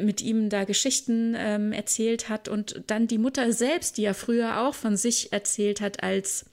mit 0.00 0.20
ihm 0.20 0.50
da 0.50 0.64
Geschichten 0.64 1.34
ähm, 1.36 1.72
erzählt 1.72 2.28
hat 2.28 2.48
und 2.48 2.82
dann 2.86 3.06
die 3.06 3.18
Mutter 3.18 3.52
selbst, 3.52 3.96
die 3.96 4.02
ja 4.02 4.14
früher 4.14 4.60
auch 4.60 4.74
von 4.74 4.96
sich 4.96 5.32
erzählt 5.32 5.80
hat 5.80 6.02
als, 6.02 6.46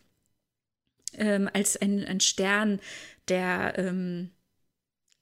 ähm, 1.13 1.49
als 1.51 1.77
ein, 1.77 2.03
ein 2.05 2.19
Stern, 2.19 2.79
der 3.27 3.73
ähm, 3.77 4.31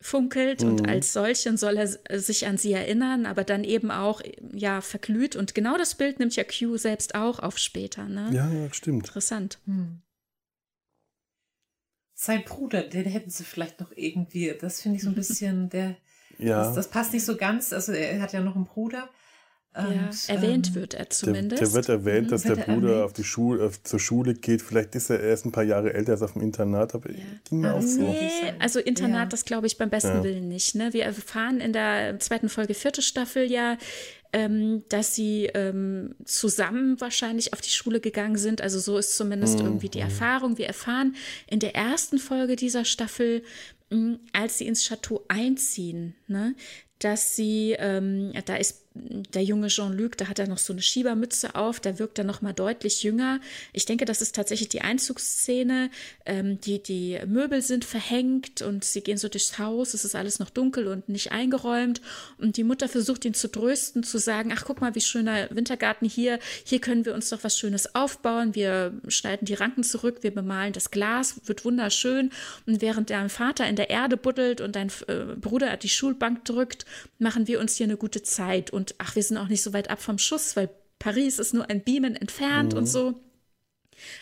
funkelt 0.01 0.63
mhm. 0.63 0.69
und 0.69 0.89
als 0.89 1.13
solchen 1.13 1.57
soll 1.57 1.77
er 1.77 2.19
sich 2.19 2.47
an 2.47 2.57
sie 2.57 2.73
erinnern, 2.73 3.25
aber 3.25 3.43
dann 3.43 3.63
eben 3.63 3.91
auch 3.91 4.21
ja 4.51 4.81
verglüht 4.81 5.35
und 5.35 5.53
genau 5.53 5.77
das 5.77 5.95
Bild 5.95 6.19
nimmt 6.19 6.35
ja 6.35 6.43
Q 6.43 6.77
selbst 6.77 7.15
auch 7.15 7.39
auf 7.39 7.57
später. 7.57 8.05
Ne? 8.05 8.29
Ja, 8.33 8.51
ja, 8.51 8.73
stimmt. 8.73 9.07
Interessant. 9.07 9.59
Hm. 9.65 10.01
Sein 12.13 12.43
Bruder, 12.43 12.83
den 12.83 13.05
hätten 13.05 13.29
sie 13.29 13.43
vielleicht 13.43 13.79
noch 13.79 13.91
irgendwie, 13.95 14.55
das 14.59 14.81
finde 14.81 14.97
ich 14.97 15.03
so 15.03 15.09
ein 15.09 15.15
bisschen, 15.15 15.69
der 15.69 15.95
ja. 16.41 16.63
Das, 16.63 16.75
das, 16.75 16.87
passt 16.89 17.13
nicht 17.13 17.25
so 17.25 17.37
ganz. 17.37 17.73
Also 17.73 17.91
er 17.93 18.21
hat 18.21 18.33
ja 18.33 18.41
noch 18.41 18.55
einen 18.55 18.65
Bruder. 18.65 19.09
Ja, 19.73 19.83
und, 19.83 20.29
erwähnt 20.29 20.67
ähm, 20.69 20.75
wird 20.75 20.93
er 20.95 21.09
zumindest. 21.09 21.61
Der, 21.61 21.69
der 21.69 21.73
wird 21.73 21.89
erwähnt, 21.89 22.31
dass 22.31 22.43
wird 22.43 22.57
der 22.57 22.63
Bruder 22.63 23.05
auf 23.05 23.13
die 23.13 23.23
Schule, 23.23 23.65
auf, 23.65 23.81
zur 23.81 24.01
Schule 24.01 24.33
geht. 24.33 24.61
Vielleicht 24.61 24.95
ist 24.95 25.09
er 25.09 25.21
erst 25.21 25.45
ein 25.45 25.53
paar 25.53 25.63
Jahre 25.63 25.93
älter 25.93 26.11
als 26.11 26.21
auf 26.21 26.33
dem 26.33 26.41
Internat, 26.41 26.93
aber 26.93 27.09
ja. 27.09 27.23
ging 27.47 27.61
mir 27.61 27.73
auch 27.73 27.81
so. 27.81 28.01
Nee, 28.01 28.53
also 28.59 28.79
Internat, 28.79 29.21
ja. 29.21 29.25
das 29.27 29.45
glaube 29.45 29.67
ich 29.67 29.77
beim 29.77 29.89
besten 29.89 30.17
ja. 30.17 30.23
Willen 30.25 30.49
nicht. 30.49 30.75
Ne? 30.75 30.91
Wir 30.91 31.05
erfahren 31.05 31.61
in 31.61 31.71
der 31.71 32.19
zweiten 32.19 32.49
Folge, 32.49 32.73
vierte 32.73 33.01
Staffel 33.01 33.49
ja, 33.49 33.77
ähm, 34.33 34.83
dass 34.89 35.15
sie 35.15 35.49
ähm, 35.53 36.15
zusammen 36.25 36.99
wahrscheinlich 37.01 37.53
auf 37.53 37.61
die 37.61 37.69
Schule 37.69 37.99
gegangen 37.99 38.37
sind. 38.37 38.61
Also 38.61 38.79
so 38.79 38.97
ist 38.97 39.15
zumindest 39.15 39.59
mhm. 39.59 39.65
irgendwie 39.65 39.89
die 39.89 39.99
Erfahrung. 39.99 40.57
Wir 40.57 40.67
erfahren 40.67 41.15
in 41.47 41.59
der 41.59 41.75
ersten 41.75 42.17
Folge 42.17 42.55
dieser 42.55 42.85
Staffel, 42.85 43.43
als 44.31 44.57
sie 44.57 44.67
ins 44.67 44.87
Chateau 44.87 45.25
einziehen, 45.27 46.15
ne, 46.27 46.55
dass 46.99 47.35
sie, 47.35 47.75
ähm, 47.77 48.31
da 48.45 48.55
ist 48.55 48.80
der 48.93 49.43
junge 49.43 49.67
Jean-Luc, 49.67 50.17
da 50.17 50.27
hat 50.27 50.37
er 50.37 50.47
noch 50.47 50.57
so 50.57 50.73
eine 50.73 50.81
Schiebermütze 50.81 51.55
auf, 51.55 51.79
der 51.79 51.97
wirkt 51.97 52.17
dann 52.17 52.27
noch 52.27 52.41
mal 52.41 52.51
deutlich 52.51 53.03
jünger. 53.03 53.39
Ich 53.71 53.85
denke, 53.85 54.03
das 54.03 54.21
ist 54.21 54.35
tatsächlich 54.35 54.67
die 54.67 54.81
Einzugsszene. 54.81 55.89
Ähm, 56.25 56.59
die, 56.59 56.83
die 56.83 57.17
Möbel 57.25 57.61
sind 57.61 57.85
verhängt 57.85 58.61
und 58.61 58.83
sie 58.83 59.01
gehen 59.01 59.17
so 59.17 59.29
durchs 59.29 59.57
Haus, 59.57 59.93
es 59.93 60.03
ist 60.03 60.15
alles 60.15 60.39
noch 60.39 60.49
dunkel 60.49 60.87
und 60.87 61.07
nicht 61.07 61.31
eingeräumt. 61.31 62.01
Und 62.37 62.57
die 62.57 62.65
Mutter 62.65 62.89
versucht 62.89 63.23
ihn 63.23 63.33
zu 63.33 63.49
trösten, 63.49 64.03
zu 64.03 64.17
sagen, 64.17 64.51
ach, 64.53 64.65
guck 64.65 64.81
mal, 64.81 64.93
wie 64.93 65.01
schöner 65.01 65.47
Wintergarten 65.51 66.07
hier, 66.07 66.39
hier 66.65 66.81
können 66.81 67.05
wir 67.05 67.13
uns 67.13 67.29
doch 67.29 67.43
was 67.43 67.57
Schönes 67.57 67.95
aufbauen. 67.95 68.55
Wir 68.55 68.93
schneiden 69.07 69.45
die 69.45 69.53
Ranken 69.53 69.83
zurück, 69.83 70.17
wir 70.21 70.33
bemalen 70.33 70.73
das 70.73 70.91
Glas, 70.91 71.39
wird 71.45 71.63
wunderschön. 71.63 72.31
Und 72.65 72.81
während 72.81 73.09
dein 73.09 73.29
Vater 73.29 73.67
in 73.69 73.77
der 73.77 73.89
Erde 73.89 74.17
buddelt 74.17 74.59
und 74.59 74.75
dein 74.75 74.91
äh, 75.07 75.35
Bruder 75.39 75.77
die 75.77 75.89
Schulbank 75.89 76.43
drückt, 76.43 76.85
machen 77.19 77.47
wir 77.47 77.61
uns 77.61 77.77
hier 77.77 77.85
eine 77.85 77.97
gute 77.97 78.21
Zeit. 78.23 78.71
Und 78.71 78.80
und 78.81 78.95
ach, 78.97 79.15
wir 79.15 79.21
sind 79.21 79.37
auch 79.37 79.47
nicht 79.47 79.61
so 79.61 79.73
weit 79.73 79.91
ab 79.91 80.01
vom 80.01 80.17
Schuss, 80.17 80.55
weil 80.55 80.69
Paris 80.97 81.37
ist 81.37 81.53
nur 81.53 81.69
ein 81.69 81.83
Beamen 81.83 82.15
entfernt 82.15 82.73
mhm. 82.73 82.79
und 82.79 82.85
so. 82.87 83.21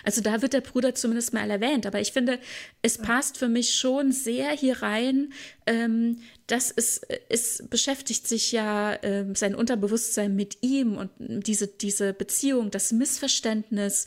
Also 0.03 0.19
da 0.19 0.41
wird 0.41 0.52
der 0.52 0.60
Bruder 0.60 0.94
zumindest 0.94 1.34
mal 1.34 1.49
erwähnt, 1.49 1.86
aber 1.86 2.02
ich 2.02 2.11
finde, 2.11 2.38
es 2.81 2.98
passt 2.98 3.38
für 3.38 3.48
mich 3.48 3.73
schon 3.76 4.11
sehr 4.11 4.52
hier 4.52 4.81
rein, 4.81 5.31
ähm, 5.65 6.19
dass 6.48 6.69
es, 6.76 6.99
es 7.30 7.64
beschäftigt 7.69 8.27
sich 8.27 8.52
ja 8.52 8.95
äh, 8.95 9.26
sein 9.36 9.56
Unterbewusstsein 9.56 10.36
mit 10.36 10.57
ihm 10.60 10.98
und 10.98 11.11
diese, 11.18 11.68
diese 11.68 12.11
Beziehung, 12.11 12.72
das 12.72 12.91
Missverständnis, 12.91 14.03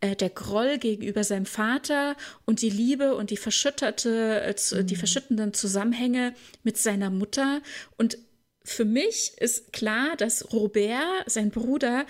äh, 0.00 0.14
der 0.14 0.30
Groll 0.30 0.78
gegenüber 0.78 1.24
seinem 1.24 1.46
Vater 1.46 2.16
und 2.44 2.62
die 2.62 2.70
Liebe 2.70 3.16
und 3.16 3.30
die 3.30 3.36
verschütterte, 3.36 4.42
äh, 4.42 4.84
die 4.84 4.94
mhm. 4.94 4.98
verschüttenden 4.98 5.54
Zusammenhänge 5.54 6.34
mit 6.62 6.76
seiner 6.76 7.10
Mutter 7.10 7.62
und 7.96 8.18
für 8.66 8.84
mich 8.84 9.32
ist 9.38 9.72
klar, 9.72 10.16
dass 10.16 10.52
Robert, 10.52 11.24
sein 11.26 11.50
Bruder, 11.50 12.04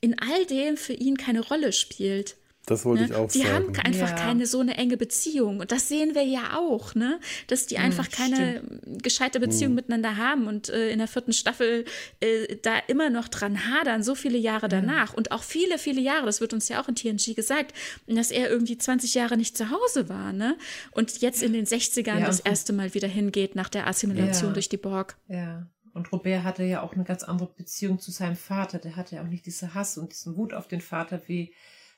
in 0.00 0.18
all 0.18 0.44
dem 0.46 0.76
für 0.76 0.92
ihn 0.92 1.16
keine 1.16 1.40
Rolle 1.40 1.72
spielt. 1.72 2.36
Das 2.66 2.84
wollte 2.84 3.02
ne? 3.02 3.08
ich 3.08 3.14
auch 3.14 3.28
die 3.28 3.38
sagen. 3.38 3.72
Die 3.72 3.78
haben 3.78 3.86
einfach 3.86 4.10
ja. 4.10 4.16
keine 4.16 4.46
so 4.46 4.60
eine 4.60 4.76
enge 4.76 4.96
Beziehung. 4.96 5.60
Und 5.60 5.72
das 5.72 5.88
sehen 5.88 6.14
wir 6.14 6.22
ja 6.22 6.56
auch, 6.56 6.94
ne? 6.94 7.18
Dass 7.46 7.66
die 7.66 7.76
hm, 7.76 7.84
einfach 7.84 8.06
hm, 8.06 8.12
keine 8.12 8.62
gescheite 9.02 9.40
Beziehung 9.40 9.70
hm. 9.70 9.76
miteinander 9.76 10.16
haben 10.16 10.46
und 10.46 10.68
äh, 10.68 10.90
in 10.90 10.98
der 10.98 11.08
vierten 11.08 11.32
Staffel 11.32 11.84
äh, 12.20 12.56
da 12.62 12.78
immer 12.86 13.10
noch 13.10 13.28
dran 13.28 13.66
hadern, 13.70 14.02
so 14.02 14.14
viele 14.14 14.38
Jahre 14.38 14.68
danach. 14.68 15.14
Und 15.14 15.32
auch 15.32 15.42
viele, 15.42 15.78
viele 15.78 16.00
Jahre, 16.00 16.26
das 16.26 16.40
wird 16.40 16.52
uns 16.52 16.68
ja 16.68 16.80
auch 16.80 16.88
in 16.88 16.94
TNG 16.94 17.34
gesagt, 17.34 17.74
dass 18.06 18.30
er 18.30 18.50
irgendwie 18.50 18.78
20 18.78 19.14
Jahre 19.14 19.36
nicht 19.36 19.56
zu 19.56 19.70
Hause 19.70 20.08
war, 20.08 20.32
ne? 20.32 20.56
Und 20.92 21.22
jetzt 21.22 21.42
in 21.42 21.52
den 21.52 21.66
60ern 21.66 22.20
ja, 22.20 22.26
das 22.26 22.40
erste 22.40 22.72
Mal 22.72 22.94
wieder 22.94 23.08
hingeht 23.08 23.56
nach 23.56 23.68
der 23.68 23.86
Assimilation 23.86 24.52
durch 24.52 24.68
die 24.68 24.76
Borg. 24.76 25.16
Ja. 25.28 25.66
Und 25.92 26.12
Robert 26.12 26.44
hatte 26.44 26.64
ja 26.64 26.82
auch 26.82 26.94
eine 26.94 27.04
ganz 27.04 27.22
andere 27.22 27.48
Beziehung 27.48 27.98
zu 27.98 28.10
seinem 28.10 28.36
Vater. 28.36 28.78
Der 28.78 28.96
hatte 28.96 29.16
ja 29.16 29.22
auch 29.22 29.26
nicht 29.26 29.46
diese 29.46 29.74
Hass 29.74 29.98
und 29.98 30.12
diesen 30.12 30.36
Wut 30.36 30.54
auf 30.54 30.68
den 30.68 30.80
Vater 30.80 31.22
wie 31.26 31.52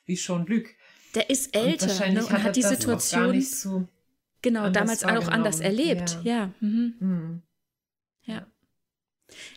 wie 0.04 0.16
Jean-Luc. 0.16 0.68
Der 1.14 1.28
ist 1.30 1.54
älter 1.54 1.86
und, 1.86 2.14
ne, 2.14 2.24
und 2.24 2.32
hat, 2.32 2.42
hat 2.44 2.56
die 2.56 2.62
Situation 2.62 3.40
so 3.42 3.86
genau 4.40 4.70
damals 4.70 5.04
auch 5.04 5.28
anders 5.28 5.60
erlebt. 5.60 6.18
Ja. 6.22 6.32
ja. 6.32 6.54
Mhm. 6.60 6.94
Mhm. 6.98 7.42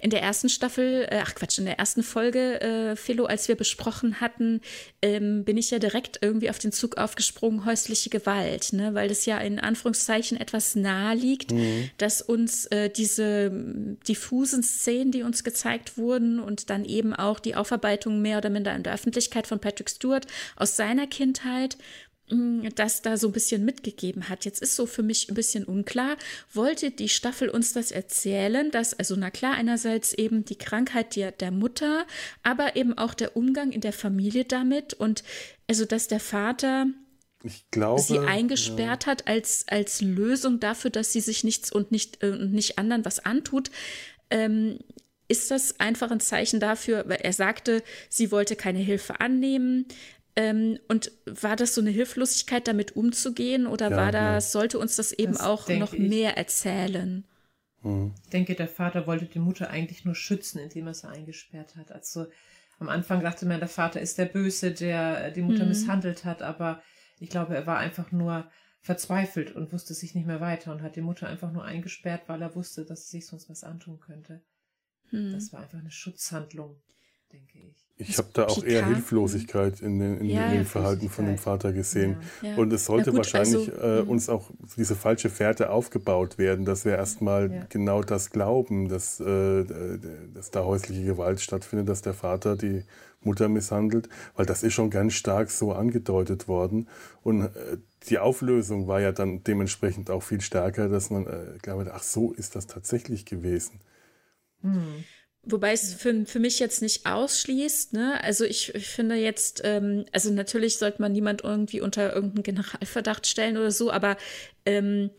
In 0.02 0.10
der 0.10 0.22
ersten 0.22 0.50
Staffel, 0.50 1.08
äh, 1.10 1.20
ach 1.22 1.36
Quatsch, 1.36 1.58
in 1.58 1.66
der 1.66 1.80
ersten 1.80 2.04
Folge, 2.04 2.62
äh, 2.62 2.96
Philo, 2.96 3.26
als 3.26 3.48
wir 3.48 3.56
besprochen 3.56 4.22
hatten, 4.22 4.62
ähm, 5.02 5.44
bin 5.44 5.58
ich 5.58 5.72
ja 5.72 5.80
direkt 5.80 6.20
irgendwie 6.22 6.50
auf 6.50 6.60
den 6.60 6.72
Zug 6.72 6.98
aufgesprungen, 6.98 7.66
häusliche 7.66 8.10
Gewalt, 8.10 8.74
ne? 8.74 8.94
weil 8.94 9.10
das 9.10 9.26
ja 9.26 9.38
in 9.38 9.60
Anführungszeichen 9.60 10.40
etwas 10.40 10.76
nahe 10.76 11.16
liegt, 11.16 11.52
mhm. 11.52 11.90
dass 11.98 12.22
uns 12.22 12.66
äh, 12.68 12.90
diese 12.90 13.52
diffusen 14.08 14.64
Szenen, 14.64 15.12
die 15.12 15.24
uns 15.24 15.44
gezeigt 15.44 15.98
wurden 15.98 16.40
und 16.40 16.70
dann 16.70 16.86
eben 16.86 17.14
auch 17.14 17.40
die 17.40 17.56
Aufarbeitung 17.56 18.22
mehr 18.22 18.38
oder 18.40 18.50
minder 18.50 18.76
in 18.76 18.84
der 18.84 18.94
Öffentlichkeit 18.94 19.48
von 19.48 19.60
Patrick 19.60 19.90
Stewart 19.90 20.26
aus 20.56 20.76
seiner 20.76 21.08
Kindheit 21.08 21.78
das 22.28 23.04
da 23.04 23.18
so 23.18 23.28
ein 23.28 23.34
bisschen 23.34 23.64
mitgegeben 23.66 24.30
hat. 24.30 24.46
Jetzt 24.46 24.62
ist 24.62 24.76
so 24.76 24.88
für 24.88 25.04
mich 25.04 25.30
ein 25.30 25.36
bisschen 25.36 25.64
unklar, 25.64 26.18
wollte 26.52 26.90
die 26.90 27.10
Staffel 27.10 27.50
uns 27.50 27.74
das 27.74 27.92
erzählen, 27.92 28.72
dass, 28.72 28.98
also 28.98 29.16
na 29.16 29.30
klar, 29.30 29.54
einerseits 29.54 30.14
eben 30.14 30.44
die 30.44 30.58
Krankheit 30.58 31.16
der, 31.16 31.32
der 31.32 31.52
Mutter, 31.52 32.08
aber 32.42 32.76
eben 32.76 32.98
auch 32.98 33.14
der 33.14 33.38
Umgang 33.38 33.72
in 33.72 33.82
der 33.82 33.94
Familie 33.94 34.44
damit 34.44 34.94
und 34.94 35.24
also, 35.68 35.86
dass 35.86 36.08
der 36.08 36.20
Vater 36.20 36.88
glaube, 37.72 38.02
sie 38.02 38.20
eingesperrt 38.20 39.06
ja. 39.06 39.12
hat 39.12 39.28
als, 39.28 39.66
als 39.68 40.02
Lösung 40.02 40.60
dafür, 40.60 40.92
dass 40.92 41.12
sie 41.12 41.22
sich 41.22 41.44
nichts 41.44 41.72
und 41.72 41.92
nicht, 41.92 42.22
äh, 42.24 42.32
nicht 42.32 42.78
anderen 42.78 43.06
was 43.06 43.20
antut. 43.20 43.72
Ähm, 44.30 44.80
ist 45.28 45.50
das 45.50 45.80
einfach 45.80 46.12
ein 46.12 46.20
Zeichen 46.20 46.60
dafür, 46.60 47.06
weil 47.08 47.20
er 47.22 47.34
sagte, 47.34 47.84
sie 48.10 48.32
wollte 48.32 48.56
keine 48.56 48.80
Hilfe 48.80 49.20
annehmen. 49.20 49.88
Ähm, 50.36 50.80
und 50.90 51.12
war 51.26 51.56
das 51.56 51.76
so 51.76 51.82
eine 51.82 51.92
Hilflosigkeit, 51.92 52.68
damit 52.68 52.96
umzugehen, 52.96 53.68
oder 53.68 53.90
ja, 53.90 53.98
war 53.98 54.12
das, 54.12 54.46
ja. 54.46 54.60
sollte 54.60 54.80
uns 54.80 54.96
das 54.98 55.12
eben 55.14 55.34
das 55.34 55.42
auch 55.42 55.70
noch 55.70 55.94
ich. 55.94 56.00
mehr 56.00 56.38
erzählen? 56.38 57.24
Hm. 57.82 58.14
Ich 58.24 58.30
denke, 58.32 58.56
der 58.56 58.68
Vater 58.68 59.08
wollte 59.08 59.26
die 59.26 59.40
Mutter 59.40 59.70
eigentlich 59.70 60.04
nur 60.04 60.16
schützen, 60.16 60.60
indem 60.60 60.88
er 60.88 60.94
sie 60.94 61.08
eingesperrt 61.08 61.76
hat. 61.78 61.92
Also 61.92 62.26
am 62.80 62.90
Anfang 62.90 63.22
dachte 63.22 63.46
man, 63.46 63.60
der 63.60 63.70
Vater 63.70 64.02
ist 64.02 64.18
der 64.18 64.26
Böse, 64.26 64.72
der 64.72 65.32
die 65.32 65.42
Mutter 65.42 65.64
mhm. 65.64 65.70
misshandelt 65.70 66.26
hat, 66.26 66.42
aber 66.42 66.82
ich 67.20 67.30
glaube, 67.30 67.56
er 67.56 67.66
war 67.66 67.78
einfach 67.78 68.12
nur 68.12 68.50
verzweifelt 68.82 69.56
und 69.56 69.72
wusste 69.72 69.94
sich 69.94 70.14
nicht 70.14 70.28
mehr 70.28 70.42
weiter 70.42 70.72
und 70.72 70.82
hat 70.82 70.96
die 70.96 71.02
Mutter 71.02 71.28
einfach 71.28 71.52
nur 71.52 71.64
eingesperrt, 71.64 72.24
weil 72.28 72.42
er 72.42 72.56
wusste, 72.56 72.86
dass 72.86 73.10
sie 73.10 73.18
sich 73.18 73.28
sonst 73.28 73.50
was 73.50 73.64
antun 73.64 74.00
könnte. 74.00 74.44
Mhm. 75.12 75.32
Das 75.32 75.54
war 75.54 75.62
einfach 75.62 75.80
eine 75.80 75.92
Schutzhandlung, 75.92 76.82
denke 77.36 77.60
ich. 77.60 77.86
Ich 77.98 78.18
habe 78.18 78.28
da 78.34 78.48
auch 78.48 78.64
eher 78.64 78.86
Hilflosigkeit 78.86 79.80
in, 79.80 80.00
den, 80.00 80.18
in 80.18 80.30
ja, 80.30 80.52
dem 80.52 80.66
Verhalten 80.66 81.10
von 81.10 81.26
dem 81.26 81.38
Vater 81.38 81.72
gesehen. 81.72 82.18
Ja, 82.42 82.50
ja. 82.50 82.56
Und 82.58 82.74
es 82.74 82.86
sollte 82.86 83.12
gut, 83.12 83.20
wahrscheinlich 83.20 83.72
also, 83.72 83.82
äh, 83.82 84.04
mhm. 84.04 84.10
uns 84.10 84.28
auch 84.28 84.52
diese 84.76 84.96
falsche 84.96 85.30
Fährte 85.30 85.70
aufgebaut 85.70 86.38
werden, 86.38 86.66
dass 86.66 86.84
wir 86.84 86.96
erstmal 86.96 87.68
genau 87.70 88.02
das 88.02 88.32
glauben, 88.32 88.90
dass, 88.90 89.22
äh, 89.22 89.64
dass 90.34 90.52
da 90.52 90.66
häusliche 90.66 91.06
Gewalt 91.06 91.40
stattfindet, 91.40 91.88
dass 91.88 92.02
der 92.02 92.14
Vater 92.14 92.58
die 92.58 92.84
Mutter 93.26 93.48
misshandelt, 93.48 94.10
weil 94.36 94.46
das 94.46 94.64
ist 94.64 94.74
schon 94.74 94.90
ganz 94.90 95.14
stark 95.14 95.50
so 95.50 95.74
angedeutet 95.74 96.48
worden. 96.48 96.88
Und 97.24 97.44
äh, 97.44 97.78
die 98.10 98.20
Auflösung 98.20 98.88
war 98.88 99.02
ja 99.02 99.12
dann 99.12 99.44
dementsprechend 99.44 100.10
auch 100.10 100.22
viel 100.22 100.42
stärker, 100.42 100.90
dass 100.90 101.10
man 101.10 101.26
äh, 101.28 101.58
glaube, 101.62 101.92
ach 101.94 102.04
so 102.04 102.34
ist 102.34 102.56
das 102.56 102.68
tatsächlich 102.68 103.26
gewesen. 103.26 103.80
Mhm. 104.62 105.06
Wobei 105.48 105.74
es 105.74 105.94
für, 105.94 106.26
für 106.26 106.40
mich 106.40 106.60
jetzt 106.60 106.82
nicht 106.82 107.06
ausschließt, 107.06 107.94
ne? 107.94 108.24
Also 108.24 108.46
ich, 108.46 108.74
ich 108.74 108.88
finde 108.88 109.16
jetzt, 109.16 109.62
ähm, 109.64 110.06
also 110.12 110.32
natürlich 110.32 110.78
sollte 110.78 111.02
man 111.02 111.12
niemand 111.12 111.44
irgendwie 111.44 111.82
unter 111.82 112.14
irgendeinen 112.14 112.44
Generalverdacht 112.44 113.28
stellen 113.28 113.58
oder 113.58 113.72
so, 113.72 113.92
aber 113.92 114.18
ähm, 114.66 115.12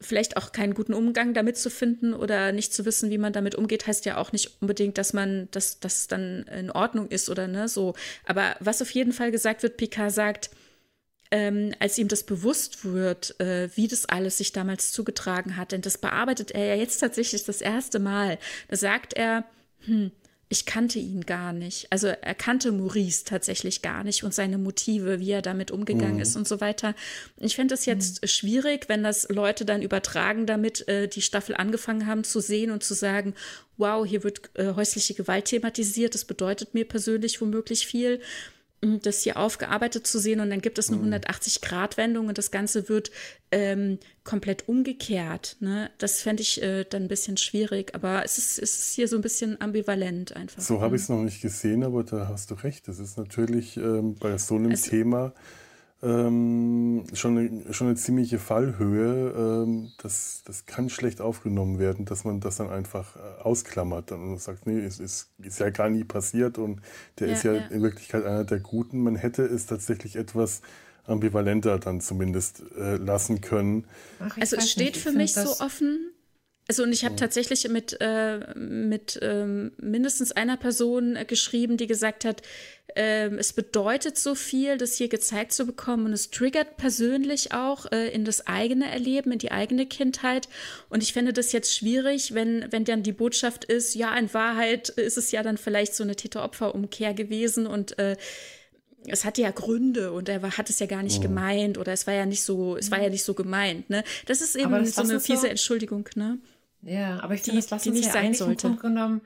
vielleicht 0.00 0.36
auch 0.38 0.52
keinen 0.52 0.72
guten 0.72 0.94
Umgang 0.94 1.34
damit 1.34 1.58
zu 1.58 1.68
finden 1.68 2.14
oder 2.14 2.52
nicht 2.52 2.72
zu 2.72 2.86
wissen, 2.86 3.10
wie 3.10 3.18
man 3.18 3.34
damit 3.34 3.54
umgeht, 3.54 3.86
heißt 3.86 4.06
ja 4.06 4.16
auch 4.16 4.32
nicht 4.32 4.62
unbedingt, 4.62 4.96
dass 4.96 5.12
man, 5.12 5.48
dass 5.50 5.78
das 5.80 6.06
dann 6.08 6.44
in 6.44 6.70
Ordnung 6.70 7.08
ist 7.08 7.28
oder 7.28 7.46
ne, 7.46 7.68
so. 7.68 7.94
Aber 8.24 8.56
was 8.60 8.80
auf 8.80 8.90
jeden 8.90 9.12
Fall 9.12 9.30
gesagt 9.30 9.62
wird, 9.62 9.76
Picard 9.76 10.12
sagt, 10.12 10.50
ähm, 11.30 11.72
als 11.78 11.98
ihm 11.98 12.08
das 12.08 12.24
bewusst 12.24 12.84
wird, 12.84 13.38
äh, 13.40 13.68
wie 13.76 13.88
das 13.88 14.06
alles 14.06 14.38
sich 14.38 14.52
damals 14.52 14.92
zugetragen 14.92 15.56
hat, 15.56 15.72
denn 15.72 15.82
das 15.82 15.98
bearbeitet 15.98 16.50
er 16.50 16.66
ja 16.66 16.74
jetzt 16.74 16.98
tatsächlich 16.98 17.44
das 17.44 17.60
erste 17.60 17.98
Mal. 17.98 18.38
Da 18.68 18.76
sagt 18.76 19.14
er, 19.14 19.44
hm, 19.84 20.10
ich 20.52 20.66
kannte 20.66 20.98
ihn 20.98 21.20
gar 21.20 21.52
nicht. 21.52 21.86
Also 21.90 22.08
er 22.08 22.34
kannte 22.34 22.72
Maurice 22.72 23.24
tatsächlich 23.24 23.82
gar 23.82 24.02
nicht 24.02 24.24
und 24.24 24.34
seine 24.34 24.58
Motive, 24.58 25.20
wie 25.20 25.30
er 25.30 25.42
damit 25.42 25.70
umgegangen 25.70 26.16
mhm. 26.16 26.22
ist 26.22 26.34
und 26.34 26.48
so 26.48 26.60
weiter. 26.60 26.96
Ich 27.38 27.54
fände 27.54 27.74
es 27.74 27.86
jetzt 27.86 28.22
mhm. 28.22 28.26
schwierig, 28.26 28.88
wenn 28.88 29.04
das 29.04 29.28
Leute 29.28 29.64
dann 29.64 29.80
übertragen 29.80 30.46
damit 30.46 30.88
äh, 30.88 31.06
die 31.06 31.22
Staffel 31.22 31.54
angefangen 31.54 32.08
haben 32.08 32.24
zu 32.24 32.40
sehen 32.40 32.72
und 32.72 32.82
zu 32.82 32.94
sagen, 32.94 33.34
wow, 33.76 34.04
hier 34.04 34.24
wird 34.24 34.50
äh, 34.54 34.74
häusliche 34.74 35.14
Gewalt 35.14 35.44
thematisiert, 35.44 36.14
das 36.14 36.24
bedeutet 36.24 36.74
mir 36.74 36.86
persönlich 36.86 37.40
womöglich 37.40 37.86
viel 37.86 38.20
das 38.80 39.22
hier 39.22 39.36
aufgearbeitet 39.36 40.06
zu 40.06 40.18
sehen 40.18 40.40
und 40.40 40.48
dann 40.50 40.62
gibt 40.62 40.78
es 40.78 40.90
eine 40.90 41.18
180-Grad-Wendung 41.18 42.24
mhm. 42.24 42.28
und 42.30 42.38
das 42.38 42.50
Ganze 42.50 42.88
wird 42.88 43.10
ähm, 43.50 43.98
komplett 44.24 44.68
umgekehrt. 44.68 45.56
Ne? 45.60 45.90
Das 45.98 46.22
fände 46.22 46.42
ich 46.42 46.62
äh, 46.62 46.84
dann 46.84 47.02
ein 47.02 47.08
bisschen 47.08 47.36
schwierig, 47.36 47.94
aber 47.94 48.24
es 48.24 48.38
ist, 48.38 48.58
es 48.58 48.78
ist 48.78 48.94
hier 48.94 49.06
so 49.06 49.16
ein 49.16 49.22
bisschen 49.22 49.60
ambivalent 49.60 50.34
einfach. 50.34 50.62
So 50.62 50.80
habe 50.80 50.96
ich 50.96 51.02
es 51.02 51.08
noch 51.10 51.22
nicht 51.22 51.42
gesehen, 51.42 51.84
aber 51.84 52.04
da 52.04 52.28
hast 52.28 52.50
du 52.50 52.54
recht. 52.54 52.88
Das 52.88 52.98
ist 52.98 53.18
natürlich 53.18 53.76
ähm, 53.76 54.14
bei 54.14 54.38
so 54.38 54.54
einem 54.54 54.70
also, 54.70 54.90
Thema 54.90 55.34
ähm, 56.02 57.04
schon, 57.12 57.36
eine, 57.36 57.74
schon 57.74 57.88
eine 57.88 57.96
ziemliche 57.96 58.38
Fallhöhe. 58.38 59.34
Ähm, 59.36 59.92
das, 60.02 60.42
das 60.44 60.66
kann 60.66 60.88
schlecht 60.88 61.20
aufgenommen 61.20 61.78
werden, 61.78 62.04
dass 62.06 62.24
man 62.24 62.40
das 62.40 62.56
dann 62.56 62.70
einfach 62.70 63.16
äh, 63.16 63.42
ausklammert 63.42 64.12
und 64.12 64.40
sagt, 64.40 64.66
nee, 64.66 64.80
es 64.80 64.98
ist, 64.98 65.30
ist 65.38 65.60
ja 65.60 65.70
gar 65.70 65.90
nie 65.90 66.04
passiert 66.04 66.58
und 66.58 66.80
der 67.18 67.28
ja, 67.28 67.34
ist 67.34 67.44
ja, 67.44 67.52
ja, 67.52 67.66
in 67.66 67.82
Wirklichkeit 67.82 68.24
einer 68.24 68.44
der 68.44 68.60
Guten. 68.60 69.02
Man 69.02 69.16
hätte 69.16 69.42
es 69.42 69.66
tatsächlich 69.66 70.16
etwas 70.16 70.62
ambivalenter 71.04 71.78
dann 71.78 72.00
zumindest 72.00 72.62
äh, 72.78 72.96
lassen 72.96 73.40
können. 73.40 73.84
Ach, 74.20 74.36
also 74.38 74.56
es 74.56 74.70
steht 74.70 74.94
nicht, 74.94 75.02
für 75.02 75.12
mich 75.12 75.34
so 75.34 75.62
offen, 75.62 76.12
also 76.70 76.84
und 76.84 76.92
ich 76.92 77.04
habe 77.04 77.16
tatsächlich 77.16 77.68
mit, 77.68 77.96
äh, 78.00 78.54
mit 78.54 79.18
ähm, 79.22 79.72
mindestens 79.78 80.30
einer 80.30 80.56
Person 80.56 81.16
äh, 81.16 81.24
geschrieben, 81.24 81.76
die 81.76 81.88
gesagt 81.88 82.24
hat, 82.24 82.42
äh, 82.94 83.26
es 83.30 83.52
bedeutet 83.52 84.16
so 84.16 84.36
viel, 84.36 84.78
das 84.78 84.94
hier 84.94 85.08
gezeigt 85.08 85.50
zu 85.50 85.66
bekommen 85.66 86.06
und 86.06 86.12
es 86.12 86.30
triggert 86.30 86.76
persönlich 86.76 87.52
auch 87.52 87.90
äh, 87.90 88.10
in 88.10 88.24
das 88.24 88.46
eigene 88.46 88.88
Erleben, 88.88 89.32
in 89.32 89.40
die 89.40 89.50
eigene 89.50 89.84
Kindheit. 89.84 90.48
Und 90.90 91.02
ich 91.02 91.12
fände 91.12 91.32
das 91.32 91.50
jetzt 91.50 91.74
schwierig, 91.74 92.34
wenn, 92.34 92.64
wenn 92.70 92.84
dann 92.84 93.02
die 93.02 93.14
Botschaft 93.14 93.64
ist, 93.64 93.96
ja, 93.96 94.16
in 94.16 94.32
Wahrheit 94.32 94.90
ist 94.90 95.18
es 95.18 95.32
ja 95.32 95.42
dann 95.42 95.58
vielleicht 95.58 95.96
so 95.96 96.04
eine 96.04 96.14
Täter-Opfer-Umkehr 96.14 97.14
gewesen 97.14 97.66
und 97.66 97.98
äh, 97.98 98.16
es 99.08 99.24
hatte 99.24 99.42
ja 99.42 99.50
Gründe 99.50 100.12
und 100.12 100.28
er 100.28 100.40
hat 100.56 100.70
es 100.70 100.78
ja 100.78 100.86
gar 100.86 101.02
nicht 101.02 101.18
oh. 101.18 101.22
gemeint 101.22 101.78
oder 101.78 101.92
es 101.92 102.06
war 102.06 102.14
ja 102.14 102.26
nicht 102.26 102.44
so, 102.44 102.76
es 102.76 102.92
war 102.92 103.02
ja 103.02 103.08
nicht 103.08 103.24
so 103.24 103.34
gemeint, 103.34 103.90
ne? 103.90 104.04
Das 104.26 104.40
ist 104.40 104.54
eben 104.54 104.70
das 104.70 104.94
so 104.94 105.02
eine 105.02 105.18
fiese 105.18 105.42
so, 105.42 105.46
Entschuldigung, 105.48 106.08
ne? 106.14 106.38
Ja, 106.82 107.20
aber 107.20 107.34
ich 107.34 107.42
finde, 107.42 107.60
das 107.60 107.70
lassen 107.70 107.92
nicht 107.92 108.06
ja 108.06 108.12
sein 108.12 108.34
sollte. 108.34 108.68
Im 108.68 108.76
Grunde 108.76 108.94
genommen, 108.94 109.20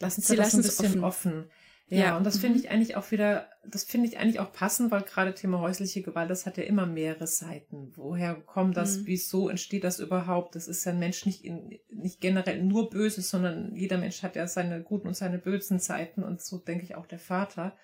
lassen 0.00 0.22
sie 0.22 0.36
das 0.36 0.54
ein 0.54 0.62
bisschen 0.62 1.04
offen. 1.04 1.32
offen. 1.32 1.50
Ja, 1.88 1.98
ja, 1.98 2.16
und 2.16 2.24
das 2.24 2.38
finde 2.38 2.58
mhm. 2.58 2.64
ich 2.64 2.70
eigentlich 2.70 2.96
auch 2.96 3.10
wieder, 3.10 3.50
das 3.66 3.84
finde 3.84 4.08
ich 4.08 4.18
eigentlich 4.18 4.40
auch 4.40 4.52
passend, 4.52 4.90
weil 4.90 5.02
gerade 5.02 5.34
Thema 5.34 5.60
häusliche 5.60 6.00
Gewalt, 6.02 6.30
das 6.30 6.46
hat 6.46 6.56
ja 6.56 6.64
immer 6.64 6.86
mehrere 6.86 7.26
Seiten. 7.26 7.92
Woher 7.94 8.34
kommt 8.36 8.76
das? 8.78 8.98
Mhm. 8.98 9.06
Wieso 9.06 9.48
entsteht 9.50 9.84
das 9.84 10.00
überhaupt? 10.00 10.54
Das 10.56 10.66
ist 10.66 10.84
ja 10.86 10.92
ein 10.92 10.98
Mensch 10.98 11.26
nicht, 11.26 11.44
in, 11.44 11.78
nicht 11.90 12.20
generell 12.20 12.62
nur 12.62 12.88
böse, 12.88 13.20
sondern 13.20 13.76
jeder 13.76 13.98
Mensch 13.98 14.22
hat 14.22 14.34
ja 14.34 14.46
seine 14.46 14.82
guten 14.82 15.08
und 15.08 15.16
seine 15.16 15.38
bösen 15.38 15.78
Seiten 15.78 16.22
und 16.22 16.40
so 16.40 16.56
denke 16.56 16.84
ich 16.84 16.94
auch 16.94 17.06
der 17.06 17.18
Vater. 17.18 17.76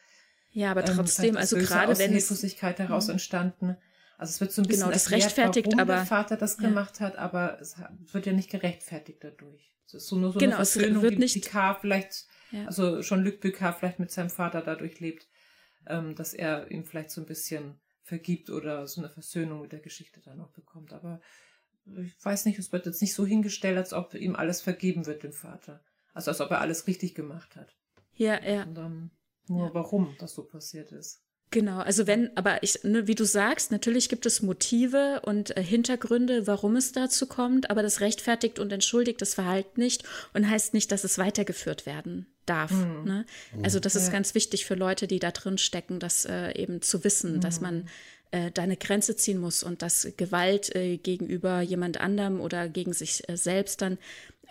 Ja, 0.50 0.70
aber 0.70 0.88
ähm, 0.88 0.96
trotzdem, 0.96 1.30
ähm, 1.30 1.36
also 1.36 1.56
gerade 1.56 1.98
wenn 1.98 2.14
es 2.14 2.28
Hilflosigkeit 2.28 2.78
heraus 2.78 3.08
mhm. 3.08 3.12
entstanden. 3.12 3.76
Also 4.20 4.32
es 4.32 4.40
wird 4.40 4.52
so 4.52 4.60
ein 4.60 4.68
bisschen 4.68 4.82
genau, 4.82 4.92
das 4.92 5.04
erklärt, 5.04 5.24
rechtfertigt, 5.24 5.66
warum 5.68 5.80
aber, 5.80 5.94
der 5.94 6.06
Vater 6.06 6.36
das 6.36 6.58
ja. 6.58 6.68
gemacht 6.68 7.00
hat, 7.00 7.16
aber 7.16 7.58
es 7.60 7.76
wird 8.12 8.26
ja 8.26 8.32
nicht 8.32 8.50
gerechtfertigt 8.50 9.24
dadurch. 9.24 9.72
Es 9.86 9.94
ist 9.94 10.08
so 10.08 10.16
nur 10.16 10.32
so 10.32 10.38
genau, 10.38 10.56
eine 10.56 10.66
Versöhnung, 10.66 11.02
wird 11.02 11.14
die 11.14 11.18
nicht, 11.18 11.34
Picard 11.34 11.80
vielleicht, 11.80 12.26
ja. 12.50 12.66
also 12.66 13.02
schon 13.02 13.24
Luc 13.24 13.40
Picard 13.40 13.78
vielleicht 13.78 13.98
mit 13.98 14.10
seinem 14.10 14.28
Vater 14.28 14.60
dadurch 14.60 15.00
lebt. 15.00 15.26
ähm, 15.86 16.14
dass 16.14 16.34
er 16.34 16.70
ihm 16.70 16.84
vielleicht 16.84 17.10
so 17.10 17.22
ein 17.22 17.26
bisschen 17.26 17.80
vergibt 18.02 18.50
oder 18.50 18.86
so 18.86 19.00
eine 19.00 19.08
Versöhnung 19.08 19.62
mit 19.62 19.72
der 19.72 19.80
Geschichte 19.80 20.20
dann 20.20 20.36
noch 20.36 20.50
bekommt. 20.50 20.92
Aber 20.92 21.20
ich 21.86 22.22
weiß 22.22 22.44
nicht, 22.44 22.58
es 22.58 22.72
wird 22.72 22.84
jetzt 22.84 23.00
nicht 23.00 23.14
so 23.14 23.24
hingestellt, 23.24 23.78
als 23.78 23.94
ob 23.94 24.14
ihm 24.14 24.36
alles 24.36 24.60
vergeben 24.60 25.06
wird, 25.06 25.22
dem 25.22 25.32
Vater. 25.32 25.82
Also 26.12 26.30
als 26.30 26.42
ob 26.42 26.50
er 26.50 26.60
alles 26.60 26.86
richtig 26.86 27.14
gemacht 27.14 27.56
hat. 27.56 27.74
Ja, 28.14 28.42
ja. 28.42 28.64
Und 28.64 28.74
dann 28.74 29.10
nur 29.46 29.68
ja. 29.68 29.74
warum 29.74 30.14
das 30.18 30.34
so 30.34 30.44
passiert 30.44 30.92
ist. 30.92 31.22
Genau, 31.52 31.78
also 31.80 32.06
wenn, 32.06 32.30
aber 32.36 32.62
ich, 32.62 32.84
ne, 32.84 33.08
wie 33.08 33.16
du 33.16 33.24
sagst, 33.24 33.72
natürlich 33.72 34.08
gibt 34.08 34.24
es 34.24 34.40
Motive 34.40 35.20
und 35.24 35.56
äh, 35.56 35.62
Hintergründe, 35.62 36.46
warum 36.46 36.76
es 36.76 36.92
dazu 36.92 37.26
kommt, 37.26 37.70
aber 37.70 37.82
das 37.82 38.00
rechtfertigt 38.00 38.60
und 38.60 38.72
entschuldigt 38.72 39.20
das 39.20 39.34
Verhalten 39.34 39.80
nicht 39.80 40.04
und 40.32 40.48
heißt 40.48 40.74
nicht, 40.74 40.92
dass 40.92 41.02
es 41.02 41.18
weitergeführt 41.18 41.86
werden 41.86 42.26
darf. 42.46 42.70
Mhm. 42.70 43.04
Ne? 43.04 43.26
Also 43.64 43.80
das 43.80 43.94
ja. 43.94 44.00
ist 44.00 44.12
ganz 44.12 44.36
wichtig 44.36 44.64
für 44.64 44.76
Leute, 44.76 45.08
die 45.08 45.18
da 45.18 45.32
drin 45.32 45.58
stecken, 45.58 45.98
das 45.98 46.24
äh, 46.24 46.52
eben 46.52 46.82
zu 46.82 47.02
wissen, 47.02 47.36
mhm. 47.36 47.40
dass 47.40 47.60
man 47.60 47.88
äh, 48.30 48.52
da 48.52 48.62
eine 48.62 48.76
Grenze 48.76 49.16
ziehen 49.16 49.38
muss 49.38 49.64
und 49.64 49.82
dass 49.82 50.06
Gewalt 50.16 50.74
äh, 50.76 50.98
gegenüber 50.98 51.62
jemand 51.62 52.00
anderem 52.00 52.40
oder 52.40 52.68
gegen 52.68 52.92
sich 52.92 53.28
äh, 53.28 53.36
selbst 53.36 53.82
dann 53.82 53.98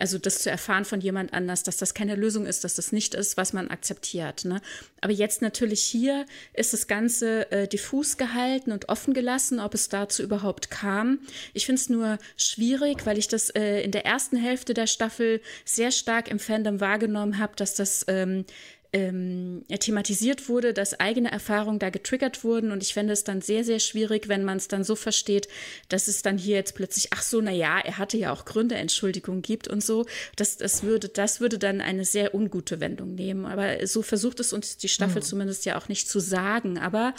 also 0.00 0.18
das 0.18 0.38
zu 0.38 0.50
erfahren 0.50 0.84
von 0.84 1.00
jemand 1.00 1.32
anders, 1.32 1.62
dass 1.62 1.76
das 1.76 1.94
keine 1.94 2.14
Lösung 2.14 2.46
ist, 2.46 2.64
dass 2.64 2.74
das 2.74 2.90
nicht 2.90 3.14
ist, 3.14 3.36
was 3.36 3.52
man 3.52 3.68
akzeptiert. 3.68 4.44
Ne? 4.44 4.60
Aber 5.00 5.12
jetzt 5.12 5.42
natürlich 5.42 5.82
hier 5.82 6.26
ist 6.54 6.72
das 6.72 6.86
Ganze 6.86 7.50
äh, 7.52 7.68
diffus 7.68 8.16
gehalten 8.16 8.72
und 8.72 8.88
offen 8.88 9.14
gelassen, 9.14 9.60
ob 9.60 9.74
es 9.74 9.88
dazu 9.88 10.22
überhaupt 10.22 10.70
kam. 10.70 11.20
Ich 11.52 11.66
finde 11.66 11.80
es 11.80 11.88
nur 11.88 12.18
schwierig, 12.36 13.06
weil 13.06 13.18
ich 13.18 13.28
das 13.28 13.50
äh, 13.50 13.82
in 13.82 13.90
der 13.90 14.06
ersten 14.06 14.36
Hälfte 14.36 14.74
der 14.74 14.86
Staffel 14.86 15.40
sehr 15.64 15.90
stark 15.90 16.28
im 16.28 16.38
Fandom 16.38 16.80
wahrgenommen 16.80 17.38
habe, 17.38 17.52
dass 17.56 17.74
das 17.74 18.04
ähm, 18.08 18.44
ähm, 18.92 19.64
thematisiert 19.68 20.48
wurde, 20.48 20.74
dass 20.74 20.98
eigene 20.98 21.30
Erfahrungen 21.30 21.78
da 21.78 21.90
getriggert 21.90 22.42
wurden. 22.42 22.72
Und 22.72 22.82
ich 22.82 22.94
fände 22.94 23.12
es 23.12 23.24
dann 23.24 23.40
sehr, 23.40 23.64
sehr 23.64 23.78
schwierig, 23.78 24.28
wenn 24.28 24.44
man 24.44 24.56
es 24.56 24.68
dann 24.68 24.82
so 24.82 24.96
versteht, 24.96 25.48
dass 25.88 26.08
es 26.08 26.22
dann 26.22 26.38
hier 26.38 26.56
jetzt 26.56 26.74
plötzlich, 26.74 27.08
ach 27.12 27.22
so, 27.22 27.40
na 27.40 27.52
ja, 27.52 27.78
er 27.78 27.98
hatte 27.98 28.18
ja 28.18 28.32
auch 28.32 28.44
Gründe, 28.44 28.74
Entschuldigung 28.74 29.42
gibt 29.42 29.68
und 29.68 29.82
so. 29.82 30.06
Das, 30.36 30.56
das, 30.56 30.82
würde, 30.82 31.08
das 31.08 31.40
würde 31.40 31.58
dann 31.58 31.80
eine 31.80 32.04
sehr 32.04 32.34
ungute 32.34 32.80
Wendung 32.80 33.14
nehmen. 33.14 33.46
Aber 33.46 33.86
so 33.86 34.02
versucht 34.02 34.40
es 34.40 34.52
uns 34.52 34.76
die 34.76 34.88
Staffel 34.88 35.22
mhm. 35.22 35.26
zumindest 35.26 35.64
ja 35.66 35.78
auch 35.78 35.88
nicht 35.88 36.08
zu 36.08 36.18
sagen. 36.18 36.78
Aber 36.78 37.14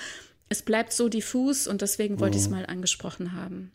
es 0.50 0.64
bleibt 0.64 0.92
so 0.92 1.08
diffus 1.08 1.68
und 1.68 1.82
deswegen 1.82 2.20
wollte 2.20 2.38
ich 2.38 2.44
es 2.44 2.50
mhm. 2.50 2.58
mal 2.58 2.66
angesprochen 2.66 3.34
haben. 3.34 3.72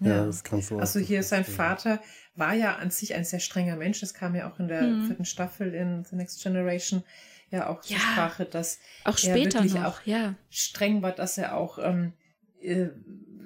Ja, 0.00 0.26
das 0.26 0.42
kannst 0.44 0.70
du 0.70 0.78
Also 0.78 0.98
hier 0.98 1.22
sein 1.22 1.44
Vater 1.44 2.00
war 2.34 2.54
ja 2.54 2.76
an 2.76 2.90
sich 2.90 3.14
ein 3.14 3.24
sehr 3.24 3.38
strenger 3.38 3.76
Mensch. 3.76 4.00
Das 4.00 4.14
kam 4.14 4.34
ja 4.34 4.50
auch 4.50 4.58
in 4.58 4.68
der 4.68 4.82
mhm. 4.82 5.06
vierten 5.06 5.24
Staffel 5.24 5.74
in 5.74 6.04
The 6.04 6.16
Next 6.16 6.42
Generation 6.42 7.04
ja 7.50 7.68
auch 7.68 7.80
zur 7.80 7.98
Sprache, 7.98 8.44
dass 8.44 8.78
auch 9.04 9.18
später 9.18 9.58
er 9.58 9.64
wirklich 9.64 9.74
noch, 9.74 9.84
auch 9.84 10.02
ja. 10.04 10.34
streng 10.50 11.02
war, 11.02 11.12
dass 11.12 11.38
er 11.38 11.56
auch, 11.56 11.78
ähm, 11.78 12.12
äh, 12.60 12.88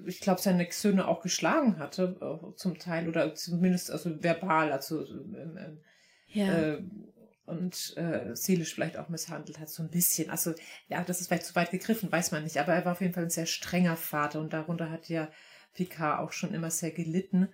ich 0.07 0.21
glaube, 0.21 0.41
seine 0.41 0.67
Söhne 0.71 1.07
auch 1.07 1.23
geschlagen 1.23 1.79
hatte, 1.79 2.17
äh, 2.21 2.55
zum 2.57 2.79
Teil, 2.79 3.09
oder 3.09 3.35
zumindest 3.35 3.91
also 3.91 4.23
verbal, 4.23 4.73
also 4.73 5.05
ähm, 5.07 5.59
ähm, 5.59 5.81
ja. 6.29 6.59
äh, 6.59 6.83
und 7.47 7.97
äh, 7.97 8.35
seelisch 8.35 8.75
vielleicht 8.75 8.99
auch 8.99 9.09
misshandelt 9.09 9.59
hat, 9.59 9.71
so 9.71 9.83
ein 9.83 9.91
bisschen. 9.91 10.31
Also 10.31 10.55
ja, 10.89 11.03
das 11.03 11.21
ist 11.21 11.29
vielleicht 11.29 11.47
zu 11.47 11.55
weit 11.55 11.71
gegriffen, 11.71 12.13
weiß 12.13 12.31
man 12.31 12.45
nicht, 12.45 12.59
aber 12.59 12.75
er 12.75 12.85
war 12.85 12.93
auf 12.93 13.01
jeden 13.01 13.15
Fall 13.15 13.25
ein 13.25 13.31
sehr 13.31 13.47
strenger 13.47 13.97
Vater 13.97 14.41
und 14.41 14.53
darunter 14.53 14.91
hat 14.91 15.09
ja 15.09 15.31
Picard 15.75 16.21
auch 16.21 16.33
schon 16.33 16.53
immer 16.53 16.71
sehr 16.71 16.91
gelitten. 16.91 17.49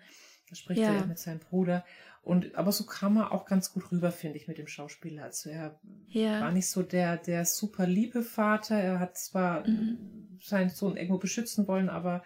Da 0.48 0.56
spricht 0.56 0.80
ja. 0.80 0.94
er 0.94 1.06
mit 1.06 1.18
seinem 1.18 1.38
Bruder. 1.38 1.84
Und 2.24 2.54
aber 2.54 2.72
so 2.72 2.84
kam 2.84 3.16
er 3.18 3.32
auch 3.32 3.44
ganz 3.44 3.72
gut 3.72 3.92
rüber, 3.92 4.10
finde 4.10 4.38
ich, 4.38 4.48
mit 4.48 4.58
dem 4.58 4.66
Schauspieler. 4.66 5.24
Also 5.24 5.50
er 5.50 5.78
ja. 6.08 6.40
war 6.40 6.52
nicht 6.52 6.68
so 6.68 6.82
der, 6.82 7.18
der 7.18 7.44
super 7.44 7.86
liebe 7.86 8.22
Vater. 8.22 8.76
Er 8.76 8.98
hat 8.98 9.18
zwar 9.18 9.66
mhm. 9.68 10.38
seinen 10.40 10.70
Sohn 10.70 10.96
irgendwo 10.96 11.18
beschützen 11.18 11.68
wollen, 11.68 11.90
aber 11.90 12.22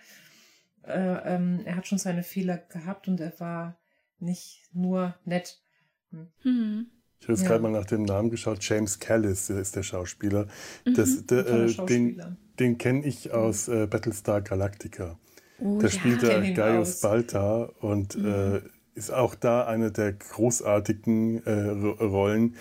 äh, 0.84 1.34
ähm, 1.34 1.62
er 1.64 1.76
hat 1.76 1.86
schon 1.86 1.98
seine 1.98 2.22
Fehler 2.22 2.58
gehabt 2.58 3.08
und 3.08 3.20
er 3.20 3.38
war 3.40 3.76
nicht 4.20 4.62
nur 4.72 5.16
nett. 5.24 5.60
Hm. 6.10 6.28
Mhm. 6.44 6.86
Ich 7.20 7.26
habe 7.26 7.32
jetzt 7.32 7.42
ja. 7.42 7.48
gerade 7.48 7.62
mal 7.62 7.72
nach 7.72 7.86
dem 7.86 8.04
Namen 8.04 8.30
geschaut. 8.30 8.58
James 8.62 9.00
Callis 9.00 9.50
ist 9.50 9.74
der 9.74 9.82
Schauspieler. 9.82 10.46
Mhm. 10.84 10.94
Das, 10.94 11.26
der, 11.26 11.46
äh, 11.46 11.86
den 11.86 12.38
den 12.58 12.78
kenne 12.78 13.04
ich 13.04 13.32
aus 13.32 13.68
äh, 13.68 13.86
Battlestar 13.86 14.42
Galactica. 14.42 15.18
Oh, 15.60 15.78
der 15.78 15.90
ja, 15.90 15.98
spielt 15.98 16.22
der 16.22 16.52
Gaius 16.52 17.00
Balta 17.00 17.64
und 17.80 18.16
mhm. 18.16 18.62
Ist 18.98 19.12
auch 19.12 19.34
da 19.34 19.64
eine 19.66 19.90
der 19.92 20.12
großartigen 20.12 21.46
äh, 21.46 21.70
Rollen. 22.04 22.56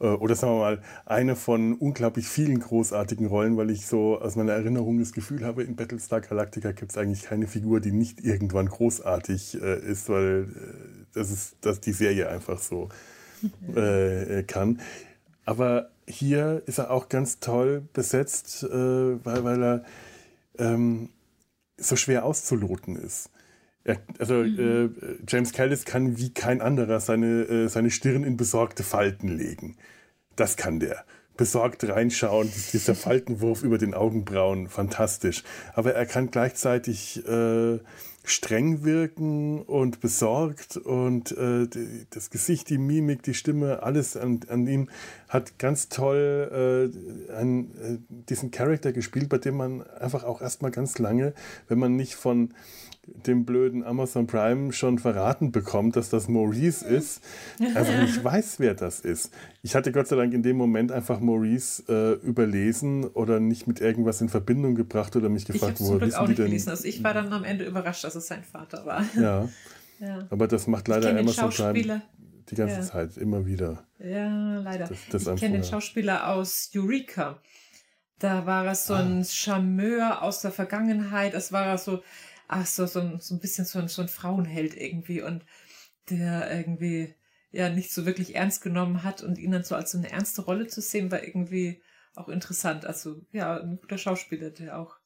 Äh, 0.00 0.06
oder 0.06 0.34
sagen 0.34 0.54
wir 0.54 0.60
mal, 0.60 0.82
eine 1.04 1.36
von 1.36 1.74
unglaublich 1.74 2.28
vielen 2.28 2.60
großartigen 2.60 3.26
Rollen, 3.26 3.56
weil 3.56 3.70
ich 3.70 3.86
so 3.86 4.20
aus 4.20 4.36
meiner 4.36 4.52
Erinnerung 4.52 4.98
das 5.00 5.12
Gefühl 5.12 5.44
habe, 5.44 5.64
in 5.64 5.76
Battlestar 5.76 6.20
Galactica 6.20 6.72
gibt 6.72 6.92
es 6.92 6.98
eigentlich 6.98 7.22
keine 7.22 7.48
Figur, 7.48 7.80
die 7.80 7.92
nicht 7.92 8.24
irgendwann 8.24 8.66
großartig 8.66 9.60
äh, 9.60 9.80
ist, 9.80 10.08
weil 10.08 10.48
äh, 10.54 11.04
das 11.14 11.30
ist, 11.30 11.56
dass 11.60 11.80
die 11.80 11.92
Serie 11.92 12.28
einfach 12.28 12.60
so 12.60 12.88
äh, 13.74 14.38
äh, 14.38 14.42
kann. 14.44 14.80
Aber 15.44 15.90
hier 16.06 16.62
ist 16.66 16.78
er 16.78 16.92
auch 16.92 17.08
ganz 17.08 17.40
toll 17.40 17.82
besetzt, 17.92 18.64
weil, 18.70 19.20
weil 19.24 19.62
er 19.62 19.84
ähm, 20.58 21.08
so 21.76 21.96
schwer 21.96 22.24
auszuloten 22.24 22.94
ist. 22.94 23.28
Ja, 23.84 23.96
also 24.18 24.34
mhm. 24.34 24.94
äh, 25.00 25.16
James 25.28 25.52
Callis 25.52 25.84
kann 25.84 26.18
wie 26.18 26.32
kein 26.32 26.60
anderer 26.60 27.00
seine, 27.00 27.42
äh, 27.42 27.68
seine 27.68 27.90
Stirn 27.90 28.22
in 28.24 28.36
besorgte 28.36 28.84
Falten 28.84 29.28
legen. 29.28 29.76
Das 30.36 30.56
kann 30.56 30.80
der. 30.80 31.04
Besorgt 31.36 31.82
reinschauen, 31.88 32.50
dieser 32.72 32.94
Faltenwurf 32.96 33.62
über 33.62 33.78
den 33.78 33.94
Augenbrauen, 33.94 34.68
fantastisch. 34.68 35.42
Aber 35.74 35.94
er 35.94 36.06
kann 36.06 36.30
gleichzeitig 36.30 37.26
äh, 37.26 37.78
streng 38.24 38.84
wirken 38.84 39.62
und 39.62 40.00
besorgt 40.00 40.76
und 40.76 41.32
äh, 41.32 41.66
die, 41.66 42.06
das 42.10 42.30
Gesicht, 42.30 42.70
die 42.70 42.78
Mimik, 42.78 43.22
die 43.24 43.34
Stimme, 43.34 43.82
alles 43.82 44.16
an, 44.16 44.40
an 44.48 44.66
ihm 44.68 44.88
hat 45.28 45.58
ganz 45.58 45.88
toll 45.88 46.92
äh, 47.28 47.34
an, 47.34 47.70
äh, 47.82 47.98
diesen 48.08 48.52
Charakter 48.52 48.92
gespielt, 48.92 49.28
bei 49.28 49.38
dem 49.38 49.56
man 49.56 49.82
einfach 49.82 50.22
auch 50.22 50.40
erstmal 50.40 50.70
ganz 50.70 50.98
lange, 50.98 51.34
wenn 51.66 51.78
man 51.80 51.96
nicht 51.96 52.14
von 52.14 52.54
dem 53.04 53.44
blöden 53.44 53.82
Amazon 53.84 54.26
Prime 54.26 54.72
schon 54.72 54.98
verraten 54.98 55.50
bekommt, 55.50 55.96
dass 55.96 56.08
das 56.08 56.28
Maurice 56.28 56.86
ist, 56.86 57.20
einfach 57.58 58.00
nicht 58.00 58.22
weiß, 58.24 58.60
wer 58.60 58.74
das 58.74 59.00
ist. 59.00 59.32
Ich 59.62 59.74
hatte 59.74 59.90
Gott 59.90 60.06
sei 60.06 60.16
Dank 60.16 60.32
in 60.32 60.42
dem 60.42 60.56
Moment 60.56 60.92
einfach 60.92 61.18
Maurice 61.18 61.82
äh, 61.88 62.12
überlesen 62.24 63.04
oder 63.04 63.40
nicht 63.40 63.66
mit 63.66 63.80
irgendwas 63.80 64.20
in 64.20 64.28
Verbindung 64.28 64.76
gebracht 64.76 65.16
oder 65.16 65.28
mich 65.28 65.46
gefragt, 65.46 65.80
ich 65.80 65.86
woher 65.86 66.00
wissen 66.00 66.14
auch 66.14 66.28
nicht 66.28 66.38
die 66.38 66.42
denn? 66.42 66.50
Gelesen. 66.50 66.70
Also 66.70 66.84
ich 66.84 67.02
war 67.02 67.12
dann 67.12 67.32
am 67.32 67.44
Ende 67.44 67.64
überrascht, 67.64 68.04
dass 68.04 68.14
es 68.14 68.28
sein 68.28 68.44
Vater 68.44 68.86
war. 68.86 69.04
Ja. 69.16 69.48
ja. 69.98 70.26
Aber 70.30 70.46
das 70.46 70.68
macht 70.68 70.86
leider 70.86 71.10
Amazon 71.10 71.50
Prime 71.50 72.02
die 72.50 72.54
ganze 72.54 72.76
ja. 72.76 72.82
Zeit, 72.82 73.16
immer 73.16 73.46
wieder. 73.46 73.84
Ja, 73.98 74.58
leider. 74.58 74.86
Das, 74.86 74.98
das 75.10 75.26
ich 75.26 75.40
kenne 75.40 75.58
den 75.58 75.64
Schauspieler 75.64 76.28
aus 76.28 76.70
Eureka. 76.74 77.40
Da 78.18 78.46
war 78.46 78.66
er 78.66 78.74
so 78.74 78.94
ein 78.94 79.22
ah. 79.22 79.24
Charmeur 79.24 80.22
aus 80.22 80.42
der 80.42 80.52
Vergangenheit. 80.52 81.34
Es 81.34 81.50
war 81.50 81.76
so, 81.78 82.02
ach 82.52 82.66
so, 82.66 82.86
so 82.86 83.00
ein, 83.00 83.18
so 83.20 83.34
ein 83.34 83.40
bisschen 83.40 83.64
so 83.64 83.78
ein, 83.78 83.88
so 83.88 84.02
ein 84.02 84.08
Frauenheld 84.08 84.76
irgendwie 84.76 85.22
und 85.22 85.44
der 86.10 86.50
irgendwie 86.54 87.14
ja 87.50 87.68
nicht 87.68 87.92
so 87.92 88.06
wirklich 88.06 88.34
ernst 88.34 88.62
genommen 88.62 89.02
hat 89.02 89.22
und 89.22 89.38
ihn 89.38 89.52
dann 89.52 89.64
so 89.64 89.74
als 89.74 89.92
so 89.92 89.98
eine 89.98 90.10
ernste 90.10 90.42
Rolle 90.42 90.66
zu 90.66 90.80
sehen, 90.80 91.10
war 91.10 91.22
irgendwie 91.22 91.82
auch 92.14 92.28
interessant. 92.28 92.84
Also 92.84 93.22
ja, 93.32 93.58
ein 93.58 93.78
guter 93.80 93.98
Schauspieler, 93.98 94.50
der 94.50 94.78
auch 94.78 94.96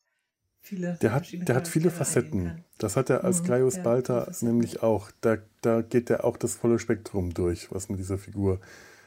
viele 0.60 0.98
der 1.00 1.12
hat, 1.12 1.28
der 1.32 1.54
hat 1.54 1.68
viele 1.68 1.90
Facetten. 1.90 2.64
Das 2.78 2.96
hat 2.96 3.10
er 3.10 3.24
als 3.24 3.42
mhm, 3.42 3.46
Gaius 3.46 3.76
ja, 3.76 3.82
Balta 3.82 4.28
nämlich 4.40 4.82
auch. 4.82 5.10
Da, 5.20 5.38
da 5.62 5.82
geht 5.82 6.10
er 6.10 6.24
auch 6.24 6.36
das 6.36 6.54
volle 6.54 6.78
Spektrum 6.78 7.32
durch, 7.32 7.70
was 7.70 7.88
mit 7.88 8.00
dieser 8.00 8.18
Figur 8.18 8.60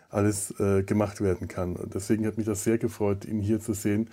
alles 0.09 0.57
äh, 0.59 0.83
gemacht 0.83 1.21
werden 1.21 1.47
kann. 1.47 1.75
Und 1.75 1.93
deswegen 1.93 2.25
hat 2.25 2.37
mich 2.37 2.45
das 2.45 2.63
sehr 2.63 2.77
gefreut, 2.77 3.25
ihn 3.25 3.41
hier 3.41 3.59
zu 3.59 3.73
sehen 3.73 4.09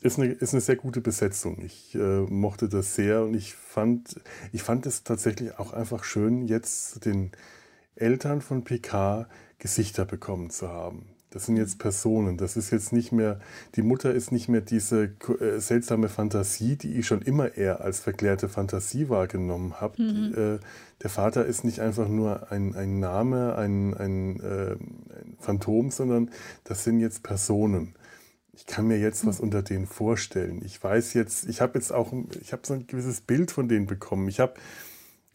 ist 0.00 0.18
eine, 0.18 0.32
ist 0.32 0.54
eine 0.54 0.60
sehr 0.60 0.76
gute 0.76 1.00
Besetzung. 1.00 1.60
Ich 1.64 1.94
äh, 1.94 2.20
mochte 2.22 2.68
das 2.68 2.94
sehr 2.94 3.22
und 3.22 3.34
ich 3.34 3.54
fand, 3.54 4.20
ich 4.52 4.62
fand 4.62 4.86
es 4.86 5.04
tatsächlich 5.04 5.58
auch 5.58 5.72
einfach 5.72 6.04
schön, 6.04 6.46
jetzt 6.46 7.04
den 7.04 7.32
Eltern 7.96 8.40
von 8.40 8.64
PK 8.64 9.28
Gesichter 9.58 10.06
bekommen 10.06 10.50
zu 10.50 10.68
haben. 10.68 11.06
Das 11.30 11.46
sind 11.46 11.56
jetzt 11.56 11.78
Personen. 11.78 12.38
Das 12.38 12.56
ist 12.56 12.72
jetzt 12.72 12.92
nicht 12.92 13.12
mehr, 13.12 13.38
die 13.76 13.82
Mutter 13.82 14.12
ist 14.12 14.32
nicht 14.32 14.48
mehr 14.48 14.62
diese 14.62 15.12
äh, 15.40 15.60
seltsame 15.60 16.08
Fantasie, 16.08 16.76
die 16.76 16.98
ich 16.98 17.06
schon 17.06 17.22
immer 17.22 17.56
eher 17.56 17.82
als 17.82 18.00
verklärte 18.00 18.48
Fantasie 18.48 19.08
wahrgenommen 19.08 19.80
habe. 19.80 20.02
Mhm. 20.02 20.34
Äh, 20.34 20.58
der 21.02 21.10
Vater 21.10 21.46
ist 21.46 21.62
nicht 21.62 21.80
einfach 21.80 22.08
nur 22.08 22.50
ein, 22.50 22.74
ein 22.74 22.98
Name, 22.98 23.54
ein, 23.54 23.94
ein, 23.94 24.40
äh, 24.40 24.72
ein 24.72 25.36
Phantom, 25.38 25.90
sondern 25.90 26.30
das 26.64 26.82
sind 26.82 26.98
jetzt 26.98 27.22
Personen 27.22 27.94
ich 28.60 28.66
kann 28.66 28.86
mir 28.86 28.98
jetzt 28.98 29.26
was 29.26 29.40
unter 29.40 29.62
denen 29.62 29.86
vorstellen. 29.86 30.60
Ich 30.64 30.82
weiß 30.82 31.14
jetzt, 31.14 31.48
ich 31.48 31.62
habe 31.62 31.78
jetzt 31.78 31.92
auch, 31.92 32.12
ich 32.42 32.52
habe 32.52 32.62
so 32.66 32.74
ein 32.74 32.86
gewisses 32.86 33.22
Bild 33.22 33.50
von 33.50 33.68
denen 33.68 33.86
bekommen. 33.86 34.28
Ich 34.28 34.38
habe 34.38 34.54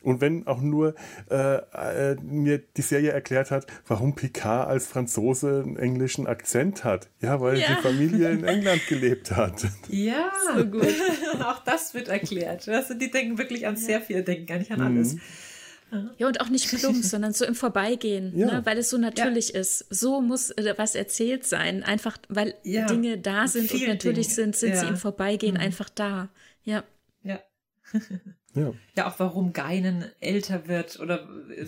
Und 0.03 0.21
wenn 0.21 0.45
auch 0.45 0.61
nur 0.61 0.93
äh, 1.31 1.55
äh, 1.55 2.15
mir 2.21 2.59
die 2.59 2.83
Serie 2.83 3.11
erklärt 3.11 3.49
hat, 3.49 3.65
warum 3.87 4.13
Picard 4.13 4.69
als 4.69 4.85
Franzose 4.85 5.63
einen 5.65 5.75
englischen 5.75 6.27
Akzent 6.27 6.83
hat. 6.83 7.09
Ja, 7.19 7.41
weil 7.41 7.57
ja. 7.57 7.75
die 7.75 7.81
Familie 7.81 8.29
in 8.29 8.43
England 8.43 8.85
gelebt 8.89 9.31
hat. 9.31 9.65
Ja, 9.89 10.31
so 10.55 10.63
gut. 10.63 10.93
auch 11.43 11.63
das 11.63 11.95
wird 11.95 12.09
erklärt. 12.09 12.69
Also 12.69 12.93
die 12.93 13.09
denken 13.09 13.39
wirklich 13.39 13.65
an 13.65 13.75
sehr 13.75 14.01
viel, 14.01 14.21
denken 14.21 14.45
gar 14.45 14.59
nicht 14.59 14.71
an 14.71 14.93
mhm. 14.93 15.19
Ja, 16.17 16.27
und 16.27 16.41
auch 16.41 16.49
nicht 16.49 16.69
plump, 16.69 17.03
sondern 17.03 17.33
so 17.33 17.45
im 17.45 17.55
Vorbeigehen, 17.55 18.37
ja. 18.37 18.45
ne? 18.47 18.65
weil 18.65 18.77
es 18.77 18.89
so 18.89 18.97
natürlich 18.97 19.49
ja. 19.49 19.59
ist. 19.59 19.85
So 19.89 20.21
muss 20.21 20.51
äh, 20.51 20.73
was 20.77 20.95
erzählt 20.95 21.45
sein, 21.45 21.83
einfach 21.83 22.17
weil 22.29 22.55
ja. 22.63 22.85
Dinge 22.85 23.17
da 23.17 23.47
sind 23.47 23.71
und 23.71 23.87
natürlich 23.87 24.27
Dinge. 24.27 24.35
sind, 24.35 24.55
sind 24.55 24.77
sie 24.77 24.87
im 24.87 24.97
Vorbeigehen 24.97 25.55
mhm. 25.55 25.61
einfach 25.61 25.89
da. 25.89 26.29
Ja. 26.63 26.83
Ja. 27.23 27.39
ja. 28.53 28.73
Ja, 28.95 29.07
auch 29.07 29.19
warum 29.19 29.53
Geinen 29.53 30.05
älter 30.19 30.67
wird 30.67 30.99
oder 30.99 31.27
äh, 31.49 31.67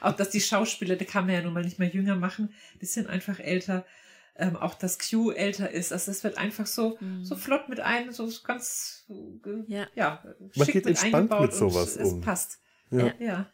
auch, 0.00 0.12
dass 0.12 0.30
die 0.30 0.40
Schauspieler, 0.40 0.96
die 0.96 1.04
kann 1.04 1.26
man 1.26 1.34
ja 1.34 1.42
nun 1.42 1.52
mal 1.52 1.64
nicht 1.64 1.78
mehr 1.78 1.88
jünger 1.88 2.16
machen, 2.16 2.52
die 2.80 2.86
sind 2.86 3.08
einfach 3.08 3.38
älter. 3.40 3.84
Ähm, 4.36 4.56
auch 4.56 4.74
dass 4.74 4.98
Q 4.98 5.30
älter 5.30 5.70
ist. 5.70 5.92
Also 5.92 6.10
das 6.10 6.24
wird 6.24 6.38
einfach 6.38 6.66
so, 6.66 6.98
mhm. 6.98 7.24
so 7.24 7.36
flott 7.36 7.68
mit 7.68 7.78
ein, 7.78 8.12
so 8.12 8.28
ganz 8.42 9.04
ja, 9.68 9.86
ja 9.94 10.24
Man 10.56 10.66
geht 10.66 10.86
entspannt 10.86 11.30
mit 11.40 11.54
sowas 11.54 11.96
um. 11.96 12.02
Es 12.02 12.20
passt. 12.20 12.58
Ja. 12.98 13.14
ja. 13.18 13.46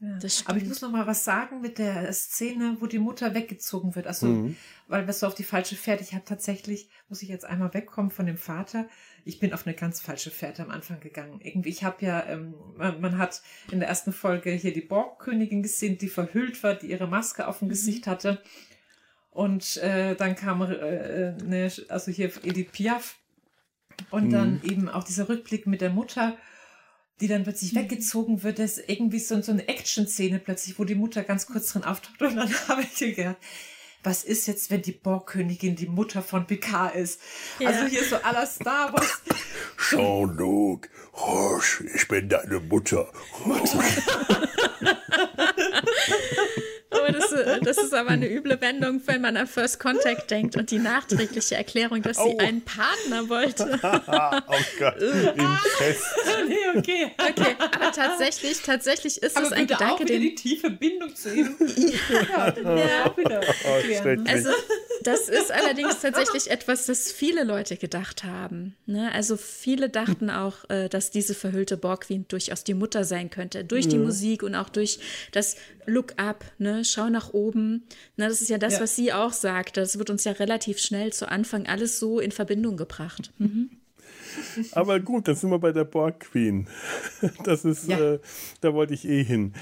ja. 0.00 0.18
Aber 0.46 0.58
ich 0.58 0.64
muss 0.64 0.80
noch 0.80 0.92
mal 0.92 1.08
was 1.08 1.24
sagen 1.24 1.60
mit 1.60 1.78
der 1.78 2.12
Szene, 2.12 2.76
wo 2.78 2.86
die 2.86 3.00
Mutter 3.00 3.34
weggezogen 3.34 3.96
wird. 3.96 4.06
Also, 4.06 4.26
mhm. 4.26 4.56
weil 4.86 5.06
wir 5.06 5.12
so 5.12 5.26
auf 5.26 5.34
die 5.34 5.42
falsche 5.42 5.74
Fährte. 5.74 6.04
Ich 6.04 6.14
habe 6.14 6.24
tatsächlich, 6.24 6.88
muss 7.08 7.22
ich 7.22 7.28
jetzt 7.28 7.44
einmal 7.44 7.74
wegkommen 7.74 8.12
von 8.12 8.26
dem 8.26 8.38
Vater. 8.38 8.86
Ich 9.24 9.40
bin 9.40 9.52
auf 9.52 9.66
eine 9.66 9.74
ganz 9.74 10.00
falsche 10.00 10.30
Fährte 10.30 10.62
am 10.62 10.70
Anfang 10.70 11.00
gegangen. 11.00 11.40
Irgendwie, 11.42 11.70
ich 11.70 11.82
habe 11.82 12.04
ja, 12.04 12.24
ähm, 12.26 12.54
man, 12.76 13.00
man, 13.00 13.18
hat 13.18 13.42
in 13.72 13.80
der 13.80 13.88
ersten 13.88 14.12
Folge 14.12 14.52
hier 14.52 14.72
die 14.72 14.82
Borgkönigin 14.82 15.64
gesehen, 15.64 15.98
die 15.98 16.08
verhüllt 16.08 16.62
war, 16.62 16.74
die 16.74 16.90
ihre 16.90 17.08
Maske 17.08 17.48
auf 17.48 17.58
dem 17.58 17.66
mhm. 17.66 17.70
Gesicht 17.70 18.06
hatte. 18.06 18.40
Und 19.30 19.78
äh, 19.78 20.14
dann 20.14 20.36
kam 20.36 20.62
äh, 20.62 21.34
eine, 21.40 21.72
also 21.88 22.12
hier 22.12 22.30
Edith 22.44 22.70
Piaf. 22.70 23.18
Und 24.10 24.28
mhm. 24.28 24.30
dann 24.30 24.60
eben 24.62 24.88
auch 24.88 25.02
dieser 25.02 25.28
Rückblick 25.28 25.66
mit 25.66 25.80
der 25.80 25.90
Mutter 25.90 26.36
die 27.20 27.28
dann 27.28 27.44
plötzlich 27.44 27.72
mhm. 27.72 27.80
weggezogen 27.80 28.42
wird, 28.42 28.58
das 28.58 28.78
ist 28.78 28.88
irgendwie 28.88 29.18
so, 29.18 29.40
so 29.42 29.52
eine 29.52 29.66
Action-Szene 29.68 30.38
plötzlich, 30.38 30.78
wo 30.78 30.84
die 30.84 30.94
Mutter 30.94 31.22
ganz 31.24 31.46
kurz 31.46 31.72
drin 31.72 31.84
auftaucht 31.84 32.20
und 32.22 32.36
dann 32.36 32.52
habe 32.68 32.82
ich 32.82 33.16
gedacht, 33.16 33.36
was 34.04 34.22
ist 34.22 34.46
jetzt, 34.46 34.70
wenn 34.70 34.82
die 34.82 34.92
Borgkönigin 34.92 35.74
die 35.74 35.88
Mutter 35.88 36.22
von 36.22 36.46
Picard 36.46 36.94
ist? 36.94 37.20
Ja. 37.58 37.70
Also 37.70 37.86
hier 37.86 38.04
so 38.04 38.16
aller 38.16 38.46
Star 38.46 38.92
Wars. 38.92 39.22
Jean-Luc, 39.76 40.88
ich 41.94 42.06
bin 42.06 42.28
deine 42.28 42.60
Mutter. 42.60 43.10
Mutter. 43.44 43.84
Oh, 46.90 47.12
das, 47.12 47.34
das, 47.62 47.76
ist 47.76 47.92
aber 47.92 48.10
eine 48.10 48.30
üble 48.30 48.58
Wendung, 48.62 49.02
wenn 49.04 49.20
man 49.20 49.36
an 49.36 49.46
First 49.46 49.78
Contact 49.78 50.30
denkt 50.30 50.56
und 50.56 50.70
die 50.70 50.78
nachträgliche 50.78 51.54
Erklärung, 51.54 52.00
dass 52.00 52.16
sie 52.16 52.34
oh. 52.34 52.38
einen 52.38 52.62
Partner 52.62 53.28
wollte. 53.28 53.78
oh 53.82 54.56
Gott, 54.78 54.96
Incest. 55.02 56.04
nee, 56.48 56.56
okay. 56.74 57.10
Okay, 57.18 57.56
aber 57.58 57.92
tatsächlich, 57.92 58.62
tatsächlich 58.62 59.22
ist 59.22 59.36
aber 59.36 59.46
es 59.48 59.52
ein 59.52 59.66
Gedanke, 59.66 59.94
auch 59.94 60.00
wieder 60.00 60.18
die 60.18 60.34
tiefe 60.34 60.70
Bindung 60.70 61.14
zu 61.14 61.34
ihm. 61.34 61.56
ja, 61.76 62.54
ja. 62.56 63.04
Auch 63.04 63.16
wieder 63.18 63.40
oh, 63.64 64.30
also, 64.30 64.50
das 65.02 65.28
ist 65.28 65.52
allerdings 65.52 66.00
tatsächlich 66.00 66.50
etwas, 66.50 66.86
das 66.86 67.12
viele 67.12 67.44
Leute 67.44 67.76
gedacht 67.76 68.24
haben. 68.24 68.76
Ne? 68.86 69.12
Also 69.12 69.36
viele 69.36 69.90
dachten 69.90 70.30
auch, 70.30 70.68
äh, 70.70 70.88
dass 70.88 71.10
diese 71.10 71.34
verhüllte 71.34 71.76
Borg-Queen 71.76 72.26
durchaus 72.28 72.64
die 72.64 72.74
Mutter 72.74 73.04
sein 73.04 73.28
könnte, 73.28 73.64
durch 73.64 73.88
die 73.88 73.98
Musik 73.98 74.42
und 74.42 74.54
auch 74.54 74.70
durch 74.70 74.98
das 75.32 75.56
Look 75.86 76.14
Up, 76.18 76.44
ne? 76.78 76.84
schau 76.84 77.08
nach 77.08 77.32
oben. 77.32 77.84
Ne? 78.16 78.28
Das 78.28 78.40
ist 78.40 78.48
ja 78.48 78.58
das, 78.58 78.74
ja. 78.74 78.80
was 78.80 78.96
sie 78.96 79.12
auch 79.12 79.32
sagt. 79.32 79.76
Das 79.76 79.98
wird 79.98 80.10
uns 80.10 80.24
ja 80.24 80.32
relativ 80.32 80.78
schnell 80.78 81.12
zu 81.12 81.28
Anfang 81.28 81.66
alles 81.66 81.98
so 81.98 82.20
in 82.20 82.32
Verbindung 82.32 82.76
gebracht. 82.76 83.32
Mhm. 83.38 83.70
Aber 84.72 85.00
gut, 85.00 85.28
dann 85.28 85.36
sind 85.36 85.50
wir 85.50 85.58
bei 85.58 85.72
der 85.72 85.84
Borg 85.84 86.20
Queen. 86.20 86.68
Das 87.44 87.64
ist, 87.64 87.88
ja. 87.88 88.14
äh, 88.14 88.20
da 88.60 88.74
wollte 88.74 88.94
ich 88.94 89.06
eh 89.06 89.24
hin. 89.24 89.54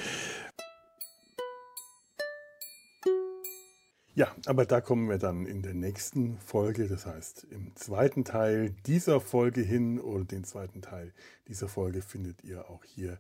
Ja, 4.15 4.35
aber 4.47 4.65
da 4.65 4.81
kommen 4.81 5.11
wir 5.11 5.19
dann 5.19 5.45
in 5.45 5.61
der 5.61 5.75
nächsten 5.75 6.39
Folge, 6.39 6.89
das 6.89 7.05
heißt 7.05 7.49
im 7.51 7.77
zweiten 7.77 8.25
Teil 8.25 8.75
dieser 8.87 9.21
Folge 9.21 9.61
hin 9.61 10.01
und 10.01 10.33
den 10.33 10.45
zweiten 10.45 10.81
Teil 10.81 11.13
dieser 11.49 11.69
Folge 11.69 12.01
findet 12.01 12.43
ihr 12.43 12.71
auch 12.71 12.83
hier 12.83 13.19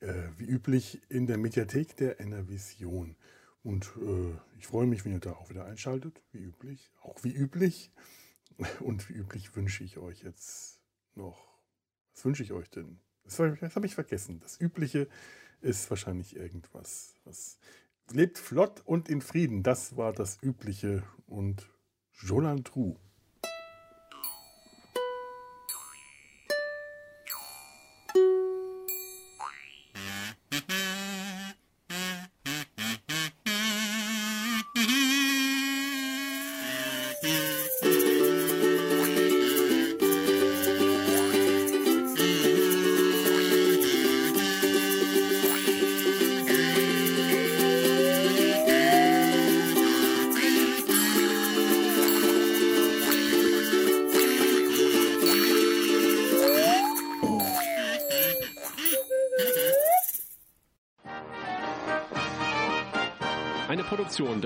äh, 0.00 0.28
wie 0.36 0.44
üblich 0.44 1.00
in 1.08 1.26
der 1.26 1.38
Mediathek 1.38 1.96
der 1.96 2.20
Enervision. 2.20 3.16
Und 3.62 3.92
äh, 4.00 4.34
ich 4.58 4.66
freue 4.66 4.86
mich, 4.86 5.04
wenn 5.04 5.12
ihr 5.12 5.20
da 5.20 5.32
auch 5.32 5.50
wieder 5.50 5.64
einschaltet, 5.64 6.22
wie 6.32 6.38
üblich, 6.38 6.92
auch 7.02 7.22
wie 7.24 7.32
üblich. 7.32 7.92
Und 8.80 9.08
wie 9.08 9.14
üblich 9.14 9.54
wünsche 9.54 9.84
ich 9.84 9.98
euch 9.98 10.22
jetzt 10.22 10.80
noch, 11.14 11.60
was 12.14 12.24
wünsche 12.24 12.42
ich 12.42 12.52
euch 12.52 12.68
denn? 12.70 12.98
Das, 13.24 13.36
das 13.36 13.76
habe 13.76 13.86
ich 13.86 13.94
vergessen. 13.94 14.40
Das 14.40 14.60
Übliche 14.60 15.08
ist 15.60 15.90
wahrscheinlich 15.90 16.34
irgendwas, 16.36 17.14
was 17.24 17.58
lebt 18.10 18.38
flott 18.38 18.80
und 18.84 19.08
in 19.08 19.20
Frieden. 19.20 19.62
Das 19.62 19.96
war 19.96 20.12
das 20.12 20.38
Übliche 20.42 21.02
und 21.26 21.70
Jolan. 22.12 22.64